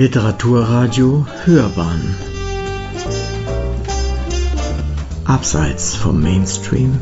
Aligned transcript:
Literaturradio 0.00 1.26
Hörbahn 1.44 2.16
Abseits 5.26 5.94
vom 5.94 6.22
Mainstream 6.22 6.98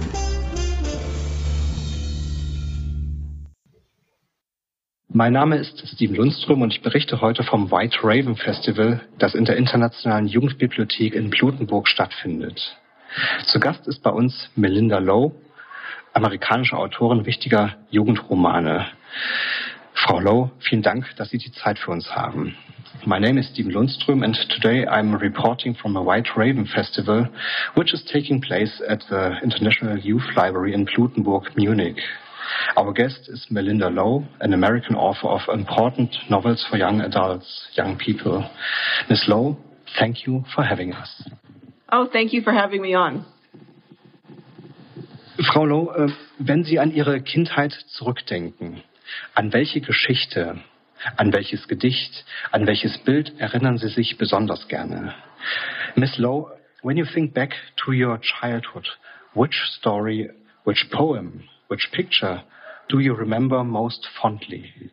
Mein 5.06 5.32
Name 5.32 5.58
ist 5.58 5.80
Steven 5.94 6.16
Lundström 6.16 6.60
und 6.62 6.74
ich 6.74 6.82
berichte 6.82 7.20
heute 7.20 7.44
vom 7.44 7.70
White 7.70 7.98
Raven 8.02 8.34
Festival, 8.34 9.02
das 9.20 9.36
in 9.36 9.44
der 9.44 9.56
Internationalen 9.56 10.26
Jugendbibliothek 10.26 11.14
in 11.14 11.30
Blutenburg 11.30 11.86
stattfindet. 11.86 12.76
Zu 13.46 13.60
Gast 13.60 13.86
ist 13.86 14.02
bei 14.02 14.10
uns 14.10 14.50
Melinda 14.56 14.98
Lowe, 14.98 15.36
amerikanische 16.14 16.76
Autorin 16.76 17.26
wichtiger 17.26 17.76
Jugendromane. 17.90 18.88
Frau 20.04 20.20
Lowe, 20.20 20.50
vielen 20.60 20.82
Dank, 20.82 21.06
dass 21.16 21.30
Sie 21.30 21.38
die 21.38 21.50
Zeit 21.50 21.78
für 21.78 21.90
uns 21.90 22.14
haben. 22.14 22.54
My 23.04 23.18
name 23.18 23.38
is 23.38 23.48
Steven 23.48 23.72
Lundström, 23.72 24.22
and 24.22 24.36
today 24.48 24.86
I'm 24.86 25.14
reporting 25.14 25.74
from 25.74 25.96
a 25.96 26.00
White 26.00 26.36
Raven 26.36 26.66
Festival, 26.66 27.28
which 27.74 27.92
is 27.92 28.04
taking 28.04 28.40
place 28.40 28.80
at 28.86 29.04
the 29.08 29.38
International 29.42 29.98
Youth 29.98 30.22
Library 30.36 30.72
in 30.72 30.86
Blutenburg, 30.86 31.56
Munich. 31.56 31.96
Our 32.76 32.92
guest 32.92 33.28
is 33.28 33.46
Melinda 33.50 33.88
Lowe, 33.88 34.24
an 34.40 34.54
American 34.54 34.94
author 34.94 35.28
of 35.28 35.40
important 35.52 36.14
novels 36.30 36.64
for 36.70 36.76
young 36.76 37.00
adults, 37.00 37.68
young 37.74 37.98
people. 37.98 38.48
Ms. 39.10 39.24
Lowe, 39.26 39.56
thank 39.98 40.26
you 40.26 40.44
for 40.54 40.62
having 40.62 40.92
us. 40.92 41.28
Oh, 41.90 42.08
thank 42.12 42.32
you 42.32 42.42
for 42.42 42.52
having 42.52 42.82
me 42.82 42.94
on. 42.94 43.24
Frau 45.52 45.64
Lowe, 45.64 45.92
äh, 45.96 46.08
wenn 46.38 46.62
Sie 46.62 46.78
an 46.78 46.92
Ihre 46.92 47.20
Kindheit 47.20 47.72
zurückdenken, 47.88 48.82
an 49.34 49.52
welche 49.52 49.80
Geschichte 49.80 50.58
An 51.16 51.32
welches 51.32 51.68
Gedicht, 51.68 52.24
an 52.50 52.66
welches 52.66 52.98
Bild 52.98 53.38
erinnern 53.38 53.78
Sie 53.78 53.88
sich 53.88 54.18
besonders 54.18 54.66
gerne? 54.68 55.14
Miss 55.94 56.18
Lowe, 56.18 56.50
when 56.82 56.96
you 56.96 57.04
think 57.04 57.34
back 57.34 57.54
to 57.76 57.92
your 57.92 58.18
childhood, 58.20 58.88
which 59.34 59.62
story, 59.78 60.30
which 60.64 60.90
poem, 60.90 61.44
which 61.68 61.90
picture 61.92 62.42
do 62.88 62.98
you 62.98 63.14
remember 63.14 63.62
most 63.62 64.08
fondly? 64.20 64.90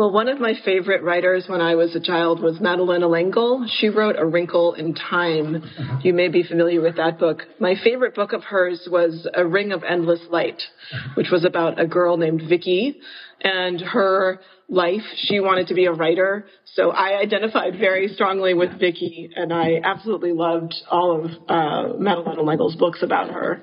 Well, 0.00 0.12
one 0.12 0.30
of 0.30 0.40
my 0.40 0.54
favorite 0.64 1.02
writers 1.02 1.44
when 1.46 1.60
I 1.60 1.74
was 1.74 1.94
a 1.94 2.00
child 2.00 2.40
was 2.40 2.58
Madeleine 2.58 3.04
L'Engle. 3.04 3.66
She 3.68 3.90
wrote 3.90 4.16
A 4.18 4.24
Wrinkle 4.24 4.72
in 4.72 4.94
Time. 4.94 5.56
Uh-huh. 5.56 5.98
You 6.02 6.14
may 6.14 6.28
be 6.28 6.42
familiar 6.42 6.80
with 6.80 6.96
that 6.96 7.18
book. 7.18 7.42
My 7.58 7.74
favorite 7.84 8.14
book 8.14 8.32
of 8.32 8.42
hers 8.42 8.88
was 8.90 9.28
A 9.34 9.46
Ring 9.46 9.72
of 9.72 9.84
Endless 9.84 10.20
Light, 10.30 10.62
uh-huh. 10.90 11.10
which 11.16 11.26
was 11.30 11.44
about 11.44 11.78
a 11.78 11.86
girl 11.86 12.16
named 12.16 12.40
Vicky 12.48 12.98
and 13.42 13.78
her 13.82 14.40
life. 14.70 15.02
She 15.16 15.38
wanted 15.38 15.66
to 15.66 15.74
be 15.74 15.84
a 15.84 15.92
writer, 15.92 16.46
so 16.76 16.92
I 16.92 17.20
identified 17.20 17.74
very 17.78 18.08
strongly 18.08 18.54
with 18.54 18.80
Vicky, 18.80 19.28
and 19.36 19.52
I 19.52 19.82
absolutely 19.84 20.32
loved 20.32 20.74
all 20.90 21.26
of 21.26 21.30
uh, 21.46 21.98
Madeleine 21.98 22.40
L'Engle's 22.40 22.76
books 22.76 23.02
about 23.02 23.32
her. 23.32 23.60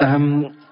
Um, 0.00 0.63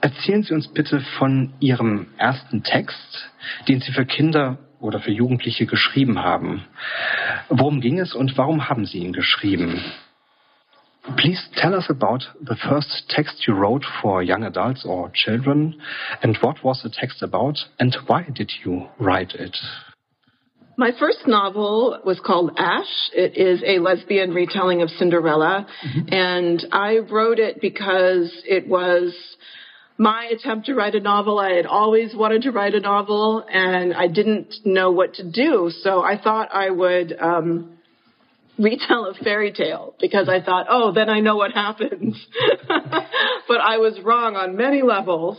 Erzählen 0.00 0.42
Sie 0.42 0.54
uns 0.54 0.68
bitte 0.68 1.00
von 1.18 1.52
Ihrem 1.60 2.06
ersten 2.16 2.62
Text, 2.62 3.30
den 3.68 3.80
Sie 3.80 3.92
für 3.92 4.06
Kinder 4.06 4.58
oder 4.80 5.00
für 5.00 5.10
Jugendliche 5.10 5.66
geschrieben 5.66 6.22
haben. 6.22 6.64
Worum 7.48 7.80
ging 7.80 7.98
es 7.98 8.14
und 8.14 8.36
warum 8.38 8.68
haben 8.68 8.86
Sie 8.86 8.98
ihn 8.98 9.12
geschrieben? 9.12 9.82
Please 11.16 11.42
tell 11.56 11.74
us 11.74 11.88
about 11.88 12.24
the 12.40 12.56
first 12.56 13.08
text 13.08 13.46
you 13.46 13.54
wrote 13.54 13.84
for 14.00 14.22
young 14.22 14.44
adults 14.44 14.84
or 14.84 15.10
children 15.12 15.80
and 16.22 16.36
what 16.42 16.62
was 16.62 16.82
the 16.82 16.90
text 16.90 17.22
about 17.22 17.58
and 17.78 17.96
why 18.06 18.22
did 18.22 18.52
you 18.64 18.86
write 18.98 19.34
it? 19.34 19.56
My 20.76 20.92
first 20.98 21.26
novel 21.26 21.98
was 22.06 22.20
called 22.20 22.52
Ash. 22.56 23.10
It 23.12 23.36
is 23.36 23.62
a 23.66 23.80
lesbian 23.80 24.32
retelling 24.32 24.80
of 24.80 24.88
Cinderella, 24.88 25.66
mm-hmm. 25.84 26.14
and 26.14 26.66
I 26.72 27.00
wrote 27.00 27.38
it 27.38 27.60
because 27.60 28.32
it 28.46 28.66
was 28.66 29.14
my 30.00 30.30
attempt 30.32 30.64
to 30.64 30.74
write 30.74 30.94
a 30.94 31.00
novel. 31.00 31.38
I 31.38 31.52
had 31.52 31.66
always 31.66 32.14
wanted 32.14 32.40
to 32.42 32.52
write 32.52 32.74
a 32.74 32.80
novel 32.80 33.44
and 33.46 33.92
I 33.92 34.06
didn't 34.06 34.54
know 34.64 34.90
what 34.92 35.12
to 35.16 35.30
do. 35.30 35.70
So 35.82 36.00
I 36.00 36.18
thought 36.18 36.48
I 36.54 36.70
would, 36.70 37.14
um, 37.20 37.76
retell 38.58 39.04
a 39.04 39.14
fairy 39.22 39.52
tale 39.52 39.94
because 40.00 40.26
I 40.26 40.40
thought, 40.40 40.68
oh, 40.70 40.92
then 40.92 41.10
I 41.10 41.20
know 41.20 41.36
what 41.36 41.52
happens. 41.52 42.16
but 42.66 43.60
I 43.60 43.76
was 43.76 44.00
wrong 44.02 44.36
on 44.36 44.56
many 44.56 44.80
levels. 44.80 45.36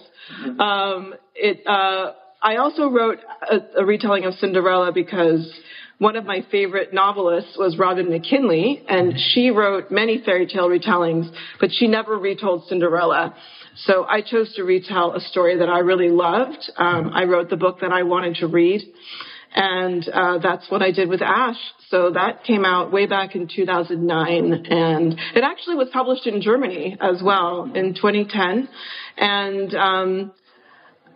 Um, 0.59 1.15
it, 1.33 1.65
uh, 1.65 2.13
I 2.39 2.57
also 2.57 2.87
wrote 2.87 3.17
a, 3.41 3.81
a 3.81 3.85
retelling 3.85 4.25
of 4.25 4.35
Cinderella 4.35 4.91
because 4.93 5.51
one 5.97 6.15
of 6.15 6.25
my 6.25 6.45
favorite 6.51 6.93
novelists 6.93 7.57
was 7.57 7.77
Robin 7.77 8.09
McKinley, 8.09 8.83
and 8.89 9.13
she 9.17 9.51
wrote 9.51 9.91
many 9.91 10.19
fairy 10.23 10.47
tale 10.47 10.67
retellings, 10.67 11.31
but 11.59 11.69
she 11.71 11.87
never 11.87 12.17
retold 12.17 12.67
Cinderella. 12.67 13.35
So 13.85 14.05
I 14.07 14.21
chose 14.21 14.53
to 14.55 14.63
retell 14.63 15.15
a 15.15 15.21
story 15.21 15.57
that 15.57 15.69
I 15.69 15.79
really 15.79 16.09
loved. 16.09 16.71
Um, 16.77 17.11
I 17.13 17.23
wrote 17.23 17.49
the 17.49 17.57
book 17.57 17.79
that 17.81 17.91
I 17.91 18.03
wanted 18.03 18.35
to 18.35 18.47
read. 18.47 18.81
And 19.53 20.07
uh, 20.07 20.37
that's 20.37 20.69
what 20.69 20.81
I 20.81 20.91
did 20.91 21.09
with 21.09 21.21
Ash. 21.21 21.57
So 21.89 22.11
that 22.11 22.43
came 22.45 22.63
out 22.63 22.91
way 22.91 23.05
back 23.05 23.35
in 23.35 23.49
2009. 23.53 24.53
And 24.69 25.13
it 25.35 25.43
actually 25.43 25.75
was 25.75 25.89
published 25.91 26.25
in 26.25 26.41
Germany 26.41 26.97
as 27.01 27.21
well 27.23 27.69
in 27.73 27.93
2010. 27.93 28.69
And 29.17 29.75
um, 29.75 30.31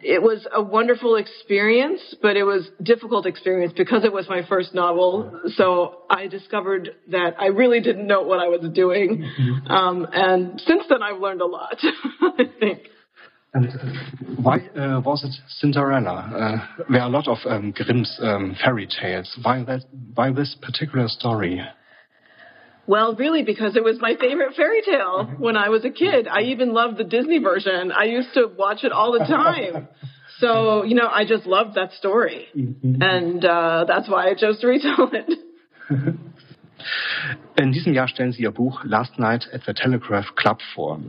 it 0.06 0.22
was 0.22 0.48
a 0.54 0.62
wonderful 0.62 1.16
experience, 1.16 2.16
but 2.22 2.38
it 2.38 2.44
was 2.44 2.70
difficult 2.82 3.26
experience 3.26 3.74
because 3.76 4.06
it 4.06 4.14
was 4.14 4.30
my 4.30 4.46
first 4.48 4.76
novel. 4.76 5.42
So 5.56 6.04
I 6.12 6.28
discovered 6.28 6.92
that 7.10 7.36
I 7.40 7.48
really 7.48 7.82
didn't 7.82 8.06
know 8.06 8.22
what 8.22 8.40
I 8.40 8.48
was 8.48 8.70
doing. 8.72 9.28
Mm-hmm. 9.40 9.72
Um, 9.72 10.08
and 10.14 10.62
since 10.62 10.84
then, 10.90 11.02
I've 11.02 11.20
learned 11.20 11.42
a 11.42 11.48
lot, 11.48 11.78
I 12.22 12.44
think. 12.60 12.88
And 13.56 13.72
why 14.44 14.58
uh, 14.78 15.02
was 15.02 15.24
it 15.24 15.34
Cinderella? 15.48 16.12
Uh, 16.14 16.84
there 16.92 17.02
are 17.02 17.08
a 17.08 17.12
lot 17.12 17.28
of 17.28 17.38
um, 17.46 17.72
Grimm's 17.72 18.16
um, 18.22 18.56
fairy 18.64 18.88
tales. 18.88 19.36
Why 19.42 19.64
that? 19.64 19.86
Why 20.14 20.32
this 20.32 20.56
particular 20.62 21.08
story? 21.08 21.62
Well, 22.88 23.16
really, 23.16 23.44
because 23.44 23.76
it 23.76 23.84
was 23.84 24.00
my 24.00 24.16
favorite 24.16 24.56
fairy 24.56 24.82
tale 24.82 25.26
when 25.38 25.58
I 25.58 25.70
was 25.70 25.84
a 25.86 25.90
kid. 25.90 26.28
I 26.28 26.42
even 26.42 26.74
loved 26.74 26.98
the 26.98 27.04
Disney 27.04 27.40
version. 27.40 27.92
I 27.92 28.04
used 28.06 28.34
to 28.36 28.48
watch 28.48 28.84
it 28.84 28.92
all 28.92 29.12
the 29.12 29.26
time. 29.26 29.88
So, 30.40 30.84
you 30.84 30.96
know, 30.96 31.08
I 31.08 31.26
just 31.26 31.46
loved 31.46 31.76
that 31.76 31.94
story. 31.94 32.48
Mm-hmm. 32.56 33.02
And 33.02 33.46
uh, 33.46 33.86
that's 33.88 34.10
why 34.10 34.30
I 34.30 34.36
chose 34.36 34.60
to 34.60 34.68
retell 34.68 35.10
it. 35.14 35.40
In 37.58 37.72
diesem 37.72 37.94
Jahr 37.94 38.08
stellen 38.08 38.32
Sie 38.32 38.44
Ihr 38.44 38.52
Buch 38.52 38.84
Last 38.84 39.18
Night 39.18 39.48
at 39.52 39.64
the 39.66 39.74
Telegraph 39.74 40.36
Club 40.36 40.62
vor. 40.74 41.00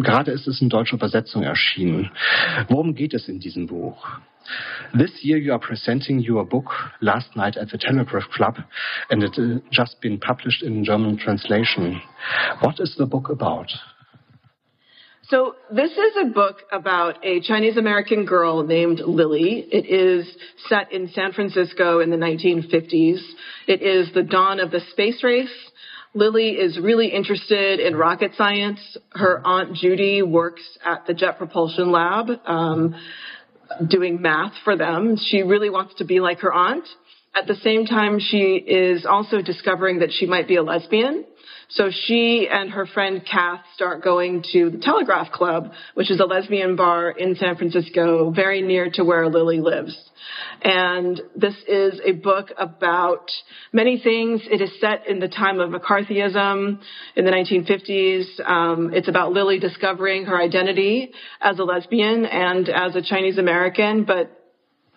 Gerade 0.00 0.32
ist 0.32 0.48
es 0.48 0.60
in 0.60 0.68
deutscher 0.68 0.96
Übersetzung 0.96 1.42
erschienen. 1.42 2.10
Worum 2.68 2.94
geht 2.94 3.14
es 3.14 3.28
in 3.28 3.38
diesem 3.38 3.66
Buch? 3.66 4.08
This 4.94 5.12
year 5.22 5.38
you 5.38 5.52
are 5.52 5.58
presenting 5.58 6.20
your 6.20 6.44
book 6.44 6.66
Last 7.00 7.36
Night 7.36 7.56
at 7.56 7.70
the 7.70 7.78
Telegraph 7.78 8.28
Club 8.34 8.56
and 9.10 9.22
it 9.22 9.34
has 9.36 9.60
just 9.70 10.00
been 10.00 10.18
published 10.18 10.62
in 10.62 10.84
German 10.84 11.18
translation. 11.18 12.00
What 12.60 12.76
is 12.78 12.94
the 12.96 13.06
book 13.06 13.28
about? 13.28 13.68
So 15.28 15.56
this 15.74 15.90
is 15.90 16.12
a 16.22 16.26
book 16.26 16.58
about 16.70 17.24
a 17.24 17.40
Chinese 17.40 17.76
American 17.76 18.26
girl 18.26 18.62
named 18.62 19.00
Lily. 19.00 19.66
It 19.72 19.86
is 19.86 20.32
set 20.68 20.92
in 20.92 21.08
San 21.08 21.32
Francisco 21.32 21.98
in 21.98 22.10
the 22.10 22.16
1950s. 22.16 23.18
It 23.66 23.82
is 23.82 24.14
the 24.14 24.22
dawn 24.22 24.60
of 24.60 24.70
the 24.70 24.80
space 24.92 25.24
race. 25.24 25.50
Lily 26.14 26.50
is 26.50 26.78
really 26.78 27.08
interested 27.08 27.80
in 27.80 27.96
rocket 27.96 28.32
science. 28.36 28.78
Her 29.10 29.42
aunt 29.44 29.74
Judy 29.74 30.22
works 30.22 30.62
at 30.84 31.06
the 31.06 31.12
Jet 31.12 31.38
Propulsion 31.38 31.90
Lab. 31.90 32.28
Um, 32.46 32.94
doing 33.88 34.20
math 34.20 34.52
for 34.64 34.76
them. 34.76 35.16
She 35.16 35.42
really 35.42 35.70
wants 35.70 35.94
to 35.96 36.04
be 36.04 36.20
like 36.20 36.40
her 36.40 36.52
aunt. 36.52 36.86
At 37.34 37.46
the 37.46 37.56
same 37.56 37.84
time, 37.84 38.18
she 38.18 38.54
is 38.54 39.04
also 39.04 39.42
discovering 39.42 39.98
that 39.98 40.10
she 40.12 40.26
might 40.26 40.48
be 40.48 40.56
a 40.56 40.62
lesbian. 40.62 41.24
So 41.68 41.90
she 41.90 42.48
and 42.50 42.70
her 42.70 42.86
friend 42.86 43.22
Kath 43.28 43.60
start 43.74 44.02
going 44.02 44.44
to 44.52 44.70
the 44.70 44.78
Telegraph 44.78 45.32
Club, 45.32 45.72
which 45.94 46.10
is 46.10 46.20
a 46.20 46.24
lesbian 46.24 46.76
bar 46.76 47.10
in 47.10 47.34
San 47.34 47.56
Francisco, 47.56 48.30
very 48.30 48.62
near 48.62 48.88
to 48.94 49.04
where 49.04 49.28
Lily 49.28 49.60
lives. 49.60 49.96
And 50.62 51.20
this 51.34 51.54
is 51.68 52.00
a 52.04 52.12
book 52.12 52.52
about 52.56 53.30
many 53.72 53.98
things. 53.98 54.42
It 54.50 54.60
is 54.60 54.70
set 54.80 55.06
in 55.08 55.18
the 55.18 55.28
time 55.28 55.60
of 55.60 55.70
McCarthyism 55.70 56.80
in 57.16 57.24
the 57.24 57.30
1950s. 57.30 58.48
Um, 58.48 58.94
it's 58.94 59.08
about 59.08 59.32
Lily 59.32 59.58
discovering 59.58 60.24
her 60.26 60.40
identity 60.40 61.12
as 61.40 61.58
a 61.58 61.64
lesbian 61.64 62.24
and 62.26 62.68
as 62.68 62.94
a 62.94 63.02
Chinese 63.02 63.38
American, 63.38 64.04
but 64.04 64.45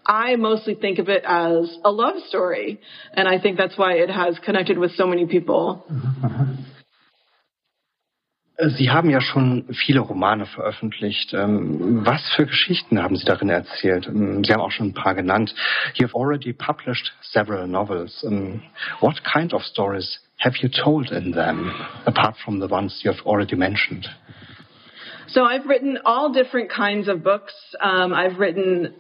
I 0.06 0.36
mostly 0.36 0.76
think 0.76 1.00
of 1.00 1.10
it 1.10 1.24
as 1.26 1.78
a 1.84 1.92
love 1.92 2.16
story, 2.28 2.80
and 3.14 3.28
I 3.28 3.40
think 3.40 3.58
that's 3.58 3.78
why 3.78 3.94
it 3.94 4.10
has 4.10 4.38
connected 4.44 4.78
with 4.78 4.92
so 4.96 5.06
many 5.06 5.26
people. 5.26 5.86
Sie 8.62 8.92
haben 8.92 9.10
ja 9.10 9.22
schon 9.22 9.68
viele 9.72 10.02
Romane 10.02 10.46
veröffentlicht. 10.46 11.34
Ähm, 11.34 12.06
was 12.06 12.22
für 12.36 12.46
Geschichten 12.46 13.02
haben 13.02 13.16
Sie 13.16 13.24
darin 13.24 13.50
erzählt? 13.50 14.06
Ähm, 14.08 14.44
Sie 14.44 14.52
haben 14.52 14.60
auch 14.60 14.72
schon 14.72 14.88
ein 14.88 14.94
paar 14.94 15.16
genannt. 15.16 15.56
You 15.96 16.06
have 16.06 16.14
already 16.14 16.52
published 16.52 17.14
several 17.22 17.68
novels. 17.68 18.22
Ähm, 18.24 18.62
what 19.00 19.24
kind 19.24 19.54
of 19.54 19.64
stories 19.64 20.20
have 20.40 20.58
you 20.58 20.68
told 20.68 21.10
in 21.12 21.32
them, 21.32 21.72
apart 22.06 22.36
from 22.44 22.60
the 22.60 22.68
ones 22.70 23.02
you 23.02 23.12
have 23.12 23.26
already 23.26 23.56
mentioned? 23.56 24.10
So 25.28 25.46
I've 25.46 25.66
written 25.66 25.98
all 26.04 26.34
different 26.34 26.70
kinds 26.70 27.08
of 27.08 27.24
books. 27.24 27.54
Um, 27.80 28.14
I've 28.14 28.40
written 28.40 28.94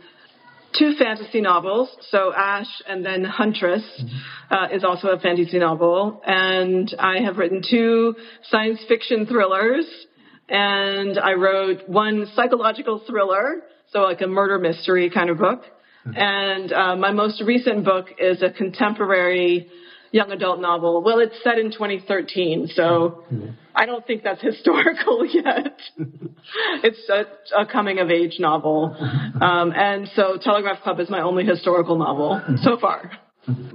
two 0.77 0.93
fantasy 0.97 1.41
novels. 1.41 1.89
So 2.09 2.33
Ash 2.33 2.67
and 2.87 3.05
then 3.05 3.23
Huntress 3.23 3.83
mm-hmm. 3.83 4.53
uh, 4.53 4.75
is 4.75 4.83
also 4.83 5.09
a 5.09 5.19
fantasy 5.19 5.59
novel. 5.59 6.21
And 6.25 6.93
I 6.99 7.19
have 7.21 7.37
written 7.37 7.61
two 7.67 8.15
science 8.49 8.79
fiction 8.87 9.25
thrillers. 9.25 9.85
And 10.47 11.19
I 11.19 11.33
wrote 11.33 11.87
one 11.87 12.25
psychological 12.33 13.03
thriller, 13.05 13.61
so 13.91 13.99
like 13.99 14.21
a 14.21 14.27
murder 14.27 14.57
mystery 14.57 15.11
kind 15.11 15.29
of 15.29 15.37
book. 15.37 15.61
Mm-hmm. 16.07 16.17
And 16.17 16.73
uh, 16.73 16.95
my 16.95 17.11
most 17.11 17.41
recent 17.45 17.85
book 17.85 18.07
is 18.17 18.41
a 18.41 18.49
contemporary 18.49 19.69
young 20.11 20.31
adult 20.31 20.59
novel. 20.59 21.01
Well, 21.03 21.19
it's 21.19 21.35
set 21.43 21.57
in 21.57 21.71
2013, 21.71 22.69
so. 22.73 23.23
I 23.75 23.85
don't 23.85 24.05
think 24.05 24.23
that's 24.23 24.41
historical 24.51 25.25
yet. 25.25 25.79
it's 26.83 27.09
a, 27.09 27.61
a, 27.61 27.65
coming 27.65 27.99
of 27.99 28.09
age 28.09 28.35
novel. 28.39 28.95
Um, 29.41 29.71
and 29.73 30.09
so 30.15 30.37
Telegraph 30.41 30.83
Club 30.83 30.99
is 30.99 31.09
my 31.09 31.21
only 31.21 31.45
historical 31.45 31.97
novel 31.97 32.41
so 32.61 32.77
far. 32.77 33.11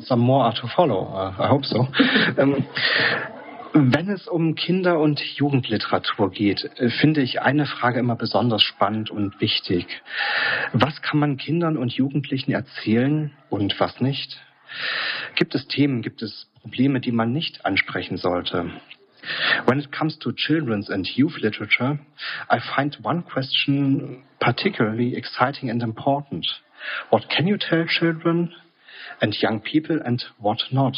Some 0.00 0.20
more 0.20 0.44
are 0.44 0.54
to 0.54 0.68
follow. 0.76 1.06
Uh, 1.06 1.34
I 1.38 1.48
hope 1.48 1.64
so. 1.64 1.78
um, 2.38 2.66
Wenn 3.76 4.08
es 4.08 4.28
um 4.28 4.54
Kinder- 4.54 5.00
und 5.00 5.18
Jugendliteratur 5.18 6.30
geht, 6.30 6.70
finde 7.00 7.22
ich 7.22 7.42
eine 7.42 7.66
Frage 7.66 7.98
immer 7.98 8.14
besonders 8.14 8.62
spannend 8.62 9.10
und 9.10 9.40
wichtig. 9.40 9.86
Was 10.72 11.02
kann 11.02 11.18
man 11.18 11.38
Kindern 11.38 11.76
und 11.76 11.92
Jugendlichen 11.92 12.52
erzählen 12.52 13.32
und 13.50 13.80
was 13.80 14.00
nicht? 14.00 14.38
Gibt 15.36 15.54
es 15.54 15.66
Themen, 15.68 16.02
gibt 16.02 16.22
es 16.22 16.48
Probleme, 16.62 17.00
die 17.00 17.12
man 17.12 17.32
nicht 17.32 17.64
ansprechen 17.64 18.16
sollte? 18.16 18.70
When 19.66 19.78
it 19.78 19.90
comes 19.90 20.18
to 20.18 20.32
children's 20.32 20.90
and 20.90 21.06
youth 21.06 21.40
literature, 21.40 21.98
I 22.50 22.58
find 22.74 22.96
one 23.02 23.22
question 23.22 24.22
particularly 24.40 25.16
exciting 25.16 25.70
and 25.70 25.82
important. 25.82 26.46
What 27.10 27.28
can 27.30 27.46
you 27.46 27.56
tell 27.56 27.86
children 27.86 28.52
and 29.20 29.34
young 29.40 29.60
people 29.60 30.00
and 30.04 30.22
what 30.38 30.62
not? 30.70 30.96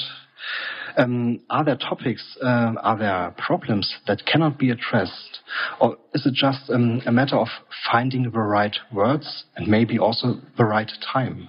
Um, 0.96 1.40
are 1.50 1.64
there 1.64 1.76
topics, 1.76 2.36
uh, 2.42 2.72
are 2.82 2.98
there 2.98 3.34
problems 3.36 3.96
that 4.06 4.26
cannot 4.26 4.58
be 4.58 4.70
addressed? 4.70 5.40
Or 5.80 5.98
is 6.14 6.26
it 6.26 6.34
just 6.34 6.70
um, 6.70 7.02
a 7.06 7.12
matter 7.12 7.36
of 7.36 7.48
finding 7.90 8.24
the 8.24 8.30
right 8.30 8.76
words 8.92 9.44
and 9.56 9.68
maybe 9.68 9.98
also 9.98 10.40
the 10.56 10.64
right 10.64 10.90
time? 11.12 11.48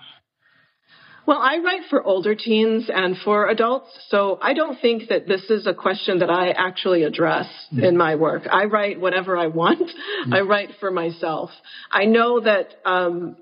Well, 1.27 1.39
I 1.39 1.57
write 1.57 1.81
for 1.89 2.01
older 2.01 2.35
teens 2.35 2.89
and 2.91 3.17
for 3.17 3.49
adults, 3.49 3.89
so 4.07 4.39
I 4.41 4.53
don't 4.53 4.79
think 4.79 5.09
that 5.09 5.27
this 5.27 5.43
is 5.49 5.67
a 5.67 5.73
question 5.73 6.19
that 6.19 6.29
I 6.29 6.51
actually 6.51 7.03
address 7.03 7.47
mm. 7.73 7.83
in 7.83 7.97
my 7.97 8.15
work. 8.15 8.43
I 8.49 8.63
write 8.63 9.01
whatever 9.01 9.37
I 9.37 9.47
want. 9.47 9.91
Mm. 10.25 10.33
I 10.33 10.39
write 10.39 10.69
for 10.79 10.89
myself. 10.89 11.49
I 11.91 12.05
know 12.05 12.39
that 12.39 12.75
um, 12.85 13.35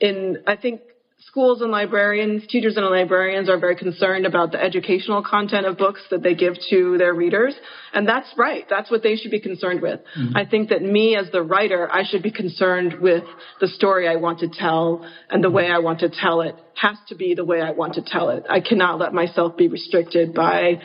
in 0.00 0.38
I 0.46 0.56
think 0.56 0.80
schools 1.20 1.60
and 1.60 1.70
librarians, 1.70 2.46
teachers 2.46 2.76
and 2.76 2.86
librarians 2.86 3.48
are 3.48 3.58
very 3.58 3.76
concerned 3.76 4.26
about 4.26 4.52
the 4.52 4.62
educational 4.62 5.22
content 5.22 5.66
of 5.66 5.76
books 5.76 6.00
that 6.10 6.22
they 6.22 6.34
give 6.34 6.54
to 6.70 6.96
their 6.98 7.14
readers. 7.14 7.54
And 7.92 8.08
that's 8.08 8.28
right. 8.36 8.64
That's 8.68 8.90
what 8.90 9.02
they 9.02 9.16
should 9.16 9.30
be 9.30 9.40
concerned 9.40 9.82
with. 9.82 10.00
Mm-hmm. 10.18 10.36
I 10.36 10.46
think 10.46 10.70
that 10.70 10.82
me 10.82 11.16
as 11.16 11.30
the 11.30 11.42
writer, 11.42 11.90
I 11.90 12.04
should 12.04 12.22
be 12.22 12.30
concerned 12.30 13.00
with 13.00 13.24
the 13.60 13.68
story 13.68 14.08
I 14.08 14.16
want 14.16 14.40
to 14.40 14.48
tell 14.48 15.06
and 15.28 15.44
the 15.44 15.50
way 15.50 15.70
I 15.70 15.78
want 15.78 16.00
to 16.00 16.08
tell 16.08 16.40
it 16.40 16.54
has 16.80 16.96
to 17.08 17.14
be 17.14 17.34
the 17.34 17.44
way 17.44 17.60
I 17.60 17.72
want 17.72 17.94
to 17.94 18.02
tell 18.02 18.30
it. 18.30 18.44
I 18.48 18.60
cannot 18.60 18.98
let 18.98 19.12
myself 19.12 19.56
be 19.56 19.68
restricted 19.68 20.34
by 20.34 20.80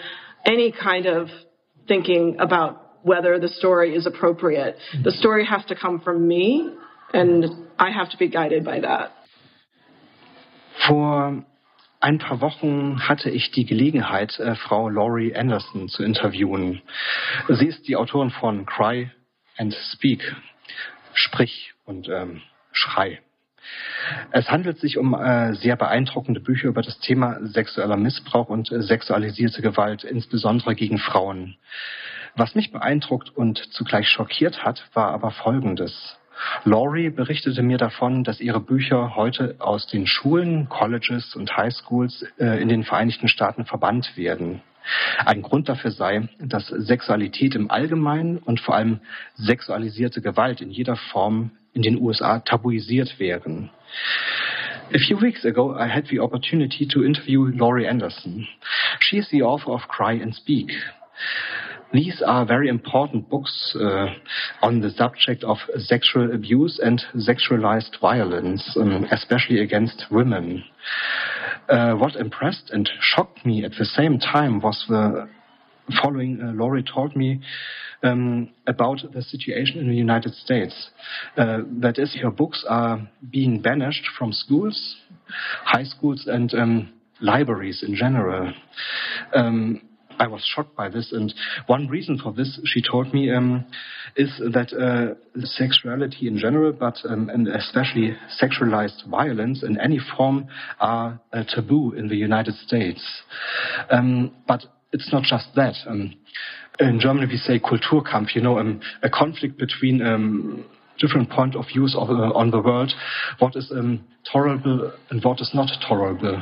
any 0.46 0.72
kind 0.72 1.06
of 1.06 1.28
thinking 1.88 2.38
about 2.40 2.82
whether 3.04 3.40
the 3.40 3.48
story 3.48 3.96
is 3.96 4.06
appropriate. 4.06 4.78
The 5.04 5.12
story 5.12 5.46
has 5.46 5.64
to 5.66 5.76
come 5.76 6.02
from 6.02 6.28
me 6.28 6.76
and 7.14 7.46
I 7.78 7.92
have 7.92 8.10
to 8.12 8.18
be 8.18 8.30
guided 8.30 8.66
by 8.66 8.82
that. 8.82 9.14
Vor 10.88 11.44
ein 12.00 12.20
paar 12.20 12.42
Wochen 12.42 13.08
hatte 13.08 13.30
ich 13.30 13.52
die 13.52 13.66
Gelegenheit, 13.66 14.40
äh, 14.40 14.56
Frau 14.56 14.90
Laurie 14.90 15.36
Anderson 15.36 15.90
zu 15.90 16.04
interviewen. 16.04 16.82
Sie 17.50 17.66
ist 17.66 17.88
die 17.88 17.96
Autorin 17.96 18.30
von 18.30 18.66
Cry 18.66 19.10
and 19.58 19.74
Speak, 19.94 20.36
Sprich 21.14 21.74
und 21.86 22.08
ähm, 22.10 22.42
Schrei. 22.72 23.22
Es 24.32 24.52
handelt 24.52 24.78
sich 24.80 24.98
um 24.98 25.16
äh, 25.16 25.56
sehr 25.56 25.76
beeindruckende 25.76 26.40
Bücher 26.40 26.68
über 26.68 26.84
das 26.84 27.00
Thema 27.00 27.40
sexueller 27.42 27.98
Missbrauch 27.98 28.50
und 28.50 28.72
äh, 28.72 28.84
sexualisierte 28.84 29.62
Gewalt, 29.62 30.04
insbesondere 30.04 30.76
gegen 30.76 31.00
Frauen. 31.00 31.58
Was 32.36 32.54
mich 32.54 32.72
beeindruckt 32.72 33.30
und 33.36 33.58
zugleich 33.74 34.10
schockiert 34.10 34.64
hat, 34.64 34.88
war 34.94 35.12
aber 35.12 35.32
Folgendes. 35.32 36.18
Laurie 36.64 37.10
berichtete 37.10 37.64
mir 37.64 37.78
davon, 37.78 38.24
dass 38.24 38.40
ihre 38.40 38.60
Bücher 38.60 39.16
heute 39.16 39.56
aus 39.60 39.88
den 39.88 40.08
Schulen, 40.08 40.70
Colleges 40.70 41.36
und 41.36 41.56
Highschools 41.56 42.26
äh, 42.40 42.62
in 42.62 42.70
den 42.70 42.84
Vereinigten 42.84 43.28
Staaten 43.28 43.66
verbannt 43.66 44.18
werden. 44.18 44.62
Ein 45.26 45.42
Grund 45.42 45.68
dafür 45.68 45.92
sei, 45.92 46.30
dass 46.40 46.68
Sexualität 46.68 47.56
im 47.56 47.72
Allgemeinen 47.72 48.38
und 48.38 48.60
vor 48.60 48.76
allem 48.76 49.00
sexualisierte 49.36 50.22
Gewalt 50.22 50.62
in 50.62 50.70
jeder 50.70 50.96
Form 50.96 51.52
in 51.74 51.82
den 51.82 52.00
USA 52.00 52.40
tabuisiert 52.40 53.20
wären. 53.20 53.70
A 54.94 55.00
few 55.00 55.20
weeks 55.20 55.44
ago, 55.46 55.76
I 55.76 55.88
had 55.88 56.08
the 56.08 56.20
opportunity 56.20 56.88
to 56.88 57.04
interview 57.04 57.46
Laurie 57.46 57.88
Anderson. 57.88 58.48
She 59.00 59.18
is 59.18 59.28
the 59.30 59.42
author 59.42 59.72
of 59.72 59.88
Cry 59.88 60.22
and 60.22 60.36
Speak. 60.36 60.72
These 61.96 62.22
are 62.28 62.46
very 62.46 62.68
important 62.68 63.30
books 63.30 63.74
uh, 63.80 64.08
on 64.62 64.82
the 64.82 64.90
subject 64.90 65.46
of 65.46 65.60
sexual 65.78 66.36
abuse 66.36 66.78
and 66.84 67.02
sexualized 67.16 68.02
violence, 68.02 68.76
um, 68.78 69.06
especially 69.12 69.62
against 69.62 70.04
women. 70.12 70.66
Uh, 71.70 71.94
what 71.94 72.18
impressed 72.18 72.70
and 72.74 72.90
shocked 73.00 73.46
me 73.46 73.64
at 73.64 73.72
the 73.80 73.86
same 73.86 74.20
time 74.20 74.60
was 74.60 74.84
the 74.90 75.30
following 76.02 76.42
uh, 76.42 76.52
Laurie 76.52 76.84
told 76.84 77.16
me 77.16 77.40
um, 78.04 78.50
about 78.68 79.00
the 79.14 79.22
situation 79.22 79.80
in 79.80 79.88
the 79.88 79.96
United 79.96 80.34
States. 80.34 80.90
Uh, 81.38 81.60
that 81.80 81.98
is, 81.98 82.14
her 82.22 82.30
books 82.30 82.66
are 82.68 83.08
being 83.32 83.62
banished 83.62 84.06
from 84.20 84.34
schools, 84.34 84.98
high 85.64 85.86
schools, 85.86 86.26
and 86.28 86.54
um, 86.56 86.94
libraries 87.22 87.84
in 87.88 87.96
general. 87.96 88.52
Um, 89.34 89.82
I 90.20 90.28
was 90.28 90.44
shocked 90.56 90.76
by 90.76 90.90
this, 90.90 91.12
and 91.12 91.34
one 91.68 91.88
reason 91.88 92.18
for 92.18 92.34
this, 92.34 92.60
she 92.66 92.82
told 92.82 93.14
me, 93.14 93.32
um, 93.32 93.66
is 94.16 94.30
that 94.54 94.74
uh, 94.74 95.16
sexuality 95.46 96.28
in 96.28 96.38
general, 96.38 96.72
but 96.72 96.98
um, 97.10 97.30
and 97.30 97.48
especially 97.48 98.16
sexualized 98.42 99.08
violence 99.10 99.64
in 99.64 99.80
any 99.80 100.00
form, 100.16 100.48
are 100.80 101.20
taboo 101.54 101.94
in 101.94 102.08
the 102.08 102.16
United 102.16 102.56
States. 102.56 103.04
Um, 103.90 104.34
but 104.48 104.64
it's 104.92 105.12
not 105.12 105.24
just 105.24 105.48
that. 105.56 105.76
Um, 105.88 106.16
in 106.80 107.00
Germany, 107.00 107.28
we 107.28 107.38
say 107.38 107.60
Kulturkampf, 107.60 108.36
you 108.36 108.42
know, 108.42 108.60
um, 108.60 108.82
a 109.02 109.10
conflict 109.10 109.58
between 109.58 110.02
um, 110.02 110.66
different 111.00 111.30
point 111.30 111.56
of 111.56 111.66
views 111.74 111.96
of, 111.98 112.10
uh, 112.10 112.32
on 112.34 112.52
the 112.52 112.60
world, 112.60 112.92
what 113.40 113.56
is 113.56 113.72
um, 113.72 114.04
tolerable 114.32 114.92
and 115.10 115.24
what 115.24 115.40
is 115.42 115.52
not 115.54 115.70
tolerable. 115.88 116.42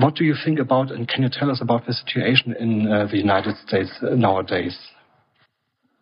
What 0.00 0.14
do 0.14 0.24
you 0.24 0.34
think 0.44 0.58
about, 0.58 0.90
and 0.90 1.08
can 1.08 1.22
you 1.22 1.28
tell 1.30 1.50
us 1.50 1.60
about 1.60 1.86
the 1.86 1.92
situation 1.92 2.54
in 2.58 2.90
uh, 2.90 3.06
the 3.10 3.18
United 3.18 3.56
States 3.66 3.90
nowadays? 4.02 4.76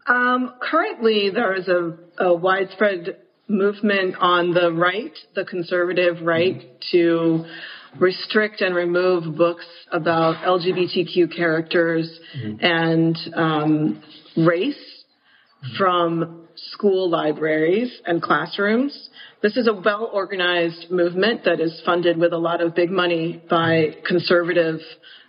Um, 0.07 0.55
currently, 0.61 1.31
there 1.33 1.55
is 1.55 1.69
a, 1.69 1.97
a, 2.19 2.35
widespread 2.35 3.19
movement 3.49 4.17
on 4.19 4.53
the 4.55 4.73
right, 4.73 5.13
the 5.35 5.45
conservative 5.45 6.23
right, 6.23 6.57
mm-hmm. 6.57 6.77
to 6.93 7.45
restrict 7.99 8.61
and 8.61 8.75
remove 8.75 9.37
books 9.37 9.67
about 9.93 10.37
LGBTQ 10.45 11.37
characters 11.37 12.19
mm-hmm. 12.37 12.65
and 12.65 13.17
um, 13.35 14.03
race 14.37 15.05
mm-hmm. 15.65 15.77
from 15.77 16.40
school 16.69 17.09
libraries 17.09 18.01
and 18.07 18.23
classrooms. 18.23 19.09
This 19.43 19.57
is 19.57 19.67
a 19.67 19.73
well 19.73 20.11
organized 20.13 20.91
movement 20.91 21.45
that 21.45 21.61
is 21.61 21.81
funded 21.85 22.19
with 22.19 22.33
a 22.33 22.39
lot 22.39 22.61
of 22.61 22.75
big 22.75 22.91
money 22.91 23.43
by 23.49 23.97
conservative 24.07 24.81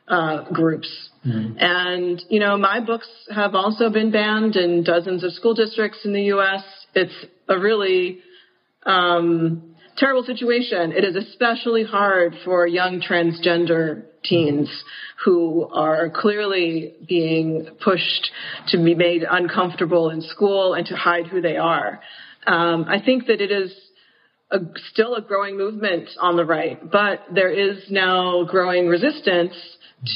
uh, 0.08 0.50
groups. 0.52 1.10
Mm-hmm. 1.26 1.58
And, 1.60 2.24
you 2.30 2.40
know, 2.40 2.58
my 2.58 2.80
books 2.80 3.08
have 3.34 3.56
also 3.56 3.90
been 3.90 4.12
banned 4.12 4.56
in 4.56 4.84
dozens 4.84 5.24
of 5.24 5.34
school 5.34 5.54
districts 5.54 6.00
in 6.04 6.14
the 6.14 6.24
U.S. 6.24 6.64
It's 6.96 7.14
a 7.48 7.58
really 7.58 8.20
um, 8.86 9.71
terrible 9.98 10.24
situation. 10.24 10.92
It 10.92 11.04
is 11.04 11.16
especially 11.16 11.84
hard 11.84 12.36
for 12.44 12.68
young 12.68 13.02
transgender 13.02 14.04
teens 14.24 14.70
who 15.26 15.68
are 15.72 16.10
clearly 16.10 16.94
being 17.08 17.68
pushed 17.84 18.32
to 18.70 18.78
be 18.78 18.96
made 18.96 19.24
uncomfortable 19.30 20.10
in 20.10 20.22
school 20.22 20.74
and 20.74 20.86
to 20.88 20.96
hide 20.96 21.28
who 21.28 21.42
they 21.42 21.58
are. 21.58 22.02
Um, 22.46 22.86
I 22.88 23.02
think 23.04 23.28
that 23.28 23.42
it 23.42 23.52
is 23.52 23.74
a, 24.52 24.60
still 24.92 25.16
a 25.16 25.22
growing 25.22 25.58
movement 25.58 26.10
on 26.20 26.36
the 26.36 26.46
right, 26.46 26.80
but 26.92 27.22
there 27.34 27.52
is 27.52 27.84
now 27.90 28.44
growing 28.44 28.88
resistance 28.88 29.54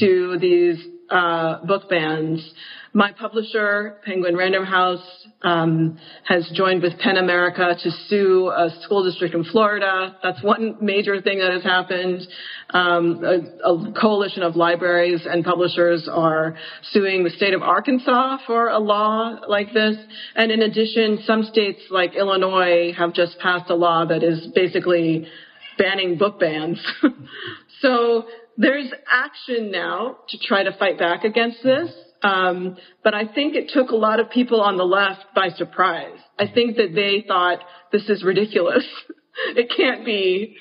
to 0.00 0.38
these 0.40 0.84
uh, 1.10 1.64
book 1.64 1.88
bans 1.88 2.52
my 2.96 3.12
publisher, 3.12 3.98
Penguin 4.06 4.38
Random 4.38 4.64
House, 4.64 5.06
um, 5.42 5.98
has 6.24 6.50
joined 6.54 6.80
with 6.80 6.98
PEN 6.98 7.18
America 7.18 7.76
to 7.82 7.90
sue 8.08 8.48
a 8.48 8.70
school 8.80 9.04
district 9.04 9.34
in 9.34 9.44
Florida. 9.44 10.16
That's 10.22 10.42
one 10.42 10.78
major 10.80 11.20
thing 11.20 11.40
that 11.40 11.52
has 11.52 11.62
happened. 11.62 12.26
Um, 12.70 13.22
a, 13.22 13.68
a, 13.68 13.92
coalition 14.00 14.42
of 14.42 14.56
libraries 14.56 15.26
and 15.30 15.44
publishers 15.44 16.08
are 16.10 16.56
suing 16.92 17.22
the 17.22 17.28
state 17.28 17.52
of 17.52 17.60
Arkansas 17.60 18.38
for 18.46 18.68
a 18.68 18.78
law 18.78 19.40
like 19.46 19.74
this. 19.74 19.96
And 20.34 20.50
in 20.50 20.62
addition, 20.62 21.18
some 21.26 21.42
states 21.42 21.80
like 21.90 22.14
Illinois 22.14 22.94
have 22.96 23.12
just 23.12 23.38
passed 23.40 23.68
a 23.68 23.74
law 23.74 24.06
that 24.06 24.22
is 24.22 24.46
basically 24.54 25.28
banning 25.76 26.16
book 26.16 26.40
bans. 26.40 26.80
so 27.82 28.24
there's 28.56 28.90
action 29.10 29.70
now 29.70 30.18
to 30.28 30.38
try 30.38 30.62
to 30.64 30.76
fight 30.78 30.98
back 30.98 31.24
against 31.24 31.62
this. 31.62 31.90
Um, 32.22 32.76
but 33.04 33.14
I 33.14 33.26
think 33.26 33.54
it 33.54 33.70
took 33.72 33.90
a 33.90 33.96
lot 33.96 34.20
of 34.20 34.30
people 34.30 34.60
on 34.60 34.76
the 34.76 34.84
left 34.84 35.26
by 35.34 35.50
surprise. 35.50 36.18
I 36.38 36.46
think 36.52 36.76
that 36.76 36.94
they 36.94 37.24
thought 37.26 37.60
this 37.92 38.08
is 38.08 38.24
ridiculous. 38.24 38.84
it 39.56 39.70
can't 39.76 40.04
be 40.04 40.56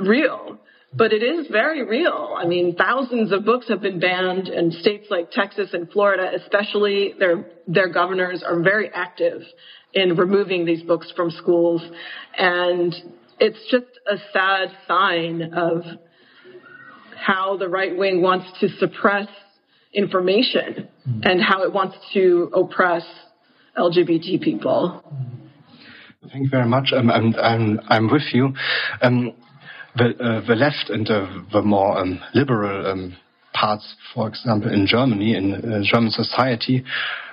real. 0.00 0.58
But 0.94 1.12
it 1.12 1.22
is 1.22 1.48
very 1.48 1.84
real. 1.84 2.34
I 2.36 2.46
mean, 2.46 2.74
thousands 2.74 3.30
of 3.30 3.44
books 3.44 3.68
have 3.68 3.82
been 3.82 4.00
banned 4.00 4.48
in 4.48 4.72
states 4.72 5.06
like 5.10 5.30
Texas 5.30 5.70
and 5.74 5.90
Florida, 5.90 6.30
especially 6.34 7.14
their, 7.18 7.44
their 7.66 7.88
governors 7.88 8.42
are 8.46 8.60
very 8.60 8.90
active 8.94 9.42
in 9.92 10.16
removing 10.16 10.64
these 10.64 10.82
books 10.82 11.12
from 11.14 11.30
schools. 11.30 11.82
And 12.36 12.94
it's 13.38 13.58
just 13.70 13.86
a 14.10 14.16
sad 14.32 14.68
sign 14.86 15.52
of 15.54 15.82
how 17.18 17.56
the 17.56 17.68
right 17.68 17.96
wing 17.96 18.22
wants 18.22 18.46
to 18.60 18.68
suppress 18.78 19.28
information 19.92 20.88
mm. 21.08 21.20
and 21.24 21.42
how 21.42 21.62
it 21.64 21.72
wants 21.72 21.96
to 22.14 22.50
oppress 22.54 23.04
LGBT 23.76 24.40
people. 24.40 25.02
Thank 26.30 26.44
you 26.44 26.50
very 26.50 26.68
much. 26.68 26.92
Um, 26.94 27.10
I'm, 27.10 27.34
I'm, 27.36 27.80
I'm 27.88 28.10
with 28.10 28.22
you. 28.32 28.52
Um, 29.00 29.32
the, 29.96 30.10
uh, 30.20 30.46
the 30.46 30.54
left 30.54 30.90
and 30.90 31.08
uh, 31.08 31.26
the 31.52 31.62
more 31.62 31.98
um, 31.98 32.20
liberal 32.34 32.90
um, 32.90 33.16
parts, 33.52 33.96
for 34.14 34.28
example, 34.28 34.72
in 34.72 34.86
Germany, 34.86 35.34
in 35.36 35.54
uh, 35.54 35.80
German 35.82 36.10
society, 36.10 36.84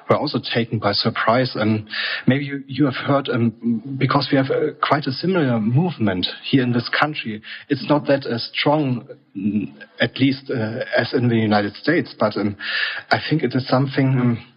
were 0.09 0.17
also 0.17 0.39
taken 0.53 0.79
by 0.79 0.91
surprise. 0.91 1.51
And 1.55 1.87
maybe 2.27 2.45
you, 2.45 2.63
you 2.67 2.85
have 2.85 2.95
heard, 2.95 3.29
um, 3.29 3.97
because 3.97 4.29
we 4.31 4.37
have 4.37 4.51
uh, 4.51 4.73
quite 4.81 5.05
a 5.05 5.11
similar 5.11 5.59
movement 5.59 6.27
here 6.43 6.63
in 6.63 6.73
this 6.73 6.89
country. 6.89 7.41
It's 7.69 7.87
not 7.89 8.05
that 8.07 8.25
uh, 8.25 8.37
strong, 8.37 9.07
mm, 9.35 9.73
at 9.99 10.17
least 10.17 10.49
uh, 10.49 10.85
as 10.95 11.13
in 11.13 11.29
the 11.29 11.35
United 11.35 11.75
States, 11.75 12.13
but 12.19 12.37
um, 12.37 12.55
I 13.11 13.19
think 13.29 13.43
it 13.43 13.53
is 13.55 13.67
something. 13.67 14.07
Um, 14.07 14.51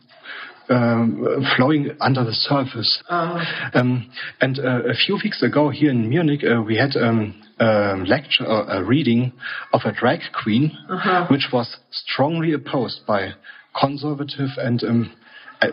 um, 0.71 1.47
flowing 1.57 1.97
under 1.99 2.25
the 2.25 2.33
surface. 2.35 3.03
Uh. 3.09 3.43
Um, 3.73 4.11
and 4.43 4.59
uh, 4.59 4.83
a 4.83 4.93
few 4.93 5.19
weeks 5.25 5.43
ago 5.43 5.71
here 5.71 5.91
in 5.91 6.11
Munich, 6.11 6.43
uh, 6.45 6.61
we 6.61 6.77
had 6.77 6.95
um, 6.95 7.43
a 7.59 7.97
lecture, 8.07 8.45
a 8.45 8.85
reading 8.85 9.33
of 9.73 9.81
a 9.87 9.93
drag 9.93 10.21
queen, 10.43 10.77
-huh. 10.91 11.27
which 11.31 11.49
was 11.53 11.79
strongly 11.91 12.53
opposed 12.53 13.07
by 13.07 13.33
conservative 13.81 14.51
and 14.59 14.83
um, 14.83 15.11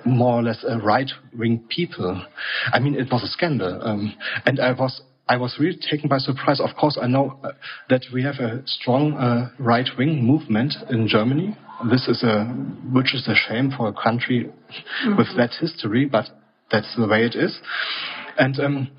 more 0.05 0.39
or 0.39 0.43
less 0.43 0.63
a 0.67 0.77
right-wing 0.77 1.65
people. 1.69 2.25
I 2.73 2.79
mean, 2.79 2.95
it 2.95 3.07
was 3.11 3.23
a 3.23 3.27
scandal, 3.27 3.79
um, 3.83 4.15
and 4.45 4.59
I 4.59 4.71
was 4.71 5.01
I 5.27 5.37
was 5.37 5.57
really 5.59 5.77
taken 5.77 6.07
by 6.07 6.19
surprise. 6.19 6.59
Of 6.59 6.75
course, 6.79 6.99
I 7.01 7.07
know 7.07 7.39
uh, 7.43 7.51
that 7.89 8.05
we 8.13 8.23
have 8.23 8.35
a 8.35 8.61
strong 8.65 9.13
uh, 9.13 9.49
right-wing 9.57 10.23
movement 10.23 10.75
in 10.89 11.07
Germany. 11.07 11.57
This 11.89 12.07
is 12.07 12.23
a 12.23 12.45
which 12.93 13.13
is 13.13 13.27
a 13.27 13.35
shame 13.35 13.71
for 13.75 13.87
a 13.87 13.93
country 13.93 14.45
mm-hmm. 14.45 15.17
with 15.17 15.27
that 15.37 15.51
history, 15.59 16.05
but 16.05 16.25
that's 16.71 16.95
the 16.95 17.07
way 17.07 17.25
it 17.25 17.35
is. 17.35 17.59
And 18.37 18.59
um, 18.59 18.91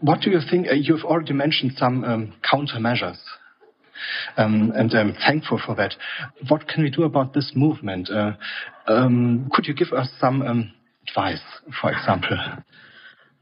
what 0.00 0.20
do 0.20 0.30
you 0.30 0.40
think? 0.48 0.68
Uh, 0.68 0.74
you've 0.74 1.04
already 1.04 1.32
mentioned 1.32 1.72
some 1.76 2.04
um, 2.04 2.34
countermeasures 2.44 3.18
um, 4.36 4.72
and 4.74 4.92
I'm 4.94 5.14
thankful 5.14 5.60
for 5.64 5.74
that. 5.76 5.94
What 6.48 6.68
can 6.68 6.82
we 6.82 6.90
do 6.90 7.04
about 7.04 7.34
this 7.34 7.52
movement? 7.54 8.10
Uh, 8.10 8.32
could 9.52 9.66
you 9.66 9.74
give 9.74 9.92
us 9.92 10.08
some 10.20 10.42
um, 10.42 10.72
advice, 11.08 11.42
for 11.80 11.92
example? 11.92 12.36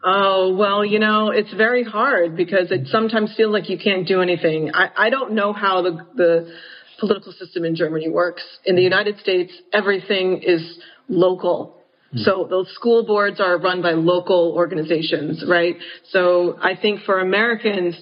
Oh, 0.05 0.55
well, 0.55 0.85
you 0.85 0.99
know, 0.99 1.31
it's 1.31 1.53
very 1.53 1.83
hard 1.83 2.37
because 2.37 2.71
it 2.71 2.87
sometimes 2.88 3.35
feels 3.37 3.53
like 3.53 3.69
you 3.69 3.79
can't 3.79 4.07
do 4.07 4.21
anything. 4.21 4.71
I, 4.73 4.91
I 4.97 5.11
don't 5.11 5.33
know 5.33 5.53
how 5.53 5.83
the, 5.83 6.07
the 6.15 6.55
political 7.00 7.33
system 7.33 7.65
in 7.65 7.75
Germany 7.75 8.09
works. 8.09 8.43
In 8.65 8.76
the 8.76 8.83
United 8.83 9.19
States, 9.19 9.53
everything 9.73 10.43
is 10.43 10.79
local. 11.09 11.76
Hmm. 12.12 12.19
So 12.19 12.47
those 12.49 12.73
school 12.75 13.05
boards 13.05 13.41
are 13.41 13.59
run 13.59 13.83
by 13.83 13.93
local 13.93 14.53
organizations, 14.55 15.45
right? 15.49 15.76
So 16.11 16.57
I 16.62 16.76
think 16.81 17.00
for 17.00 17.19
Americans, 17.19 17.97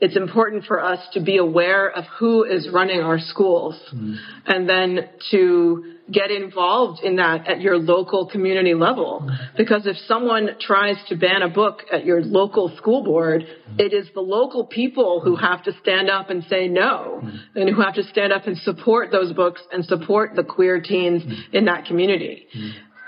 it's 0.00 0.16
important 0.16 0.64
for 0.64 0.82
us 0.82 1.00
to 1.12 1.20
be 1.20 1.36
aware 1.36 1.90
of 1.90 2.04
who 2.18 2.44
is 2.44 2.68
running 2.72 3.00
our 3.00 3.18
schools 3.18 3.78
mm. 3.94 4.16
and 4.46 4.66
then 4.66 5.10
to 5.30 5.96
get 6.12 6.30
involved 6.30 7.02
in 7.02 7.16
that 7.16 7.48
at 7.48 7.60
your 7.60 7.78
local 7.78 8.26
community 8.26 8.74
level. 8.74 9.30
Because 9.56 9.86
if 9.86 9.96
someone 10.06 10.50
tries 10.60 10.96
to 11.08 11.16
ban 11.16 11.42
a 11.42 11.48
book 11.48 11.82
at 11.92 12.04
your 12.04 12.22
local 12.22 12.74
school 12.76 13.04
board, 13.04 13.44
it 13.78 13.92
is 13.92 14.08
the 14.14 14.20
local 14.20 14.66
people 14.66 15.20
who 15.20 15.36
have 15.36 15.62
to 15.64 15.72
stand 15.80 16.10
up 16.10 16.30
and 16.30 16.44
say 16.44 16.68
no 16.68 17.22
and 17.54 17.68
who 17.68 17.80
have 17.80 17.94
to 17.94 18.04
stand 18.04 18.32
up 18.32 18.46
and 18.46 18.56
support 18.58 19.10
those 19.10 19.32
books 19.32 19.60
and 19.72 19.84
support 19.84 20.34
the 20.34 20.44
queer 20.44 20.80
teens 20.80 21.22
in 21.52 21.66
that 21.66 21.86
community. 21.86 22.46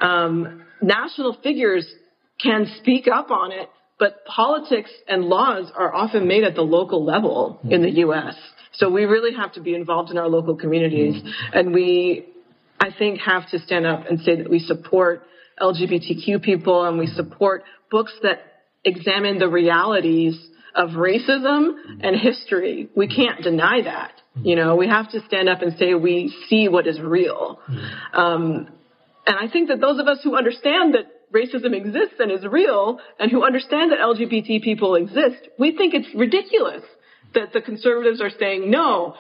Um, 0.01 0.65
national 0.81 1.37
figures 1.43 1.87
can 2.41 2.67
speak 2.79 3.07
up 3.09 3.31
on 3.31 3.53
it 3.53 3.69
but 4.03 4.25
politics 4.25 4.91
and 5.07 5.27
laws 5.27 5.71
are 5.77 5.95
often 5.95 6.27
made 6.27 6.43
at 6.43 6.57
the 6.57 6.63
local 6.63 7.05
level 7.05 7.61
in 7.71 7.83
the 7.83 7.91
U.S. 8.01 8.35
So 8.73 8.91
we 8.91 9.05
really 9.05 9.33
have 9.37 9.53
to 9.53 9.61
be 9.61 9.77
involved 9.77 10.11
in 10.11 10.19
our 10.19 10.29
local 10.29 10.57
communities. 10.57 11.23
And 11.53 11.73
we, 11.73 12.27
I 12.83 12.91
think, 12.99 13.21
have 13.21 13.49
to 13.51 13.61
stand 13.61 13.87
up 13.87 14.07
and 14.11 14.19
say 14.21 14.35
that 14.37 14.51
we 14.51 14.59
support 14.59 15.23
LGBTQ 15.61 16.43
people 16.43 16.85
and 16.85 16.99
we 16.99 17.07
support 17.07 17.63
books 17.93 18.13
that 18.25 18.41
examine 18.85 19.39
the 19.39 19.49
realities 19.49 20.37
of 20.75 20.91
racism 20.91 21.75
and 22.01 22.17
history. 22.17 22.89
We 22.97 23.07
can't 23.07 23.41
deny 23.41 23.83
that. 23.83 24.13
You 24.35 24.57
know, 24.57 24.75
we 24.75 24.89
have 24.89 25.13
to 25.13 25.21
stand 25.29 25.49
up 25.49 25.63
and 25.63 25.79
say 25.79 25.95
we 25.95 26.35
see 26.49 26.67
what 26.67 26.89
is 26.89 26.99
real. 26.99 27.61
Um, 28.13 28.69
and 29.29 29.37
I 29.39 29.49
think 29.53 29.69
that 29.69 29.81
those 29.81 30.01
of 30.01 30.09
us 30.09 30.19
who 30.25 30.37
understand 30.37 30.95
that 30.95 31.05
racism 31.33 31.77
exists 31.77 32.17
and 32.19 32.33
is 32.33 32.45
real 32.45 32.99
and 33.21 33.31
who 33.31 33.45
understand 33.45 33.93
that 33.93 34.01
LGBT 34.01 34.61
people 34.65 34.97
exist, 34.97 35.49
we 35.57 35.77
think 35.77 35.95
it's 35.95 36.09
ridiculous 36.17 36.83
that 37.35 37.53
the 37.53 37.61
conservatives 37.61 38.21
are 38.21 38.31
saying, 38.41 38.71
no, 38.71 39.15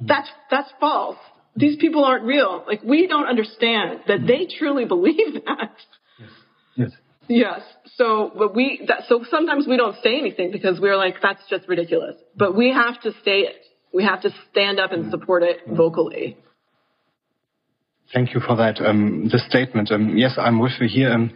that's, 0.00 0.28
that's 0.50 0.70
false. 0.80 1.18
These 1.56 1.76
people 1.76 2.04
aren't 2.04 2.24
real. 2.24 2.64
Like, 2.66 2.82
we 2.82 3.06
don't 3.06 3.26
understand 3.26 4.00
that 4.08 4.26
they 4.26 4.46
truly 4.58 4.84
believe 4.84 5.34
that. 5.46 5.76
Yes. 6.18 6.30
Yes. 6.76 6.90
Yes. 7.28 7.60
So, 7.96 8.30
but 8.36 8.54
we, 8.54 8.84
that, 8.88 9.04
so 9.08 9.24
sometimes 9.30 9.66
we 9.66 9.76
don't 9.76 9.96
say 10.02 10.18
anything 10.18 10.52
because 10.52 10.78
we're 10.80 10.96
like, 10.96 11.16
that's 11.22 11.42
just 11.48 11.66
ridiculous. 11.68 12.16
But 12.36 12.54
we 12.54 12.72
have 12.72 13.00
to 13.02 13.12
say 13.24 13.40
it. 13.40 13.62
We 13.92 14.04
have 14.04 14.20
to 14.22 14.30
stand 14.50 14.78
up 14.78 14.92
and 14.92 15.10
support 15.10 15.42
it 15.42 15.60
vocally. 15.66 16.36
Thank 18.12 18.34
you 18.34 18.40
for 18.40 18.54
that 18.56 18.80
um, 18.80 19.28
this 19.32 19.44
statement. 19.48 19.90
Um, 19.90 20.16
yes, 20.16 20.34
I'm 20.38 20.60
with 20.60 20.72
you 20.80 20.88
here. 20.88 21.10
Um, 21.12 21.32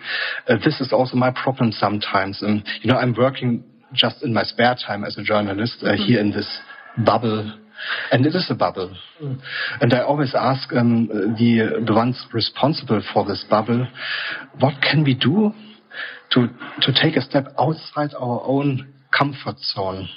uh, 0.46 0.56
this 0.64 0.80
is 0.80 0.92
also 0.92 1.16
my 1.16 1.30
problem 1.30 1.72
sometimes. 1.72 2.42
Um, 2.42 2.62
you 2.82 2.92
know, 2.92 2.96
I'm 2.96 3.14
working 3.16 3.64
just 3.92 4.22
in 4.22 4.32
my 4.32 4.44
spare 4.44 4.76
time 4.86 5.02
as 5.04 5.18
a 5.18 5.22
journalist 5.22 5.78
uh, 5.82 5.86
mm-hmm. 5.86 6.02
here 6.02 6.20
in 6.20 6.30
this 6.30 6.60
bubble, 7.04 7.58
and 8.12 8.26
it 8.26 8.34
is 8.34 8.46
a 8.50 8.54
bubble. 8.54 8.96
Mm. 9.22 9.40
And 9.80 9.94
I 9.94 10.00
always 10.00 10.34
ask 10.34 10.72
um, 10.72 11.08
the 11.38 11.82
the 11.86 11.94
ones 11.94 12.24
responsible 12.32 13.02
for 13.12 13.24
this 13.24 13.44
bubble, 13.48 13.86
what 14.58 14.74
can 14.82 15.04
we 15.04 15.14
do 15.14 15.52
to 16.32 16.48
to 16.82 16.92
take 16.92 17.16
a 17.16 17.22
step 17.22 17.46
outside 17.58 18.10
our 18.18 18.42
own 18.44 18.92
comfort 19.16 19.58
zone? 19.58 20.08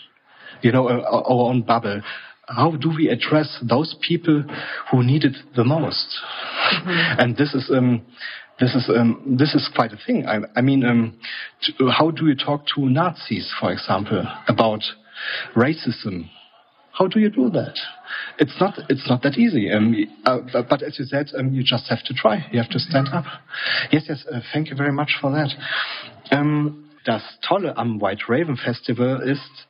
You 0.62 0.72
know, 0.72 0.88
uh, 0.88 1.02
our 1.02 1.50
own 1.50 1.62
bubble 1.64 2.02
how 2.48 2.72
do 2.72 2.90
we 2.90 3.08
address 3.10 3.58
those 3.68 3.96
people 4.06 4.44
who 4.92 5.04
need 5.04 5.24
it 5.24 5.36
the 5.56 5.64
most? 5.64 6.08
Mm-hmm. 6.74 7.20
And 7.20 7.38
this 7.38 7.54
is, 7.54 7.72
um, 7.74 8.06
this 8.60 8.76
is 8.76 8.90
um, 8.90 9.36
this 9.38 9.56
is 9.56 9.70
quite 9.74 9.92
a 9.94 9.98
thing. 10.06 10.26
I, 10.28 10.40
I 10.56 10.62
mean, 10.62 10.84
um, 10.86 11.18
to, 11.64 11.90
how 11.90 12.12
do 12.12 12.28
you 12.28 12.36
talk 12.36 12.66
to 12.76 12.82
Nazis, 12.82 13.52
for 13.60 13.72
example, 13.72 14.26
about 14.48 14.82
racism? 15.56 16.30
How 16.94 17.08
do 17.08 17.20
you 17.20 17.30
do 17.30 17.50
that? 17.50 17.76
It's 18.38 18.54
not 18.60 18.80
it's 18.88 19.10
not 19.10 19.24
that 19.24 19.38
easy. 19.38 19.72
Um, 19.72 19.96
uh, 20.26 20.40
but 20.70 20.84
as 20.84 21.00
you 21.00 21.06
said, 21.06 21.32
um, 21.38 21.52
you 21.52 21.64
just 21.64 21.88
have 21.90 22.04
to 22.04 22.14
try. 22.14 22.46
You 22.52 22.60
have 22.60 22.70
to 22.70 22.80
stand 22.80 23.10
up. 23.10 23.26
Yes, 23.92 24.04
yes. 24.08 24.26
Uh, 24.32 24.42
thank 24.54 24.70
you 24.70 24.76
very 24.76 24.92
much 24.92 25.18
for 25.20 25.32
that. 25.32 25.52
Um, 26.32 26.92
das 27.04 27.24
Tolle 27.42 27.78
am 27.78 28.00
White 28.00 28.26
Raven 28.30 28.58
Festival 28.58 29.22
ist, 29.22 29.68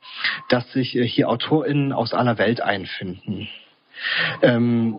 dass 0.50 0.70
sich 0.72 0.90
hier 0.90 1.28
AutorInnen 1.28 1.92
aus 1.92 2.12
aller 2.14 2.38
Welt 2.38 2.60
einfinden. 2.60 3.48
Ähm, 4.42 4.98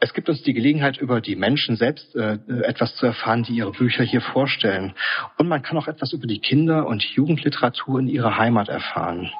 es 0.00 0.14
gibt 0.14 0.28
uns 0.28 0.42
die 0.42 0.52
Gelegenheit, 0.52 0.96
über 0.96 1.20
die 1.20 1.36
Menschen 1.36 1.76
selbst 1.76 2.16
äh, 2.16 2.38
etwas 2.64 2.96
zu 2.96 3.06
erfahren, 3.06 3.44
die 3.44 3.52
ihre 3.52 3.70
Bücher 3.70 4.02
hier 4.02 4.20
vorstellen. 4.20 4.94
Und 5.38 5.46
man 5.46 5.62
kann 5.62 5.76
auch 5.76 5.86
etwas 5.86 6.12
über 6.12 6.26
die 6.26 6.40
Kinder- 6.40 6.86
und 6.86 7.04
Jugendliteratur 7.04 8.00
in 8.00 8.08
ihrer 8.08 8.36
Heimat 8.36 8.68
erfahren. 8.68 9.30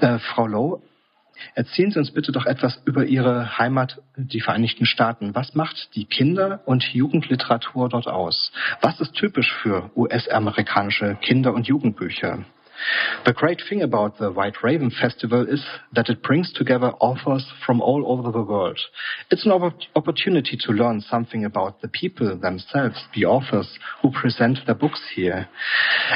Äh, 0.00 0.18
Frau 0.20 0.46
Lowe, 0.46 0.82
erzählen 1.54 1.90
Sie 1.90 1.98
uns 1.98 2.10
bitte 2.10 2.32
doch 2.32 2.46
etwas 2.46 2.80
über 2.84 3.04
Ihre 3.04 3.58
Heimat, 3.58 4.00
die 4.16 4.40
Vereinigten 4.40 4.86
Staaten. 4.86 5.34
Was 5.34 5.54
macht 5.54 5.94
die 5.94 6.04
Kinder- 6.04 6.60
und 6.66 6.82
Jugendliteratur 6.92 7.88
dort 7.88 8.06
aus? 8.06 8.52
Was 8.80 9.00
ist 9.00 9.14
typisch 9.14 9.52
für 9.62 9.90
US-amerikanische 9.96 11.16
Kinder- 11.20 11.54
und 11.54 11.66
Jugendbücher? 11.66 12.44
The 13.24 13.32
great 13.32 13.62
thing 13.68 13.82
about 13.82 14.18
the 14.18 14.30
White 14.30 14.62
Raven 14.62 14.90
Festival 14.90 15.46
is 15.48 15.64
that 15.92 16.08
it 16.08 16.22
brings 16.22 16.52
together 16.52 16.92
authors 17.00 17.46
from 17.66 17.80
all 17.80 18.04
over 18.06 18.30
the 18.30 18.42
world. 18.42 18.78
It's 19.30 19.44
an 19.44 19.52
opportunity 19.96 20.56
to 20.60 20.72
learn 20.72 21.00
something 21.00 21.44
about 21.44 21.80
the 21.80 21.88
people 21.88 22.38
themselves, 22.38 23.04
the 23.14 23.24
authors 23.24 23.78
who 24.02 24.10
present 24.10 24.58
their 24.66 24.74
books 24.74 25.02
here. 25.14 25.48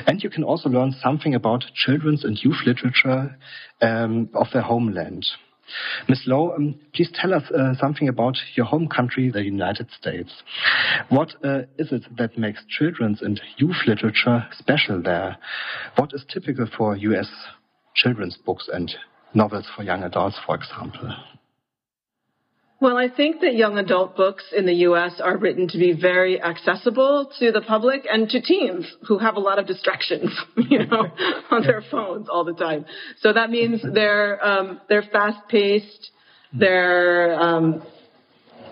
And 0.07 0.23
you 0.23 0.31
can 0.31 0.45
also 0.45 0.69
learn 0.69 0.93
something 1.03 1.35
about 1.35 1.65
children's 1.75 2.25
and 2.25 2.39
youth 2.43 2.63
literature 2.65 3.37
um, 3.81 4.29
of 4.35 4.47
their 4.53 4.63
homeland. 4.63 5.27
Ms. 6.09 6.23
Lo, 6.27 6.53
um, 6.55 6.75
please 6.95 7.11
tell 7.15 7.35
us 7.35 7.43
uh, 7.51 7.75
something 7.79 8.09
about 8.09 8.37
your 8.55 8.67
home 8.67 8.89
country, 8.89 9.31
the 9.31 9.45
United 9.45 9.91
States. 9.91 10.43
What 11.09 11.35
uh, 11.45 11.63
is 11.79 11.93
it 11.93 12.05
that 12.17 12.39
makes 12.39 12.65
children's 12.69 13.23
and 13.23 13.41
youth 13.57 13.77
literature 13.87 14.47
special 14.53 15.03
there? 15.03 15.37
What 15.97 16.13
is 16.13 16.25
typical 16.33 16.67
for 16.77 16.97
U.S. 16.97 17.31
children's 17.95 18.37
books 18.37 18.69
and 18.73 18.93
novels 19.35 19.67
for 19.75 19.83
young 19.83 20.03
adults, 20.03 20.39
for 20.45 20.55
example? 20.57 21.15
Well, 22.83 22.97
I 22.97 23.09
think 23.09 23.43
that 23.43 23.55
young 23.55 23.79
adult 23.79 24.17
books 24.17 24.43
in 24.53 24.67
the 24.67 24.75
U.S. 24.91 25.21
are 25.23 25.37
written 25.37 25.69
to 25.69 25.79
be 25.79 25.93
very 25.93 26.43
accessible 26.43 27.31
to 27.39 27.53
the 27.53 27.61
public 27.61 28.09
and 28.11 28.29
to 28.31 28.41
teens 28.41 28.93
who 29.07 29.19
have 29.19 29.37
a 29.37 29.39
lot 29.39 29.61
of 29.61 29.69
distractions, 29.69 30.37
you 30.57 30.85
know, 30.87 31.07
on 31.53 31.63
their 31.63 31.85
phones 31.89 32.27
all 32.29 32.43
the 32.43 32.55
time. 32.55 32.85
So 33.21 33.35
that 33.35 33.51
means 33.51 33.85
they're 33.95 34.45
um, 34.45 34.81
they're 34.89 35.05
fast 35.13 35.47
paced. 35.49 36.11
They're 36.53 37.41
um, 37.41 37.87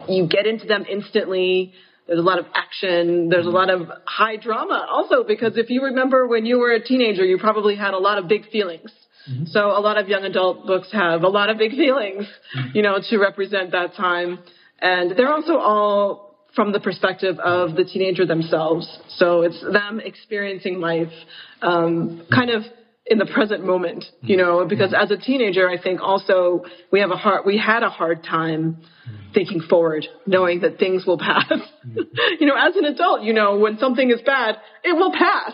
you 0.09 0.27
get 0.27 0.45
into 0.45 0.67
them 0.67 0.87
instantly. 0.91 1.73
There's 2.09 2.19
a 2.19 2.23
lot 2.23 2.41
of 2.41 2.47
action. 2.53 3.29
There's 3.29 3.47
a 3.47 3.51
lot 3.51 3.71
of 3.71 3.83
high 4.07 4.39
drama 4.39 4.89
also 4.91 5.23
because 5.23 5.57
if 5.57 5.71
you 5.71 5.85
remember 5.85 6.27
when 6.27 6.47
you 6.47 6.59
were 6.59 6.73
a 6.73 6.83
teenager, 6.83 7.25
you 7.25 7.39
probably 7.39 7.77
had 7.77 7.95
a 7.95 7.99
lot 7.99 8.19
of 8.19 8.27
big 8.27 8.51
feelings 8.51 8.91
Mm-hmm. 9.29 9.47
So 9.47 9.71
a 9.71 9.81
lot 9.81 9.99
of 9.99 10.09
young 10.09 10.25
adult 10.25 10.67
books 10.67 10.89
have 10.93 11.23
a 11.23 11.29
lot 11.29 11.51
of 11.51 11.59
big 11.59 11.73
feelings, 11.73 12.25
mm-hmm. 12.57 12.77
you 12.77 12.83
know, 12.83 12.99
to 13.11 13.19
represent 13.19 13.73
that 13.73 13.95
time. 13.95 14.39
And 14.81 15.17
they're 15.17 15.33
also 15.33 15.59
all 15.59 16.31
from 16.55 16.73
the 16.73 16.81
perspective 16.81 17.39
of 17.39 17.77
the 17.77 17.85
teenager 17.85 18.27
themselves. 18.27 18.99
So 19.09 19.43
it's 19.43 19.61
them 19.61 20.01
experiencing 20.01 20.81
life, 20.81 21.13
um, 21.63 22.27
kind 22.33 22.51
of 22.51 22.63
in 23.11 23.19
the 23.19 23.27
present 23.27 23.67
moment, 23.67 24.05
you 24.23 24.37
know, 24.37 24.65
because 24.65 24.95
as 24.97 25.11
a 25.11 25.17
teenager, 25.17 25.69
I 25.69 25.83
think 25.83 26.01
also 26.01 26.65
we 26.93 27.01
have 27.01 27.11
a 27.11 27.17
hard, 27.17 27.45
we 27.45 27.59
had 27.59 27.83
a 27.83 27.91
hard 27.91 28.23
time 28.23 28.79
thinking 29.35 29.61
forward, 29.61 30.07
knowing 30.27 30.61
that 30.61 30.79
things 30.79 31.05
will 31.05 31.19
pass. 31.19 31.53
you 32.41 32.47
know, 32.47 32.55
as 32.57 32.77
an 32.77 32.85
adult, 32.85 33.23
you 33.23 33.33
know, 33.33 33.59
when 33.59 33.79
something 33.79 34.11
is 34.11 34.21
bad, 34.23 34.57
it 34.85 34.93
will 34.93 35.13
pass. 35.13 35.53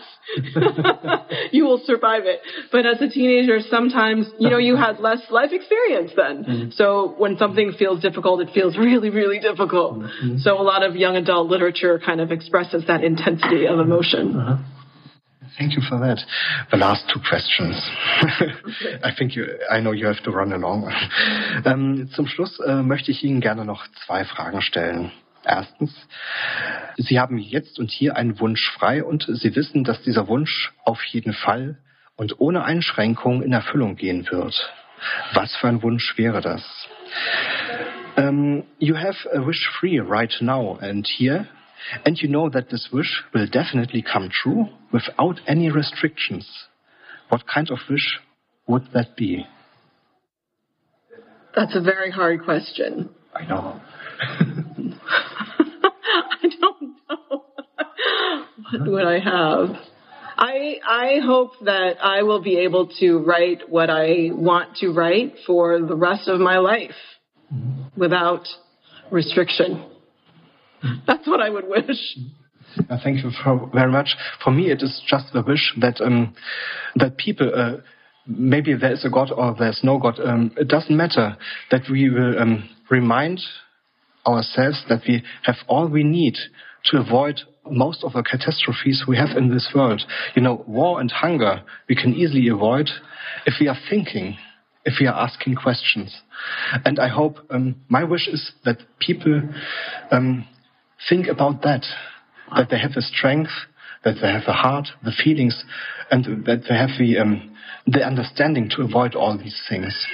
you 1.51 1.63
will 1.63 1.81
survive 1.85 2.23
it. 2.25 2.41
But 2.71 2.85
as 2.85 3.01
a 3.01 3.09
teenager, 3.09 3.59
sometimes, 3.69 4.27
you 4.39 4.49
know, 4.49 4.57
you 4.57 4.75
had 4.75 4.99
less 4.99 5.21
life 5.29 5.51
experience 5.51 6.11
then. 6.15 6.43
Mm-hmm. 6.43 6.69
So 6.71 7.15
when 7.17 7.37
something 7.37 7.73
feels 7.77 8.01
difficult, 8.01 8.41
it 8.41 8.49
feels 8.53 8.77
really, 8.77 9.09
really 9.09 9.39
difficult. 9.39 9.99
Mm-hmm. 9.99 10.37
So 10.37 10.59
a 10.59 10.63
lot 10.63 10.83
of 10.83 10.95
young 10.95 11.15
adult 11.15 11.49
literature 11.49 11.99
kind 12.03 12.21
of 12.21 12.31
expresses 12.31 12.83
that 12.87 13.03
intensity 13.03 13.65
of 13.65 13.79
emotion. 13.79 14.37
Uh-huh. 14.37 14.76
Thank 15.57 15.75
you 15.75 15.81
for 15.81 15.99
that. 15.99 16.19
The 16.69 16.77
last 16.77 17.09
two 17.11 17.19
questions. 17.27 17.75
I 19.03 19.11
think 19.17 19.35
you, 19.35 19.45
I 19.71 19.79
know 19.79 19.91
you 19.91 20.05
have 20.05 20.21
to 20.23 20.31
run 20.31 20.53
along. 20.53 20.93
Ähm, 21.65 22.09
zum 22.13 22.27
Schluss 22.27 22.59
äh, 22.59 22.83
möchte 22.83 23.09
ich 23.09 23.23
Ihnen 23.23 23.41
gerne 23.41 23.65
noch 23.65 23.87
zwei 24.05 24.23
Fragen 24.23 24.61
stellen. 24.61 25.11
Erstens, 25.43 25.95
Sie 26.97 27.19
haben 27.19 27.39
jetzt 27.39 27.79
und 27.79 27.89
hier 27.89 28.15
einen 28.17 28.39
Wunsch 28.39 28.69
frei 28.71 29.03
und 29.03 29.25
Sie 29.27 29.55
wissen, 29.55 29.83
dass 29.83 30.01
dieser 30.03 30.27
Wunsch 30.27 30.73
auf 30.85 31.03
jeden 31.05 31.33
Fall 31.33 31.79
und 32.17 32.39
ohne 32.39 32.63
Einschränkung 32.63 33.41
in 33.41 33.53
Erfüllung 33.53 33.95
gehen 33.95 34.27
wird. 34.29 34.73
Was 35.33 35.55
für 35.55 35.69
ein 35.69 35.81
Wunsch 35.81 36.17
wäre 36.17 36.41
das? 36.41 36.63
Um, 38.15 38.63
you 38.79 38.95
have 38.95 39.27
a 39.33 39.39
wish 39.39 39.69
free 39.79 39.99
right 39.99 40.35
now 40.41 40.77
and 40.81 41.07
here 41.07 41.47
And 42.05 42.19
you 42.19 42.27
know 42.27 42.49
that 42.49 42.69
this 42.69 42.89
wish 42.91 43.21
will 43.33 43.47
definitely 43.47 44.01
come 44.01 44.29
true 44.29 44.65
without 44.91 45.39
any 45.47 45.69
restrictions. 45.69 46.47
What 47.29 47.47
kind 47.47 47.69
of 47.69 47.79
wish 47.89 48.19
would 48.67 48.87
that 48.93 49.15
be? 49.15 49.45
That's 51.55 51.75
a 51.75 51.81
very 51.81 52.11
hard 52.11 52.43
question. 52.43 53.09
I 53.33 53.45
know. 53.45 53.79
I 54.19 54.33
don't 56.61 56.95
know. 57.09 57.43
what 58.71 58.91
would 58.91 59.05
I 59.05 59.19
have? 59.19 59.75
I 60.37 60.75
I 60.87 61.19
hope 61.25 61.53
that 61.65 61.95
I 62.01 62.23
will 62.23 62.43
be 62.43 62.59
able 62.59 62.87
to 62.99 63.17
write 63.17 63.69
what 63.69 63.89
I 63.89 64.29
want 64.31 64.77
to 64.77 64.91
write 64.91 65.33
for 65.47 65.81
the 65.81 65.95
rest 65.95 66.27
of 66.27 66.39
my 66.39 66.59
life 66.59 66.91
mm-hmm. 67.51 67.99
without 67.99 68.47
restriction. 69.09 69.83
That's 71.05 71.27
what 71.27 71.41
I 71.41 71.49
would 71.49 71.67
wish. 71.67 72.17
Uh, 72.89 72.97
thank 73.03 73.23
you 73.23 73.31
for, 73.43 73.69
very 73.73 73.91
much. 73.91 74.15
For 74.43 74.51
me, 74.51 74.71
it 74.71 74.81
is 74.83 75.01
just 75.07 75.27
a 75.33 75.41
wish 75.41 75.73
that 75.79 75.99
um, 76.01 76.35
that 76.95 77.17
people, 77.17 77.51
uh, 77.53 77.77
maybe 78.27 78.75
there 78.75 78.91
is 78.91 79.05
a 79.05 79.09
God 79.09 79.31
or 79.31 79.55
there's 79.57 79.81
no 79.83 79.97
God, 79.97 80.19
um, 80.23 80.51
it 80.57 80.67
doesn't 80.67 80.95
matter. 80.95 81.37
That 81.71 81.83
we 81.89 82.09
will 82.09 82.39
um, 82.39 82.69
remind 82.89 83.41
ourselves 84.25 84.83
that 84.89 85.01
we 85.07 85.23
have 85.43 85.55
all 85.67 85.87
we 85.87 86.03
need 86.03 86.35
to 86.85 86.97
avoid 86.97 87.41
most 87.69 88.03
of 88.03 88.13
the 88.13 88.23
catastrophes 88.23 89.05
we 89.07 89.17
have 89.17 89.35
in 89.37 89.49
this 89.49 89.71
world. 89.73 90.03
You 90.35 90.41
know, 90.41 90.63
war 90.67 90.99
and 90.99 91.11
hunger 91.11 91.63
we 91.89 91.95
can 91.95 92.13
easily 92.13 92.47
avoid 92.49 92.89
if 93.45 93.55
we 93.59 93.67
are 93.67 93.77
thinking, 93.89 94.37
if 94.85 94.95
we 94.99 95.07
are 95.07 95.15
asking 95.15 95.55
questions. 95.55 96.21
And 96.85 96.99
I 96.99 97.07
hope 97.07 97.37
um, 97.49 97.75
my 97.89 98.03
wish 98.03 98.27
is 98.27 98.51
that 98.65 98.77
people 98.99 99.41
um, 100.11 100.47
think 101.09 101.27
about 101.27 101.61
that. 101.63 101.85
That 102.55 102.69
they 102.69 102.79
have 102.79 102.93
the 102.93 103.01
strength, 103.01 103.51
that 104.05 104.15
they 104.21 104.27
have 104.29 104.45
the 104.45 104.53
heart, 104.53 104.87
the 105.03 105.11
feelings, 105.11 105.63
and 106.09 106.45
that 106.45 106.63
they 106.69 106.75
have 106.75 106.91
the 106.97 107.17
um, 107.19 107.55
the 107.85 108.05
understanding 108.05 108.69
to 108.75 108.83
avoid 108.83 109.15
all 109.15 109.37
these 109.37 109.59
things. 109.69 110.07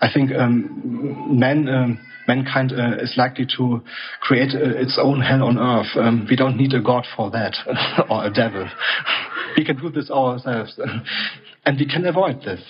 I 0.00 0.08
think 0.12 0.30
um, 0.32 1.38
man, 1.38 1.68
um, 1.68 2.06
mankind 2.28 2.72
uh, 2.72 2.96
is 3.02 3.14
likely 3.16 3.46
to 3.56 3.82
create 4.20 4.54
uh, 4.54 4.78
its 4.80 4.98
own 5.00 5.20
hell 5.20 5.44
on 5.44 5.58
earth. 5.58 5.96
Um, 5.96 6.26
we 6.28 6.36
don't 6.36 6.56
need 6.56 6.74
a 6.74 6.80
god 6.80 7.06
for 7.16 7.30
that 7.30 7.56
or 8.10 8.24
a 8.24 8.32
devil. 8.32 8.68
we 9.56 9.64
can 9.64 9.76
do 9.76 9.90
this 9.90 10.10
ourselves, 10.10 10.78
and 11.66 11.78
we 11.78 11.86
can 11.86 12.06
avoid 12.06 12.42
this. 12.42 12.60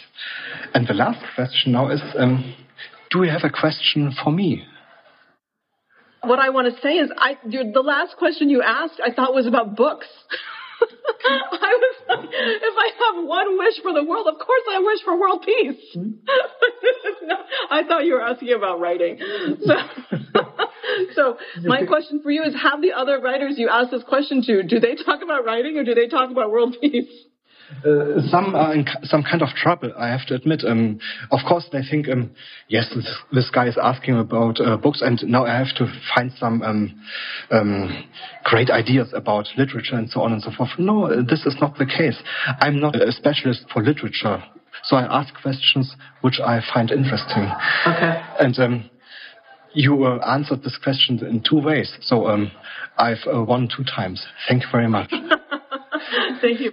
And 0.74 0.86
the 0.86 0.94
last 0.94 1.24
question 1.34 1.72
now 1.72 1.90
is: 1.90 2.00
um, 2.18 2.54
Do 3.10 3.24
you 3.24 3.30
have 3.30 3.44
a 3.44 3.50
question 3.50 4.14
for 4.22 4.30
me? 4.32 4.64
What 6.28 6.38
I 6.38 6.50
want 6.50 6.74
to 6.74 6.80
say 6.80 6.94
is, 6.94 7.10
I 7.16 7.36
the 7.44 7.82
last 7.84 8.16
question 8.16 8.50
you 8.50 8.62
asked, 8.62 9.00
I 9.04 9.12
thought 9.12 9.34
was 9.34 9.46
about 9.46 9.76
books. 9.76 10.06
I 11.26 11.78
was 11.80 11.96
like, 12.08 12.28
if 12.30 12.74
I 12.78 12.90
have 13.04 13.26
one 13.26 13.58
wish 13.58 13.80
for 13.82 13.92
the 13.92 14.04
world, 14.04 14.26
of 14.26 14.34
course 14.34 14.62
I 14.70 14.78
wish 14.80 15.00
for 15.04 15.18
world 15.18 15.44
peace. 15.44 15.96
I 17.70 17.82
thought 17.84 18.04
you 18.04 18.14
were 18.14 18.22
asking 18.22 18.52
about 18.52 18.80
writing. 18.80 19.18
So, 19.64 19.74
so 21.14 21.38
my 21.62 21.84
question 21.86 22.20
for 22.22 22.30
you 22.30 22.44
is: 22.44 22.54
Have 22.54 22.82
the 22.82 22.92
other 22.92 23.20
writers 23.20 23.54
you 23.56 23.68
asked 23.68 23.90
this 23.90 24.02
question 24.04 24.42
to, 24.42 24.62
do 24.62 24.78
they 24.78 24.94
talk 24.94 25.22
about 25.22 25.44
writing 25.44 25.76
or 25.78 25.84
do 25.84 25.94
they 25.94 26.08
talk 26.08 26.30
about 26.30 26.50
world 26.50 26.76
peace? 26.80 27.10
Uh, 27.84 28.20
some 28.28 28.54
are 28.54 28.74
in 28.74 28.86
some 29.02 29.22
kind 29.22 29.42
of 29.42 29.48
trouble, 29.50 29.92
I 29.98 30.08
have 30.08 30.24
to 30.26 30.34
admit. 30.34 30.62
Um, 30.66 31.00
of 31.32 31.40
course, 31.48 31.66
they 31.72 31.82
think, 31.82 32.08
um, 32.08 32.30
yes, 32.68 32.86
this, 32.94 33.08
this, 33.32 33.50
guy 33.50 33.66
is 33.66 33.76
asking 33.80 34.16
about 34.18 34.60
uh, 34.60 34.76
books, 34.76 35.02
and 35.02 35.20
now 35.26 35.44
I 35.44 35.58
have 35.58 35.74
to 35.76 35.92
find 36.14 36.30
some 36.38 36.62
um, 36.62 37.00
um, 37.50 38.04
great 38.44 38.70
ideas 38.70 39.12
about 39.14 39.46
literature 39.56 39.96
and 39.96 40.08
so 40.08 40.20
on 40.20 40.32
and 40.32 40.42
so 40.42 40.50
forth. 40.56 40.70
No, 40.78 41.08
this 41.22 41.44
is 41.44 41.56
not 41.60 41.76
the 41.76 41.86
case. 41.86 42.16
I'm 42.60 42.78
not 42.78 42.94
a 42.94 43.10
specialist 43.10 43.66
for 43.72 43.82
literature, 43.82 44.42
so 44.84 44.96
I 44.96 45.20
ask 45.20 45.34
questions 45.42 45.96
which 46.20 46.38
I 46.38 46.60
find 46.72 46.90
interesting. 46.92 47.50
Okay. 47.86 48.22
And 48.38 48.58
um, 48.60 48.90
you 49.72 50.04
uh, 50.04 50.18
answered 50.26 50.62
this 50.62 50.78
question 50.82 51.18
in 51.26 51.42
two 51.48 51.60
ways, 51.60 51.92
so 52.00 52.28
um, 52.28 52.52
I've 52.96 53.26
uh, 53.26 53.42
won 53.42 53.68
two 53.74 53.84
times. 53.84 54.24
Thank 54.48 54.62
you 54.62 54.68
very 54.70 54.88
much. 54.88 55.10
Thank 56.40 56.60
you. 56.60 56.72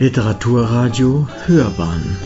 Literaturradio 0.00 1.28
Hörbahn. 1.44 2.16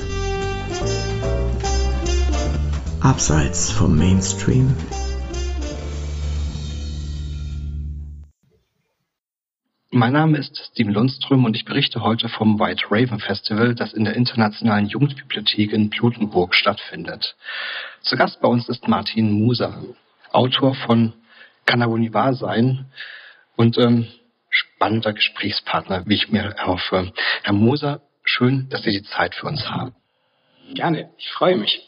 Abseits 3.00 3.72
vom 3.72 3.98
Mainstream. 3.98 4.76
Mein 9.90 10.12
Name 10.12 10.38
ist 10.38 10.56
Steven 10.70 10.92
Lundström 10.92 11.44
und 11.44 11.56
ich 11.56 11.64
berichte 11.64 12.02
heute 12.02 12.28
vom 12.28 12.60
White 12.60 12.84
Raven 12.90 13.18
Festival, 13.18 13.74
das 13.74 13.92
in 13.92 14.04
der 14.04 14.14
Internationalen 14.14 14.87
Jugendbibliothek 14.87 15.72
in 15.72 15.90
Blutenburg 15.90 16.54
stattfindet. 16.54 17.34
Zu 18.02 18.16
Gast 18.16 18.40
bei 18.40 18.46
uns 18.46 18.68
ist 18.68 18.87
Martin 18.87 19.32
Muser, 19.32 19.82
Autor 20.30 20.76
von 20.76 21.12
Kann 21.66 21.82
aber 21.82 21.98
nie 21.98 22.12
wahr 22.12 22.34
sein? 22.34 22.87
Und 23.56 23.78
ähm, 23.78 24.06
spannender 24.55 25.12
Gesprächspartner, 25.12 26.05
wie 26.07 26.14
ich 26.14 26.31
mir 26.31 26.43
erhoffe. 26.43 27.12
Herr 27.43 27.53
Moser, 27.53 28.03
schön, 28.25 28.69
dass 28.71 28.83
Sie 28.83 28.90
die 28.90 29.03
Zeit 29.03 29.35
für 29.35 29.47
uns 29.47 29.69
haben. 29.69 29.95
Gerne, 30.75 31.11
ich 31.19 31.29
freue 31.31 31.57
mich. 31.57 31.83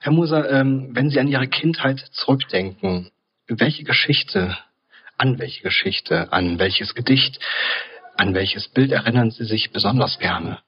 Herr 0.00 0.12
Moser, 0.12 0.50
ähm, 0.50 0.90
wenn 0.92 1.10
Sie 1.10 1.20
an 1.20 1.28
Ihre 1.28 1.48
Kindheit 1.48 2.00
zurückdenken, 2.12 3.10
welche 3.48 3.84
Geschichte, 3.84 4.56
an 5.18 5.38
welche 5.38 5.62
Geschichte, 5.62 6.32
an 6.32 6.58
welches 6.58 6.94
Gedicht, 6.94 7.38
an 8.16 8.34
welches 8.34 8.68
Bild 8.68 8.92
erinnern 8.92 9.30
Sie 9.30 9.44
sich 9.44 9.72
besonders 9.72 10.18
gerne? 10.18 10.60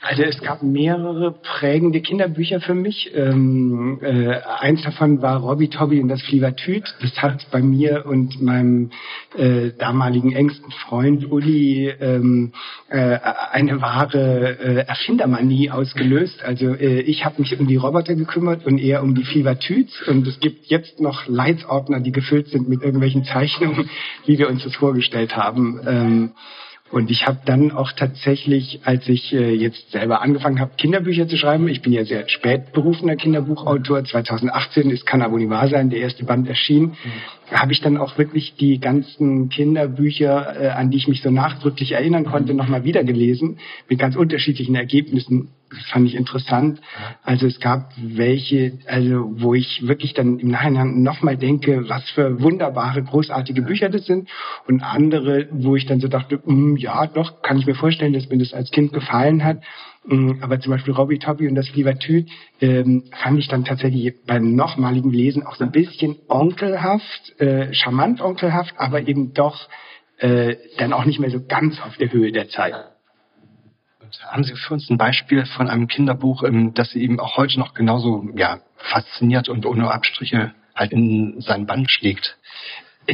Also 0.00 0.22
es 0.22 0.40
gab 0.40 0.62
mehrere 0.62 1.32
prägende 1.32 2.00
Kinderbücher 2.00 2.60
für 2.60 2.74
mich. 2.74 3.10
Ähm, 3.16 3.98
äh, 4.00 4.40
eins 4.60 4.82
davon 4.82 5.22
war 5.22 5.38
Robby 5.38 5.68
Tobby 5.68 6.00
und 6.00 6.06
das 6.06 6.22
Flievertüt. 6.22 6.84
Das 7.02 7.20
hat 7.20 7.50
bei 7.50 7.60
mir 7.60 8.06
und 8.06 8.40
meinem 8.40 8.90
äh, 9.36 9.70
damaligen 9.76 10.32
engsten 10.32 10.70
Freund 10.70 11.28
Uli 11.30 11.88
ähm, 11.88 12.52
äh, 12.88 13.18
eine 13.50 13.80
wahre 13.80 14.58
äh, 14.60 14.86
Erfindermanie 14.86 15.70
ausgelöst. 15.72 16.44
Also 16.44 16.74
äh, 16.74 17.00
ich 17.00 17.24
habe 17.24 17.42
mich 17.42 17.58
um 17.58 17.66
die 17.66 17.76
Roboter 17.76 18.14
gekümmert 18.14 18.64
und 18.66 18.78
er 18.78 19.02
um 19.02 19.16
die 19.16 19.24
Flievertüts. 19.24 20.06
Und 20.06 20.28
es 20.28 20.38
gibt 20.38 20.66
jetzt 20.66 21.00
noch 21.00 21.26
Leitsordner, 21.26 21.98
die 21.98 22.12
gefüllt 22.12 22.48
sind 22.48 22.68
mit 22.68 22.82
irgendwelchen 22.82 23.24
Zeichnungen, 23.24 23.90
wie 24.26 24.38
wir 24.38 24.48
uns 24.48 24.62
das 24.62 24.76
vorgestellt 24.76 25.36
haben. 25.36 25.80
Ähm, 25.84 26.32
und 26.90 27.10
ich 27.10 27.26
habe 27.26 27.40
dann 27.44 27.70
auch 27.70 27.92
tatsächlich, 27.92 28.80
als 28.84 29.06
ich 29.08 29.32
äh, 29.34 29.54
jetzt 29.54 29.90
selber 29.90 30.22
angefangen 30.22 30.58
habe, 30.58 30.72
Kinderbücher 30.76 31.28
zu 31.28 31.36
schreiben, 31.36 31.68
ich 31.68 31.82
bin 31.82 31.92
ja 31.92 32.04
sehr 32.04 32.28
spät 32.28 32.72
berufener 32.72 33.16
Kinderbuchautor, 33.16 34.04
2018 34.04 34.90
ist 34.90 35.04
Kann 35.04 35.20
aber 35.20 35.36
nie 35.36 35.50
wahr 35.50 35.68
sein, 35.68 35.90
der 35.90 36.00
erste 36.00 36.24
Band 36.24 36.48
erschienen, 36.48 36.96
mhm. 37.04 37.56
habe 37.56 37.72
ich 37.72 37.80
dann 37.82 37.98
auch 37.98 38.16
wirklich 38.16 38.54
die 38.56 38.78
ganzen 38.80 39.50
Kinderbücher, 39.50 40.60
äh, 40.60 40.68
an 40.68 40.90
die 40.90 40.96
ich 40.96 41.08
mich 41.08 41.20
so 41.20 41.30
nachdrücklich 41.30 41.92
erinnern 41.92 42.24
konnte, 42.24 42.54
nochmal 42.54 42.84
wieder 42.84 43.04
gelesen, 43.04 43.58
mit 43.88 43.98
ganz 43.98 44.16
unterschiedlichen 44.16 44.74
Ergebnissen. 44.74 45.50
Das 45.70 45.84
fand 45.90 46.06
ich 46.06 46.14
interessant. 46.14 46.80
Also 47.22 47.46
es 47.46 47.60
gab 47.60 47.92
welche, 47.96 48.78
also 48.86 49.30
wo 49.36 49.54
ich 49.54 49.86
wirklich 49.86 50.14
dann 50.14 50.38
im 50.38 50.48
Nachhinein 50.48 51.02
nochmal 51.02 51.36
denke, 51.36 51.88
was 51.88 52.08
für 52.10 52.40
wunderbare, 52.40 53.02
großartige 53.02 53.62
Bücher 53.62 53.88
das 53.88 54.06
sind. 54.06 54.28
Und 54.66 54.82
andere, 54.82 55.48
wo 55.50 55.76
ich 55.76 55.86
dann 55.86 56.00
so 56.00 56.08
dachte, 56.08 56.40
mm, 56.44 56.76
ja, 56.76 57.06
doch, 57.06 57.42
kann 57.42 57.58
ich 57.58 57.66
mir 57.66 57.74
vorstellen, 57.74 58.12
dass 58.12 58.28
mir 58.28 58.38
das 58.38 58.54
als 58.54 58.70
Kind 58.70 58.92
gefallen 58.92 59.44
hat. 59.44 59.62
Mm, 60.06 60.42
aber 60.42 60.58
zum 60.60 60.72
Beispiel 60.72 60.94
Robbie 60.94 61.18
Tobby 61.18 61.48
und 61.48 61.54
das 61.54 61.68
Flivertüt 61.68 62.28
ähm, 62.60 63.04
fand 63.22 63.38
ich 63.38 63.48
dann 63.48 63.64
tatsächlich 63.64 64.14
beim 64.26 64.54
nochmaligen 64.54 65.10
Lesen 65.10 65.44
auch 65.44 65.56
so 65.56 65.64
ein 65.64 65.72
bisschen 65.72 66.16
onkelhaft, 66.28 67.40
äh, 67.40 67.74
charmant 67.74 68.22
onkelhaft, 68.22 68.74
aber 68.78 69.06
eben 69.06 69.34
doch 69.34 69.68
äh, 70.18 70.56
dann 70.78 70.92
auch 70.92 71.04
nicht 71.04 71.20
mehr 71.20 71.30
so 71.30 71.44
ganz 71.46 71.78
auf 71.80 71.96
der 71.98 72.10
Höhe 72.10 72.32
der 72.32 72.48
Zeit. 72.48 72.74
Haben 74.26 74.44
Sie 74.44 74.54
für 74.54 74.74
uns 74.74 74.88
ein 74.90 74.98
Beispiel 74.98 75.44
von 75.46 75.68
einem 75.68 75.88
Kinderbuch, 75.88 76.42
ähm, 76.42 76.74
das 76.74 76.90
Sie 76.90 77.02
eben 77.02 77.20
auch 77.20 77.36
heute 77.36 77.58
noch 77.58 77.74
genauso 77.74 78.28
ja, 78.34 78.60
fasziniert 78.76 79.48
und 79.48 79.66
ohne 79.66 79.90
Abstriche 79.90 80.52
halt 80.74 80.92
in 80.92 81.40
sein 81.40 81.66
Band 81.66 81.90
schlägt? 81.90 82.36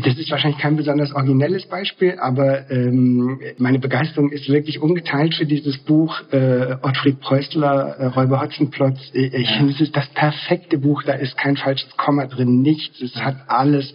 Das 0.02 0.18
ist 0.18 0.28
wahrscheinlich 0.33 0.61
kein 0.61 0.76
besonders 0.76 1.12
originelles 1.12 1.68
Beispiel, 1.68 2.18
aber 2.18 2.68
ähm, 2.68 3.38
meine 3.59 3.78
Begeisterung 3.78 4.33
ist 4.33 4.48
wirklich 4.48 4.83
ungeteilt 4.83 5.37
für 5.37 5.46
dieses 5.46 5.78
Buch. 5.78 6.20
Äh, 6.33 6.78
Ottfried 6.83 7.20
Preußler, 7.20 7.96
äh, 7.98 8.07
Räuber 8.07 8.40
Hotzenplotz. 8.40 8.98
Ich 9.12 9.33
ja. 9.33 9.57
finde, 9.57 9.72
es 9.72 9.80
ist 9.80 9.96
das 9.96 10.09
perfekte 10.09 10.78
Buch. 10.78 11.04
Da 11.04 11.12
ist 11.12 11.37
kein 11.37 11.57
falsches 11.57 11.96
Komma 11.96 12.26
drin, 12.26 12.61
nichts. 12.61 13.00
Es 13.00 13.14
hat 13.14 13.37
alles 13.46 13.94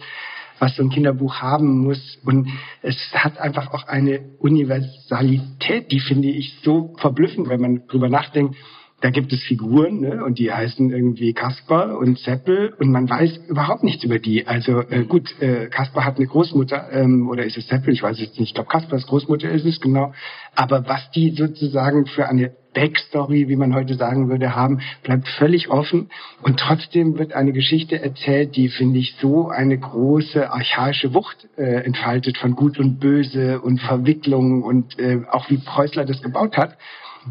was 0.60 0.76
so 0.76 0.82
ein 0.82 0.90
Kinderbuch 0.90 1.40
haben 1.40 1.78
muss. 1.78 2.18
Und 2.24 2.48
es 2.82 2.96
hat 3.12 3.40
einfach 3.40 3.72
auch 3.72 3.88
eine 3.88 4.20
Universalität, 4.38 5.90
die 5.90 6.00
finde 6.00 6.28
ich 6.28 6.54
so 6.62 6.94
verblüffend, 6.98 7.48
wenn 7.48 7.60
man 7.60 7.86
drüber 7.88 8.08
nachdenkt. 8.08 8.54
Da 9.00 9.08
gibt 9.08 9.32
es 9.32 9.42
Figuren 9.42 10.00
ne, 10.00 10.22
und 10.22 10.38
die 10.38 10.52
heißen 10.52 10.90
irgendwie 10.90 11.32
Kasper 11.32 11.96
und 11.98 12.18
Seppel 12.18 12.74
und 12.78 12.90
man 12.90 13.08
weiß 13.08 13.40
überhaupt 13.48 13.82
nichts 13.82 14.04
über 14.04 14.18
die. 14.18 14.46
Also 14.46 14.80
äh, 14.80 15.04
gut, 15.04 15.34
äh, 15.40 15.68
Kasper 15.68 16.04
hat 16.04 16.18
eine 16.18 16.26
Großmutter 16.26 16.92
ähm, 16.92 17.30
oder 17.30 17.44
ist 17.44 17.56
es 17.56 17.66
Seppel? 17.66 17.94
Ich 17.94 18.02
weiß 18.02 18.20
es 18.20 18.28
nicht. 18.38 18.40
Ich 18.40 18.54
glaube, 18.54 18.68
Kaspers 18.68 19.06
Großmutter 19.06 19.50
ist 19.50 19.64
es 19.64 19.80
genau. 19.80 20.12
Aber 20.54 20.86
was 20.86 21.10
die 21.12 21.30
sozusagen 21.30 22.04
für 22.04 22.28
eine 22.28 22.52
Backstory, 22.74 23.48
wie 23.48 23.56
man 23.56 23.74
heute 23.74 23.94
sagen 23.94 24.28
würde, 24.28 24.54
haben, 24.54 24.80
bleibt 25.02 25.28
völlig 25.28 25.68
offen. 25.68 26.10
Und 26.42 26.60
trotzdem 26.60 27.18
wird 27.18 27.32
eine 27.32 27.52
Geschichte 27.52 28.00
erzählt, 28.00 28.56
die, 28.56 28.68
finde 28.68 28.98
ich, 28.98 29.16
so 29.20 29.48
eine 29.48 29.78
große 29.78 30.50
archaische 30.50 31.14
Wucht 31.14 31.48
äh, 31.56 31.84
entfaltet 31.84 32.38
von 32.38 32.54
Gut 32.54 32.78
und 32.78 33.00
Böse 33.00 33.60
und 33.60 33.80
Verwicklung 33.80 34.62
und 34.62 34.98
äh, 34.98 35.22
auch 35.30 35.50
wie 35.50 35.58
Preußler 35.58 36.04
das 36.04 36.22
gebaut 36.22 36.56
hat. 36.56 36.76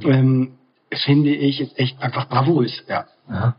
Ähm, 0.04 0.52
finde 0.92 1.30
ich, 1.30 1.62
ist 1.62 1.78
echt 1.80 2.02
einfach 2.02 2.28
bravurös, 2.30 2.84
ja. 2.88 3.06
Ja, 3.30 3.56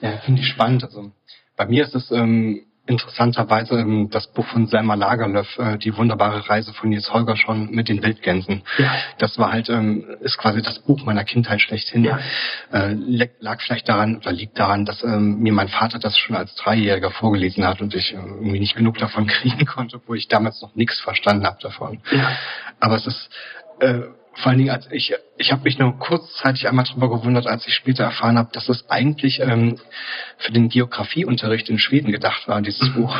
ja 0.00 0.16
finde 0.18 0.42
ich 0.42 0.48
spannend. 0.48 0.84
Also 0.84 1.10
bei 1.56 1.66
mir 1.66 1.84
ist 1.84 1.94
es 1.94 2.10
ähm, 2.10 2.65
interessanterweise 2.86 3.78
ähm, 3.80 4.08
das 4.10 4.26
Buch 4.32 4.46
von 4.46 4.66
Selma 4.66 4.94
Lagerlöf, 4.94 5.58
äh, 5.58 5.78
die 5.78 5.96
wunderbare 5.96 6.48
Reise 6.48 6.72
von 6.72 6.88
Nils 6.88 7.12
Holger 7.12 7.36
schon 7.36 7.70
mit 7.70 7.88
den 7.88 8.02
Wildgänsen. 8.02 8.62
Ja. 8.78 8.94
Das 9.18 9.38
war 9.38 9.52
halt, 9.52 9.68
ähm, 9.68 10.04
ist 10.20 10.38
quasi 10.38 10.62
das 10.62 10.78
Buch 10.80 11.04
meiner 11.04 11.24
Kindheit 11.24 11.60
schlechthin. 11.60 12.04
Ja. 12.04 12.18
Äh, 12.72 12.94
lag 13.40 13.60
vielleicht 13.60 13.88
daran 13.88 14.18
oder 14.18 14.32
liegt 14.32 14.58
daran, 14.58 14.84
dass 14.84 15.02
ähm, 15.02 15.38
mir 15.38 15.52
mein 15.52 15.68
Vater 15.68 15.98
das 15.98 16.16
schon 16.16 16.36
als 16.36 16.54
Dreijähriger 16.54 17.10
vorgelesen 17.10 17.66
hat 17.66 17.80
und 17.80 17.94
ich 17.94 18.12
äh, 18.12 18.16
irgendwie 18.16 18.60
nicht 18.60 18.76
genug 18.76 18.98
davon 18.98 19.26
kriegen 19.26 19.66
konnte, 19.66 20.00
wo 20.06 20.14
ich 20.14 20.28
damals 20.28 20.62
noch 20.62 20.74
nichts 20.74 21.00
verstanden 21.00 21.46
habe 21.46 21.58
davon. 21.60 22.00
Ja. 22.10 22.30
Aber 22.80 22.96
es 22.96 23.06
ist 23.06 23.30
äh, 23.80 24.02
vor 24.36 24.50
allen 24.50 24.58
Dingen, 24.58 24.70
als 24.70 24.86
ich, 24.90 25.14
ich 25.38 25.52
habe 25.52 25.62
mich 25.62 25.78
nur 25.78 25.98
kurzzeitig 25.98 26.68
einmal 26.68 26.84
darüber 26.84 27.08
gewundert, 27.08 27.46
als 27.46 27.66
ich 27.66 27.74
später 27.74 28.04
erfahren 28.04 28.38
habe, 28.38 28.50
dass 28.52 28.68
es 28.68 28.88
eigentlich 28.90 29.40
ähm, 29.40 29.78
für 30.38 30.52
den 30.52 30.68
Geografieunterricht 30.68 31.68
in 31.68 31.78
Schweden 31.78 32.12
gedacht 32.12 32.46
war, 32.46 32.60
dieses 32.60 32.90
mhm. 32.90 32.94
Buch. 32.94 33.16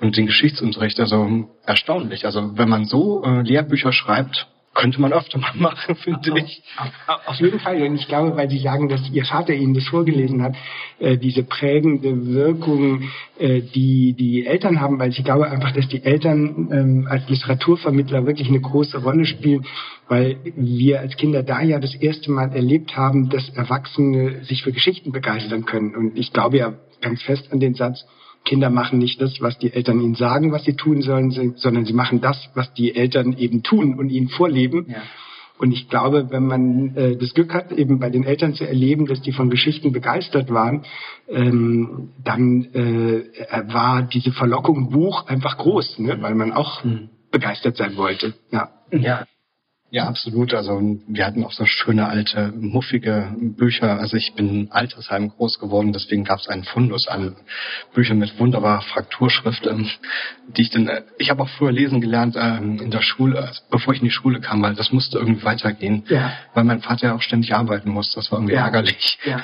Und 0.00 0.16
den 0.16 0.26
Geschichtsunterricht, 0.26 1.00
also 1.00 1.48
erstaunlich. 1.66 2.24
Also 2.24 2.56
wenn 2.56 2.68
man 2.68 2.84
so 2.84 3.24
äh, 3.24 3.42
Lehrbücher 3.42 3.92
schreibt, 3.92 4.46
könnte 4.74 5.00
man 5.00 5.12
öfter 5.12 5.38
mal 5.38 5.52
machen, 5.56 5.96
finde 5.96 6.38
ich. 6.38 6.62
Auf, 6.76 7.26
auf 7.26 7.36
jeden 7.40 7.58
Fall. 7.60 7.82
Und 7.82 7.96
ich 7.96 8.08
glaube, 8.08 8.36
weil 8.36 8.48
Sie 8.48 8.58
sagen, 8.58 8.88
dass 8.88 9.08
Ihr 9.10 9.24
Vater 9.24 9.52
Ihnen 9.54 9.74
das 9.74 9.86
vorgelesen 9.88 10.42
hat, 10.42 10.54
äh, 10.98 11.16
diese 11.16 11.42
prägende 11.42 12.26
Wirkung, 12.26 13.08
äh, 13.38 13.60
die 13.60 14.14
die 14.14 14.46
Eltern 14.46 14.80
haben, 14.80 14.98
weil 14.98 15.10
ich 15.10 15.24
glaube 15.24 15.50
einfach, 15.50 15.72
dass 15.72 15.88
die 15.88 16.02
Eltern 16.02 16.68
ähm, 16.70 17.08
als 17.10 17.28
Literaturvermittler 17.28 18.26
wirklich 18.26 18.48
eine 18.48 18.60
große 18.60 18.98
Rolle 18.98 19.24
spielen, 19.24 19.66
weil 20.08 20.38
wir 20.54 21.00
als 21.00 21.16
Kinder 21.16 21.42
da 21.42 21.62
ja 21.62 21.78
das 21.78 21.94
erste 21.94 22.30
Mal 22.30 22.52
erlebt 22.52 22.96
haben, 22.96 23.28
dass 23.28 23.48
Erwachsene 23.50 24.44
sich 24.44 24.62
für 24.62 24.72
Geschichten 24.72 25.12
begeistern 25.12 25.64
können. 25.64 25.94
Und 25.94 26.18
ich 26.18 26.32
glaube 26.32 26.58
ja 26.58 26.74
ganz 27.00 27.22
fest 27.22 27.52
an 27.52 27.60
den 27.60 27.74
Satz, 27.74 28.04
Kinder 28.44 28.70
machen 28.70 28.98
nicht 28.98 29.20
das, 29.20 29.40
was 29.40 29.58
die 29.58 29.72
Eltern 29.72 30.00
ihnen 30.00 30.14
sagen, 30.14 30.52
was 30.52 30.64
sie 30.64 30.74
tun 30.74 31.02
sollen, 31.02 31.30
sondern 31.30 31.84
sie 31.84 31.92
machen 31.92 32.20
das, 32.20 32.48
was 32.54 32.72
die 32.74 32.94
Eltern 32.94 33.36
eben 33.36 33.62
tun 33.62 33.98
und 33.98 34.08
ihnen 34.10 34.28
vorleben. 34.28 34.86
Ja. 34.88 35.02
Und 35.58 35.72
ich 35.72 35.88
glaube, 35.88 36.30
wenn 36.30 36.46
man 36.46 36.96
äh, 36.96 37.16
das 37.16 37.34
Glück 37.34 37.52
hat, 37.52 37.72
eben 37.72 37.98
bei 37.98 38.10
den 38.10 38.24
Eltern 38.24 38.54
zu 38.54 38.66
erleben, 38.66 39.06
dass 39.06 39.20
die 39.20 39.32
von 39.32 39.50
Geschichten 39.50 39.92
begeistert 39.92 40.50
waren, 40.50 40.84
ähm, 41.28 42.10
dann 42.22 42.64
äh, 42.72 43.24
war 43.72 44.02
diese 44.02 44.30
Verlockung 44.32 44.90
Buch 44.90 45.26
einfach 45.26 45.58
groß, 45.58 45.98
ne? 45.98 46.22
weil 46.22 46.36
man 46.36 46.52
auch 46.52 46.84
mhm. 46.84 47.08
begeistert 47.32 47.76
sein 47.76 47.96
wollte. 47.96 48.34
Ja. 48.52 48.70
ja. 48.92 49.26
Ja, 49.90 50.06
absolut. 50.06 50.52
Also 50.52 50.98
wir 51.06 51.24
hatten 51.24 51.42
auch 51.44 51.52
so 51.52 51.64
schöne 51.64 52.08
alte, 52.08 52.52
muffige 52.54 53.34
Bücher. 53.38 53.98
Also 53.98 54.18
ich 54.18 54.34
bin 54.34 54.48
in 54.50 54.70
Altersheim 54.70 55.30
groß 55.30 55.58
geworden, 55.58 55.94
deswegen 55.94 56.24
gab 56.24 56.40
es 56.40 56.48
einen 56.48 56.64
Fundus 56.64 57.08
an 57.08 57.36
Büchern 57.94 58.18
mit 58.18 58.38
wunderbarer 58.38 58.82
Frakturschrift, 58.82 59.66
ähm, 59.66 59.88
die 60.48 60.62
ich 60.62 60.70
dann, 60.70 60.88
äh, 60.88 61.02
ich 61.16 61.30
habe 61.30 61.42
auch 61.42 61.48
früher 61.48 61.72
lesen 61.72 62.02
gelernt 62.02 62.36
ähm, 62.38 62.78
in 62.82 62.90
der 62.90 63.00
Schule, 63.00 63.50
bevor 63.70 63.94
ich 63.94 64.00
in 64.00 64.04
die 64.04 64.10
Schule 64.10 64.40
kam, 64.40 64.60
weil 64.60 64.74
das 64.74 64.92
musste 64.92 65.18
irgendwie 65.18 65.44
weitergehen, 65.44 66.04
ja. 66.08 66.32
weil 66.52 66.64
mein 66.64 66.82
Vater 66.82 67.08
ja 67.08 67.14
auch 67.14 67.22
ständig 67.22 67.54
arbeiten 67.54 67.88
musste. 67.88 68.16
Das 68.16 68.30
war 68.30 68.40
irgendwie 68.40 68.56
ja. 68.56 68.64
ärgerlich. 68.66 69.18
Ja. 69.24 69.42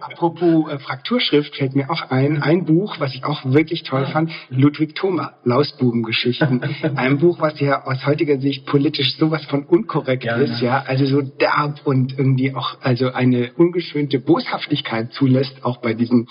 Apropos 0.00 0.70
äh, 0.70 0.78
Frakturschrift 0.78 1.56
fällt 1.56 1.76
mir 1.76 1.90
auch 1.90 2.10
ein, 2.10 2.42
ein 2.42 2.64
Buch, 2.64 3.00
was 3.00 3.14
ich 3.14 3.24
auch 3.24 3.44
wirklich 3.44 3.82
toll 3.82 4.06
fand, 4.06 4.30
Ludwig 4.48 4.94
Thoma, 4.94 5.34
Lausbubengeschichten. 5.44 6.62
ein 6.96 7.18
Buch, 7.18 7.38
was 7.38 7.60
ja 7.60 7.84
aus 7.84 8.06
heutiger 8.06 8.40
Sicht 8.40 8.64
politisch 8.64 9.14
so 9.18 9.25
sowas 9.26 9.44
von 9.46 9.64
unkorrekt 9.64 10.24
ja, 10.24 10.36
ist, 10.36 10.60
ja. 10.60 10.78
ja, 10.78 10.84
also 10.86 11.06
so 11.06 11.22
derb 11.22 11.80
und 11.84 12.18
irgendwie 12.18 12.54
auch 12.54 12.80
also 12.80 13.12
eine 13.12 13.52
ungeschönte 13.52 14.18
Boshaftigkeit 14.20 15.12
zulässt, 15.12 15.64
auch 15.64 15.78
bei 15.78 15.94
diesen 15.94 16.20
mhm. 16.20 16.28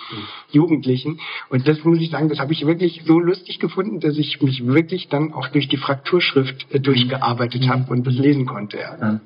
Jugendlichen. 0.51 1.19
Und 1.49 1.67
das 1.67 1.83
muss 1.83 1.99
ich 1.99 2.09
sagen, 2.09 2.29
das 2.29 2.39
habe 2.39 2.53
ich 2.53 2.65
wirklich 2.65 3.03
so 3.05 3.19
lustig 3.19 3.59
gefunden, 3.59 3.99
dass 3.99 4.17
ich 4.17 4.41
mich 4.41 4.65
wirklich 4.65 5.09
dann 5.09 5.33
auch 5.33 5.47
durch 5.49 5.67
die 5.67 5.77
Frakturschrift 5.77 6.73
äh, 6.73 6.79
durchgearbeitet 6.79 7.63
mhm. 7.63 7.69
habe 7.69 7.93
und 7.93 8.07
das 8.07 8.15
lesen 8.15 8.45
konnte. 8.45 8.77
Ja. 8.77 9.19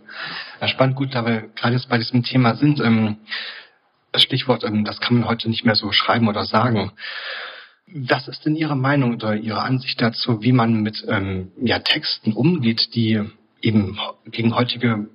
ja. 0.62 0.68
spannend, 0.68 0.96
gut, 0.96 1.14
da 1.14 1.26
wir 1.26 1.50
gerade 1.56 1.76
jetzt 1.76 1.90
bei 1.90 1.98
diesem 1.98 2.24
Thema 2.24 2.56
sind. 2.56 2.80
Ähm, 2.80 3.18
das 4.12 4.24
Stichwort, 4.24 4.64
ähm, 4.64 4.86
das 4.86 5.00
kann 5.00 5.20
man 5.20 5.30
heute 5.30 5.50
nicht 5.50 5.66
mehr 5.66 5.76
so 5.76 5.92
schreiben 5.92 6.28
oder 6.28 6.46
sagen. 6.46 6.92
Was 7.92 8.28
ist 8.28 8.46
denn 8.46 8.56
Ihre 8.56 8.76
Meinung 8.76 9.16
oder 9.16 9.36
Ihre 9.36 9.62
Ansicht 9.62 10.00
dazu, 10.00 10.44
wie 10.44 10.52
man 10.52 10.82
mit 10.82 11.04
ähm, 11.08 11.52
ja, 11.60 11.80
Texten 11.80 12.34
umgeht, 12.34 12.94
die 12.94 13.20
eben 13.62 13.98
gegen 14.32 14.56
heutige 14.56 15.10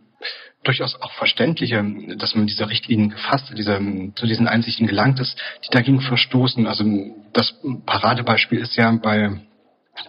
durchaus 0.64 1.00
auch 1.00 1.12
verständliche, 1.12 1.84
dass 2.16 2.34
man 2.34 2.46
diese 2.46 2.68
Richtlinien 2.68 3.10
gefasst 3.10 3.52
diese, 3.56 3.78
zu 4.14 4.26
diesen 4.26 4.48
Einsichten 4.48 4.86
gelangt 4.86 5.20
ist, 5.20 5.38
die 5.64 5.70
dagegen 5.70 6.00
verstoßen. 6.00 6.66
Also 6.66 6.84
das 7.32 7.54
Paradebeispiel 7.84 8.60
ist 8.60 8.76
ja 8.76 8.90
bei 8.92 9.40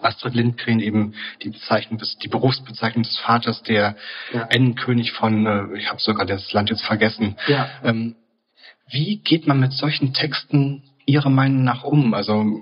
Astrid 0.02 0.34
Lindgren 0.34 0.80
eben 0.80 1.14
die 1.42 1.50
Bezeichnung 1.50 1.98
des, 1.98 2.16
die 2.18 2.28
Berufsbezeichnung 2.28 3.04
des 3.04 3.18
Vaters, 3.18 3.62
der 3.62 3.96
ja. 4.32 4.46
Endkönig 4.50 5.12
von, 5.12 5.46
äh, 5.46 5.78
ich 5.78 5.88
habe 5.88 6.00
sogar 6.00 6.26
das 6.26 6.52
Land 6.52 6.70
jetzt 6.70 6.84
vergessen. 6.84 7.36
Ja. 7.46 7.68
Ähm, 7.84 8.16
wie 8.88 9.18
geht 9.18 9.46
man 9.46 9.60
mit 9.60 9.72
solchen 9.72 10.12
Texten 10.12 10.82
Ihrer 11.06 11.30
Meinung 11.30 11.62
nach 11.64 11.84
um? 11.84 12.14
Also 12.14 12.60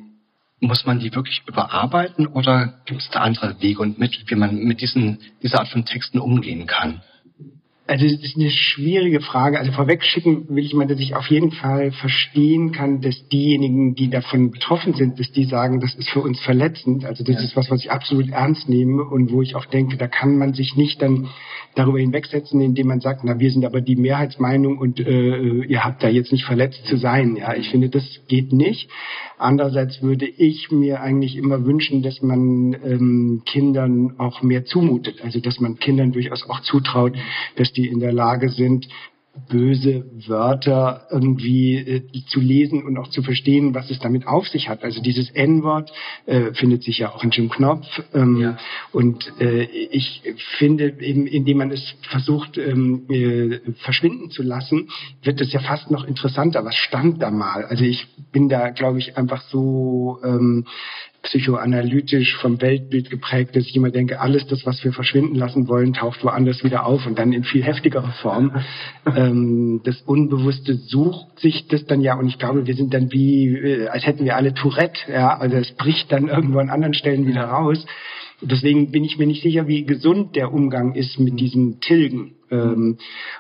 muss 0.66 0.87
man 0.87 0.98
die 0.98 1.14
wirklich 1.14 1.42
überarbeiten 1.46 2.27
oder 2.27 2.74
gibt 2.85 3.00
es 3.00 3.11
da 3.11 3.20
andere 3.20 3.61
Wege 3.61 3.81
und 3.81 3.98
Mittel, 3.98 4.22
wie 4.27 4.35
man 4.35 4.57
mit 4.57 4.81
diesen, 4.81 5.18
dieser 5.42 5.61
Art 5.61 5.68
von 5.68 5.85
Texten 5.85 6.18
umgehen 6.18 6.66
kann? 6.66 7.03
Also 7.86 8.06
das 8.06 8.22
ist 8.22 8.36
eine 8.36 8.50
schwierige 8.50 9.20
Frage. 9.20 9.58
Also 9.58 9.72
vorwegschicken 9.72 10.48
will 10.48 10.64
ich 10.64 10.72
mal, 10.72 10.86
dass 10.86 11.00
ich 11.00 11.14
auf 11.14 11.26
jeden 11.26 11.52
Fall 11.52 11.92
verstehen 11.92 12.72
kann, 12.72 13.02
dass 13.02 13.28
diejenigen, 13.28 13.94
die 13.94 14.08
davon 14.08 14.50
betroffen 14.50 14.94
sind, 14.94 15.20
dass 15.20 15.30
die 15.32 15.44
sagen, 15.44 15.80
das 15.80 15.94
ist 15.94 16.08
für 16.08 16.22
uns 16.22 16.40
verletzend. 16.40 17.04
Also 17.04 17.24
das 17.24 17.36
ja. 17.36 17.42
ist 17.42 17.56
was, 17.56 17.70
was 17.70 17.84
ich 17.84 17.90
absolut 17.90 18.30
ernst 18.30 18.70
nehme 18.70 19.04
und 19.04 19.32
wo 19.32 19.42
ich 19.42 19.54
auch 19.54 19.66
denke, 19.66 19.98
da 19.98 20.08
kann 20.08 20.38
man 20.38 20.54
sich 20.54 20.76
nicht 20.76 21.02
dann 21.02 21.28
darüber 21.74 21.98
hinwegsetzen, 21.98 22.60
indem 22.60 22.86
man 22.86 23.00
sagt, 23.00 23.22
na, 23.24 23.38
wir 23.38 23.50
sind 23.50 23.64
aber 23.64 23.80
die 23.80 23.96
Mehrheitsmeinung 23.96 24.78
und 24.78 25.00
äh, 25.00 25.64
ihr 25.64 25.84
habt 25.84 26.02
da 26.02 26.08
jetzt 26.08 26.32
nicht 26.32 26.44
verletzt 26.44 26.86
zu 26.86 26.96
sein. 26.96 27.36
Ja, 27.36 27.54
ich 27.54 27.68
finde, 27.68 27.90
das 27.90 28.20
geht 28.28 28.52
nicht. 28.52 28.88
Andererseits 29.36 30.00
würde 30.00 30.26
ich 30.26 30.70
mir 30.70 31.00
eigentlich 31.00 31.36
immer 31.36 31.66
wünschen, 31.66 32.02
dass 32.02 32.22
man 32.22 32.76
ähm, 32.84 33.42
Kindern 33.44 34.14
auch 34.18 34.42
mehr 34.42 34.64
zumutet. 34.64 35.22
Also 35.22 35.40
dass 35.40 35.60
man 35.60 35.76
Kindern 35.76 36.12
durchaus 36.12 36.48
auch 36.48 36.60
zutraut, 36.60 37.14
dass 37.56 37.72
die 37.76 37.88
in 37.88 38.00
der 38.00 38.12
Lage 38.12 38.48
sind, 38.48 38.88
böse 39.48 40.04
Wörter 40.28 41.08
irgendwie 41.10 41.76
äh, 41.76 42.24
zu 42.28 42.40
lesen 42.40 42.84
und 42.84 42.96
auch 42.98 43.08
zu 43.08 43.22
verstehen, 43.22 43.74
was 43.74 43.90
es 43.90 43.98
damit 43.98 44.26
auf 44.26 44.46
sich 44.48 44.68
hat. 44.68 44.84
Also 44.84 45.02
dieses 45.02 45.30
N-Wort 45.30 45.92
äh, 46.26 46.52
findet 46.54 46.84
sich 46.84 46.98
ja 46.98 47.12
auch 47.12 47.22
in 47.24 47.30
Jim 47.30 47.50
Knopf. 47.50 47.87
Ähm, 48.14 48.40
ja. 48.40 48.56
Und 48.92 49.32
äh, 49.40 49.64
ich 49.64 50.22
finde, 50.58 50.94
eben, 51.00 51.26
indem 51.26 51.58
man 51.58 51.70
es 51.72 51.94
versucht 52.08 52.58
ähm, 52.58 53.06
äh, 53.08 53.58
verschwinden 53.82 54.30
zu 54.30 54.42
lassen, 54.42 54.88
wird 55.22 55.40
es 55.40 55.52
ja 55.52 55.60
fast 55.60 55.90
noch 55.90 56.04
interessanter. 56.04 56.64
Was 56.64 56.76
stand 56.76 57.20
da 57.20 57.30
mal? 57.30 57.64
Also 57.64 57.84
ich 57.84 58.06
bin 58.30 58.48
da, 58.48 58.70
glaube 58.70 59.00
ich, 59.00 59.16
einfach 59.16 59.42
so 59.48 60.20
ähm, 60.24 60.64
psychoanalytisch 61.24 62.37
vom 62.37 62.60
Weltbild 62.60 63.10
geprägt, 63.10 63.56
dass 63.56 63.64
ich 63.64 63.74
immer 63.74 63.90
denke, 63.90 64.20
alles 64.20 64.46
das, 64.46 64.64
was 64.66 64.84
wir 64.84 64.92
verschwinden 64.92 65.34
lassen 65.34 65.68
wollen, 65.68 65.94
taucht 65.94 66.22
woanders 66.22 66.62
wieder 66.62 66.87
auf 66.87 67.06
und 67.06 67.18
dann 67.18 67.32
in 67.32 67.44
viel 67.44 67.64
heftigerer 67.64 68.12
Form. 68.22 68.52
ähm, 69.16 69.80
das 69.84 70.02
Unbewusste 70.02 70.74
sucht 70.74 71.40
sich 71.40 71.66
das 71.68 71.87
dann 71.87 72.00
ja 72.00 72.14
und 72.14 72.28
ich 72.28 72.38
glaube, 72.38 72.66
wir 72.66 72.74
sind 72.74 72.94
dann 72.94 73.10
wie, 73.10 73.48
äh, 73.48 73.88
als 73.88 74.06
hätten 74.06 74.24
wir 74.24 74.37
alle 74.37 74.54
Tourette, 74.54 75.00
ja, 75.10 75.37
also 75.37 75.56
es 75.56 75.72
bricht 75.72 76.12
dann 76.12 76.28
irgendwo 76.28 76.58
an 76.58 76.70
anderen 76.70 76.94
Stellen 76.94 77.26
wieder 77.26 77.44
raus. 77.44 77.84
Deswegen 78.50 78.90
bin 78.90 79.04
ich 79.04 79.18
mir 79.18 79.26
nicht 79.26 79.42
sicher, 79.42 79.66
wie 79.68 79.85
gesund 79.85 80.37
der 80.37 80.52
Umgang 80.52 80.94
ist 80.94 81.18
mit 81.18 81.38
diesem 81.40 81.80
Tilgen. 81.80 82.35
Ähm, 82.50 82.98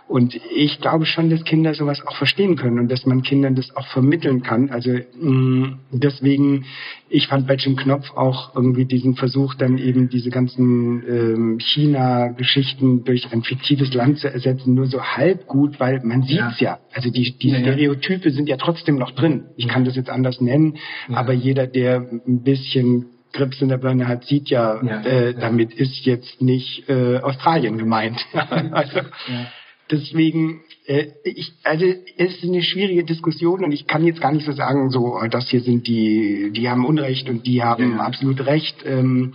und 0.08 0.38
ich 0.54 0.80
glaube 0.80 1.06
schon, 1.06 1.30
dass 1.30 1.44
Kinder 1.44 1.74
sowas 1.74 2.02
auch 2.06 2.16
verstehen 2.16 2.56
können 2.56 2.78
und 2.78 2.90
dass 2.90 3.06
man 3.06 3.22
Kindern 3.22 3.54
das 3.54 3.74
auch 3.76 3.86
vermitteln 3.88 4.42
kann. 4.42 4.70
Also 4.70 4.90
mh, 4.90 5.30
mm, 5.30 5.78
deswegen, 5.92 6.64
ich 7.08 7.26
fand 7.26 7.46
bei 7.46 7.54
Jim 7.54 7.76
Knopf 7.76 8.10
auch 8.16 8.54
irgendwie 8.54 8.86
diesen 8.86 9.14
Versuch, 9.14 9.54
dann 9.54 9.78
eben 9.78 10.08
diese 10.08 10.30
ganzen 10.30 11.02
ähm, 11.08 11.58
China-Geschichten 11.60 13.04
durch 13.04 13.30
ein 13.32 13.42
fiktives 13.42 13.92
Land 13.94 14.18
zu 14.18 14.32
ersetzen, 14.32 14.74
nur 14.74 14.86
so 14.86 15.02
halb 15.02 15.46
gut, 15.46 15.78
weil 15.80 16.00
man 16.02 16.22
sieht's 16.22 16.60
ja. 16.60 16.70
ja. 16.70 16.78
Also 16.92 17.10
die, 17.10 17.36
die 17.38 17.50
ja, 17.50 17.60
Stereotype 17.60 18.28
ja. 18.28 18.34
sind 18.34 18.48
ja 18.48 18.56
trotzdem 18.56 18.96
noch 18.96 19.12
drin. 19.12 19.44
Ich 19.56 19.68
kann 19.68 19.84
das 19.84 19.96
jetzt 19.96 20.10
anders 20.10 20.40
nennen, 20.40 20.78
aber 21.08 21.32
jeder, 21.32 21.66
der 21.66 22.06
ein 22.26 22.42
bisschen 22.42 23.06
Grips 23.34 23.60
in 23.60 23.68
der 23.68 23.78
Birne 23.78 24.08
hat, 24.08 24.24
sieht 24.24 24.48
ja, 24.48 24.80
ja, 24.82 25.00
äh, 25.02 25.32
ja. 25.32 25.32
damit 25.38 25.74
ist 25.74 26.06
jetzt 26.06 26.40
nicht 26.40 26.88
äh, 26.88 27.18
Australien 27.18 27.76
gemeint. 27.76 28.18
also, 28.32 28.98
ja. 28.98 29.46
Deswegen, 29.90 30.62
äh, 30.86 31.08
ich, 31.24 31.52
also 31.62 31.84
es 31.84 32.36
ist 32.36 32.44
eine 32.44 32.62
schwierige 32.62 33.04
Diskussion 33.04 33.64
und 33.64 33.72
ich 33.72 33.86
kann 33.86 34.06
jetzt 34.06 34.20
gar 34.20 34.32
nicht 34.32 34.46
so 34.46 34.52
sagen, 34.52 34.88
so 34.88 35.20
das 35.30 35.50
hier 35.50 35.60
sind 35.60 35.86
die, 35.86 36.52
die 36.54 36.70
haben 36.70 36.86
Unrecht 36.86 37.28
und 37.28 37.46
die 37.46 37.62
haben 37.62 38.00
absolut 38.00 38.46
Recht. 38.46 38.76
Ähm, 38.86 39.34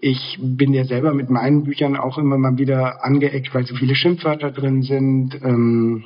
ich 0.00 0.38
bin 0.40 0.72
ja 0.72 0.84
selber 0.84 1.14
mit 1.14 1.30
meinen 1.30 1.64
Büchern 1.64 1.96
auch 1.96 2.18
immer 2.18 2.38
mal 2.38 2.58
wieder 2.58 3.04
angeeckt, 3.04 3.54
weil 3.54 3.66
so 3.66 3.74
viele 3.74 3.94
Schimpfwörter 3.94 4.50
drin 4.50 4.82
sind. 4.82 5.34
Ähm, 5.42 6.04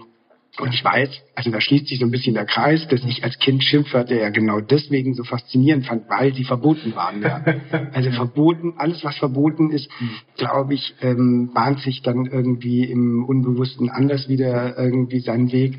und 0.59 0.73
ich 0.73 0.83
weiß, 0.83 1.11
also 1.35 1.51
da 1.51 1.61
schließt 1.61 1.88
sich 1.88 1.99
so 1.99 2.07
ein 2.07 2.11
bisschen 2.11 2.35
der 2.35 2.47
Kreis, 2.47 2.87
dass 2.88 3.05
ich 3.05 3.23
als 3.23 3.38
Kind 3.38 3.62
Schimpfwörter 3.62 4.14
ja 4.14 4.31
genau 4.31 4.61
deswegen 4.61 5.14
so 5.14 5.23
faszinierend 5.23 5.87
fand, 5.87 6.09
weil 6.09 6.35
sie 6.35 6.45
verboten 6.45 6.95
waren. 6.95 7.23
Ja. 7.23 7.45
Also 7.92 8.11
verboten, 8.11 8.75
alles 8.77 9.05
was 9.05 9.16
verboten 9.16 9.71
ist, 9.71 9.88
glaube 10.37 10.75
ich, 10.75 10.95
ähm, 11.01 11.51
bahnt 11.55 11.81
sich 11.81 12.03
dann 12.03 12.27
irgendwie 12.27 12.85
im 12.85 13.25
Unbewussten 13.25 13.90
anders 13.90 14.29
wieder 14.29 14.79
irgendwie 14.79 15.21
seinen 15.21 15.53
Weg. 15.53 15.79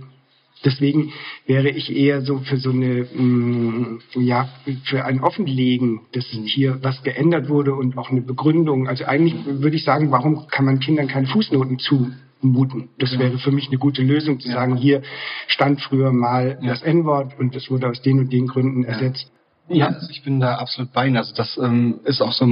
Deswegen 0.65 1.11
wäre 1.45 1.69
ich 1.69 1.95
eher 1.95 2.21
so 2.21 2.39
für 2.39 2.57
so 2.57 2.71
eine, 2.71 3.07
mh, 3.13 3.21
mm, 3.21 3.99
ja, 4.15 4.49
für 4.85 5.05
ein 5.05 5.21
Offenlegen, 5.21 6.01
dass 6.13 6.25
hier 6.25 6.79
was 6.81 7.03
geändert 7.03 7.49
wurde 7.49 7.75
und 7.75 7.97
auch 7.97 8.09
eine 8.09 8.21
Begründung. 8.21 8.87
Also 8.87 9.05
eigentlich 9.05 9.35
würde 9.45 9.75
ich 9.75 9.83
sagen, 9.83 10.11
warum 10.11 10.47
kann 10.47 10.65
man 10.65 10.79
Kindern 10.79 11.07
keine 11.07 11.27
Fußnoten 11.27 11.77
zu 11.79 12.11
muten. 12.51 12.89
Das 12.99 13.13
ja. 13.13 13.19
wäre 13.19 13.38
für 13.38 13.51
mich 13.51 13.67
eine 13.67 13.77
gute 13.77 14.01
Lösung, 14.01 14.39
zu 14.39 14.49
ja. 14.49 14.55
sagen, 14.55 14.75
hier 14.75 15.01
stand 15.47 15.81
früher 15.81 16.12
mal 16.12 16.60
das 16.63 16.81
N-Wort 16.81 17.38
und 17.39 17.55
es 17.55 17.69
wurde 17.69 17.88
aus 17.89 18.01
den 18.01 18.19
und 18.19 18.31
den 18.31 18.47
Gründen 18.47 18.83
ersetzt. 18.83 19.31
Ja, 19.69 19.88
also 19.88 20.10
ich 20.10 20.23
bin 20.23 20.39
da 20.39 20.55
absolut 20.55 20.93
bei 20.93 21.07
Ihnen. 21.07 21.17
Also 21.17 21.33
das 21.36 21.57
ähm, 21.57 21.99
ist 22.05 22.21
auch 22.21 22.31
so 22.31 22.47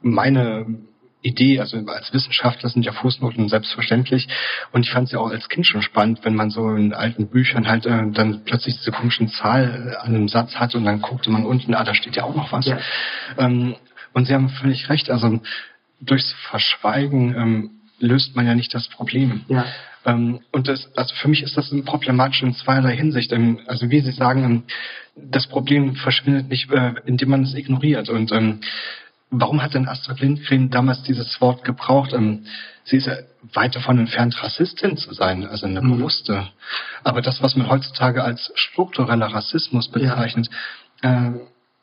meine 0.00 0.66
Idee, 1.22 1.60
also 1.60 1.78
als 1.86 2.12
Wissenschaftler 2.12 2.68
sind 2.68 2.84
ja 2.84 2.92
Fußnoten 2.92 3.48
selbstverständlich 3.48 4.28
und 4.72 4.82
ich 4.82 4.90
fand 4.90 5.06
es 5.06 5.12
ja 5.12 5.20
auch 5.20 5.30
als 5.30 5.48
Kind 5.48 5.66
schon 5.66 5.82
spannend, 5.82 6.20
wenn 6.24 6.34
man 6.34 6.50
so 6.50 6.68
in 6.70 6.92
alten 6.92 7.28
Büchern 7.28 7.68
halt 7.68 7.86
äh, 7.86 8.10
dann 8.10 8.42
plötzlich 8.44 8.76
diese 8.76 8.90
komischen 8.90 9.28
Zahl 9.28 9.96
an 10.00 10.14
einem 10.14 10.28
Satz 10.28 10.56
hat 10.56 10.74
und 10.74 10.84
dann 10.84 11.00
guckte 11.00 11.30
man 11.30 11.46
unten, 11.46 11.74
ah, 11.74 11.84
da 11.84 11.94
steht 11.94 12.16
ja 12.16 12.24
auch 12.24 12.34
noch 12.34 12.50
was. 12.52 12.66
Ja. 12.66 12.78
Ähm, 13.38 13.76
und 14.12 14.26
Sie 14.26 14.34
haben 14.34 14.48
völlig 14.48 14.88
recht, 14.88 15.10
also 15.10 15.40
durchs 16.00 16.32
Verschweigen 16.50 17.34
ähm, 17.36 17.70
löst 18.02 18.36
man 18.36 18.46
ja 18.46 18.54
nicht 18.54 18.74
das 18.74 18.88
Problem. 18.88 19.42
Ja. 19.48 19.64
Ähm, 20.04 20.40
und 20.50 20.68
das, 20.68 20.90
also 20.96 21.14
für 21.14 21.28
mich 21.28 21.42
ist 21.42 21.56
das 21.56 21.72
problematisch 21.84 22.42
in 22.42 22.54
zweierlei 22.54 22.96
Hinsicht. 22.96 23.32
Ähm, 23.32 23.60
also 23.66 23.88
wie 23.90 24.00
Sie 24.00 24.12
sagen, 24.12 24.44
ähm, 24.44 24.62
das 25.16 25.46
Problem 25.46 25.94
verschwindet 25.94 26.48
nicht, 26.48 26.70
äh, 26.70 26.94
indem 27.06 27.30
man 27.30 27.42
es 27.42 27.54
ignoriert. 27.54 28.08
Und 28.08 28.32
ähm, 28.32 28.60
warum 29.30 29.62
hat 29.62 29.74
denn 29.74 29.88
Astrid 29.88 30.20
Lindgren 30.20 30.70
damals 30.70 31.02
dieses 31.04 31.40
Wort 31.40 31.64
gebraucht? 31.64 32.12
Ähm, 32.12 32.44
sie 32.84 32.96
ist 32.96 33.06
ja 33.06 33.14
weit 33.54 33.76
davon 33.76 33.98
entfernt, 33.98 34.42
Rassistin 34.42 34.96
zu 34.96 35.14
sein, 35.14 35.46
also 35.46 35.66
eine 35.66 35.80
mhm. 35.80 35.98
bewusste. 35.98 36.48
Aber 37.04 37.22
das, 37.22 37.42
was 37.42 37.54
man 37.54 37.68
heutzutage 37.68 38.24
als 38.24 38.50
struktureller 38.54 39.26
Rassismus 39.26 39.88
bezeichnet, 39.88 40.48
ja. 41.02 41.28
äh, 41.28 41.32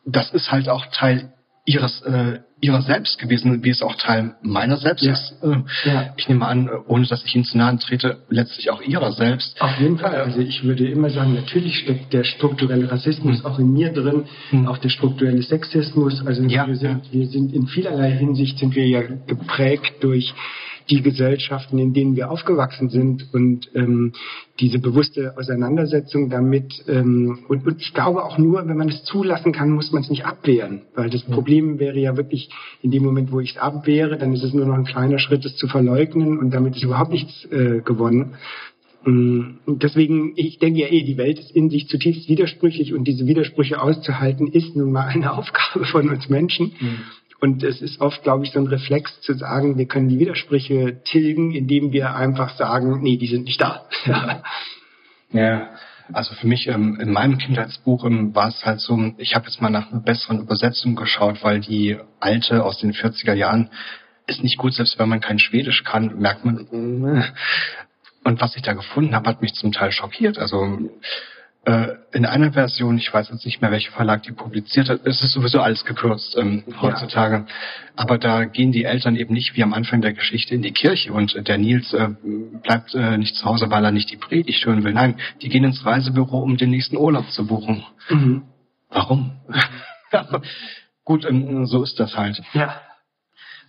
das 0.06 0.32
ist 0.32 0.52
halt 0.52 0.70
auch 0.70 0.86
Teil 0.88 1.32
ihres 1.70 2.02
äh, 2.02 2.40
ihrer 2.62 2.82
selbst 2.82 3.20
gewesen, 3.20 3.64
wie 3.64 3.70
es 3.70 3.82
auch 3.82 3.96
Teil 3.96 4.36
meiner 4.42 4.78
selbst 4.78 5.04
ja. 5.04 5.14
ist. 5.14 5.36
Äh, 5.42 5.90
ja. 5.90 6.14
Ich 6.18 6.28
nehme 6.28 6.46
an, 6.46 6.70
ohne 6.88 7.06
dass 7.06 7.24
ich 7.24 7.34
Ihnen 7.36 7.46
zu 7.46 7.58
nahe 7.58 7.78
trete, 7.78 8.18
letztlich 8.30 8.70
auch 8.70 8.82
ihrer 8.82 9.14
selbst. 9.14 9.62
Auf 9.62 9.80
jeden 9.80 9.98
Fall. 9.98 10.16
Also 10.16 10.40
ich 10.40 10.64
würde 10.64 10.88
immer 10.88 11.10
sagen, 11.10 11.36
natürlich 11.36 11.80
steckt 11.80 12.12
der 12.12 12.24
strukturelle 12.24 12.92
Rassismus 12.92 13.40
mhm. 13.40 13.46
auch 13.46 13.60
in 13.60 13.72
mir 13.72 13.94
drin, 13.94 14.26
mhm. 14.52 14.68
auch 14.68 14.78
der 14.78 14.90
strukturelle 14.90 15.42
Sexismus. 15.42 16.26
Also 16.26 16.44
ja. 16.44 16.68
wir, 16.68 16.76
sind, 16.76 17.14
wir 17.14 17.28
sind 17.28 17.54
in 17.54 17.68
vielerlei 17.68 18.12
Hinsicht 18.12 18.60
sind 18.60 18.76
wir 18.76 18.88
ja 18.88 19.02
geprägt 19.28 19.94
durch 20.02 20.34
die 20.90 21.02
Gesellschaften, 21.02 21.78
in 21.80 21.94
denen 21.94 22.16
wir 22.16 22.32
aufgewachsen 22.32 22.90
sind 22.90 23.34
und 23.34 23.70
ähm, 23.76 24.14
diese 24.60 24.80
bewusste 24.80 25.38
Auseinandersetzung 25.38 26.30
damit. 26.30 26.84
Ähm, 26.88 27.40
und, 27.48 27.66
und 27.66 27.82
ich 27.82 27.94
glaube 27.94 28.24
auch 28.24 28.38
nur, 28.38 28.68
wenn 28.68 28.78
man 28.78 28.90
es 28.90 29.04
zulassen 29.04 29.52
kann, 29.52 29.72
muss 29.72 29.92
man 29.92 30.04
es 30.04 30.10
nicht 30.10 30.26
abwehren, 30.26 30.82
weil 30.96 31.10
das 31.10 31.24
Problem 31.24 31.80
wäre 31.80 32.00
ja 32.00 32.18
wirklich 32.18 32.50
in 32.82 32.92
dem 32.92 33.04
Moment, 33.04 33.32
wo 33.32 33.40
ich 33.40 33.52
es 33.52 33.58
abwehre, 33.58 34.18
dann 34.18 34.34
ist 34.34 34.44
es 34.44 34.54
nur 34.54 34.66
noch 34.66 34.76
ein 34.76 34.86
kleiner 34.86 35.20
Schritt, 35.20 35.46
es 35.46 35.56
zu 35.56 35.68
verleugnen 35.68 36.40
und 36.40 36.52
damit 36.52 36.76
ist 36.76 36.84
überhaupt 36.84 37.12
nichts 37.12 37.46
äh, 37.52 37.82
gewonnen. 37.82 38.36
Mm, 39.06 39.60
deswegen, 39.68 40.34
ich 40.36 40.60
denke 40.60 40.82
ja 40.82 40.88
eh, 40.88 41.04
die 41.04 41.18
Welt 41.18 41.40
ist 41.40 41.52
in 41.56 41.70
sich 41.70 41.88
zutiefst 41.88 42.28
widersprüchlich 42.28 42.94
und 42.94 43.06
diese 43.06 43.28
Widersprüche 43.28 43.82
auszuhalten, 43.82 44.48
ist 44.48 44.76
nun 44.76 44.92
mal 44.92 45.08
eine 45.08 45.34
Aufgabe 45.38 45.86
von 45.86 46.10
uns 46.10 46.30
Menschen. 46.30 46.74
Mhm. 46.80 47.00
Und 47.42 47.64
es 47.64 47.82
ist 47.82 48.02
oft, 48.02 48.24
glaube 48.24 48.46
ich, 48.46 48.52
so 48.52 48.60
ein 48.60 48.68
Reflex 48.68 49.22
zu 49.22 49.34
sagen, 49.34 49.78
wir 49.78 49.86
können 49.86 50.10
die 50.10 50.20
Widersprüche 50.20 51.02
tilgen, 51.04 51.54
indem 51.54 51.94
wir 51.94 52.16
einfach 52.16 52.58
sagen, 52.58 53.02
nee, 53.02 53.18
die 53.18 53.28
sind 53.28 53.46
nicht 53.46 53.62
da. 53.62 53.86
ja. 55.32 55.70
Also 56.12 56.34
für 56.34 56.48
mich 56.48 56.68
ähm, 56.68 56.98
in 57.00 57.12
meinem 57.12 57.38
Kindheitsbuch 57.38 58.04
ähm, 58.04 58.34
war 58.34 58.48
es 58.48 58.66
halt 58.66 58.80
so, 58.82 59.14
ich 59.18 59.36
habe 59.36 59.46
jetzt 59.46 59.62
mal 59.62 59.70
nach 59.70 59.92
einer 59.92 60.02
besseren 60.02 60.40
Übersetzung 60.40 60.96
geschaut, 60.96 61.44
weil 61.44 61.60
die 61.60 61.98
alte 62.20 62.64
aus 62.64 62.80
den 62.80 62.94
40er 62.94 63.34
Jahren 63.34 63.70
ist 64.26 64.44
nicht 64.44 64.58
gut, 64.58 64.74
selbst 64.74 64.98
wenn 64.98 65.10
man 65.10 65.22
kein 65.22 65.40
Schwedisch 65.40 65.84
kann, 65.84 66.18
merkt 66.20 66.46
man. 66.46 66.58
Äh. 66.72 67.24
Und 68.24 68.42
was 68.42 68.56
ich 68.56 68.64
da 68.64 68.74
gefunden 68.74 69.16
habe, 69.16 69.30
hat 69.30 69.42
mich 69.42 69.54
zum 69.54 69.72
Teil 69.72 69.92
schockiert. 69.92 70.40
Also 70.40 70.90
äh, 71.66 71.88
in 72.12 72.26
einer 72.26 72.54
Version, 72.54 72.98
ich 72.98 73.14
weiß 73.14 73.30
jetzt 73.30 73.46
nicht 73.46 73.62
mehr, 73.62 73.72
welcher 73.72 73.92
Verlag 73.92 74.24
die 74.24 74.32
publiziert 74.32 74.90
hat, 74.90 75.02
es 75.06 75.22
ist 75.22 75.34
sowieso 75.34 75.62
alles 75.62 75.84
gekürzt 75.86 76.36
ähm, 76.38 76.64
heutzutage. 76.82 77.36
Ja. 77.36 77.46
Aber 77.96 78.18
da 78.18 78.46
gehen 78.46 78.72
die 78.72 78.86
Eltern 78.86 79.16
eben 79.16 79.34
nicht 79.34 79.56
wie 79.56 79.64
am 79.64 79.74
Anfang 79.74 80.02
der 80.02 80.14
Geschichte 80.14 80.56
in 80.56 80.62
die 80.62 80.72
Kirche 80.72 81.12
und 81.12 81.48
der 81.48 81.58
Nils 81.58 81.94
äh, 81.94 82.10
bleibt 82.64 82.96
äh, 82.96 83.18
nicht 83.18 83.36
zu 83.36 83.46
Hause, 83.46 83.70
weil 83.70 83.84
er 83.84 83.92
nicht 83.92 84.10
die 84.10 84.18
Predigt 84.18 84.66
hören 84.66 84.84
will. 84.84 84.94
Nein, 84.94 85.20
die 85.42 85.50
gehen 85.50 85.64
ins 85.64 85.86
Reisebüro, 85.86 86.40
um 86.40 86.58
den 86.58 86.70
nächsten 86.70 86.98
Urlaub 86.98 87.30
zu 87.32 87.46
buchen. 87.46 87.84
Mhm. 88.10 88.44
Warum? 88.90 89.34
Gut, 91.04 91.26
ähm, 91.26 91.66
so 91.66 91.84
ist 91.84 92.00
das 92.00 92.16
halt. 92.16 92.42
Ja. 92.54 92.82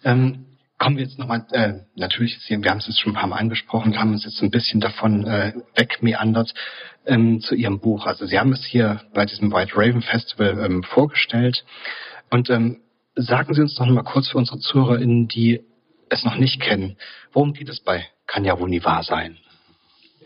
Ähm, 0.05 0.47
kommen 0.81 0.97
wir 0.97 1.05
jetzt 1.05 1.19
nochmal, 1.19 1.47
äh, 1.53 1.75
natürlich, 1.95 2.33
jetzt 2.33 2.47
hier, 2.47 2.61
wir 2.61 2.71
haben 2.71 2.79
es 2.79 2.87
jetzt 2.87 3.01
schon 3.01 3.13
ein 3.13 3.15
paar 3.15 3.29
Mal 3.29 3.37
angesprochen, 3.37 3.99
haben 3.99 4.13
uns 4.13 4.25
jetzt 4.25 4.43
ein 4.43 4.51
bisschen 4.51 4.81
davon 4.81 5.27
äh, 5.27 5.53
wegmeandert 5.77 6.55
ähm, 7.07 7.41
zu 7.41 7.55
Ihrem 7.55 7.81
Buch. 7.81 8.07
Also 8.07 8.25
Sie 8.25 8.39
haben 8.39 8.53
es 8.53 8.65
hier 8.65 9.03
bei 9.13 9.27
diesem 9.27 9.53
White 9.53 9.73
Raven 9.77 10.01
Festival 10.01 10.59
ähm, 10.65 10.83
vorgestellt. 10.83 11.65
Und 12.31 12.49
ähm, 12.49 12.81
sagen 13.15 13.53
Sie 13.53 13.61
uns 13.61 13.75
doch 13.75 13.87
mal 13.87 14.03
kurz 14.03 14.29
für 14.29 14.39
unsere 14.39 14.59
ZuhörerInnen, 14.59 15.29
die 15.29 15.61
es 16.09 16.25
noch 16.25 16.37
nicht 16.37 16.61
kennen, 16.61 16.97
worum 17.33 17.53
geht 17.53 17.69
es 17.69 17.81
bei 17.81 18.07
Kann 18.27 18.47
ja 18.47 18.59
wahr 18.59 19.03
sein? 19.03 19.37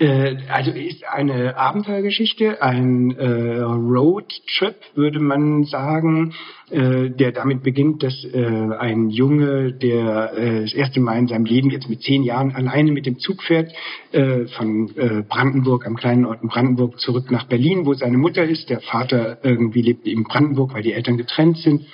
Äh, 0.01 0.37
also 0.49 0.73
ist 0.73 1.05
eine 1.07 1.57
Abenteuergeschichte, 1.57 2.61
ein 2.61 3.13
äh, 3.13 3.61
Roadtrip, 3.61 4.75
würde 4.97 5.21
man 5.21 5.65
sagen, 5.65 6.35
äh, 6.71 7.11
der 7.11 7.31
damit 7.31 7.63
beginnt, 7.63 8.03
dass 8.03 8.25
äh, 8.25 8.45
ein 8.45 9.11
Junge, 9.11 9.73
der 9.73 10.33
äh, 10.37 10.61
das 10.63 10.75
erste 10.75 10.99
Mal 10.99 11.19
in 11.19 11.29
seinem 11.29 11.45
Leben 11.45 11.71
jetzt 11.71 11.89
mit 11.89 12.03
zehn 12.03 12.25
Jahren 12.25 12.57
alleine 12.57 12.91
mit 12.91 13.07
dem 13.07 13.21
Zug 13.21 13.45
fährt, 13.45 13.73
äh, 14.11 14.47
von 14.47 14.91
Brandenburg, 15.29 15.87
am 15.87 15.97
kleinen 15.97 16.25
Ort 16.25 16.43
in 16.43 16.49
Brandenburg, 16.49 16.99
zurück 16.99 17.31
nach 17.31 17.47
Berlin, 17.47 17.87
wo 17.87 17.95
seine 17.95 18.19
Mutter 18.19 18.45
ist. 18.45 18.71
Der 18.71 18.81
Vater 18.81 19.39
irgendwie 19.45 19.83
lebt 19.83 20.07
in 20.09 20.25
Brandenburg, 20.25 20.75
weil 20.75 20.83
die 20.83 20.93
Eltern 20.93 21.17
getrennt 21.17 21.59
sind. 21.59 21.87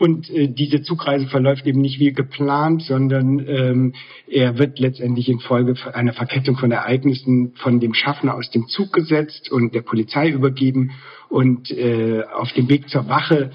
Und 0.00 0.30
äh, 0.30 0.48
diese 0.48 0.80
Zugreise 0.80 1.26
verläuft 1.26 1.66
eben 1.66 1.82
nicht 1.82 2.00
wie 2.00 2.14
geplant, 2.14 2.80
sondern 2.84 3.38
ähm, 3.46 3.92
er 4.26 4.56
wird 4.56 4.78
letztendlich 4.78 5.28
infolge 5.28 5.74
einer 5.92 6.14
Verkettung 6.14 6.56
von 6.56 6.70
Ereignissen 6.70 7.52
von 7.56 7.80
dem 7.80 7.92
Schaffner 7.92 8.34
aus 8.34 8.50
dem 8.50 8.66
Zug 8.66 8.94
gesetzt 8.94 9.52
und 9.52 9.74
der 9.74 9.82
Polizei 9.82 10.30
übergeben. 10.30 10.92
Und 11.28 11.70
äh, 11.70 12.22
auf 12.32 12.50
dem 12.54 12.70
Weg 12.70 12.88
zur 12.88 13.10
Wache 13.10 13.50